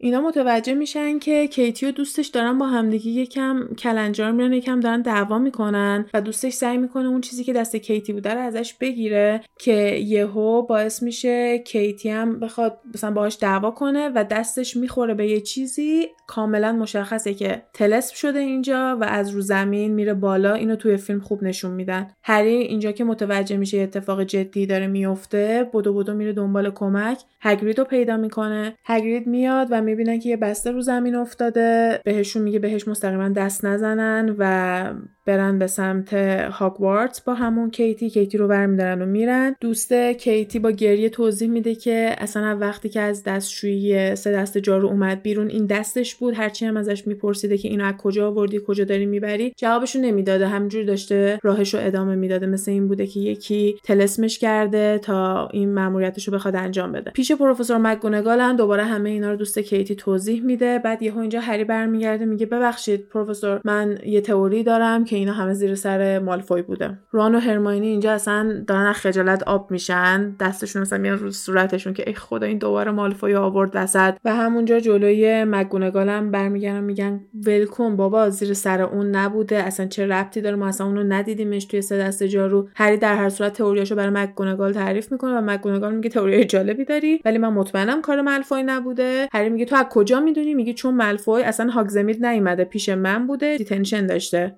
[0.00, 5.02] اینا متوجه میشن که کیتی و دوستش دارن با همدیگه یکم کلنجار میرن یکم دارن
[5.02, 9.40] دعوا می‌کنن و دوستش سعی می‌کنه اون چیزی که دست کیتی بوده رو ازش بگیره
[9.58, 15.28] که یهو باعث میشه کیتی هم بخواد مثلا باهاش دعوا کنه و دستش می‌خوره به
[15.28, 20.76] یه چیزی کاملا مشخصه که تلسم شده اینجا و از رو زمین میره بالا اینو
[20.76, 22.10] توی فیلم خوب نشون میدن.
[22.22, 27.18] هری اینجا که متوجه میشه اتفاق جدی داره میفته بدو بدو میره دنبال کمک.
[27.40, 28.74] هگرید پیدا می‌کنه.
[28.84, 33.64] هگرید میاد و می‌بینن که یه بسته رو زمین افتاده بهشون میگه بهش مستقیما دست
[33.64, 34.94] نزنن و
[35.28, 36.14] برن به سمت
[36.52, 39.56] هاگوارتس با همون کیتی کیتی رو برمیدارن و میرن.
[39.60, 44.88] دوست کیتی با گریه توضیح میده که اصلا وقتی که از دستشویی سه دست جارو
[44.88, 46.34] اومد بیرون این دستش بود.
[46.34, 50.46] هرچی هم ازش میپرسیده که اینو از کجا آوردی کجا داری می‌بری جوابشو نمی‌داده.
[50.46, 52.46] همجوری داشته راهش رو ادامه می‌داده.
[52.46, 57.10] مثل این بوده که یکی تلسمش کرده تا این ماموریتش رو بخواد انجام بده.
[57.10, 60.78] پیش پروفسور مکگونگال هم دوباره همه اینا رو دوست کیتی توضیح میده.
[60.78, 65.54] بعد یهو اینجا هری برمیگرده میگه ببخشید پروفسور من یه تئوری دارم که اینا همه
[65.54, 66.98] زیر سر مالفوی بوده.
[67.12, 70.36] ران و هرماینی اینجا اصلا دارن خجالت آب میشن.
[70.40, 74.14] دستشون مثلا میان رو صورتشون که ای خدا این دوباره مالفوی آورد وسط.
[74.24, 79.56] و همونجا جلوی مگونگال هم برمیگردن میگن ولکن بابا زیر سر اون نبوده.
[79.56, 83.28] اصلا چه ربطی داره؟ ما اصلا اونو ندیدیمش توی سه دست جارو هری در هر
[83.28, 87.20] صورت تئوریاشو برای مگونگال تعریف می‌کنه و مگونگال میگه تئوری جالبی داری.
[87.24, 89.28] ولی من مطمئنم کار مالفوی نبوده.
[89.32, 93.56] هری میگه تو از کجا می‌دونی؟ میگه چون مالفوی اصلا هاگزمید نیومده پیش من بوده
[93.56, 94.56] دیتنشن داشته.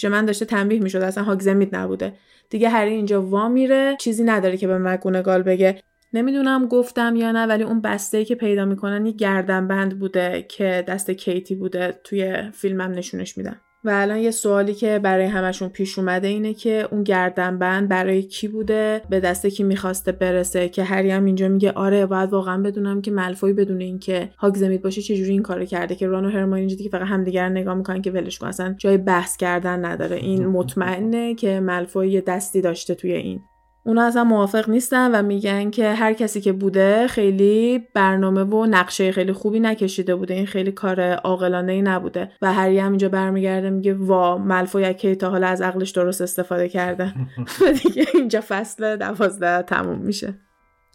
[0.00, 2.12] پیش من داشته تنبیه می‌شد اصلا هاگزمید نبوده.
[2.50, 5.82] دیگه هری اینجا وا میره چیزی نداره که به مگونگال بگه.
[6.12, 11.10] نمی‌دونم گفتم یا نه ولی اون بسته که پیدا می‌کنن یه گردنبند بوده که دست
[11.10, 13.60] کیتی بوده توی فیلمم نشونش میدن.
[13.84, 18.48] و الان یه سوالی که برای همشون پیش اومده اینه که اون گردنبند برای کی
[18.48, 23.02] بوده؟ به دست کی می‌خواسته برسه؟ که هری هم اینجا میگه آره باید واقعا بدونم
[23.02, 25.94] که ملفوی بدونه اینکه هاگزمید باشه چجوری این کارو کرده.
[25.94, 28.96] که ران و هرماین اینجا دیگه فقط همدیگر نگاه می‌کنن که ولش کن اصلا جای
[28.96, 30.16] بحث کردن نداره.
[30.16, 33.40] این مطمئنه که ملفوی یه دستی داشته توی این.
[33.84, 39.12] اونا اصلا موافق نیستن و میگن که هر کسی که بوده خیلی برنامه و نقشه
[39.12, 40.34] خیلی خوبی نکشیده بوده.
[40.34, 42.32] این خیلی کار عاقلانه ای نبوده.
[42.42, 46.68] و هری هم اینجا برمیگرده میگه وا ملفو یکی تا حالا از عقلش درست استفاده
[46.68, 47.14] کرده.
[47.60, 50.34] و دیگه اینجا فصل دوازده تموم میشه.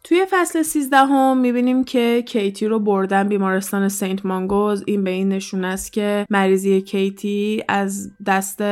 [0.07, 4.83] توی فصل 13 هم می‌بینیم که کیتی رو بردن بیمارستان سنت مانگوز.
[4.87, 8.63] این به این نشون است که مریضی کیتی از دست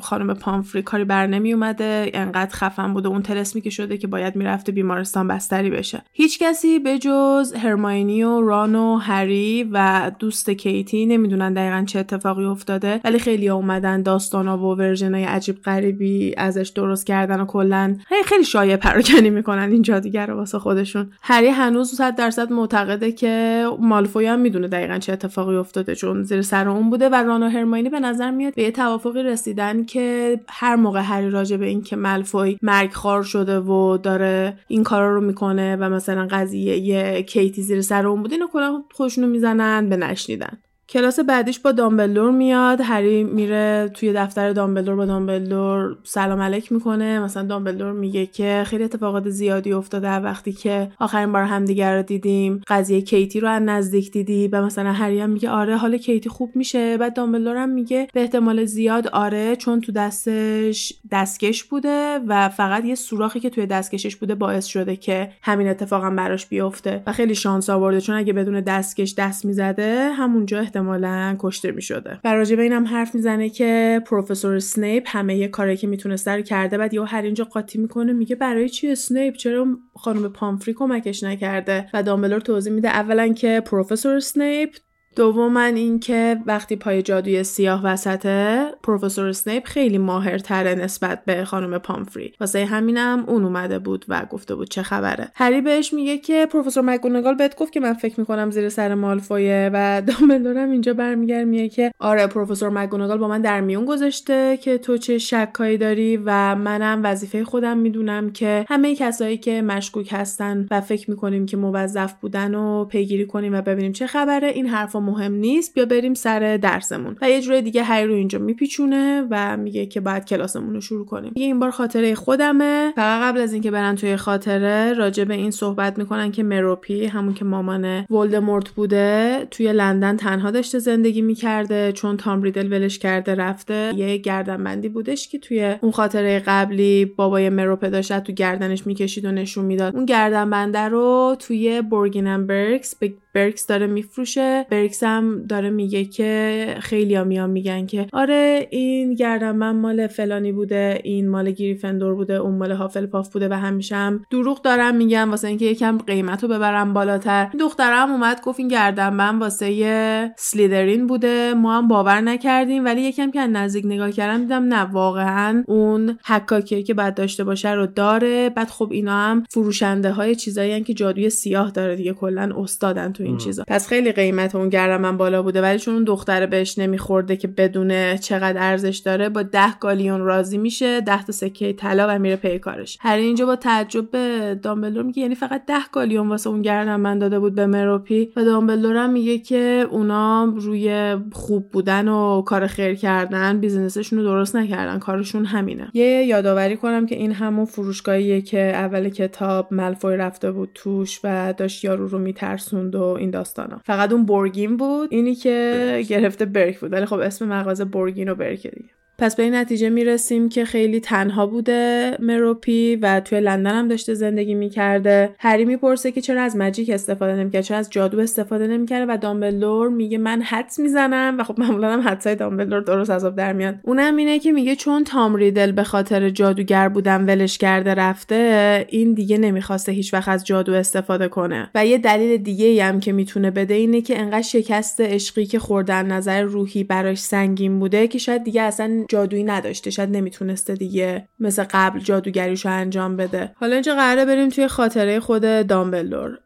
[0.00, 2.10] خانم پامفری کاری بر نمی اومده.
[2.14, 3.08] انقدر خفن بوده.
[3.08, 6.02] اون تلسمی که شده که باید می‌رفته بیمارستان بستری بشه.
[6.12, 11.98] هیچ کسی به جز هرماینی و ران و هری و دوست کیتی نمی‌دونن دقیقا چه
[11.98, 13.00] اتفاقی افتاده.
[13.04, 17.96] ولی خیلی اومدن داستانا و ورژنای عجیب غریبی ازش درست کردن و کلا.
[18.24, 19.72] خیلی شایع پراکنی می‌کنن.
[19.72, 21.12] اینجا دیگه رو واسه خودشون.
[21.22, 26.42] هری هنوز 100 درصد معتقده که مالفوی هم می‌دونه دقیقا چه اتفاقی افتاده چون زیر
[26.42, 30.40] سر اون بوده و ران و هرماینی به نظر میاد به یه توافقی رسیدن که
[30.48, 35.14] هر موقع هری راجع به این که مالفوی مرگ خار شده و داره این کارا
[35.14, 39.88] رو می‌کنه و مثلا قضیه یه کیتی زیر سر اون بوده اینو کلا خودشونو می‌زنن
[39.88, 40.58] به نشنیدن.
[40.90, 47.20] کلاس بعدیش با دامبلدور میاد هری میره توی دفتر دامبلدور با دامبلدور سلام علیک می‌کنه.
[47.20, 52.62] مثلا دامبلدور میگه که خیلی اتفاقات زیادی افتاده وقتی که آخرین بار همدیگر رو دیدیم.
[52.68, 56.56] قضیه کیتی رو از نزدیک دیدی و مثلا هری هم میگه آره حال کیتی خوب
[56.56, 56.96] میشه.
[56.96, 62.84] بعد دامبلدور هم میگه به احتمال زیاد آره چون تو دستش دستکش بوده و فقط
[62.84, 67.34] یه سوراخی که توی دستکشش بوده باعث شده که همین اتفاقم براش بیفته و خیلی
[67.34, 68.00] شانس آورده.
[68.00, 72.20] چون اگه بدون دستکش دست می‌زده همونجا احتمالا کشته می‌شده.
[72.24, 76.42] و راجع به اینم حرف می‌زنه که پروفسور سنیپ همه یه کاری که می‌تونسته رو
[76.42, 81.22] کرده بعد یهو هری اینجا قاطی می‌کنه میگه برای چی سنیپ؟ چرا خانم پامفری کمکش
[81.22, 84.70] نکرده؟ و دامبلور توضیح میده اولا که پروفسور سنیپ
[85.16, 92.32] دوما اینکه وقتی پای جادوی سیاه وسطه پروفسور سنیپ خیلی ماهرتره نسبت به خانم پامفری.
[92.40, 95.28] واسه همینم اون اومده بود و گفته بود چه خبره.
[95.34, 99.70] هری بهش میگه که پروفسور مگونگال بهت گفت که من فکر می‌کنم زیر سر مالفویه
[99.72, 104.78] و دامبلورم اینجا برمیگرد میگه که آره پروفسور مگونگال با من در میون گذاشته که
[104.78, 110.66] تو چه شکایی داری و منم وظیفه خودم می‌دونم که همه کسایی که مشکوک هستن
[110.70, 114.48] و فکر می‌کنیم که موظف بودن و پیگیری کنیم و ببینیم چه خبره.
[114.48, 114.66] این
[115.00, 117.16] حرف مهم نیست بیا بریم سر درسمون.
[117.22, 121.06] و یه جوری دیگه هری رو اینجا میپیچونه و میگه که باید کلاسمون رو شروع
[121.06, 121.32] کنیم.
[121.34, 122.92] میگه این بار خاطره خودمه.
[122.96, 127.34] فقط قبل از اینکه برن توی خاطره راجع به این صحبت می‌کنن که مروپی همون
[127.34, 133.34] که مامان ولدمورت بوده توی لندن تنها داشته زندگی می‌کرده چون تام ریدل ولش کرده
[133.34, 133.92] رفته.
[133.96, 139.30] یه گردنبندی بودش که توی اون خاطره قبلی بابای مروپه داشت تو گردنش می‌کشید و
[139.30, 139.96] نشون می‌داد.
[139.96, 144.66] اون گردنبنده رو توی بورگیننبرگس به برکس داره میفروشه.
[144.70, 150.52] برکس هم داره میگه که خیلی میان میگن که آره این گردن من مال فلانی
[150.52, 155.28] بوده این مال گریفندور بوده اون مال هافلپاف بوده و همیشه هم دروغ دارم میگن
[155.28, 157.50] واسه اینکه یکم قیمت رو ببرم بالاتر.
[157.60, 161.54] دختره اومد گفت این گردنبند واسه اسلیدرین بوده.
[161.54, 166.82] ما هم باور نکردیم ولی یکم که نزدیک نگاه کردم دیدم نه واقعا اون حکاکیه
[166.82, 168.50] که باید داشته باشه رو داره.
[168.50, 173.26] بعد خب اینا هم فروشنده های چیزایی که جادوی سیاه داره دیگه کلا استادن تو
[173.26, 173.64] این چیزا.
[173.68, 178.18] پس خیلی قیمت اون گردنبند بالا بوده ولی چون اون دختره بهش نمیخورده که بدونه
[178.18, 182.58] چقدر ارزش داره با ده گالیون راضی میشه ده تا سکه طلا و میره پی
[182.58, 182.98] کارش.
[183.00, 187.38] هری اینجا با تعجب به دامبلدور میگه یعنی فقط ده گالیون واسه اون گردنبند داده
[187.38, 188.32] بود به مروپی.
[188.36, 194.18] و دامبلدور هم میگه که اونا روی خوب بودن و کار خیر کردن business شون
[194.18, 195.90] رو درست نکردن کارشون همینه.
[195.94, 201.54] یه یادآوری کنم که این همون فروشگاهیه که اول کتاب ملفوی رفته بود توش و
[201.56, 203.80] داشت یارو رو میترسوند و این داستانا.
[203.84, 206.92] فقط اون بورگین بود اینی که گرفته برک بود.
[206.92, 208.90] ولی خب اسم مغازه بورگین و برک دیگه.
[209.20, 214.14] پس به این نتیجه می‌رسیم که خیلی تنها بوده مروپی و توی لندن هم داشته
[214.14, 215.34] زندگی می‌کرده.
[215.38, 219.88] هری می‌پرسه که چرا از مجیک استفاده نمی‌کرده چرا از جادو استفاده نمی‌کرده و دامبلدور
[219.88, 224.16] میگه من حدس می‌زنم و خب معمولا هم حدسای دامبلدور درست از در میاد اونم
[224.16, 229.38] اینه که میگه چون تام ریدل به خاطر جادوگر بودن ولش کرده رفته این دیگه
[229.38, 231.70] نمی‌خواسته هیچ وقت از جادو استفاده کنه.
[231.74, 235.94] و یه دلیل دیگه هم که می‌تونه بده اینه که انقدر شکست عشقی که خب
[235.94, 239.90] از نظر روحی براش سنگین بوده که شاید دیگه اصلا جادویی نداشته.
[239.90, 243.52] شاید نمی‌تونسته دیگه مثل قبل جادوگریشو انجام بده.
[243.54, 246.38] حالا اینجا قراره بریم توی خاطره خود دامبلدور.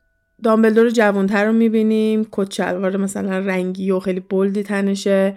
[0.42, 2.28] دامبلدور جوانتر رو می‌بینیم.
[2.32, 5.36] کت شلوار مثلا رنگی و خیلی bold ی تنشه.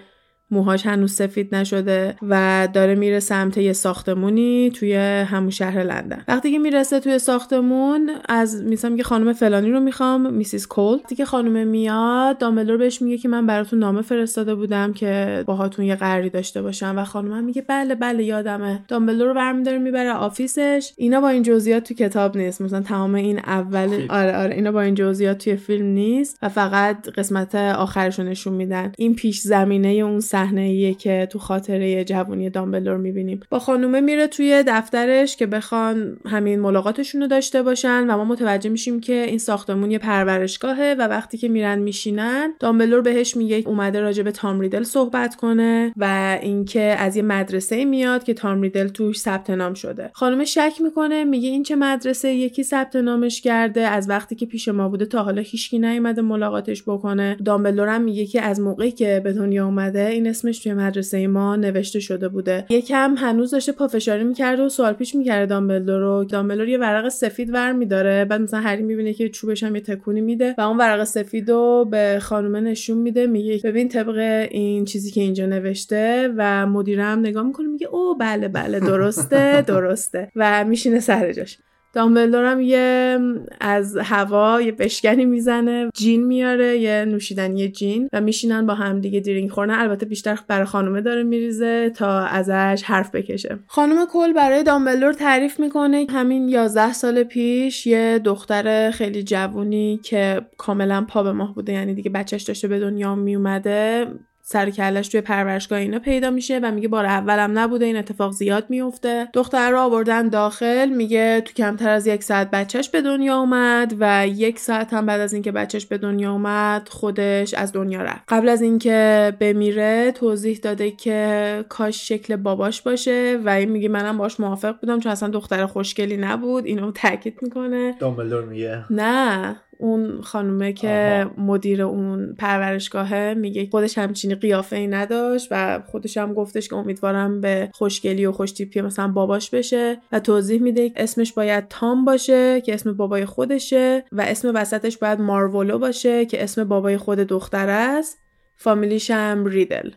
[0.52, 6.24] موهاش هنوز سفید نشده و داره میره سمت یه ساختمونی توی همون شهر لندن.
[6.28, 10.68] وقتی که می‌رسه توی ساختمون از میسم که خانم فلانی رو می‌خوام Mrs.
[10.68, 10.98] Cole.
[11.08, 15.96] دیگه خانم میاد دامبلدور بهش میگه که من براتون نامه فرستاده بودم که باهاتون یه
[15.96, 16.94] قراری داشته باشم.
[16.98, 18.84] و خانم میگه بله بله یادمه.
[18.88, 20.94] دامبلدور رو برمیداره می‌بره office ش.
[20.98, 22.62] اینا با این جزئیات تو کتاب نیست.
[22.62, 26.38] مثلا تمام این اول آره آره اینا با این جزئیات توی فیلم نیست.
[26.42, 28.92] و فقط قسمت آخرشو نشون میدن.
[28.98, 33.40] این پیش زمینه اون صحنه که تو خاطره جوانی دامبلور می‌بینیم.
[33.50, 38.70] با خانومه میره توی دفترش که بخوان همین ملاقاتشون رو داشته باشن و ما متوجه
[38.70, 44.00] میشیم که این ساختمون یه پرورشگاهه و وقتی که میرن میشینن دامبلور بهش میگه اومده
[44.00, 48.88] راجع به تام ریدل صحبت کنه و اینکه از یه مدرسه میاد که تام ریدل
[48.88, 50.10] توش ثبت نام شده.
[50.14, 53.82] خانم شک می‌کنه میگه این چه مدرسه؟ یکی ثبت نامش کرده.
[53.82, 57.38] از وقتی که پیش ما بوده تا حالا هیچکی نیومده ملاقاتش بکنه.
[57.46, 61.56] دامبلور هم میگه که از موقعی که به دنیا اومده این اسمش توی مدرسه ما
[61.56, 62.66] نوشته شده بوده.
[62.70, 66.24] یکم هنوز داشته پافشاری می‌کرده و سوال پیچ می‌کرده دامبلدور رو.
[66.24, 68.26] دامبلدور یه ورق سفید ور میداره.
[68.26, 71.88] بعد مثلا هری می‌بینه که چوبش هم یه تکونی میده و اون ورق سفید رو
[71.92, 73.28] به خانومه نشون میده.
[73.28, 78.48] میگه ببین طبق این چیزی که اینجا نوشته و مدیرم نگاه می‌کنه میگه او بله
[78.48, 80.32] بله درسته درسته.
[80.36, 81.58] و میشینه سر جاش.
[81.94, 83.18] دامبلدور هم یه
[83.62, 89.20] از هوا یه بشکنی می‌زنه جین میاره یه نوشیدنی جین و میشینن با هم دیگه
[89.20, 89.70] درینک خورن.
[89.70, 93.60] البته بیشتر برای خانومه داره میریزه تا ازش حرف بکشه.
[93.68, 96.06] خانم کل برای دامبلدور تعریف می‌کنه.
[96.10, 101.94] همین 11 سال پیش یه دختر خیلی جوونی که کاملا پا به ماه بوده یعنی
[101.94, 104.08] دیگه بچهش داشته به دنیا میومده
[104.50, 108.66] سر کلش توی پرورشگاه اینا پیدا میشه و میگه بار اولم نبوده این اتفاق زیاد
[108.70, 109.28] میفته.
[109.34, 114.28] دختر رو آوردن داخل میگه تو کمتر از یک ساعت بچهش به دنیا اومد و
[114.28, 118.24] یک ساعت هم بعد از اینکه بچهش به دنیا اومد خودش از دنیا رفت.
[118.28, 124.18] قبل از اینکه بمیره توضیح داده که کاش شکل باباش باشه و این میگه منم
[124.18, 126.66] باش موافق بودم چون اصلا دختر خوشگلی نبود.
[126.66, 127.96] اینو تاکید می‌کنه.
[128.00, 128.86] دامبلدور میگه.
[128.90, 129.56] نه.
[129.80, 136.34] اون خانومه که مدیر اون پرورشگاهه میگه خودش همچینی قیافه ای نداشت و خودش هم
[136.34, 141.68] گفتش که امیدوارم به خوشگلی و خوشتیپی مثلا باباش بشه و توضیح میده اسمش باید
[141.68, 146.98] تام باشه که اسم بابای خودشه و اسم وسطش باید مارولو باشه که اسم بابای
[146.98, 148.20] خود دختر است.
[148.56, 149.92] فامیلیش هم ریدل.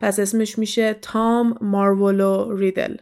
[0.00, 2.96] پس اسمش میشه تام مارولو ریدل.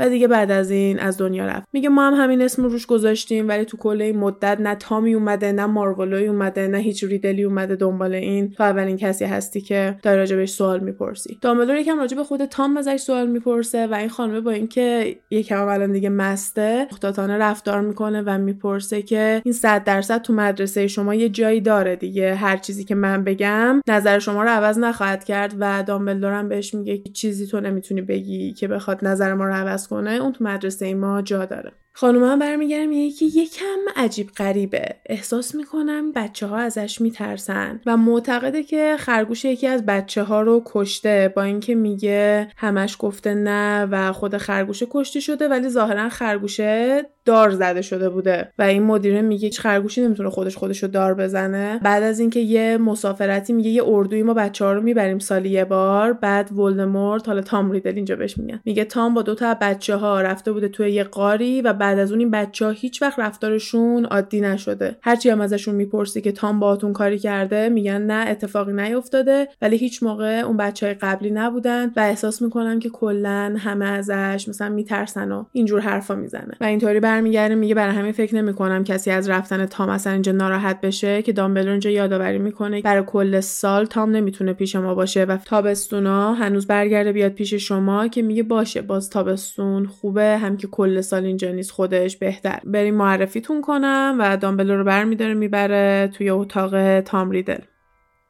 [0.00, 1.68] و دیگه بعد از این از دنیا رفت.
[1.72, 5.52] میگه ما هم همین اسم روش گذاشتیم ولی تو کل این مدت نه تامی اومده
[5.52, 8.50] نه مارولوی اومده نه هیچ ریدلی اومده دنبال این.
[8.50, 11.38] تو اولین کسی هستی که داری راجبش سوال می‌پرسی.
[11.40, 15.68] دامبلدور یکم راجع به خود تام ازش سوال می‌پرسه و این خانمه با اینکه یکم
[15.68, 21.14] الان دیگه مسته مختاتانه رفتار می‌کنه و می‌پرسه که این صد درصد تو مدرسه شما
[21.14, 22.34] یه جایی داره دیگه.
[22.34, 27.02] هر چیزی که من بگم نظر شما رو عوض نخواهد کرد و دامبلدورم بهش میگه
[27.12, 31.22] چیزی تو نمی‌تونی بگی که بخواد نظر ما رو عوض کنه اون تو مدرسه ما
[31.22, 31.72] جا داره.
[31.92, 34.96] خانوم هم برمیگرده میگه که یکم عجیب غریبه.
[35.06, 40.62] احساس می‌کنم بچه ها ازش میترسن و معتقده که خرگوش یکی از بچه ها رو
[40.66, 47.06] کشته با اینکه میگه همش گفته نه و خود خرگوشه کشته شده ولی ظاهرا خرگوشه
[47.30, 51.14] دار زده شده بوده و این مدیره میگه هیچ خرگوشی نمی‌تونه خودش خودش رو دار
[51.14, 51.80] بزنه.
[51.82, 55.64] بعد از اینکه یه مسافرتی میگه یه اردوی ما بچه ها رو می‌بریم سالی یه
[55.64, 59.96] بار بعد ولدمورت حالا تام ریدل اینجا بهش میگن میگه تام با دو تا بچه
[59.96, 63.18] ها رفته بوده توی یه قاری و بعد از اون این بچه ها هیچ وقت
[63.18, 64.96] رفتارشون عادی نشده.
[65.02, 70.02] هرچی هم ازشون می‌پرسی که تام باهاتون کاری کرده میگن نه اتفاقی نیفتاده ولی هیچ
[70.02, 75.32] موقع اون بچه های قبلی نبودن و احساس می‌کنم که کلا همه ازش مثلا میترسن
[75.32, 76.56] و اینجور حرفا می‌زنه.
[76.60, 80.80] و اینطوری برمیگرده میگه برای همین فکر نمی‌کنم کسی از رفتن تام اصلا اینجا ناراحت
[80.80, 82.82] بشه که دامبلور اینجا یادآوری می‌کنه.
[82.82, 88.08] برای کل سال تام نمی‌تونه پیش ما باشه و تابستونا هنوز برگرده بیاد پیش شما
[88.08, 92.60] که میگه باشه باز تابستون خوبه هم که کل سال اینجا نیست خودش بهتر.
[92.64, 97.60] بریم معرفیتون کنم و دامبلور رو برمیداره می‌بره توی اتاق تام ریدل.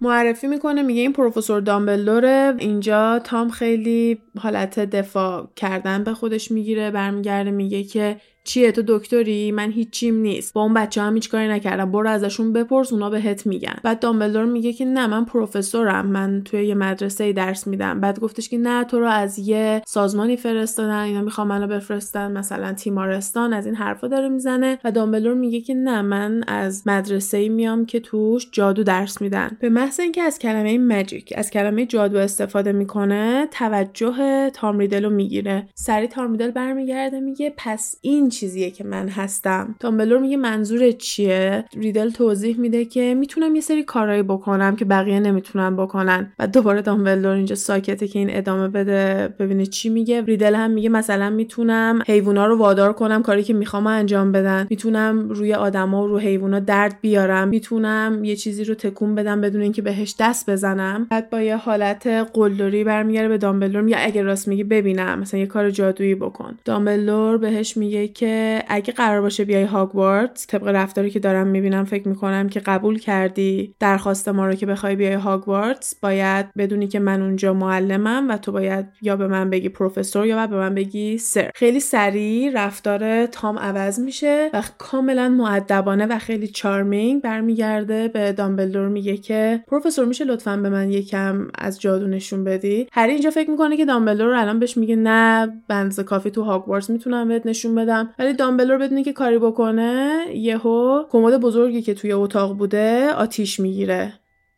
[0.02, 2.55] معرفی می‌کنه میگه این پروفسور دامبلوره.
[2.59, 9.52] اینجا تام خیلی حالت دفاع کردن به خودش می‌گیره برمیگرده میگه که چیه تو دکتری؟
[9.52, 10.55] من هیچیم نیست.
[10.55, 11.93] با اون بچه هم هیچ کاری نکردم.
[11.93, 13.77] برو ازشون بپرس اونا بهت میگن.
[13.83, 16.07] بعد دامبلدور میگه که نه من پروفسورم.
[16.07, 18.01] من توی یه مدرسه درس میدم.
[18.01, 20.99] بعد گفتش که نه تو رو از یه سازمانی فرستادن.
[20.99, 22.33] اینا می‌خوام منو بفرستن.
[22.33, 23.52] مثلا تیمارستان.
[23.52, 24.78] از این حرفا داره می‌زنه.
[24.85, 29.57] و دامبلدور میگه که نه من از مدرسه میام که توش جادو درس میدن.
[29.60, 35.69] به محض اینکه از کلمه ماجیک از کلمه جادو استفاده می‌کنه توجه تامریدل رو می‌گیره.
[35.75, 39.75] سری تامریدل برمیگرده میگه پس این چیزیه که من هستم.
[39.81, 45.20] تامبلور میگه منظور چیه؟ ریدل توضیح میده که می‌تونم یه سری کارایی بکنم که بقیه
[45.20, 46.33] نمی‌تونن بکنن.
[46.39, 49.34] و دوباره تامبلور اینجا ساکته که این ادامه بده.
[49.39, 50.23] ببینه چی میگه.
[50.23, 54.67] ریدل هم میگه مثلا می‌تونم حیوونا رو وادار کنم کاری که می‌خوام انجام بدن.
[54.70, 57.49] می‌تونم روی آدما و رو حیوونا درد بیارم.
[57.49, 61.07] می‌تونم یه چیزی رو تکون بدم بدون اینکه بهش دست بزنم.
[61.10, 63.83] بعد با یه حالت قلدری برمیگره به دامبلور.
[63.83, 65.18] میگه اگه راست میگه ببینم.
[65.18, 66.59] مثلا یه کار جادویی بکن.
[66.65, 72.09] دامبلور بهش میگه که اگه قرار باشه بیای هاگوارتس طبق رفتاری که دارم می‌بینم فکر
[72.09, 77.23] می‌کنم که قبول کردی درخواست ما رو که بخوای بیای هاگوارتس باید بدونی که من
[77.23, 81.51] اونجا معلمم و تو باید یا به من بگی پروفسور یا به من بگی سر.
[81.55, 88.89] خیلی سریع رفتار تام عوض میشه و کاملا معدبانه و خیلی چارمینگ برمیگرده به دامبلدور
[88.89, 92.87] میگه که پروفسور میشه لطفا به من یکم از جادو نشون بدی.
[92.93, 97.29] هری اینجا فکر می‌کنه که دامبلدور الان بهش میگه نه بنز کافی تو هاگوارتس می‌تونم
[97.29, 98.10] بهت نشون بدم.
[98.19, 104.13] ولی دامبلور بدونی که کاری بکنه یهو کمد بزرگی که توی اتاق بوده آتیش می‌گیره.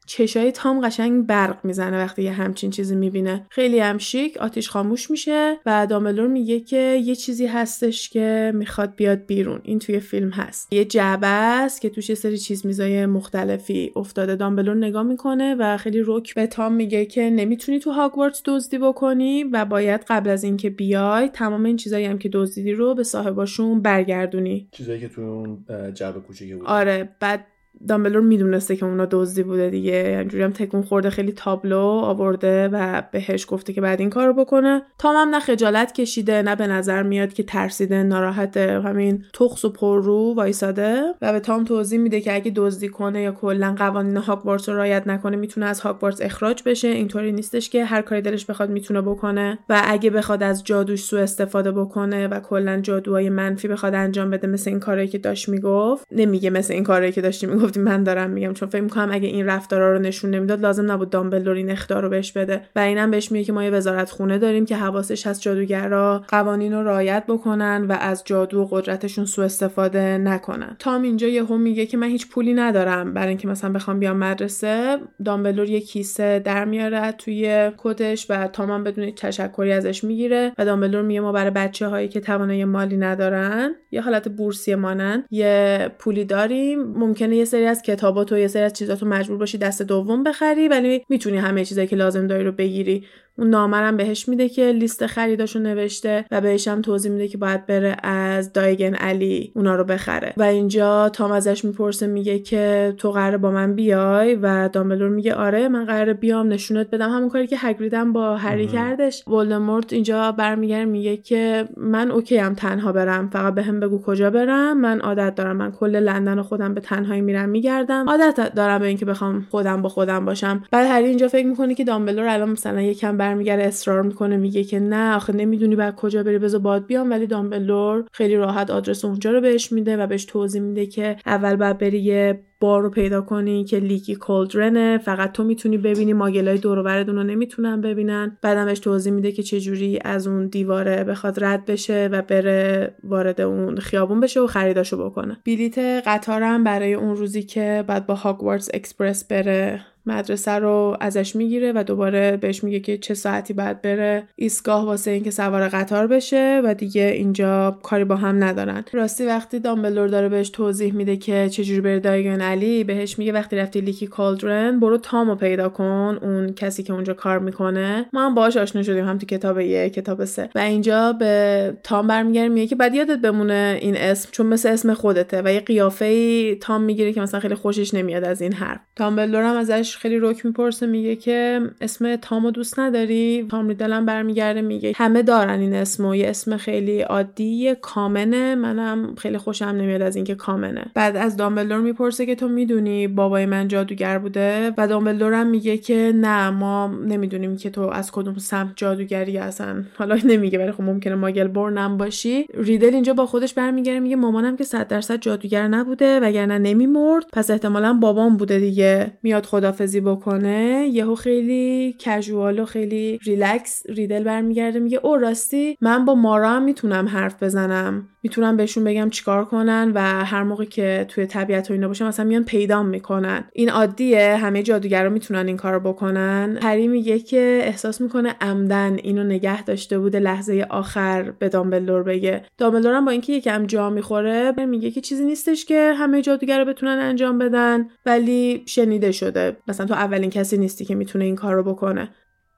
[0.07, 3.47] چشای تام قشنگ برق می‌زنه وقتی یه همچین چیزی می‌بینه.
[3.51, 8.95] خیلی هم شیک آتیش خاموش میشه و دامبلور میگه که یه چیزی هستش که می‌خواد
[8.97, 9.61] بیاد بیرون.
[9.63, 10.73] این توی فیلم هست.
[10.73, 14.37] یه جعبه است که توش یه سری چیز میزای مختلفی افتاده.
[14.37, 19.45] دامبلور نگاه می‌کنه و خیلی روک به تام میگه که نمی‌تونی تو هاگوارتس دزدی بکنی
[19.45, 23.83] و باید قبل از اینکه بیای تمام این چیزایی هم که دزدیدی رو به صاحباشون
[23.83, 24.69] برگردونی.
[24.71, 25.65] چیزایی که تو اون
[25.95, 26.67] جعبه کوچیک بود.
[26.67, 27.47] آره بعد
[27.89, 30.17] دامبلور می‌دونسته که اونا دزدی بوده دیگه.
[30.19, 34.83] اینجوری هم تکون خورده خیلی تابلو آورده و بهش گفته که بعد این کارو بکنه.
[34.99, 39.73] تام هم نه خجالت کشیده نه به نظر میاد که ترسیده ناراحته همین تخس و
[39.73, 41.03] پر رو وایساده.
[41.23, 45.07] و به تام توضیح میده که اگه دزدی کنه یا کلا قوانین هاگوارتس رو رعایت
[45.07, 46.89] نکنه می‌تونه از هاگوارتس اخراج بشه.
[46.89, 49.59] اینطوری نیستش که هر کاری دلش بخواد می‌تونه بکنه.
[49.69, 54.47] و اگه بخواد از جادوش سوء استفاده بکنه و کلا جادوهای منفی بخواد انجام بده
[54.47, 56.07] مثل این کاری که داشت می‌گفت.
[56.13, 59.47] نمیگه مثل این کاری که داشتی می‌گفت من دارم میگم چون فکر می‌کنم اگه این
[59.47, 62.61] رفتارا رو نشون نمی‌داد لازم نبود دامبلدور این اختیار رو بهش بده.
[62.77, 66.73] و اینم بهش میگه که ما یه وزارت خونه داریم که حواسش هست جادوگرا قوانین
[66.73, 70.77] رو رعایت بکنن و از جادو و قدرتشون سوء استفاده نکنن.
[70.79, 73.15] تام اینجا یهو میگه که من هیچ پولی ندارم.
[73.15, 78.85] برای اینکه مثلا بخوام بیام مدرسه دامبلور یه کیسه در میاره توی کتش و تام
[78.85, 83.75] بدون تشکری ازش می‌گیره و دامبلور میگه ما برای بچه هایی که توانایی مالی ندارن
[83.91, 86.83] یه حالت بورسی مانن یه پولی داریم.
[86.83, 90.69] ممکنه یه سری از کتابات و یه سری از چیزاتو مجبور باشی دست دوم بخری
[90.69, 93.07] ولی می‌تونی همه چیزایی که لازم داری رو بگیری.
[93.43, 97.67] اون نامرم بهش میده که لیست خریداشو نوشته و بهش هم توضیح میده که باید
[97.67, 100.33] بره از دایگن علی اونا رو بخره.
[100.37, 105.35] و اینجا تام ازش می‌پرسه میگه که تو قراره با من بیای؟ و دامبلور میگه
[105.35, 107.11] آره من قراره بیام نشونت بدم.
[107.11, 109.29] همون کاری که هگریدم با هری کردش.
[109.29, 113.31] ولدمورت اینجا برمیگرده میگه که من اوکی هم تنها برم.
[113.31, 114.81] فقط بهم به بگو کجا برم.
[114.81, 118.09] من عادت دارم من کل لندن خودم به تنهایی میرم میگردم.
[118.09, 120.63] عادت دارم به اینکه بخوام خودم با خودم باشم.
[120.71, 124.81] بعد هری اینجا فکر می‌کنه که دامبلور الان مثلا یکم برمیگره اصرار می‌کنه میگه که
[124.81, 127.11] نه آخه نمی‌دونی بعد کجا بری بذار باد بیام.
[127.11, 131.57] ولی دامبلور خیلی راحت آدرس اونجا رو بهش میده و بهش توضیح میده که اول
[131.57, 134.99] بعد بری یه بار رو پیدا کنی که Leaky Cauldron ه.
[134.99, 138.39] فقط تو می‌تونی ببینی Muggle ای دور و ور نمی‌تونن ببینن.
[138.43, 143.41] بعدم بهش توضیح میده که چجوری از اون دیواره بخواد رد بشه و بره وارد
[143.41, 145.37] اون خیابون بشه و خریداشو بکنه.
[145.47, 151.73] بلیت قطارم برای اون روزی که بعد با Hogwarts Express بره مدرسه رو ازش می‌گیره
[151.73, 156.61] و دوباره بهش میگه که چه ساعتی باید بره ایستگاه واسه اینکه سوار قطار بشه
[156.65, 158.85] و دیگه اینجا کاری با هم ندارن.
[158.93, 163.57] راستی وقتی دامبلدور داره بهش توضیح میده که چجوری بره Diagon Alley بهش میگه وقتی
[163.57, 168.07] رفتی Leaky Cauldron برو تامو پیدا کن اون کسی که اونجا کار می‌کنه.
[168.13, 170.51] ما هم باهاش آشنا شدیم هم تو کتاب یک کتاب سه.
[170.55, 174.95] و اینجا به تام برمیگرده میگه که باید یادت بمونه این اسم چون مثل اسم
[174.95, 178.81] خودته و یه قیافه تام می‌گیره که مثلا خیلی خوشش نمیاد از این حرف.
[178.97, 184.63] تامبلور هم ازش خیلی روک می‌پرسه میگه که اسم تامو دوست نداری؟ تام ریدلم برمیگرده
[184.63, 188.55] میگه همه دارن این اسمو یه اسم خیلی عادی کامنه.
[188.55, 190.85] منم خیلی خوشم نمیاد از اینکه کامنه.
[190.95, 195.77] بعد از دامبلدور می‌پرسه که تو می‌دونی بابای من جادوگر بوده؟ و دامبلدور هم میگه
[195.77, 200.83] که نه ما نمی‌دونیم که تو از کدوم سمت جادوگری اصلا حالا نمیگه ولی خب
[200.83, 202.47] ممکنه ماگل برنم باشی.
[202.55, 207.25] ریدل اینجا با خودش برمیگره میگه مامانم که 100 درصد جادوگر نبوده وگرنه نمیمرد.
[207.33, 209.13] پس احتمالا بابام بوده دیگه.
[209.23, 209.45] میاد
[209.83, 216.15] خدافظی بکنه یهو خیلی کژوال و خیلی ریلکس ریدل برمیگرده میگه او راستی من با
[216.15, 218.09] مارا هم می‌تونم حرف بزنم.
[218.23, 222.27] می‌تونم بهشون بگم چیکار کنن و هر موقع که توی طبیعت و اینا باشه مثلا
[222.27, 223.45] میان پیدا می‌کنن.
[223.53, 226.59] این عادیه همه جادوگرا می‌تونن این کارو بکنن.
[226.63, 232.43] هری میگه که احساس می‌کنه عمدن اینو نگه داشته بوده لحظه آخر به دامبلدور بگه.
[232.59, 236.99] دامبلدور هم با اینکه یکم جا می‌خوره میگه که چیزی نیستش که همه جادوگرا بتونن
[237.01, 239.57] انجام بدن ولی شنیده شده.
[239.69, 242.09] مثلا تو اولین کسی نیستی که می‌تونه این کار رو بکنه.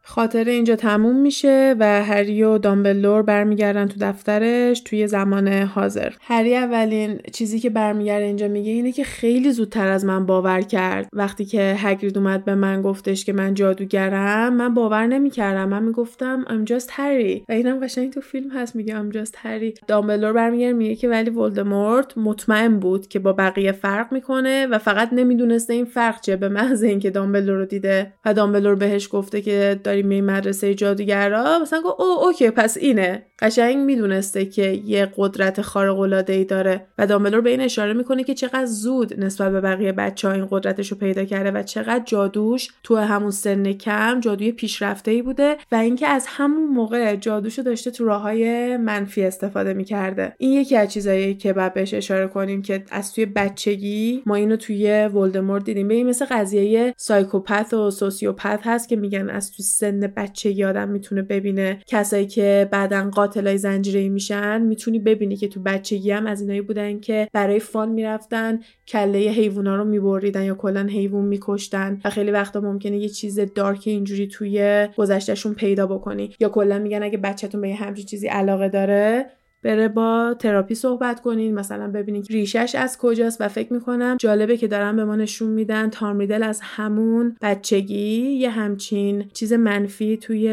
[0.06, 6.12] خاطره اینجا تموم میشه و هری و دامبلور برمیگردن تو دفترش توی زمان حاضر.
[6.20, 11.08] هری اولین چیزی که برمیگرده اینجا میگه اینه که خیلی زودتر از من باور کرد.
[11.12, 15.68] وقتی که هگرید اومد به من گفتش که من جادوگرم من باور نمی‌کردم.
[15.68, 19.74] من می‌گفتم I'm just هری و اینم قشنگ تو فیلم هست میگه I'm just هری
[19.88, 25.12] دامبلور برمیگرده میگه که ولی ولدمورت مطمئن بود که با بقیه فرق می‌کنه و فقط
[25.12, 26.36] نمی‌دونسته این فرق چیه.
[26.36, 31.58] به محض اینکه دامبلور رو دیده و دامبلور بهش گفته که داریم این مدرسه جادوگرا
[31.62, 33.26] مثلا گفت او اوکی پس اینه.
[33.38, 38.24] قشنگ می‌دونسته که یه قدرت خارق العاده ای داره و دامبلور به این اشاره می‌کنه
[38.24, 42.04] که چقدر زود نسبت به بقیه بچه ها این قدرتش رو پیدا کرده و چقدر
[42.04, 47.62] جادوش تو همون سن کم جادوی پیشرفته ای بوده و اینکه از همون موقع جادوشو
[47.62, 50.34] داشته تو راه های منفی استفاده می‌کرده.
[50.38, 54.56] این یکی از چیزایی که بعد بهش اشاره کنیم که از توی بچگی ما اینو
[54.56, 55.88] توی ولدمورت دیدیم.
[55.88, 60.88] به این مثل قضیه سایکوپت و سوسیوپت هست که میگن از تو سن بچگی آدم
[60.88, 61.80] می‌تونه ببینه.
[61.86, 67.00] کسایی که بعدا قاتلای زنجیره میشن می‌تونی ببینی که تو بچگی هم از اینایی بودن
[67.00, 72.60] که برای فان می‌رفتن کله حیوونا رو میبریدن یا کلا حیوان میکشتن و خیلی وقتا
[72.60, 76.30] ممکنه یه چیز دارک اینجوری توی گذشتهشون پیدا بکنی.
[76.40, 79.26] یا کلا میگن اگه بچهتون به یه همچین چیزی علاقه داره
[79.64, 84.68] بره با تراپی صحبت کنین مثلا ببینید ریشش از کجاست و فکر می‌کنم جالبه که
[84.68, 88.20] دارن به ما نشون میدن تارمیدل از همون بچگی.
[88.20, 90.50] یه همچین چیز منفی توی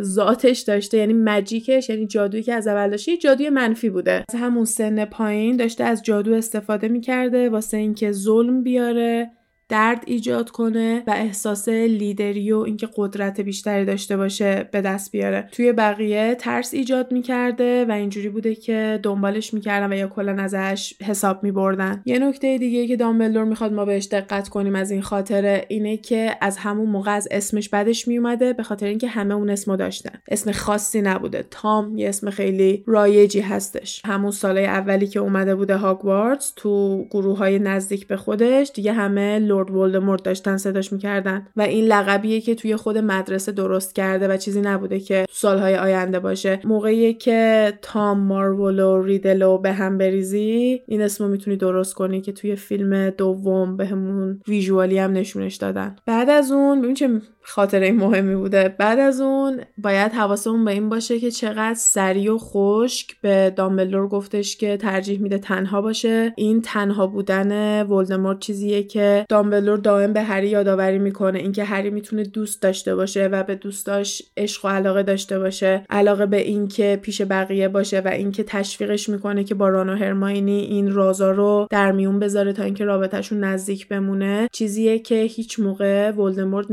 [0.00, 4.24] ذاتش داشته یعنی مجیکش یعنی جادویی که از اول داشته جادوی منفی بوده.
[4.28, 9.30] از همون سن پایین داشته از جادو استفاده می‌کرده واسه اینکه ظلم بیاره.
[9.68, 15.48] درد ایجاد کنه و احساس لیدری و اینکه قدرت بیشتری داشته باشه به دست بیاره.
[15.52, 20.94] توی بقیه ترس ایجاد می‌کرده و اینجوری بوده که دنبالش می‌کردن و یا کلا ازش
[21.02, 22.02] حساب میبردن.
[22.06, 26.36] یه نکته دیگه که دامبلدور می‌خواد ما بهش دقت کنیم از این خاطره اینه که
[26.40, 30.18] از همون موقع از اسمش بدش میومده به خاطر اینکه همه اون اسمو داشتن.
[30.28, 31.44] اسم خاصی نبوده.
[31.50, 34.02] تام یه اسم خیلی رایجی هستش.
[34.04, 39.38] همون سالهای اولی که اومده بوده هاگوارتس تو گروه های نزدیک به خودش دیگه همه
[39.54, 44.36] لورد ولدمورت داشتن صداش می‌کردن و این لقبیه که توی خود مدرسه درست کرده و
[44.36, 46.60] چیزی نبوده که سالهای آینده باشه.
[46.64, 52.32] موقعی که تام مارول و ریدلو به هم بریزی این اسمو می‌تونی درست کنی که
[52.32, 55.96] توی فیلم دوم بهمون به ویژوالی هم نشونش دادن.
[56.06, 57.08] بعد از اون ببین چه
[57.46, 58.74] خاطره مهمی بوده.
[58.78, 64.08] بعد از اون باید حواسمون به این باشه که چقدر سریع و خشک به دامبلدور
[64.08, 66.32] گفتش که ترجیح میده تنها باشه.
[66.36, 71.38] این تنها بودن ولدمورت چیزیه که دامبلدور دائم به هری یادآوری می‌کنه.
[71.38, 75.84] اینکه هری می‌تونه دوست داشته باشه و به دوستاش عشق و علاقه داشته باشه.
[75.90, 80.60] علاقه به اینکه پیش بقیه باشه و اینکه تشویقش می‌کنه که با ران و هرماینی
[80.60, 84.48] این رازا رو در میون بذاره تا اینکه رابطهشون نزدیک بمونه.
[84.52, 86.66] چیزیه که هیچ موقع ولدمورت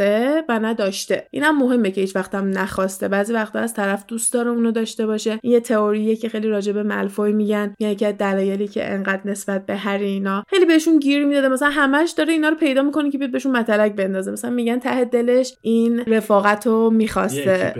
[0.00, 3.08] نخواسته و نداشته اینم مهمه که هیچ وقتم نخواسته.
[3.08, 5.38] بعضی وقتا از طرف دوست داره اونو داشته باشه.
[5.42, 7.74] این یه تئوریه که خیلی راجع به ملفوی میگن.
[7.80, 11.48] یکی از دلایلی که انقدر نسبت به هری اینا خیلی بهشون گیر می‌داده.
[11.48, 14.30] مثلا همش داره اینا رو پیدا می‌کنه که بیاد بهشون متلک بندازه.
[14.30, 17.74] مثلا میگن ته دلش این رفاقت رو می‌خواسته.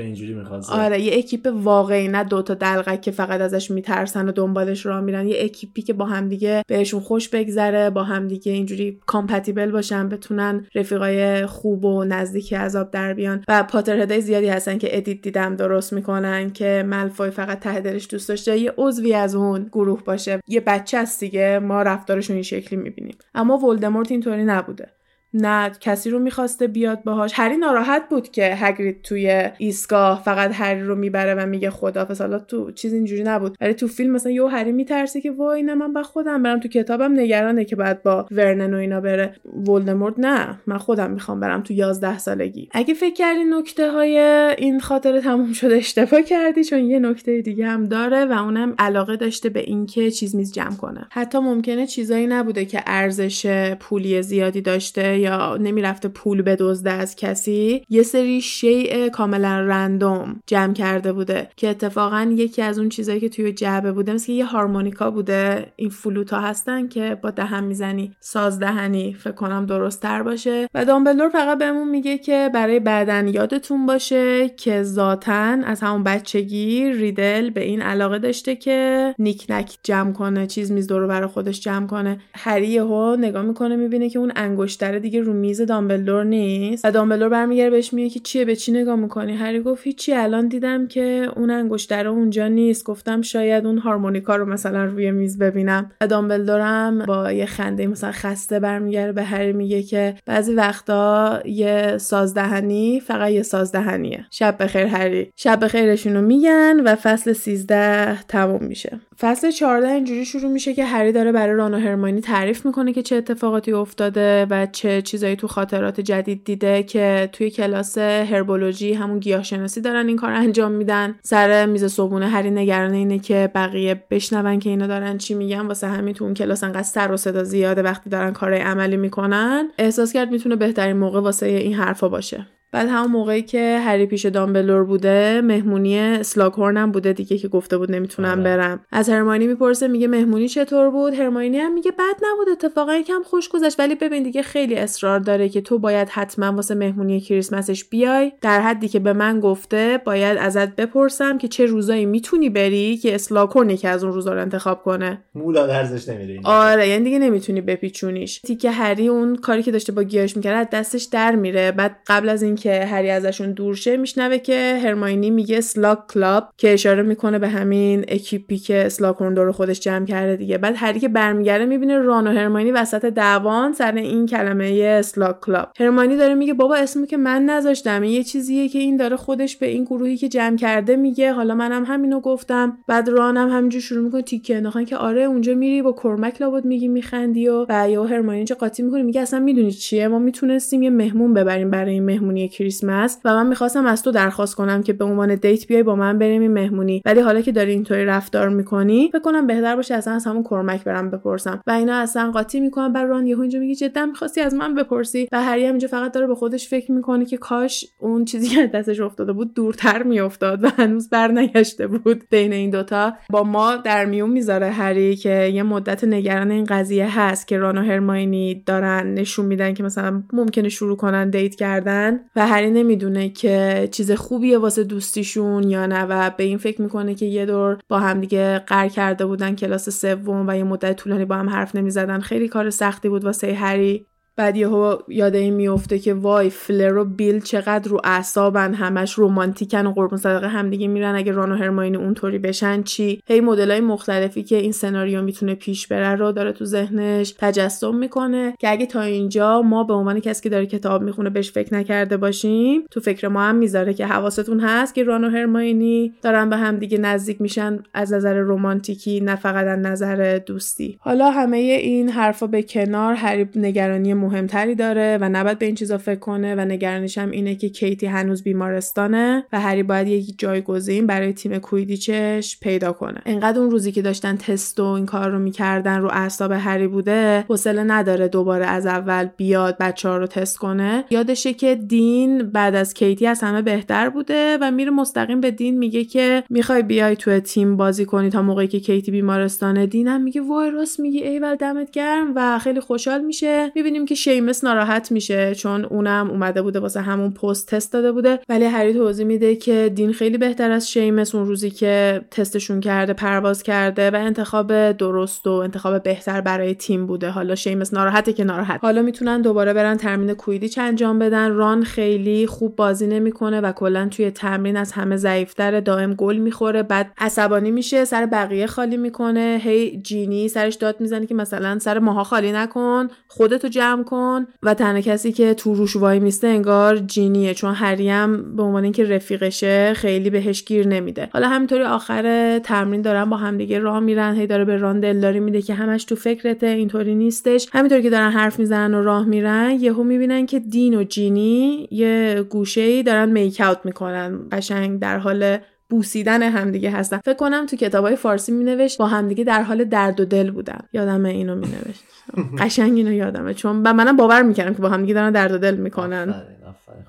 [0.70, 2.09] آره یه اکیپ واقعی.
[2.09, 5.28] نه دوتا دلقک که فقط ازش میترسن و دنبالش راه میرن.
[5.28, 11.47] یه اکیپی که با همدیگه بهشون خوش بگذره با همدیگه اینجوری compatible باشن بتونن رفیقای
[11.47, 15.92] خوب و نزدیکی ازش در بیان و Potterhead ای زیادی هستن که edit دیدم درست
[15.92, 20.41] می‌کنن که ملفوی فقط ته دلش دوست داشته یه عضوی از اون گروه باشه.
[20.49, 23.16] یه بچه است دیگه ما رفتارشون این شکلی می‌بینیم.
[23.34, 24.93] اما ولدمورت اینطوری نبوده.
[25.34, 27.32] نه کسی رو می‌خواسته بیاد باهاش.
[27.34, 32.38] هری ناراحت بود که هگرید توی ایستگاه فقط هری رو می‌بره و میگه خدا حالا
[32.38, 33.56] تو چیز اینجوری نبود.
[33.60, 36.60] ولی تو فیلم مثلا یو هری میترسه که وای نه من با خودم برم.
[36.60, 39.34] تو کتابم نگرانه که بعد با ورنن و اینا بره.
[39.68, 42.68] ولدمورت نه من خودم می‌خوام برم تو 11 سالگی.
[42.72, 44.18] اگه فکر کردی نکته های
[44.58, 49.16] این خاطره تموم شده اشتباه کردی چون یه نکته دیگه هم داره و اونم علاقه
[49.16, 51.06] داشته به اینکه چیز میز جمع کنه.
[51.10, 57.85] حتی ممکنه چیزایی نبوده که ارزش پولی زیادی داشته یا نمی‌رفته پول بدزده از کسی
[57.89, 63.28] یه سری شیء کاملا رندوم جمع کرده بوده که اتفاقا یکی از اون چیزایی که
[63.28, 68.59] توی جعبه بوده مثل یه هارمونیکا بوده این فلوتا هستن که با دهن می‌زنی ساز
[68.59, 70.69] دهنی فکر کنم درست تر باشه.
[70.75, 76.93] و دامبلدور فقط بهمون میگه که برای بعدن یادتون باشه که ذاتن از همون بچگی
[76.93, 81.61] ریدل به این علاقه داشته که نیک نک جمع کنه چیز میز دور برای خودش
[81.61, 82.20] جمع کنه.
[82.35, 87.28] هری ها نگاه می‌کنه می‌بینه که اون انگشتره دیگه رو میز دامبلدور نیست و دامبلدور
[87.28, 90.12] برمیگره بهش میگه که چیه به چی نگاه می‌کنی؟ هری گفت هیچی.
[90.12, 92.84] الان دیدم که اون انگشتره اونجا نیست.
[92.84, 95.91] گفتم شاید اون هارمونیکا رو مثلا روی میز ببینم.
[96.01, 101.99] و دامبلدورم با یه خنده مثلا خسته برمیگره به هری میگه که بعضی وقتا یه
[101.99, 104.26] سازدهنی فقط یه سازدهنیه.
[104.31, 105.33] شب بخیر هری.
[105.36, 109.01] شب بخیرشونو میگن و فصل 13 تموم میشه.
[109.20, 113.02] فصل 14 اینجوری شروع میشه که هری داره برای ران و هرمانی تعریف می‌کنه که
[113.02, 119.18] چه اتفاقاتی افتاده و چه چیزایی تو خاطرات جدید دیده که توی کلاس هربولوژی همون
[119.18, 121.15] گیاهشناسی دارن این کار انجام میدن.
[121.23, 125.60] سر میز صبحونه هری نگران اینه که بقیه بشنون که اینا دارن چی میگن.
[125.60, 129.70] واسه همین تو اون کلاس انقدر سر و صدا زیاده وقتی دارن کارهای عملی می‌کنن.
[129.78, 132.47] احساس کرد می‌تونه بهترین موقع واسه این حرفا باشه.
[132.75, 137.78] بعد همون موقعی که هری پیش دامبلور بوده مهمونی اسلاکورن هم بوده دیگه که گفته
[137.78, 138.43] بود نمی‌تونم آره.
[138.43, 138.81] برم.
[138.93, 143.49] از هرماینی می‌پرسه میگه مهمونی چطور بود؟ هرماینی هم میگه بد نبود اتفاقا یکم خوش
[143.49, 143.81] گذشت.
[143.81, 148.33] ولی ببین دیگه خیلی اصرار داره که تو باید حتما واسه مهمونی کریسمسش بیای.
[148.41, 153.15] در حدی که به من گفته باید ازت بپرسم که چه روزایی می‌تونی بری که
[153.15, 155.25] اسلاکورن که از اون روزا رو انتخاب کنه.
[155.35, 158.41] مولا درزش نمیره آره یعنی دیگه نمی‌تونی بپیچونیش.
[158.41, 161.73] تیکه هری اون کاری که داشته با گیاش می‌کرد دستش در میره.
[161.73, 166.73] بعد قبل از اینکه هری ازشون دور شه میشنوه که هرماینی میگه Slug Club که
[166.73, 170.59] اشاره می‌کنه به همین اکیپی که اسلاکورن دور خودش جمع کرده دیگه.
[170.59, 175.68] بعد هری که برمیگرده می‌بینه ران و هرماینی وسط دعوان سر این کلمه Slug Club
[175.78, 179.67] هرماینی داره میگه بابا اسمی که من نذاشتم یه چیزیه که این داره خودش به
[179.67, 181.33] این گروهی که جمع کرده میگه.
[181.33, 185.83] حالا منم همینو گفتم بعد رانم همینجور شروع می‌کنه تیکه انداختن که آره اونجا میری
[185.83, 189.73] با کورمک لابد میگی میخندی و و یا هرماینی چه قاطی می‌کنه میگه اصلا می‌دونی
[189.73, 194.10] چیه؟ ما می‌تونستیم یه مهمون ببریم برای این مهمونی کریسمس و من می‌خواستم از تو
[194.10, 197.02] درخواست کنم که به عنوان date بیای با من بریم این مهمونی.
[197.05, 200.84] ولی حالا که داری اینطوری رفتار می‌کنی فکر کنم بهتر باشه اصلا از همون کورمک
[200.84, 201.60] برم بپرسم.
[201.66, 202.92] و اینا اصلا قاطی می‌کنن.
[202.92, 205.28] بعد ران یهو اینجا میگه جدا می‌خواستی از من بپرسی.
[205.32, 208.66] و هری هم اینجا فقط داره به خودش فکر می‌کنه که کاش اون چیزی که
[208.66, 212.24] دستش افتاده بود دورتر میافتاد و هنوز برنگشته بود.
[212.31, 217.20] بین این دوتا با ما در میون می‌ذاره هری که یه مدت نگران این قضیه
[217.20, 222.20] هست که ران و هرماینی دارن نشون میدن که مثلا ممکنه شروع کنن دیت کردن.
[222.36, 227.14] و هری نمی‌دونه که چیز خوبیه واسه دوستیشون یا نه و به این فکر می‌کنه
[227.14, 231.24] که یه دور با هم دیگه قر کرده بودن کلاس سوم و یه مدت طولانی
[231.24, 232.20] با هم حرف نمی‌زدن.
[232.20, 234.06] خیلی کار سختی بود واسه هری.
[234.36, 239.86] بعد یهو یاد این میفته که وای فلر و بیل چقدر رو اعصابن همش رومانتیکن
[239.86, 241.14] و قربون صدقه همدیگه میرن.
[241.14, 245.86] اگه ران و هرماینی اونطوری بشن چی؟ هی مدلای مختلفی که این سناریو می‌تونه پیش
[245.86, 250.42] بره رو داره تو ذهنش تجسم می‌کنه که اگه تا اینجا ما به عنوان کسی
[250.42, 254.60] که داره کتاب می‌خونه بهش فکر نکرده باشیم تو فکر ما هم می‌ذاره که حواستون
[254.60, 259.66] هست که ران و هرماینی دارن به همدیگه نزدیک میشن از نظر رومانتیکی نه فقط
[259.66, 260.98] از نظر دوستی.
[261.00, 265.99] حالا همه این حرفا به کنار هری نگرانی مهمتری داره و نباید به این چیزا
[265.99, 271.07] فکر کنه و نگرانیش هم اینه که کیتی هنوز بیمارستانه و هری باید یک جایگزین
[271.07, 273.20] برای تیم کویدیچش پیدا کنه.
[273.27, 277.44] انقدر اون روزی که داشتن تست و این کار رو می‌کردن رو اعصاب هری بوده
[277.49, 281.05] حوصله نداره دوباره از اول بیاد بچه ها رو تست کنه.
[281.11, 285.78] یادشه که دین بعد از کیتی از همه بهتر بوده و میره مستقیم به دین
[285.78, 289.86] میگه که می‌خوای بیای تو تیم بازی کنی تا موقعی که کیتی بیمارستانه.
[289.86, 293.73] دینم میگه وای راست میگی ایول دمت گرم و خیلی خوشحال میشه.
[293.75, 298.41] می‌بینیم شیمس ناراحت میشه چون اونم اومده بوده واسه همون پست تست داده بوده.
[298.49, 303.12] ولی هری توضیح میده که دین خیلی بهتر از شیمس اون روزی که تستشون کرده
[303.12, 307.31] پرواز کرده و انتخاب درست و انتخاب بهتر برای تیم بوده.
[307.31, 308.81] حالا شیمس ناراحته که ناراحت.
[308.83, 311.52] حالا می‌تونن دوباره برن تمرین کویدیچ انجام بدن.
[311.52, 316.83] ران خیلی خوب بازی نمی‌کنه و کلا توی تمرین از همه ضعیفتر دائم گل می‌خوره
[316.83, 319.60] بعد عصبانی میشه سر بقیه خالی می‌کنه.
[319.62, 324.74] هی جینی سرش داد می‌زنه که مثلا سر ماها خالی نکن خودتو جمع کن و
[324.74, 329.94] تنها کسی که تو روش وای میسته انگار جینیه چون هریم به عنوان اینکه رفیقشه
[329.94, 331.28] خیلی بهش گیر نمیده.
[331.33, 335.62] حالا همینطوری آخر تمرین دارن با همدیگه راه میرن هی داره به ران دلداری میده
[335.62, 337.68] که همش تو فکرته اینطوری نیستش.
[337.73, 342.44] همینطوری که دارن حرف می‌زنن و راه میرن یهو می‌بینن که دین و جینی یه
[342.50, 344.39] گوشه دارن میک اوت می‌کنن.
[344.52, 345.58] قشنگ در حال
[345.90, 347.18] بوسیدن همدیگه هستن.
[347.24, 350.78] فکر کنم تو کتابای فارسی مینوشت با همدیگه در حال درد و دل بودن.
[350.92, 352.04] یادم اینو مینوشت.
[352.60, 353.54] قشنگ اینو یادمه.
[353.54, 356.34] چون و منم باور می‌کردم که با همدیگه دارن درد و دل می‌کنن.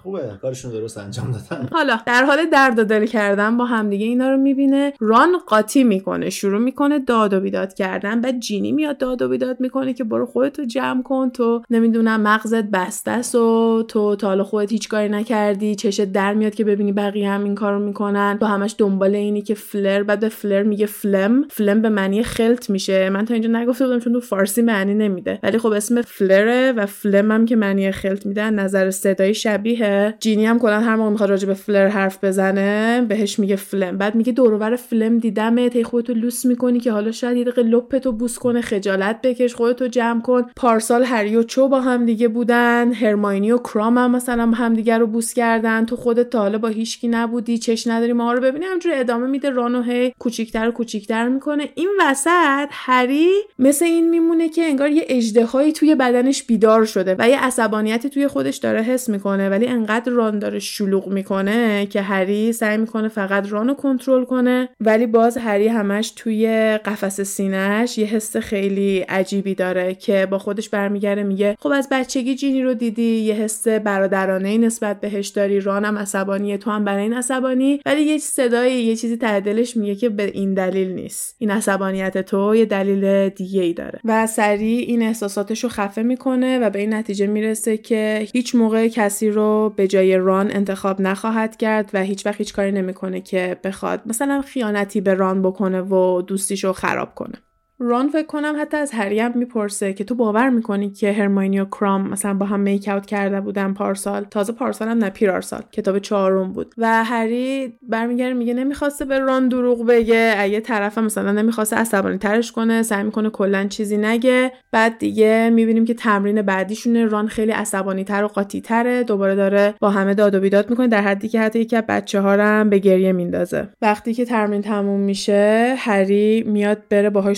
[0.03, 0.22] خوبه.
[0.42, 1.69] کارشون درست انجام دادن.
[1.72, 4.94] حالا در حال درد و دل کردن با همدیگه اینا رو می‌بینه.
[5.00, 8.22] ران قاطی می‌کنه شروع می‌کنه داد و بیداد کردن.
[8.22, 11.30] بعد جینی میاد داد و بیداد می‌کنه که برو خودتو جمع کن.
[11.30, 15.76] تو نمی‌دونم مغزت بسته است و تو تا حالا خودت هیچ کاری نکردی.
[15.76, 18.38] چشت در میاد که ببینی بقیه هم این کارو می‌کنن.
[18.40, 21.48] تو همش دنبال اینی که فلر بعد به فلر میگه فلم.
[21.50, 23.10] فلم به معنی خلط میشه.
[23.10, 25.40] من تا اینجا نگفته بودم چون تو فارسی معنی نمیده.
[25.44, 30.45] ولی خب اسم فلره و فلم هم که معنی خلط میده نظر صدای شبیه جینی
[30.45, 33.98] هم کلا هر موقع می‌خواد راجع به فلر حرف بزنه بهش میگه فلم.
[33.98, 38.11] بعد میگه دور فلم دیدم تی خودتو لوس می‌کنی که حالا شاید یه دقیقه لپتو
[38.11, 40.45] بوس کنه خجالت بکش خودتو جمع کن.
[40.56, 44.98] پارسال هری و چو با هم دیگه بودن هرماینی و کرام هم مثلا هم دیگه
[44.98, 45.85] رو بوس کردن.
[45.85, 48.66] تو خودت تا حالا با هیچکی نبودی چش نداری ما رو ببینی.
[48.66, 51.69] همجوری ادامه میده رانو هی کوچیکتر و کوچیکتر می‌کنه.
[51.75, 57.30] این وسط هری مثل این میمونه که انگار یه اژدهایی توی بدنش بیدار شده و
[57.30, 59.44] یه عصبانیتی توی خودش داره حس می‌کنه.
[59.45, 64.25] می‌کنه ولی انقدر ران داره شلوغ می‌کنه که هری سعی می‌کنه فقط ران رو کنترل
[64.25, 64.69] کنه.
[64.82, 66.48] ولی باز هری همش توی
[66.85, 72.35] قفس سینهش یه حس خیلی عجیبی داره که با خودش برمیگرده میگه خب از بچگی
[72.35, 77.14] جینی رو دیدی یه حس برادرانه نسبت بهش داری رانم عصبانیه تو هم برای این
[77.14, 77.80] عصبانی.
[77.85, 81.35] ولی یه صدای یه چیزی ته دلش میگه که به این دلیل نیست.
[81.40, 83.99] این عصبانیت تو یه دلیل دیگه ای داره.
[84.06, 88.88] و سریع این احساساتش رو خفه می‌کنه و به این نتیجه می‌رسه که هیچ موقع
[88.88, 93.59] کسی رو به جای ران انتخاب نخواهد کرد و هیچ وقت هیچ کاری نمی‌کنه که
[93.64, 97.44] بخواد مثلا خیانتی به ران بکنه و دوستیش رو خراب کنه.
[97.79, 101.65] ران فکر کنم حتی از هری هم می‌پرسه که تو باور می‌کنی که هرماینی و
[101.65, 105.99] کرام مثلا با هم میک اوت کرده بودن پارسال؟ تازه پارسال هم نه پیرارسال کتاب
[105.99, 106.73] چهارم بود.
[106.77, 110.35] و هری برمیگرده میگه نمی‌خواسته به ران دروغ بگه.
[110.37, 114.51] اگه طرف مثلا نمی‌خواسته عصبانی ترش کنه سعی می‌کنه کلا چیزی نگه.
[114.71, 117.05] بعد دیگه می‌بینیم که تمرین بعدیشونه.
[117.05, 120.87] ران خیلی عصبانی تر و قاطی تره دوباره داره با همه داد و بیداد می‌کنه.
[120.87, 123.67] در حدی که حتی یکی از بچه ها هم به گریه میندازه.
[123.81, 127.37] وقتی که تمرین تموم میشه هری میاد بره باهاش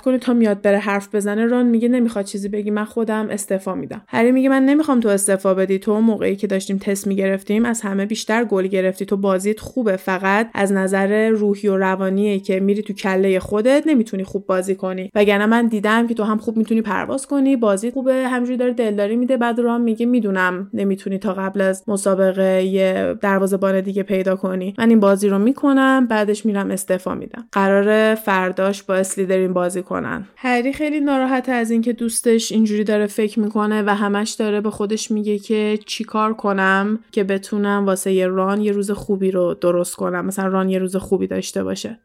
[0.00, 4.02] کنه تا میاد بره حرف بزنه ران میگه نمی‌خواد چیزی بگی من خودم استعفا میدم.
[4.08, 8.06] هری میگه من نمی‌خوام تو استعفا بدی تو موقعی که داشتیم تست می‌گرفتیم از همه
[8.06, 9.04] بیشتر گل گرفتی.
[9.04, 14.24] تو بازیت خوبه فقط از نظر روحی و روانیه که میری تو کله خودت نمی‌تونی
[14.24, 15.10] خوب بازی کنی.
[15.14, 19.16] وگرنه من دیدم که تو هم خوب می‌تونی پرواز کنی بازی خوبه همجوری داره دلداری
[19.16, 24.74] میده بعد ران میگه می‌دونم نمی‌تونی تا قبل از مسابقه یه دروازه‌بان دیگه پیدا کنی.
[24.78, 27.48] من این بازی رو می‌کنم بعدش میرم استعفا میدم.
[27.52, 30.28] قرار فرداش با اسلیدرین بازی کنن.
[30.36, 35.10] هری خیلی ناراحت از اینکه دوستش اینجوری داره فکر می‌کنه و همش داره به خودش
[35.10, 40.26] میگه که چیکار کنم که بتونم واسه یه ران یه روز خوبی رو درست کنم.
[40.26, 42.00] مثلا ران یه روز خوبی داشته باشه.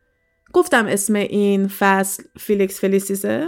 [0.54, 3.48] گفتم اسم این فصل Felix Felicis ه؟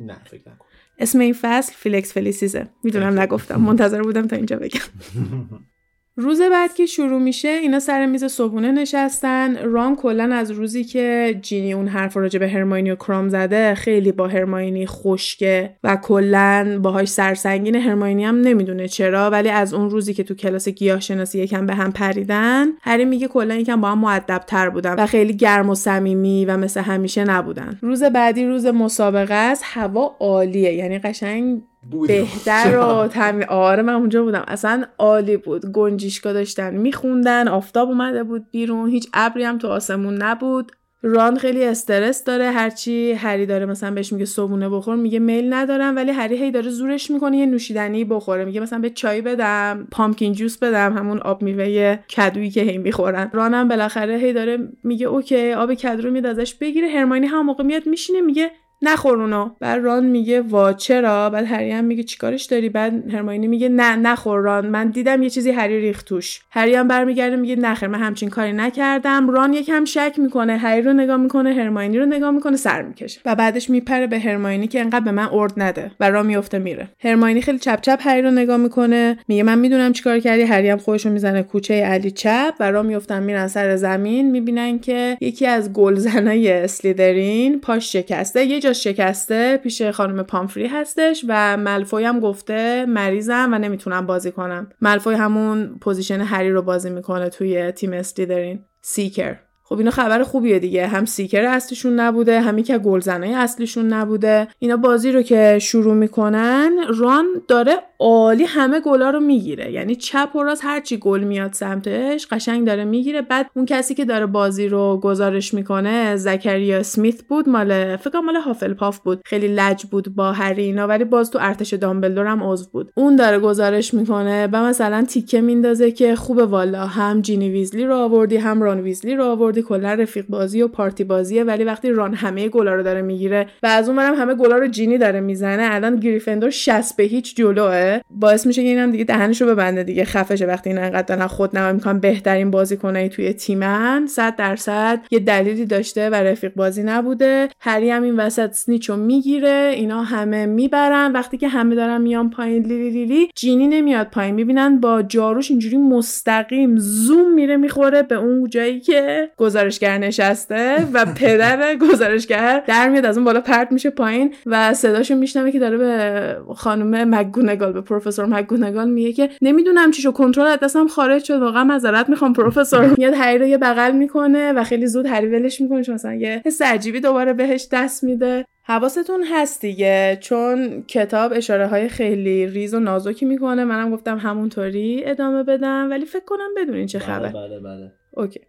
[0.00, 0.64] نه فکر نکن
[0.98, 2.68] اسم این فصل Felix Felicis ه.
[2.84, 3.60] می‌دونم نگفتم.
[3.60, 4.80] منتظر بودم تا اینجا بگم.
[6.18, 9.56] روز بعد که شروع میشه اینا سر میز صبحونه نشستن.
[9.62, 14.12] ران کلا از روزی که جینی اون حرف راجع به هرماینی و کرام زده خیلی
[14.12, 17.74] با هرماینی خشکه و کلا باهاش سرسنگینه.
[17.74, 21.74] هرماینی هم نمی‌دونه چرا ولی از اون روزی که تو کلاس گیاه شناسی یکم به
[21.74, 25.74] هم پریدن هری میگه کلا یکم با هم مؤدب تر بودن و خیلی گرم و
[25.74, 27.78] صمیمی و مثل همیشه نبودن.
[27.82, 30.72] روز بعدی روز مسابقه است هوا عالیه.
[30.72, 31.62] یعنی قشنگ
[32.08, 34.44] بهتر و تمی آره من اونجا بودم.
[34.48, 35.72] اصلا عالی بود.
[35.72, 38.90] گنجیشکا داشتن میخوندن آفتاب اومده بود بیرون.
[38.90, 40.72] هیچ ابری هم تو آسمون نبود.
[41.02, 42.50] ران خیلی استرس داره.
[42.50, 46.70] هرچی هری داره مثلا بهش میگه صبونه بخور میگه میل ندارم ولی هری هی داره
[46.70, 48.44] زورش می‌کنه یه نوشیدنی بخوره.
[48.44, 53.30] میگه مثلا به چای بدم پامکین جوس بدم همون آب میوه کدویی که هی می‌خورن.
[53.32, 56.88] رانم بالاخره هی داره میگه اوکی آب کدو رو میاد ازش بگیره.
[56.88, 58.50] هرماینی هم موقع میاد میشینه میگه
[58.82, 59.50] نخور اونو.
[59.60, 63.96] بعد ران میگه وا چرا؟ بعد هری هم میگه چیکارش داری؟ بعد هرماینی میگه نه
[63.96, 64.66] نخور ران.
[64.66, 66.40] من دیدم یه چیزی هری ریخت توش.
[66.50, 69.30] هری هم برمیگرده میگه نخیر من همچین کاری نکردم.
[69.30, 73.20] ران یکم شک می‌کنه هری رو نگاه می‌کنه هرماینی رو نگاه می‌کنه سر می‌کشه.
[73.24, 76.88] و بعدش میپره به هرماینی که انقدر به من order نده و ران میفته میره.
[77.00, 79.18] هرماینی خیلی چپ چپ هری رو نگاه می‌کنه.
[79.28, 80.42] میگه من می‌دونم چیکار کردی.
[80.42, 84.30] هری هم خودش رو می‌زنه کوچه علی چپ و ران میفتن میرن سر زمین.
[84.30, 88.44] می‌بینن که یکی از گلزنای اسلیدرین پاش شکسته.
[88.44, 94.32] یه جاش شکسته پیش خانم پامفری هستش و ملفوی هم گفته مریضم و نمی‌تونم بازی
[94.32, 94.68] کنم.
[94.80, 98.64] ملفوی همون position هری رو بازی می‌کنه توی تیم اسلیدرین.
[98.82, 99.36] Seeker.
[99.62, 100.86] خب اینا خبر خوبیه دیگه.
[100.86, 104.48] هم seeker اصلیشون نبوده همین که گلزنای اصلیشون نبوده.
[104.58, 109.72] اینا بازی رو که شروع می‌کنن ران داره عالی همه گلا رو می‌گیره.
[109.72, 113.22] یعنی چپ و راست هرچی گل میاد سمتش قشنگ داره می‌گیره.
[113.22, 118.36] بعد اون کسی که داره بازی رو گزارش می‌کنه زکریا اسمیت بود مال فکر مال
[118.36, 119.20] هافلپاف بود.
[119.26, 122.90] خیلی لج بود با هری اینا ولی باز تو ارتش دامبلدور هم عضو بود.
[122.94, 126.86] اون داره گزارش می‌کنه و مثلا تیکه میندازه که خوبه والا.
[126.86, 129.62] هم جینی ویزلی رو آوردی هم ران ویزلی رو آوردی.
[129.62, 133.66] کلا رفیق بازی و پارتی بازیه ولی وقتی ران همه گلا رو داره می‌گیره و
[133.66, 137.85] از اون همه گلا رو جینی داره می‌زنه الان گریفندور 60 به هیچ جلوئه.
[138.10, 140.46] باعث میشه که اینم دیگه دهنشو ببنده دیگه خفشه.
[140.46, 145.66] وقتی این انقدر دارن خود نما می‌کنن بهترین بازیکنای توی تیمن 100 درصد یه دلیلی
[145.66, 147.48] داشته و رفیق بازی نبوده.
[147.60, 151.12] هری هم این وسط سنیچو می‌گیره اینا همه می‌برن.
[151.12, 154.34] وقتی که همه دارن میان پایین لیلی لیلی جینی نمیاد پایین.
[154.34, 161.06] می‌بینن با جاروش اینجوری مستقیم زوم میره می‌خوره به اون جایی که گزارشگر نشسته و
[161.06, 165.76] پدر گزارشگر در میاد از اون بالا پرت میشه پایین و صداشو میشنوه که داره
[165.76, 171.34] به خانم مگونگال به پروفسور مکگونگال میگه که نمی‌دونم چیشو کنترل از دستم خارج شد.
[171.34, 172.94] واقعا معذرت می‌خوام پروفسور.
[172.98, 175.82] میاد هری رو یه بغل می‌کنه و خیلی زود هری ولش می‌کنه.
[175.82, 178.44] چون مثلا یه حس عجیبی دوباره بهش دست میده.
[178.62, 180.18] حواستون هست دیگه.
[180.20, 183.64] چون کتاب اشاره های خیلی ریز و نازکی می‌کنه.
[183.64, 185.86] منم گفتم همونطوری ادامه بدم.
[185.90, 187.28] ولی فکر کنم بدونین چه خبر.
[187.28, 187.92] بله بله بله.
[188.16, 188.40] OK.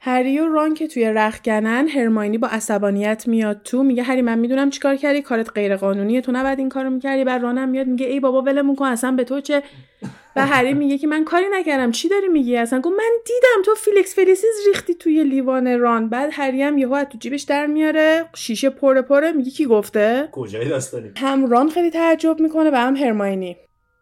[0.00, 4.70] هری و ران که توی رختکنن هرماینی با عصبانیت میاد تو میگه هری من می‌دونم
[4.70, 7.24] چیکار کردی کارت غیر قانونیه تو نباید این کارو می‌کردی.
[7.24, 9.62] بعد رانم میاد میگه ای بابا ولمون کن اصلا به تو چه؟
[10.36, 11.90] و هری میگه که من کاری نکردم.
[11.90, 16.08] چی داری میگی؟ اصلا گفت من دیدم تو فیلیکس فلیسیز ریختی توی لیوان ران.
[16.08, 20.68] بعد هری هم یهو تو جیبش در میاره شیشه پره پره میگه کی گفته؟ کجای
[20.68, 23.56] داستانی؟ هم ران خیلی تعجب می‌کنه و هم هرماینی.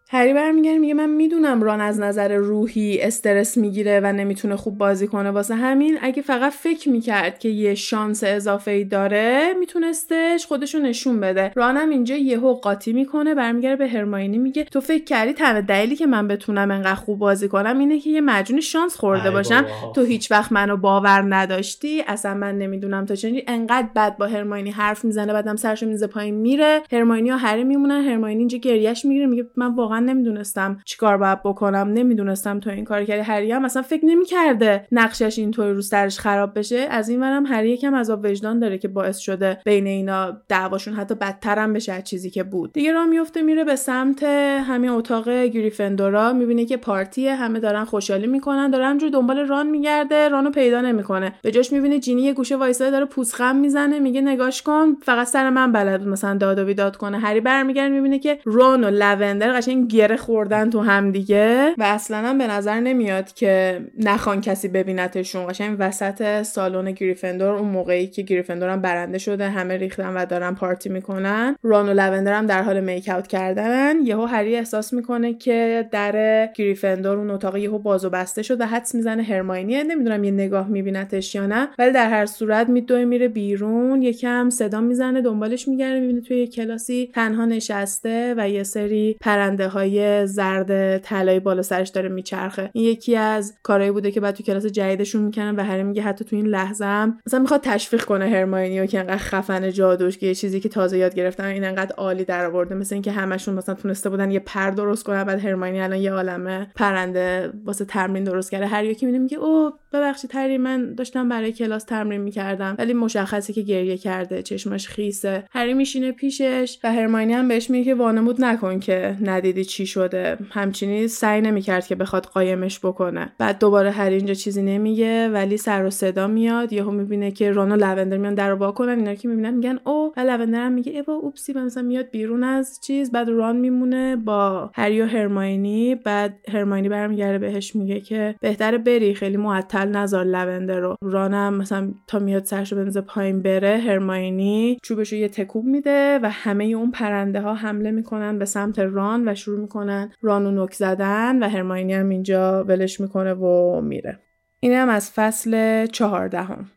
[0.08, 5.06] هری برمیگرده میگه من می‌دونم ران از نظر روحی استرس می‌گیره و نمی‌تونه خوب بازی
[5.06, 5.30] کنه.
[5.30, 11.20] واسه همین اگه فقط فکر می‌کرد که یه شانس اضافه ای داره میتونستش خودشو نشون
[11.20, 11.52] بده.
[11.54, 16.06] رانم اینجا یهو قاطی می‌کنه برمیگرده به هرماینی میگه تو فکر کردی تنها دلیلی که
[16.06, 19.66] من بتونم انقدر خوب بازی کنم اینه که یه مجون شانس خورده باشم.
[19.94, 22.02] تو هیچ وقت منو باور نداشتی.
[22.06, 26.34] اصلا من نمی‌دونم تو چنین انقدر بد با هرماینی حرف می‌زنه بعدم سرشو میزه پایین
[26.34, 26.82] میره.
[26.92, 31.90] هرماینی و هری میمونن هرماینی اینجا گریش می‌گیره میگه من واقعا نمی‌دونستم چیکار باید بکنم
[31.92, 33.20] نمی‌دونستم تو این کار کردی.
[33.20, 36.86] هری هم اصلا فکر نمی‌کرده نقشش اینطوری رو سرش خراب بشه.
[36.90, 41.14] از این ورم هری یکم عذاب وجدان داره که باعث شده بین اینا دعواشون حتی
[41.14, 42.72] بدتر هم بشه از چیزی که بود.
[42.72, 48.26] دیگه راه میفته میره به سمت همین اتاق گریفندورا می‌بینه که پارتیه همه دارن خوشحالی
[48.26, 51.32] می‌کنن داره همجور دنبال ران میگرده رانو پیدا نمی‌کنه.
[51.42, 54.94] به جاش می‌بینه جینی یه گوشه وایساده داره پوزخم می‌زنه میگه نگاش کن.
[55.02, 57.18] فقط سر من بلد مثلا داد و بیداد کنه.
[57.18, 61.74] هری برمیگرده می‌بینه که ران و لوندر قشنگ گره خوردن تو هم دیگه.
[61.78, 67.68] و اصلا هم به نظر نمیاد که نخوان کسی ببینتشون قشنگ وسط سالن گریفندور اون
[67.68, 71.56] موقعی که گریفندور هم برنده شده همه ریختن و دارن پارتی می‌کنن.
[71.62, 76.48] ران و لوندر هم در حال میک اوت کردن یهو هری احساس می‌کنه که در
[76.54, 80.68] گریفندور اون اتاق یهو باز و بسته شد و حدس می‌زنه هرماینیه نمی‌دونم یه نگاه
[80.68, 81.68] میبینتش یا نه.
[81.78, 84.02] ولی در هر صورت میدوه میره بیرون.
[84.02, 89.68] یکم صدا می‌زنه دنبالش میگرده می‌بینه توی یه کلاسی تنها نشسته و یه سری پرنده
[89.74, 92.70] های زرد طلایی بالا سرش داره میچرخه.
[92.72, 96.24] این یکی از کارهایی بوده که بعد تو کلاس جدیدشون می‌کنن و هری میگه حتی
[96.24, 100.26] تو این لحظه هم مثلا می‌خواد تشویق کنه هرماینی و که انقدر خفن جادوش که
[100.26, 102.74] یه چیزی که تازه یاد گرفتن این انقدر عالی در آورده.
[102.74, 106.66] مثل اینکه همشون مثلا تونسته بودن یه پر درست کنن بعد هرماینی الان یه عالمه
[106.76, 108.66] پرنده واسه تمرین درست کرده.
[108.66, 113.52] هر یکی می‌بینه میگه او ببخشید هری من داشتم برای کلاس تمرین می‌کردم ولی مشخصه
[113.52, 115.44] که گریه کرده چشماش خیسه.
[115.50, 120.36] هری میشینه پیشش و هرماینی هم بهش میگه وانمود نکن که ندیدی چی شده.
[120.50, 123.32] همچینی سعی نمی‌کرد که بخواد قایمش بکنه.
[123.38, 126.72] بعد دوباره هری اینجا چیزی نمیگه ولی سر و صدا میاد.
[126.72, 128.98] یهو می‌بینه که ران و لوندر میان در رو وا کنن.
[128.98, 132.80] اینا که می‌بینن میگن او و لوندر هم میگه ایوا اوپسی مثلا میاد بیرون از
[132.82, 133.12] چیز.
[133.12, 135.94] بعد ران میمونه با هری و هرماینی.
[135.94, 140.96] بعد هرماینی برمیگرده بهش میگه که بهتره بری خیلی معطل نذار لوندر رو.
[141.02, 146.64] رانم مثلا تا میاد سرشو بنزه پایین بره هرماینی چوبشو یه تکوب میده و همه
[146.64, 151.48] اون پرنده ها حمله می‌کنن به سمت ران و شروع می‌کنن رانو نوک زدن و
[151.48, 154.18] هرماینی هم اینجا ولش می‌کنه و میره.
[154.60, 156.70] اینم از فصل چهاردهم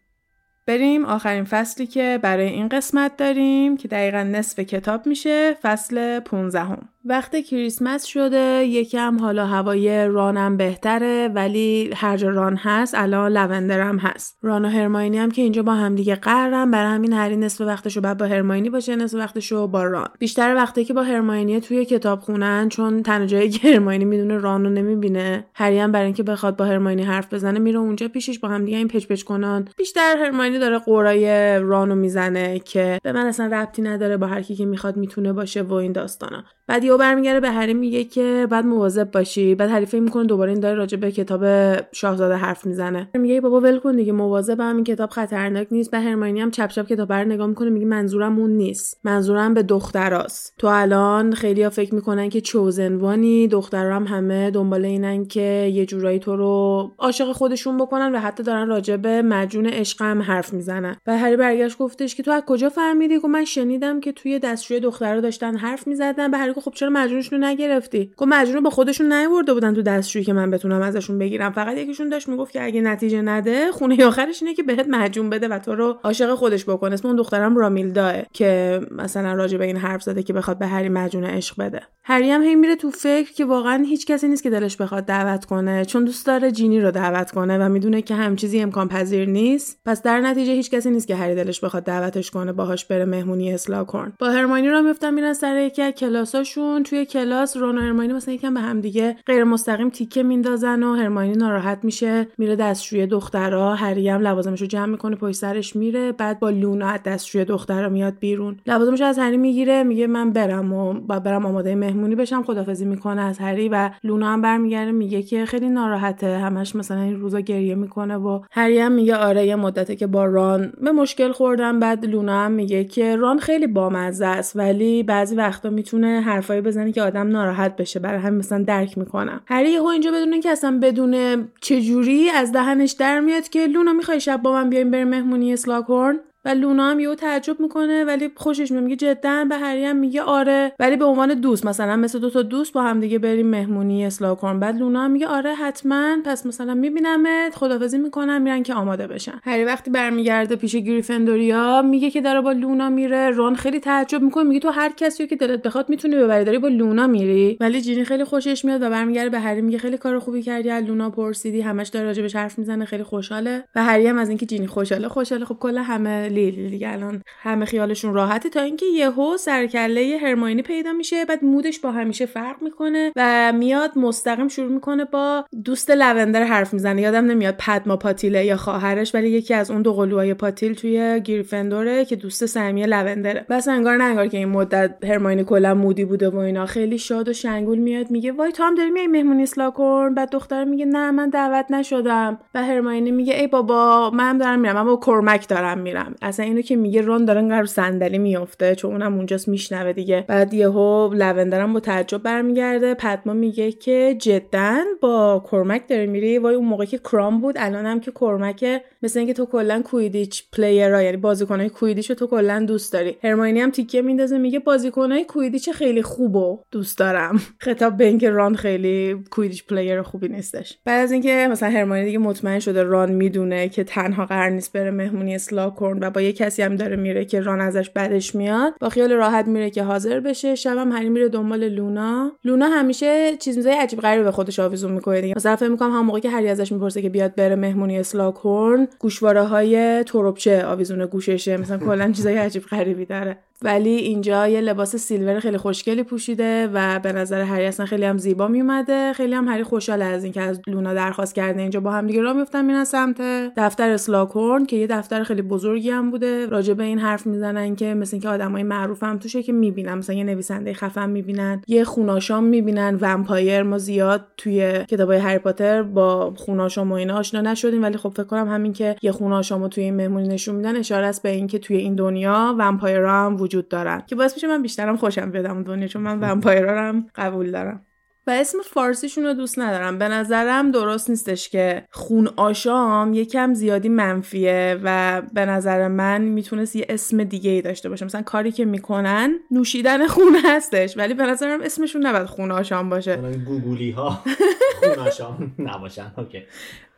[0.67, 6.59] بریم آخرین فصلی که برای این قسمت داریم که دقیقا نصف کتاب میشه فصل 15
[6.59, 6.89] هم.
[7.05, 13.79] وقت کریسمس شده یکم حالا هوای رانم بهتره ولی هر جا ران هست الان لوندر
[13.79, 14.37] هم هست.
[14.41, 18.01] ران و هرماینی هم که اینجا با هم دیگه قررن برای همین هری نصف وقتشو
[18.01, 20.07] بعد با هرماینی باشه نصف وقتشو با ران.
[20.19, 24.69] بیشتر وقتی که با هرماینی توی کتاب خونن چون تنها جایی که هرماینی می‌دونه رانو
[24.69, 25.45] نمی‌بینه.
[25.53, 28.77] هری هم برای اینکه بخواد با هرماینی حرف بزنه میره اونجا پیشش با هم دیگه
[28.77, 29.67] این پچ پچ کنن.
[29.77, 34.55] بیشتر هرماینی داره قورای رانو می‌زنه که به من اصلا ربطی نداره با هر کی
[34.55, 36.43] که می‌خواد می‌تونه باشه و این داستانا.
[36.67, 39.55] بعد یهو برمیگره به هری میگه که بعد مواظب باشی.
[39.55, 41.43] بعد هری فکر می‌کنه دوباره این داره راجع به کتاب
[41.91, 43.09] شاهزاده حرف می‌زنه.
[43.13, 45.91] میگه بابا ول کن دیگه مواظبم این کتاب خطرناک نیست.
[45.91, 48.99] به هرماینی هم چپ چپ کتاب رو نگاه می‌کنه میگه منظورم اون نیست.
[49.03, 50.53] منظورم به دختراست.
[50.57, 56.19] تو الان خیلیا فکر می‌کنن که چوزنوانی دخترا هم همه دنبال اینن که یه جورایی
[56.19, 60.95] تو رو عاشق خودشون بکنن و حتی دارن راجع به مجون عشق هم حرف می‌زنن.
[61.07, 64.79] و هری برگشت گفتش که تو از کجا فهمیدی؟ که من شنیدم که توی دستشوی
[64.79, 66.31] دخترا داشتن حرف می‌زدن.
[66.31, 69.81] به هری گفت خب چرا مجونشون رو نگرفتی؟ گفت مجون با خودشون نیورده بودن تو
[69.81, 71.51] دستشویی که من بتونم ازشون بگیرم.
[71.51, 75.47] فقط یکیشون داشت می‌گفت که اگه نتیجه نده خونه آخرش اینه که بهت مجون بده
[75.47, 79.77] و تو رو عاشق خودش بکنه اسم اون دخترم رامیلداه که مثلا راجع به این
[79.77, 81.81] حرف زده که بخواد به هری مجون عشق بده.
[82.03, 85.45] هری هم هی میره تو فکر که واقعا هیچ کسی نیست که دلش بخواد دعوت
[85.45, 89.29] کنه چون دوست داره جینی رو دعوت کنه و می‌دونه که هم چیزی امکان پذیر
[89.29, 89.79] نیست.
[89.85, 93.53] پس در نتیجه هیچ کسی نیست که هری دلش بخواد دعوتش کنه باهاش بره مهمونی
[93.53, 96.83] اسلاکورن با هرماینی رو میفتن میرن سر یکی از کلاساشون.
[96.83, 100.95] توی کلاس رون و هرماینی مثلا یکم به هم دیگه غیر مستقیم تیکه میندازن و
[100.95, 102.27] هرماینی ناراحت میشه.
[102.37, 103.75] میره دستشوی دخترها.
[103.75, 106.11] هری هم لوازمش رو جمع می‌کنه پشت سرش میره.
[106.11, 108.57] بعد با لونا از دستشوی دخترها میاد بیرون.
[108.67, 112.43] لوازمش از هری می‌گیره میگه من برم و با برم آماده مهمونی بشم.
[112.43, 114.91] خدافزی می‌کنه از هری و لونا هم برمیگرده.
[114.91, 116.37] میگه که خیلی ناراحته.
[116.37, 120.73] همش مثلا این روزا گریه می‌کنه و هری هم میگه آره یه مدته که ران
[120.81, 121.79] به مشکل خوردم.
[121.79, 126.91] بعد لونا هم میگه که ران خیلی بامزه است ولی بعضی وقتا می‌تونه حرفایی بزنه
[126.91, 127.99] که آدم ناراحت بشه.
[127.99, 129.41] برای همین مثلا درک می‌کنم.
[129.45, 134.19] هری یهو اینجا بدونه که اصلا بدون چجوری از دهنش در میاد که لونا می‌خوای
[134.19, 138.71] شب با من بیایم بریم مهمونی اسلاکورن و لونا هم یهو تعجب می‌کنه ولی خوشش
[138.71, 142.29] میاد میگه جدا به هری هم میگه آره ولی به عنوان دوست مثلا مثل دو
[142.29, 146.17] تا دوست با هم دیگه بریم مهمونی اسلاکورن بعد لونا هم میگه آره حتما.
[146.25, 149.39] پس مثلا میبینمت خدافظی می‌کنم میرن که آماده بشن.
[149.43, 153.29] هری وقتی برمیگرده پیش گریفندوریا میگه که داره با لونا میره.
[153.29, 156.67] رون خیلی تعجب می‌کنه میگه تو هر کسی که دلت بخواد می‌تونی ببری داری با
[156.67, 157.57] لونا میری.
[157.59, 160.83] ولی جینی خیلی خوشش میاد و برمیگرده به هری میگه خیلی کار خوبی کردی از
[160.83, 163.63] لونا پرسیدی همش داره راجبش حرف می‌زنه خیلی خوشحاله.
[163.75, 165.45] و هری هم از اینکه جینی خوشحاله خوشحاله.
[165.45, 170.93] خب کل همه لیلی دیگه الان همه خیالشون راحته تا اینکه یهو سرکله هرماینی پیدا
[170.93, 176.43] میشه بعد مودش با همیشه فرق می‌کنه و میاد مستقیم شروع می‌کنه با دوست لوندر
[176.43, 177.01] حرف می‌زنه.
[177.01, 182.05] یادم نمیاد پدما پاتیله یا خواهرش ولی یکی از اون دو قلوهای پاتیل توی گریفندوره
[182.05, 186.29] که دوست صمیمی لوندره بس انگار نه انگار که این مدت هرماینی کلا مودی بوده
[186.29, 186.65] و اینا.
[186.65, 190.63] خیلی شاد و شنگول میاد میگه وای تو هم داری میای مهمونی اسلاکورن بعد دختر
[190.63, 192.39] میگه نه من دعوت نشدم.
[192.55, 196.15] و هرماینی میگه ای بابا من دارم میرم من با کرمک دارم میرم.
[196.21, 200.25] اصلا اینو که میگه رون داره رو صندلی میفته چون اونم اونجاست میشنوه دیگه.
[200.27, 202.93] بعد یهو لوندرم با تعجب برمیگرده.
[202.93, 206.37] پدما میگه که جدا با کرمک داره میری.
[206.37, 210.94] وای اون موقع که کرام بود الانم که کرمک مثل اینکه تو کلا Quidditch player
[210.94, 213.17] ا یعنی بازیکنای کویدیچ تو کلا دوست داری.
[213.23, 217.41] هرماینی هم تیکه میندازه میگه بازیکنای کویدیچ خیلی خوبو دوست دارم.
[217.65, 220.77] خطاب به اینکه ران خیلی Quidditch player خوبی نیستش.
[220.85, 224.91] بعد از اینکه مثلا هرماینی دیگه مطمئن شده ران می‌دونه که تنها قرار نیست بره
[224.91, 229.11] مهمونی اسلاکورن با یه کسی هم داره میره که ران ازش بدش میاد با خیال
[229.11, 230.55] راحت میره که حاضر بشه.
[230.55, 232.31] شبم هری میره دنبال لونا.
[232.43, 235.33] لونا همیشه چیز میزای عجیب غریبی به خودش آویزون می‌کنه دیگه.
[235.35, 239.43] مثلا فکر می‌کنم هم موقعی که هری ازش می‌پرسه که بیاد بره مهمونی اسلاکورن گوشواره
[239.43, 241.57] های تروبچه آویزون گوششه.
[241.57, 243.37] مثلا کلا چیزای عجیب غریبی داره.
[243.61, 248.17] ولی اینجا یه لباس سیلور خیلی خوشگلی پوشیده و به نظر هری اصلا خیلی هم
[248.17, 249.13] زیبا میومده.
[249.13, 251.61] خیلی هم هری خوشحال از اینکه از لونا درخواست کرده.
[251.61, 253.21] اینجا با هم دیگه راه میفتن میرن سمت
[253.57, 256.45] دفتر اسلاکورن که یه دفتر خیلی بزرگی هم بوده.
[256.45, 259.93] راجع به این حرف می‌زنن که مثل اینکه آدمای معروف هم توشه که می‌بینن.
[259.93, 262.97] مثلا یه نویسنده خفن می‌بینن یه خوناشام می‌بینن.
[263.01, 267.83] ومپایر ما زیاد توی کتابای هری پاتر با خوناشام و اینا آشنا نشدیم.
[267.83, 271.23] ولی خب فکر کنم همین که یه خوناشامو توی این مهمونی نشون میدن اشاره است
[271.23, 275.31] به اینکه توی این دنیا ومپایرها هم وجود دارن که باعث میشه من بیشترم خوشم
[275.31, 277.85] بیاد اون دنیا چون من ومپایرها هم قبول دارم.
[278.27, 279.97] و اسم فارسیشون رو دوست ندارم.
[279.97, 286.75] به نظرم درست نیستش که خون آشام یکم زیادی منفیه و به نظر من می‌تونست
[286.75, 288.05] یه اسم دیگه ای داشته باشه.
[288.05, 293.17] مثلا کاری که می‌کنن نوشیدن خون هستش ولی به نظرم اسمشون نباید خون آشام باشه.
[293.45, 294.23] گوگولی ها
[294.79, 296.43] خون آشام نباشن اوکی.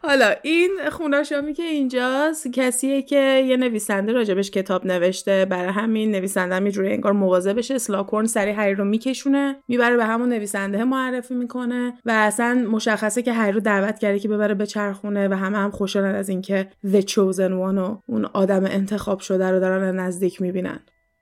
[0.02, 5.46] حالا این خوناشامی که اینجاست کسیه که یه نویسنده راجبش کتاب نوشته.
[5.46, 10.30] برای همین نویسنده میجوری انگار مواظب بشه اسلاکورن سری هری رو میکشونه می‌بره به همون
[10.30, 15.28] نویسنده معرفی می‌کنه و اصلا مشخصه که هری رو دعوت کرده که ببره به چرخونه
[15.28, 19.60] و همه هم خوشحالن از اینکه The Chosen One و اون آدم انتخاب شده رو
[19.60, 20.80] دارن نزدیک می‌بینن.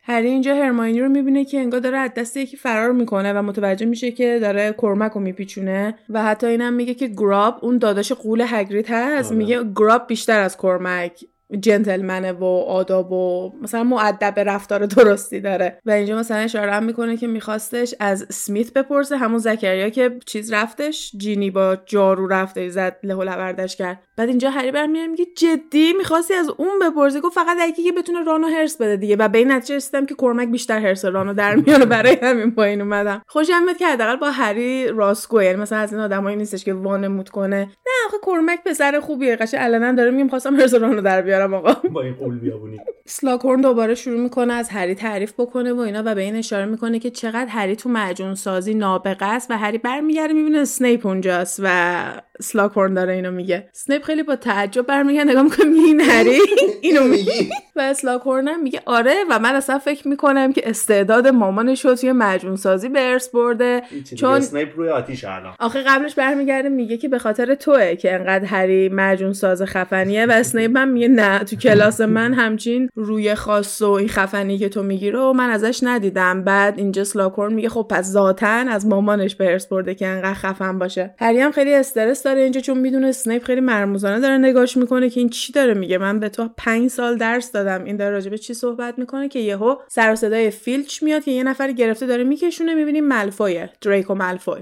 [0.10, 3.86] هری اینجا هرماینی رو می‌بینه که انگار داره از دست یکی فرار می‌کنه و متوجه
[3.86, 8.44] میشه که داره کرمک رو میپیچونه و حتی اینم میگه که گراب اون داداش قول
[8.48, 11.26] هگریت هست میگه گراب بیشتر از کرمک
[11.62, 15.80] جنتلمنه و آداب و مثلا معدب رفتار درستی داره.
[15.86, 20.54] و اینجا مثلا اشاره هم می‌کنه که میخواستش از سمیت بپرسه همون زکریا که چیز
[20.54, 24.00] رفتش جینی با جارو رفته زد له لوردش کرد.
[24.18, 28.24] بعد اینجا هری برمیاد میگه جدی می‌خواستی از اون بپرسی؟ گفت فقط یکی که بتونه
[28.24, 29.16] رانو هرس بده دیگه.
[29.16, 31.86] و به این نتیجه رسیدم که کرمک بیشتر هرس رانو در میاره.
[31.98, 33.22] برای همین پایین اومدم.
[33.28, 37.30] خوشم میاد که حداقل با هری راستگو یعنی مثلا از این آدمایی نیستش که وانمود
[37.30, 37.60] کنه.
[37.60, 39.36] نه آخه کرمک پسر خوبیه.
[39.36, 41.74] قشنگ علنا داره میگم خواستم حرص رانو در بیارم آقا.
[41.90, 42.80] با این غول بیابونی.
[43.06, 47.00] سلاکورن دوباره شروع می‌کنه از هری تعریف بکنه و اینا و به این اشاره می‌کنه
[47.00, 52.22] که چقدر هری تو معجون سازی نابغه است و هری برمیگرده می‌بینه اسنیپ اونجاست و
[52.42, 53.70] سلاکورن داره اینو میگه.
[53.72, 56.40] سنیپ خیلی با تعجب برمیگرده نگاه می‌کنه میگه این هری
[56.82, 57.50] اینو میگی.
[57.76, 62.12] و اسلاکورن هم میگه آره و من اصلا فکر می‌کنم که استعداد مامانش رو توی
[62.12, 63.82] معجون سازی به ارث برده.
[64.10, 65.54] چون چون اسنیپ روی آتیش الان.
[65.60, 70.32] آخه قبلش برمیگرده میگه که به خاطر توه که انقدر هری معجون ساز خفنیه و
[70.32, 74.84] اسنیپ هم میگه نه تو کلاس من همچین روی خاص و این خفنی که تو
[74.84, 76.44] میگی رو من ازش ندیدم.
[76.44, 80.80] بعد اینجا سلاکورن میگه خب پس ذاتا از مامانش به ارث برده که انقدر خفن
[80.80, 81.14] باشه.
[81.20, 85.20] هری هم خیلی استرس داره اینجا چون می‌دونه اسنیپ خیلی مرموزانه داره نگاش می‌کنه که
[85.20, 85.98] این چی داره میگه.
[85.98, 87.84] من به تو پنج سال درس دادم.
[87.84, 91.32] این داره راجع به چی صحبت می‌کنه که یهو سر و صدای فیلچ میاد که
[91.32, 92.74] یه نفر گرفته داره میکشونه.
[92.74, 94.62] می‌بینیم ملفویه دریکو ملفوی.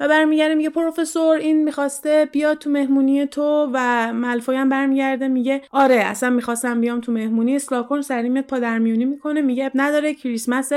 [0.00, 3.70] و برمیگرده میگه پروفسور این می‌خواسته بیاد تو مهمونی تو.
[3.72, 7.56] و ملفوی هم برمیگرده میگه آره اصلا می‌خواستم بیام تو مهمونی.
[7.56, 9.40] اسلاکورن سری میاد پادرمیونی می‌کنه.
[9.40, 10.72] میگه نداره کریسمس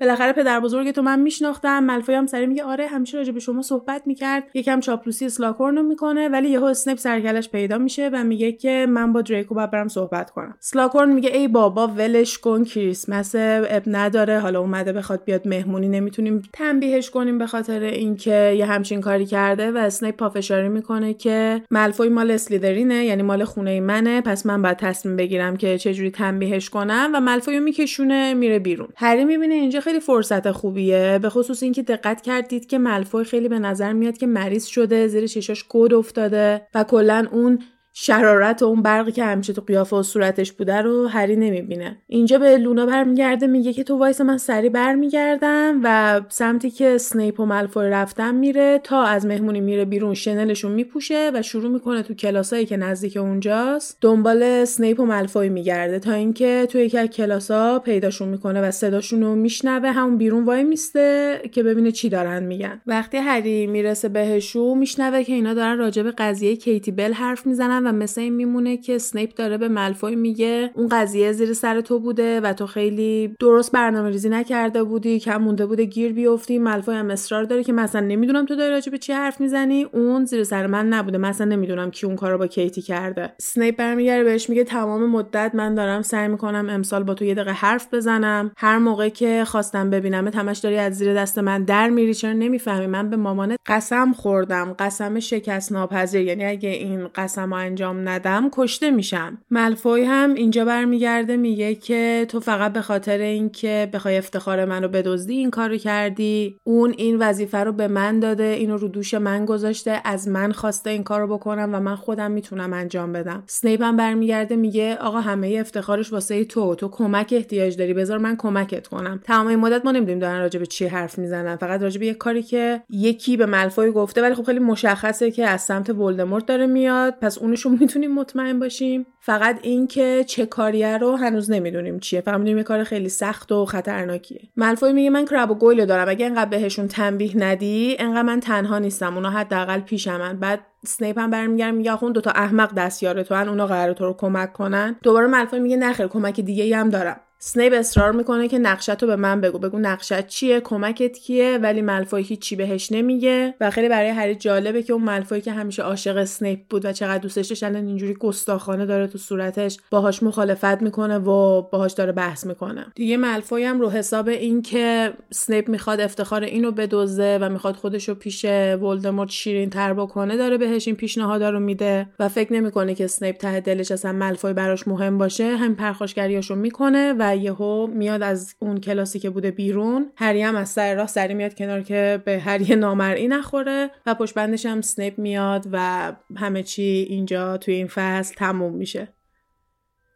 [0.00, 1.84] بالاخره پدر بزرگ تو من میشناختم.
[1.84, 4.44] ملفوی هم سری میگه آره همیشه راجع به شما صحبت می‌کرد.
[4.54, 8.52] یکم چاپلوسی اسلاکورن رو می‌کنه ولی یهو اسنپ سر و کلش پیدا میشه و میگه
[8.52, 10.54] که من با دریکو باید برم صحبت کنم.
[10.62, 14.38] اسلاکورن میگه ای بابا ولش کن کریسمس عیب نداره.
[14.38, 19.70] حالا اومده بخواد بیاد مهمونی نمی‌تونیم تنبیهش کنیم به خاطر اینکه یه همچین کاری کرده.
[19.70, 24.20] و اسنیپ پافشاری می‌کنه که ملفوی مال اسلیدرینه یعنی مال خونه منه.
[24.20, 27.10] پس من باید تصمیم بگیرم که چجوری تنبیهش کنم.
[27.14, 28.88] و ملفوی میکشونه میره بیرون.
[28.96, 31.18] هری می‌بینه اینجا فرصت خوبیه.
[31.22, 35.26] به خصوص اینکه دقت کردید که ملفوی خیلی به نظر میاد که مریض شده زیر
[35.26, 37.58] چشاش گود افتاده و کلا اون
[37.96, 41.96] شرارت و اون برقی که همیشه تو قیافه و صورتش بوده رو هری نمی‌بینه.
[42.06, 47.40] اینجا به لونا برمیگرده میگه که تو وایسا من سری برمیگردم و سمتی که سنیپ
[47.40, 52.14] و ملفوی رفتن میره تا از مهمونی میره بیرون شنلشون میپوشه و شروع می‌کنه تو
[52.14, 57.78] کلاسایی که نزدیک اونجاست دنبال سنیپ و ملفوی میگرده تا اینکه تو یکی از کلاسا
[57.78, 62.80] پیداشون می‌کنه و صداشون رو میشنوه همون بیرون وای میسته که ببینه چی دارن میگن.
[62.86, 67.83] وقتی هری می‌رسه بهشون میشنوه که اینا دارن راجع به قضیه کیتی بل حرف می‌زنن
[67.86, 71.98] و مثل این میمونه که سنیپ داره به ملفوی میگه اون قضیه زیر سر تو
[71.98, 76.94] بوده و تو خیلی درست برنامه ریزی نکرده بودی کم مونده بوده گیر بیفتی ملفوی
[76.94, 80.44] هم اصرار داره که مثلا نمی‌دونم تو داری راجع به چی حرف می‌زنی اون زیر
[80.44, 83.32] سر من نبوده مثلا نمی‌دونم کی اون کارو با کیتی کرده.
[83.38, 87.52] سنیپ برمیگره بهش میگه تمام مدت من دارم سعی می‌کنم امسال با تو یه دقیقه
[87.52, 92.14] حرف بزنم هر موقع که خواستم ببینم همش داری از زیر دست من در میری
[92.14, 98.08] چرا نمی‌فهمی؟ من به مامانت قسم خوردم قسم شکست ناپذیر یعنی اگه این قسم انجام
[98.08, 99.38] ندم کشته میشم.
[99.50, 105.34] ملفوی هم اینجا برمیگرده میگه که تو فقط به خاطر اینکه بخوای افتخار منو بدزدی
[105.34, 106.56] این کارو کردی.
[106.64, 110.90] اون این وظیفه رو به من داده اینو رو دوش من گذاشته از من خواسته
[110.90, 113.42] این کارو بکنم و من خودم می‌تونم انجام بدم.
[113.46, 118.36] سنیپ هم برمیگرده میگه آقا همه افتخارش واسه تو تو کمک احتیاج داری بذار من
[118.36, 119.20] کمکت کنم.
[119.24, 122.14] تمام این مدت ما نمی‌دونیم دارن راجع به چی حرف می‌زنن فقط راجع به یه
[122.14, 126.66] کاری که یکی به ملفوی گفته ولی خب خیلی مشخصه که از سمت ولدمورت داره
[126.66, 127.14] میاد.
[127.20, 129.06] پس اونشو می‌تونیم مطمئن باشیم.
[129.20, 132.20] فقط این که چه کاریه رو هنوز نمی‌دونیم چیه.
[132.20, 134.40] فقط یه کار خیلی سخت و خطرناکیه.
[134.56, 136.08] ملفوی میگه من کرب و گویل دارم.
[136.08, 139.14] اگه انقدر بهشون تنبیه ندی انقدر من تنها نیستم.
[139.14, 143.48] اونا حداقل پیشمن بعد سنیپ هم برمیگرده میگه اون دوتا احمق دستیار تو هن.
[143.48, 144.96] اونا قرار تو رو کمک کنن.
[145.02, 147.20] دوباره ملفوی میگه نخیر کمک دیگه هم دارم.
[147.46, 149.58] سنیپ اصرار می‌کنه که نقشت رو به من بگو.
[149.58, 153.54] بگو نقشت چیه کمکت کیه ولی ملفوی هیچی بهش نمیگه.
[153.60, 157.18] و خیلی برای هری جالبه که اون ملفوی که همیشه عاشق سنیپ بود و چقدر
[157.18, 162.86] دوستش داشت اینجوری گستاخانه داره تو صورتش باهاش مخالفت می‌کنه و باهاش داره بحث می‌کنه.
[162.94, 168.08] دیگه ملفوی هم رو حساب این که سنیپ می‌خواد افتخار اینو بدزده و می‌خواد خودش
[168.08, 168.44] رو پیش
[168.80, 173.36] ولدمورت شیرین تر بکنه داره بهش این پیشنهادا رو میده و فکر نمی‌کنه که سنیپ
[173.36, 175.56] ته دلش اصلا ملفوی براش مهم باشه.
[175.56, 180.68] هم پرخاشگریاشو می‌کنه و یهو میاد از اون کلاسی که بوده بیرون هری هم از
[180.68, 185.18] سر راه سری میاد کنار که به هری نامرئی نخوره و پشت بندش هم سنیپ
[185.18, 189.08] میاد و همه چی اینجا توی این فصل تموم میشه.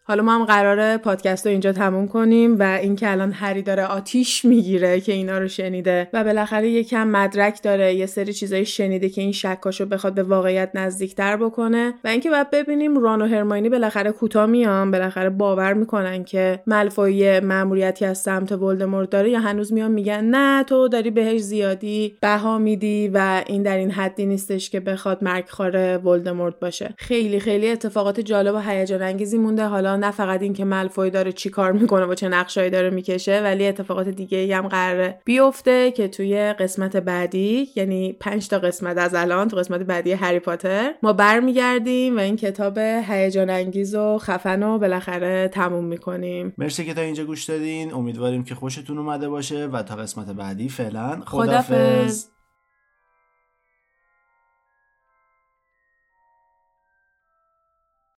[0.09, 4.45] حالا ما هم قراره پادکست رو اینجا تموم کنیم و اینکه الان هری داره آتیش
[4.45, 9.21] می‌گیره که اینا رو شنیده و بالاخره یکم مدرک داره یه سری چیزایی شنیده که
[9.21, 14.13] این شکاشو بخواد به واقعیت نزدیکتر بکنه و اینکه باید ببینیم ران و هرماینی بالاخره
[14.13, 19.91] کوتاه میان بالاخره باور می‌کنن که ملفوی ماموریتی از سمت ولدمورت داره یا هنوز میان
[19.91, 24.81] میگن نه تو داری بهش زیادی بها میدی و این در این حدی نیستش که
[24.81, 26.95] بخواد مرگخوار ولدمورت باشه.
[26.99, 29.65] خیلی خیلی اتفاقات جالب و هیجان انگیزی مونده.
[29.65, 33.67] حالا نه فقط اینکه ملفوی داره چی کار می‌کنه و چه نقشایی داره می‌کشه ولی
[33.67, 39.49] اتفاقات دیگه هم قراره بیفته که توی قسمت بعدی یعنی پنج تا قسمت از الان
[39.49, 44.79] تو قسمت بعدی هری پاتر ما برمیگردیم و این کتاب هیجان انگیز و خفن و
[44.79, 46.55] بالاخره تموم می‌کنیم.
[46.59, 47.95] مرسی که تا اینجا گوش دادین.
[47.95, 52.27] امیدواریم که خوشتون اومده باشه و تا قسمت بعدی فعلا خدافظ